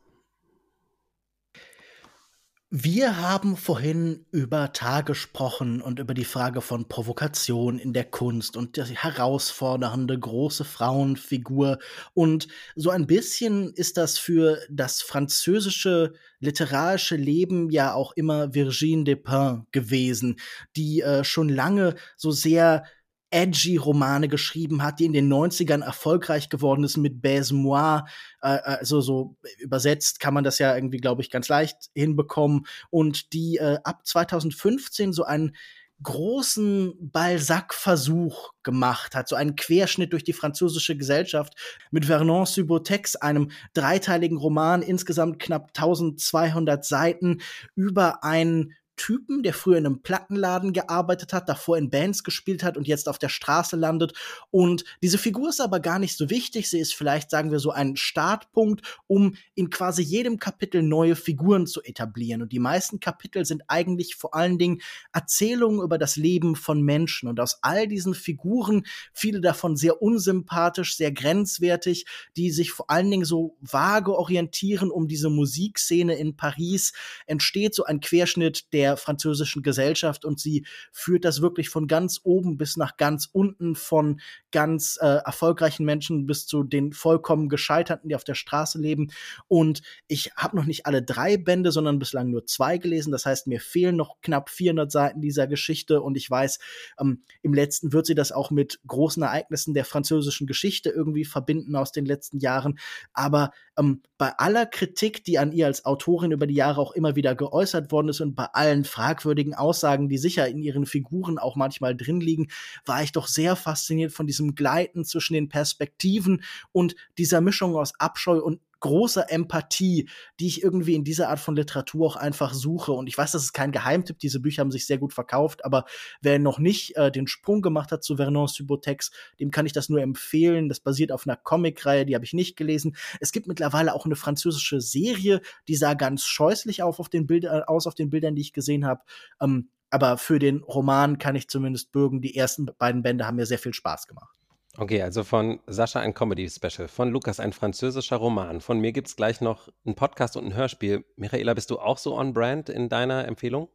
Wir 2.71 3.17
haben 3.17 3.57
vorhin 3.57 4.27
über 4.31 4.75
Tar 4.75 5.03
gesprochen 5.03 5.81
und 5.81 5.99
über 5.99 6.13
die 6.13 6.27
Frage 6.27 6.61
von 6.61 6.87
Provokation 6.87 7.79
in 7.79 7.95
der 7.95 8.05
Kunst 8.05 8.59
und 8.59 8.77
die 8.77 8.83
herausfordernde 8.83 10.19
große 10.19 10.67
Frauenfigur. 10.67 11.79
Und 12.13 12.47
so 12.77 12.91
ein 12.91 13.07
bisschen 13.07 13.73
ist 13.73 13.97
das 13.97 14.19
für 14.19 14.59
das 14.69 15.01
französische 15.01 16.13
literarische 16.41 17.17
Leben 17.17 17.71
ja 17.71 17.95
auch 17.95 18.13
immer 18.17 18.53
Virginie 18.53 19.17
Despins 19.17 19.65
gewesen, 19.73 20.37
die 20.77 21.01
äh, 21.01 21.25
schon 21.25 21.49
lange 21.49 21.95
so 22.19 22.33
sehr 22.33 22.85
edgy 23.31 23.77
Romane 23.77 24.29
geschrieben 24.29 24.83
hat, 24.83 25.01
die 25.01 25.05
in 25.05 25.13
den 25.13 25.33
90ern 25.33 25.83
erfolgreich 25.83 26.49
geworden 26.49 26.85
ist 26.85 26.97
mit 26.97 27.21
Baise-moi. 27.21 28.03
Äh, 28.41 28.49
also 28.49 29.01
so 29.01 29.37
übersetzt 29.59 30.21
kann 30.21 30.35
man 30.35 30.45
das 30.45 30.59
ja 30.59 30.75
irgendwie, 30.75 30.99
glaube 30.99 31.23
ich, 31.23 31.31
ganz 31.31 31.49
leicht 31.49 31.91
hinbekommen. 31.95 32.67
Und 32.91 33.33
die 33.33 33.57
äh, 33.57 33.79
ab 33.85 34.07
2015 34.07 35.13
so 35.13 35.25
einen 35.25 35.55
großen 36.03 36.95
Balzac-Versuch 37.01 38.53
gemacht 38.63 39.15
hat, 39.15 39.29
so 39.29 39.37
einen 39.37 39.57
Querschnitt 39.57 40.13
durch 40.13 40.23
die 40.25 40.33
französische 40.33 40.97
Gesellschaft 40.97 41.55
mit 41.91 42.05
Vernon 42.05 42.47
Subotex, 42.47 43.17
einem 43.17 43.51
dreiteiligen 43.75 44.39
Roman, 44.39 44.83
insgesamt 44.83 45.41
knapp 45.41 45.73
1200 45.75 46.85
Seiten, 46.85 47.41
über 47.75 48.23
einen 48.23 48.75
Typen, 48.99 49.43
der 49.43 49.55
früher 49.55 49.79
in 49.79 49.87
einem 49.87 50.03
Plattenladen 50.03 50.75
gearbeitet 50.75 51.33
hat, 51.33 51.49
davor 51.49 51.79
in 51.79 51.89
Bands 51.89 52.25
gespielt 52.25 52.63
hat 52.63 52.77
und 52.77 52.87
jetzt 52.87 53.09
auf 53.09 53.19
der 53.19 53.31
Straße 53.31 53.77
landet. 53.77 54.13
Und 54.51 54.85
diese 55.03 55.17
Figur 55.17 55.49
ist 55.49 55.61
aber 55.61 55.81
gar 55.81 55.99
nicht 55.99 56.19
so 56.19 56.29
wichtig. 56.29 56.69
Sie 56.69 56.79
ist 56.79 56.95
vielleicht, 56.95 57.31
sagen 57.31 57.51
wir 57.51 57.61
so, 57.61 57.71
ein 57.71 57.97
Startpunkt, 57.97 59.01
um 59.07 59.37
in 59.55 59.71
quasi 59.71 60.03
jedem 60.03 60.39
Kapitel 60.39 60.83
neue 60.83 61.17
Figuren 61.17 61.67
zu 61.67 61.83
etablieren. 61.83 62.43
Und 62.43 62.53
die 62.53 62.59
meisten 62.59 63.01
Kapitel 63.01 63.47
sind 63.47 63.63
eigentlich 63.69 64.17
vor 64.17 64.35
allen 64.35 64.59
Dingen 64.59 64.83
Erzählungen 65.13 65.81
über 65.81 65.97
das 65.97 66.17
Leben 66.17 66.57
von 66.57 66.83
Menschen. 66.83 67.29
Und 67.29 67.41
aus 67.41 67.59
all 67.63 67.87
diesen 67.87 68.15
Figuren, 68.15 68.85
viele 69.13 69.41
davon 69.41 69.77
sehr 69.77 70.03
unsympathisch, 70.03 70.97
sehr 70.97 71.13
grenzwertig, 71.13 72.05
die 72.37 72.51
sich 72.51 72.73
vor 72.73 72.91
allen 72.91 73.11
Dingen 73.11 73.25
so 73.25 73.57
vage 73.61 74.15
orientieren 74.15 74.91
um 74.91 75.07
diese 75.07 75.31
Musikszene 75.31 76.17
in 76.17 76.37
Paris, 76.37 76.93
entsteht 77.27 77.75
so 77.75 77.85
ein 77.85 78.01
Querschnitt 78.01 78.73
der 78.73 78.88
der 78.89 78.97
französischen 78.97 79.63
Gesellschaft 79.63 80.25
und 80.25 80.41
sie 80.41 80.65
führt 80.93 81.25
das 81.25 81.43
wirklich 81.43 81.69
von 81.69 81.87
ganz 81.87 82.21
oben 82.23 82.57
bis 82.57 82.77
nach 82.77 82.97
ganz 82.97 83.29
unten, 83.31 83.75
von 83.75 84.21
ganz 84.51 84.99
äh, 85.01 85.07
erfolgreichen 85.25 85.85
Menschen 85.85 86.27
bis 86.27 86.47
zu 86.47 86.63
den 86.63 86.93
vollkommen 86.93 87.49
Gescheiterten, 87.49 88.09
die 88.09 88.15
auf 88.15 88.25
der 88.25 88.35
Straße 88.35 88.79
leben. 88.79 89.11
Und 89.47 89.83
ich 90.07 90.33
habe 90.37 90.57
noch 90.57 90.65
nicht 90.65 90.87
alle 90.87 91.03
drei 91.03 91.37
Bände, 91.37 91.71
sondern 91.71 91.99
bislang 91.99 92.31
nur 92.31 92.47
zwei 92.47 92.79
gelesen. 92.79 93.13
Das 93.13 93.27
heißt, 93.27 93.47
mir 93.47 93.61
fehlen 93.61 93.97
noch 93.97 94.21
knapp 94.23 94.49
400 94.49 94.91
Seiten 94.91 95.21
dieser 95.21 95.47
Geschichte 95.47 96.01
und 96.01 96.17
ich 96.17 96.31
weiß, 96.31 96.59
ähm, 96.99 97.23
im 97.43 97.53
letzten 97.53 97.93
wird 97.93 98.07
sie 98.07 98.15
das 98.15 98.33
auch 98.33 98.51
mit 98.51 98.81
großen 98.87 99.23
Ereignissen 99.23 99.75
der 99.75 99.85
französischen 99.85 100.47
Geschichte 100.47 100.89
irgendwie 100.89 101.27
verbinden 101.27 101.77
aus 101.77 101.93
den 101.93 102.07
letzten 102.07 102.39
Jahren. 102.39 102.79
Aber 103.13 103.51
ähm, 103.79 104.03
bei 104.19 104.37
aller 104.37 104.67
Kritik, 104.67 105.25
die 105.25 105.39
an 105.39 105.53
ihr 105.53 105.67
als 105.67 105.85
Autorin 105.85 106.33
über 106.33 106.47
die 106.47 106.55
Jahre 106.55 106.81
auch 106.81 106.93
immer 106.93 107.17
wieder 107.17 107.35
geäußert 107.35 107.93
worden 107.93 108.09
ist 108.09 108.21
und 108.21 108.35
bei 108.35 108.47
allen 108.47 108.85
fragwürdigen 108.85 109.55
Aussagen, 109.55 110.09
die 110.09 110.19
sicher 110.19 110.49
in 110.49 110.59
ihren 110.59 110.87
Figuren 110.87 111.39
auch 111.39 111.57
manchmal 111.57 111.97
drin 111.97 112.21
liegen, 112.21 112.49
war 112.85 113.03
ich 113.03 113.13
doch 113.13 113.29
sehr 113.29 113.57
fasziniert 113.57 114.13
von 114.13 114.27
diesem 114.27 114.55
Gleiten 114.55 115.05
zwischen 115.05 115.35
den 115.35 115.49
Perspektiven 115.49 116.43
und 116.73 116.97
dieser 117.17 117.41
Mischung 117.41 117.77
aus 117.77 117.93
Abscheu 117.99 118.41
und 118.41 118.61
großer 118.81 119.31
Empathie, 119.31 120.09
die 120.41 120.47
ich 120.47 120.63
irgendwie 120.63 120.95
in 120.95 121.05
dieser 121.05 121.29
Art 121.29 121.41
von 121.41 121.57
Literatur 121.57 122.07
auch 122.07 122.17
einfach 122.17 122.55
suche. 122.55 122.93
Und 122.93 123.07
ich 123.07 123.17
weiß, 123.17 123.33
das 123.33 123.43
ist 123.43 123.53
kein 123.53 123.73
Geheimtipp, 123.73 124.19
diese 124.19 124.41
Bücher 124.41 124.61
haben 124.61 124.71
sich 124.71 124.87
sehr 124.87 124.99
gut 124.99 125.13
verkauft, 125.13 125.65
aber 125.65 125.85
wer 126.21 126.39
noch 126.39 126.59
nicht 126.59 126.97
äh, 126.97 127.11
den 127.11 127.27
Sprung 127.27 127.63
gemacht 127.63 127.93
hat 127.93 128.05
zu 128.05 128.17
Vernon 128.17 128.49
Subotex, 128.49 129.11
dem 129.41 129.51
kann 129.51 129.67
ich 129.67 129.73
das 129.73 129.89
nur 129.89 130.01
empfehlen. 130.01 130.69
Das 130.69 130.81
basiert 130.81 131.13
auf 131.13 131.27
einer 131.27 131.37
Comicreihe, 131.37 132.07
die 132.07 132.15
habe 132.15 132.25
ich 132.25 132.33
nicht 132.33 132.57
gelesen. 132.57 132.97
Es 133.21 133.33
gibt 133.33 133.47
mittlerweile 133.47 133.95
auch 133.95 134.07
eine 134.07 134.17
französische 134.17 134.81
Serie, 134.81 135.41
die 135.67 135.77
sah 135.77 135.95
ganz 135.95 136.25
scheußlich 136.25 136.83
auf, 136.83 137.01
auf 137.01 137.09
den 137.09 137.27
Bildern, 137.27 137.63
aus 137.65 137.87
auf 137.87 137.95
den 137.95 138.11
Bildern, 138.11 138.35
die 138.35 138.43
ich 138.43 138.53
gesehen 138.53 138.87
habe. 138.87 139.03
Ähm, 139.41 139.71
aber 139.91 140.19
für 140.19 140.39
den 140.39 140.63
Roman 140.63 141.19
kann 141.19 141.37
ich 141.37 141.49
zumindest 141.49 141.93
bürgen. 141.93 142.21
Die 142.21 142.37
ersten 142.37 142.67
beiden 142.79 143.03
Bände 143.03 143.27
haben 143.27 143.37
mir 143.37 143.47
sehr 143.47 143.59
viel 143.59 143.73
Spaß 143.73 144.07
gemacht. 144.07 144.38
Okay, 144.81 145.03
also 145.03 145.25
von 145.25 145.59
Sascha 145.67 145.99
ein 145.99 146.15
Comedy-Special, 146.15 146.87
von 146.87 147.11
Lukas 147.11 147.41
ein 147.41 147.53
französischer 147.53 148.15
Roman, 148.15 148.61
von 148.61 148.79
mir 148.79 148.93
gibt 148.93 149.09
es 149.09 149.17
gleich 149.17 149.41
noch 149.41 149.69
einen 149.85 149.97
Podcast 149.97 150.37
und 150.37 150.45
ein 150.45 150.55
Hörspiel. 150.55 151.05
Michaela, 151.17 151.53
bist 151.55 151.71
du 151.71 151.81
auch 151.81 151.99
so 151.99 152.17
on 152.17 152.33
brand 152.33 152.69
in 152.69 152.89
deiner 152.89 153.27
Empfehlung? 153.27 153.69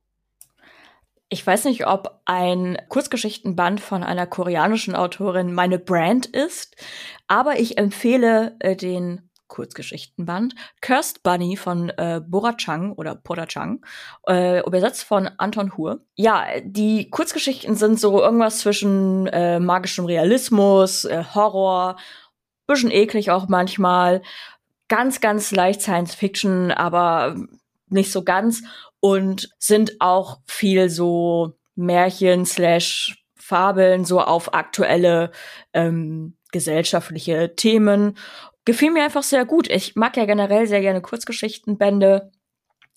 Ich 1.27 1.45
weiß 1.45 1.65
nicht, 1.65 1.87
ob 1.87 2.21
ein 2.23 2.77
Kurzgeschichtenband 2.87 3.81
von 3.81 4.01
einer 4.01 4.25
koreanischen 4.27 4.95
Autorin 4.95 5.53
meine 5.53 5.77
Brand 5.77 6.25
ist, 6.25 6.77
aber 7.27 7.59
ich 7.59 7.77
empfehle 7.77 8.55
äh, 8.59 8.77
den 8.77 9.29
Kurzgeschichtenband. 9.53 10.55
Cursed 10.81 11.21
Bunny 11.21 11.55
von 11.57 11.89
äh, 11.89 12.21
Bora 12.25 12.53
Chang 12.53 12.93
oder 12.93 13.13
Pora 13.13 13.45
Chang, 13.45 13.85
äh, 14.27 14.65
übersetzt 14.65 15.03
von 15.03 15.29
Anton 15.37 15.77
Hur. 15.77 16.01
Ja, 16.15 16.45
die 16.63 17.07
Kurzgeschichten 17.11 17.75
sind 17.75 17.99
so 17.99 18.19
irgendwas 18.19 18.57
zwischen 18.59 19.27
äh, 19.27 19.59
magischem 19.59 20.05
Realismus, 20.05 21.05
äh, 21.05 21.23
Horror, 21.35 21.97
bisschen 22.65 22.89
eklig 22.89 23.29
auch 23.29 23.47
manchmal, 23.47 24.23
ganz, 24.87 25.21
ganz 25.21 25.51
leicht 25.51 25.83
Science 25.83 26.15
Fiction, 26.15 26.71
aber 26.71 27.35
nicht 27.89 28.11
so 28.11 28.23
ganz 28.23 28.63
und 29.01 29.49
sind 29.59 30.01
auch 30.01 30.39
viel 30.47 30.89
so 30.89 31.53
Märchen 31.75 32.47
slash 32.47 33.23
Fabeln 33.35 34.03
so 34.03 34.19
auf 34.19 34.55
aktuelle 34.55 35.29
ähm, 35.73 36.37
gesellschaftliche 36.51 37.55
Themen 37.55 38.15
gefiel 38.65 38.91
mir 38.91 39.03
einfach 39.03 39.23
sehr 39.23 39.45
gut. 39.45 39.69
Ich 39.69 39.95
mag 39.95 40.17
ja 40.17 40.25
generell 40.25 40.67
sehr 40.67 40.81
gerne 40.81 41.01
Kurzgeschichtenbände. 41.01 42.31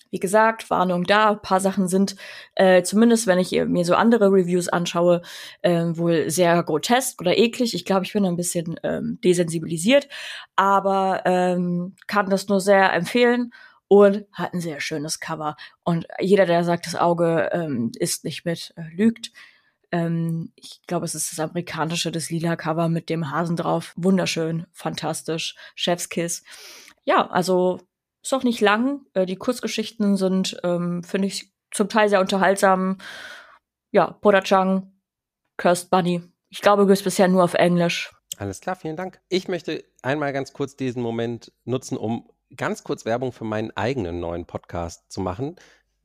Wie 0.09 0.19
gesagt, 0.19 0.69
Warnung 0.69 1.03
da, 1.03 1.31
ein 1.31 1.41
paar 1.41 1.59
Sachen 1.59 1.89
sind, 1.89 2.15
äh, 2.55 2.81
zumindest 2.83 3.27
wenn 3.27 3.39
ich 3.39 3.51
mir 3.51 3.83
so 3.83 3.93
andere 3.93 4.31
Reviews 4.31 4.69
anschaue, 4.69 5.21
äh, 5.61 5.83
wohl 5.83 6.29
sehr 6.29 6.63
grotesk 6.63 7.19
oder 7.19 7.37
eklig. 7.37 7.73
Ich 7.73 7.83
glaube, 7.83 8.05
ich 8.05 8.13
bin 8.13 8.25
ein 8.25 8.37
bisschen 8.37 8.79
ähm, 8.83 9.19
desensibilisiert, 9.21 10.07
aber 10.55 11.23
ähm, 11.25 11.95
kann 12.07 12.29
das 12.29 12.47
nur 12.47 12.61
sehr 12.61 12.93
empfehlen 12.93 13.51
und 13.89 14.25
hat 14.31 14.53
ein 14.53 14.61
sehr 14.61 14.79
schönes 14.79 15.19
Cover. 15.19 15.55
Und 15.83 16.07
jeder, 16.19 16.45
der 16.45 16.63
sagt, 16.63 16.85
das 16.85 16.95
Auge 16.95 17.49
ähm, 17.51 17.91
ist 17.99 18.23
nicht 18.23 18.45
mit, 18.45 18.73
äh, 18.77 18.83
lügt. 18.95 19.31
Ähm, 19.91 20.51
ich 20.55 20.81
glaube, 20.87 21.05
es 21.05 21.15
ist 21.15 21.31
das 21.31 21.39
amerikanische, 21.39 22.11
das 22.11 22.29
lila 22.29 22.55
Cover 22.55 22.89
mit 22.89 23.09
dem 23.09 23.31
Hasen 23.31 23.55
drauf. 23.55 23.93
Wunderschön, 23.95 24.65
fantastisch. 24.73 25.55
Chefskiss. 25.75 26.43
Ja, 27.05 27.27
also 27.27 27.79
ist 28.21 28.33
auch 28.33 28.43
nicht 28.43 28.61
lang. 28.61 29.01
Äh, 29.13 29.25
die 29.25 29.37
Kurzgeschichten 29.37 30.17
sind, 30.17 30.59
ähm, 30.63 31.03
finde 31.03 31.27
ich, 31.27 31.53
zum 31.71 31.89
Teil 31.89 32.09
sehr 32.09 32.19
unterhaltsam. 32.19 32.97
Ja, 33.91 34.11
Podachang, 34.11 34.91
Cursed 35.57 35.89
Bunny. 35.89 36.21
Ich 36.49 36.61
glaube, 36.61 36.83
du 36.83 36.87
bist 36.87 37.03
bisher 37.03 37.27
nur 37.27 37.43
auf 37.43 37.53
Englisch. 37.53 38.11
Alles 38.37 38.61
klar, 38.61 38.75
vielen 38.75 38.95
Dank. 38.95 39.19
Ich 39.29 39.47
möchte 39.47 39.83
einmal 40.01 40.33
ganz 40.33 40.53
kurz 40.53 40.75
diesen 40.75 41.01
Moment 41.01 41.51
nutzen, 41.65 41.97
um 41.97 42.29
ganz 42.55 42.83
kurz 42.83 43.05
Werbung 43.05 43.31
für 43.31 43.45
meinen 43.45 43.71
eigenen 43.75 44.19
neuen 44.19 44.45
Podcast 44.45 45.11
zu 45.11 45.21
machen 45.21 45.55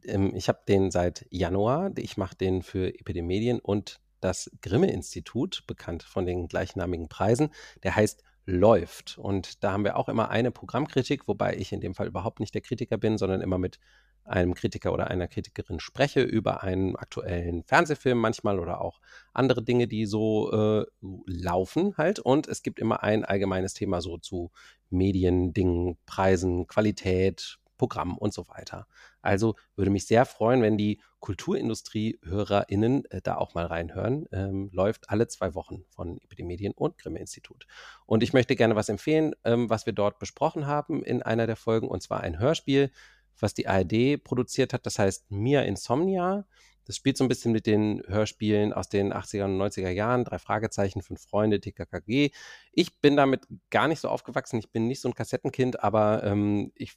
ähm, 0.05 0.35
ich 0.35 0.49
habe 0.49 0.61
den 0.67 0.91
seit 0.91 1.27
Januar. 1.31 1.93
Ich 1.97 2.17
mache 2.17 2.37
den 2.37 2.63
für 2.63 2.89
Epidemedien 2.89 3.59
und 3.59 4.01
das 4.21 4.51
Grimme-Institut, 4.63 5.65
bekannt 5.67 6.05
von 6.05 6.27
den 6.27 6.47
gleichnamigen 6.49 7.09
Preisen. 7.09 7.51
Der 7.83 7.97
heißt 7.97 8.23
Läuft. 8.45 9.19
Und 9.19 9.63
da 9.63 9.73
haben 9.73 9.85
wir 9.85 9.97
auch 9.97 10.09
immer 10.09 10.31
eine 10.31 10.51
Programmkritik, 10.51 11.29
wobei 11.29 11.57
ich 11.57 11.73
in 11.73 11.81
dem 11.81 11.95
Fall 11.95 12.09
überhaupt 12.09 12.41
nicht 12.41 12.55
der 12.55 12.61
Kritiker 12.61 12.99
bin, 12.99 13.17
sondern 13.17 13.41
immer 13.41 13.59
mit 13.59 13.79
einem 14.25 14.55
Kritiker 14.55 14.93
oder 14.93 15.09
einer 15.09 15.29
Kritikerin 15.29 15.81
spreche 15.81 16.23
über 16.23 16.63
einen 16.63 16.97
aktuellen 16.97 17.65
Fernsehfilm 17.65 18.19
manchmal 18.19 18.59
oder 18.59 18.81
auch 18.81 19.01
andere 19.33 19.63
Dinge, 19.63 19.89
die 19.89 20.07
so 20.07 20.53
äh, 20.53 20.87
laufen 21.27 21.97
halt. 21.97 22.19
Und 22.19 22.49
es 22.49 22.63
gibt 22.63 22.79
immer 22.79 23.03
ein 23.03 23.25
allgemeines 23.25 23.75
Thema 23.75 24.01
so 24.01 24.19
zu 24.19 24.51
Medien, 24.91 25.53
Dingen, 25.53 25.99
Preisen, 26.07 26.67
Qualität, 26.67 27.59
Programm 27.83 28.17
und 28.17 28.33
so 28.33 28.47
weiter. 28.47 28.87
Also 29.23 29.57
würde 29.75 29.91
mich 29.91 30.07
sehr 30.07 30.25
freuen, 30.25 30.63
wenn 30.63 30.79
die 30.79 31.01
Kulturindustrie-HörerInnen 31.19 33.07
äh, 33.07 33.21
da 33.21 33.35
auch 33.35 33.55
mal 33.55 33.67
reinhören. 33.67 34.29
Ähm, 34.31 34.71
läuft 34.73 35.11
alle 35.11 35.27
zwei 35.27 35.57
Wochen 35.57 35.83
von 35.91 36.19
Epidemedien 36.19 36.75
und 36.75 36.97
Grimme-Institut. 36.97 37.67
Und 38.07 38.23
ich 38.23 38.33
möchte 38.33 38.55
gerne 38.55 38.77
was 38.77 38.89
empfehlen, 38.89 39.35
ähm, 39.43 39.69
was 39.69 39.85
wir 39.85 39.93
dort 39.93 40.21
besprochen 40.21 40.69
haben 40.69 41.03
in 41.03 41.25
einer 41.25 41.49
der 41.49 41.57
Folgen, 41.57 41.89
und 41.89 42.05
zwar 42.05 42.21
ein 42.21 42.39
Hörspiel, 42.39 42.93
was 43.41 43.53
die 43.53 43.67
ARD 43.67 44.23
produziert 44.23 44.73
hat. 44.73 44.87
Das 44.87 45.01
heißt 45.01 45.33
Mia 45.33 45.63
Insomnia. 45.63 46.47
Das 46.85 46.95
spielt 46.95 47.17
so 47.17 47.25
ein 47.25 47.29
bisschen 47.29 47.51
mit 47.51 47.67
den 47.67 48.05
Hörspielen 48.07 48.73
aus 48.73 48.89
den 48.89 49.13
80er 49.13 49.47
und 49.47 49.61
90er 49.61 49.91
Jahren, 49.91 50.25
drei 50.25 50.39
Fragezeichen, 50.39 51.03
fünf 51.03 51.21
Freunde, 51.21 51.61
TKKG. 51.61 52.31
Ich 52.71 53.01
bin 53.01 53.17
damit 53.17 53.49
gar 53.71 53.89
nicht 53.89 53.99
so 53.99 54.09
aufgewachsen. 54.09 54.61
Ich 54.61 54.71
bin 54.71 54.87
nicht 54.87 55.01
so 55.01 55.09
ein 55.09 55.15
Kassettenkind, 55.15 55.83
aber 55.83 56.23
ähm, 56.23 56.71
ich 56.77 56.97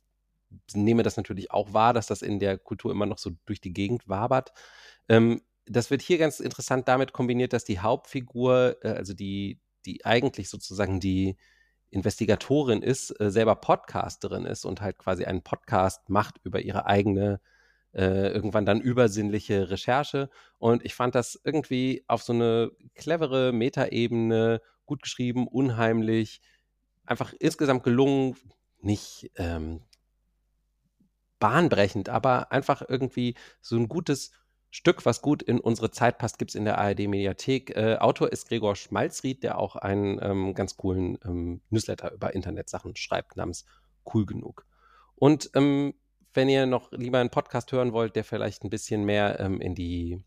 nehme 0.73 1.03
das 1.03 1.18
natürlich 1.18 1.52
auch 1.52 1.73
wahr, 1.73 1.94
dass 1.94 2.07
das 2.07 2.22
in 2.22 2.40
der 2.40 2.57
Kultur 2.57 2.91
immer 2.91 3.06
noch 3.06 3.18
so 3.18 3.32
durch 3.45 3.61
die 3.61 3.73
Gegend 3.73 4.07
wabert. 4.07 4.53
Ähm, 5.10 5.41
das 5.65 5.90
wird 5.90 6.02
hier 6.02 6.18
ganz 6.18 6.40
interessant 6.40 6.88
damit 6.88 7.14
kombiniert, 7.14 7.53
dass 7.53 7.65
die 7.65 7.80
Hauptfigur, 7.80 8.77
äh, 8.82 8.90
also 8.90 9.14
die, 9.14 9.60
die 9.86 10.06
eigentlich 10.06 10.49
sozusagen 10.49 10.99
die 10.99 11.38
Investigatorin 11.90 12.82
ist, 12.82 13.19
äh, 13.19 13.32
selber 13.32 13.56
Podcasterin 13.56 14.45
ist 14.45 14.65
und 14.65 14.82
halt 14.82 14.98
quasi 14.98 15.26
einen 15.26 15.41
Podcast 15.41 16.10
macht 16.10 16.40
über 16.44 16.61
ihre 16.61 16.86
eigene 16.86 17.40
äh, 17.94 18.27
irgendwann 18.32 18.65
dann 18.65 18.82
übersinnliche 18.82 19.69
Recherche. 19.69 20.30
Und 20.60 20.84
ich 20.84 20.94
fand 20.94 21.15
das 21.15 21.40
irgendwie 21.44 22.03
auf 22.07 22.22
so 22.22 22.34
eine 22.34 22.72
clevere 22.94 23.53
Metaebene 23.53 24.61
gut 24.86 25.02
geschrieben, 25.02 25.48
unheimlich, 25.48 26.41
einfach 27.06 27.34
insgesamt 27.40 27.84
gelungen, 27.84 28.36
nicht 28.82 29.32
ähm, 29.38 29.82
bahnbrechend, 31.40 32.10
aber 32.10 32.52
einfach 32.52 32.82
irgendwie 32.88 33.36
so 33.62 33.76
ein 33.76 33.88
gutes 33.88 34.32
Stück, 34.72 35.06
was 35.06 35.22
gut 35.22 35.41
in 35.41 35.60
unsere 35.60 35.90
Zeit 35.90 36.18
passt, 36.18 36.38
gibt 36.38 36.52
es 36.52 36.56
in 36.56 36.66
der 36.66 36.78
ARD-Mediathek. 36.78 37.76
Äh, 37.78 37.95
Autor 37.98 38.32
ist 38.34 38.49
Gregor 38.49 38.76
Schmalzried, 38.76 39.41
der 39.41 39.57
auch 39.57 39.78
einen 39.78 40.20
ähm, 40.22 40.53
ganz 40.53 40.76
coolen 40.76 41.18
ähm, 41.24 41.62
Newsletter 41.70 42.12
über 42.12 42.34
Internetsachen 42.34 42.95
schreibt, 42.95 43.38
namens 43.38 43.66
Cool 44.14 44.26
genug. 44.26 44.66
Und 45.16 45.49
ähm, 45.56 45.94
wenn 46.34 46.49
ihr 46.49 46.66
noch 46.66 46.91
lieber 46.91 47.20
einen 47.20 47.30
Podcast 47.30 47.72
hören 47.72 47.94
wollt, 47.94 48.18
der 48.18 48.26
vielleicht 48.26 48.64
ein 48.64 48.70
bisschen 48.70 49.06
mehr 49.06 49.40
ähm, 49.40 49.62
in 49.62 49.76
die 49.76 50.22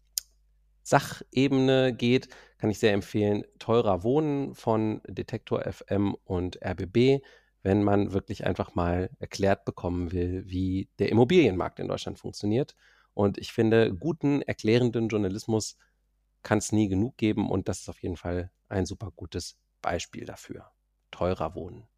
Sachebene 0.83 1.93
geht, 1.93 2.29
kann 2.57 2.71
ich 2.71 2.79
sehr 2.79 2.95
empfehlen 2.95 3.45
Teurer 3.59 4.03
Wohnen 4.03 4.55
von 4.55 5.03
Detektor 5.07 5.61
FM 5.71 6.17
und 6.25 6.59
RBB, 6.65 7.23
wenn 7.63 7.83
man 7.83 8.13
wirklich 8.13 8.47
einfach 8.47 8.75
mal 8.75 9.11
erklärt 9.19 9.65
bekommen 9.65 10.13
will, 10.13 10.45
wie 10.47 10.89
der 10.99 11.11
Immobilienmarkt 11.11 11.81
in 11.81 11.89
Deutschland 11.89 12.19
funktioniert. 12.19 12.75
Und 13.15 13.39
ich 13.39 13.53
finde, 13.53 13.95
guten, 13.95 14.43
erklärenden 14.43 15.09
Journalismus 15.09 15.77
kann 16.43 16.59
es 16.59 16.73
nie 16.73 16.89
genug 16.89 17.17
geben 17.17 17.51
und 17.51 17.69
das 17.69 17.81
ist 17.81 17.89
auf 17.89 18.03
jeden 18.03 18.17
Fall 18.17 18.51
ein 18.69 18.87
super 18.87 19.11
gutes 19.15 19.59
Beispiel 19.83 20.25
dafür. 20.25 20.71
Teurer 21.11 21.55
Wohnen. 21.55 21.89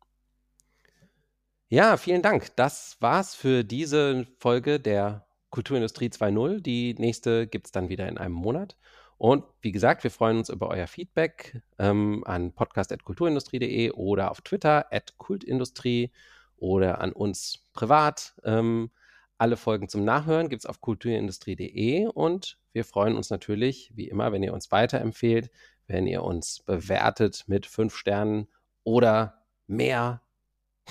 Ja, 1.69 1.97
vielen 1.97 2.23
Dank. 2.23 2.55
Das 2.57 2.97
war's 3.01 3.35
für 3.35 3.65
diese 3.65 4.27
Folge 4.39 4.81
der 4.81 5.27
Kulturindustrie 5.51 6.09
2.0. 6.09 6.61
Die 6.61 6.95
nächste 6.95 7.47
gibt 7.47 7.67
es 7.67 7.73
dann 7.73 7.89
wieder 7.89 8.09
in 8.09 8.19
einem 8.19 8.35
Monat. 8.35 8.77
Und 9.21 9.45
wie 9.61 9.71
gesagt, 9.71 10.03
wir 10.03 10.11
freuen 10.11 10.39
uns 10.39 10.49
über 10.49 10.69
euer 10.69 10.87
Feedback 10.87 11.61
ähm, 11.79 12.23
an 12.25 12.55
podcast.kulturindustrie.de 12.55 13.91
oder 13.91 14.31
auf 14.31 14.41
Twitter 14.41 14.91
at 14.91 15.19
kultindustrie 15.19 16.11
oder 16.57 17.03
an 17.03 17.13
uns 17.13 17.67
privat. 17.75 18.33
Ähm, 18.45 18.91
alle 19.37 19.59
Folgen 19.59 19.91
zum 19.91 20.07
Nachhören 20.07 20.49
gibt 20.49 20.63
es 20.63 20.67
auf 20.67 20.81
kulturindustrie.de 20.81 22.07
und 22.07 22.57
wir 22.73 22.83
freuen 22.83 23.15
uns 23.15 23.29
natürlich, 23.29 23.93
wie 23.95 24.09
immer, 24.09 24.33
wenn 24.33 24.43
ihr 24.43 24.55
uns 24.55 24.73
weiterempfehlt, 24.73 25.51
wenn 25.87 26.07
ihr 26.07 26.23
uns 26.23 26.61
bewertet 26.61 27.45
mit 27.47 27.67
fünf 27.67 27.95
Sternen 27.95 28.49
oder 28.85 29.45
mehr 29.67 30.23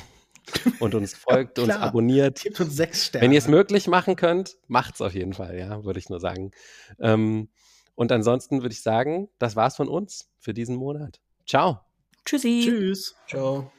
und 0.80 0.94
uns 0.94 1.16
folgt, 1.16 1.58
ja, 1.58 1.64
uns 1.64 1.74
abonniert. 1.74 2.44
Gibt 2.44 2.60
uns 2.60 2.76
sechs 2.76 3.08
Sterne. 3.08 3.26
Wenn 3.26 3.32
ihr 3.32 3.40
es 3.40 3.48
möglich 3.48 3.88
machen 3.88 4.16
könnt, 4.16 4.56
macht 4.68 4.94
es 4.94 5.02
auf 5.02 5.16
jeden 5.16 5.34
Fall, 5.34 5.58
ja, 5.58 5.84
würde 5.84 5.98
ich 5.98 6.10
nur 6.10 6.20
sagen. 6.20 6.52
Ähm, 7.00 7.50
und 8.00 8.14
ansonsten 8.14 8.62
würde 8.62 8.72
ich 8.72 8.82
sagen, 8.82 9.28
das 9.40 9.58
war's 9.58 9.76
von 9.76 9.90
uns 9.90 10.32
für 10.40 10.54
diesen 10.54 10.78
Monat. 10.78 11.20
Ciao. 11.46 11.82
Tschüssi. 12.24 12.62
Tschüss. 12.64 13.14
Ciao. 13.28 13.74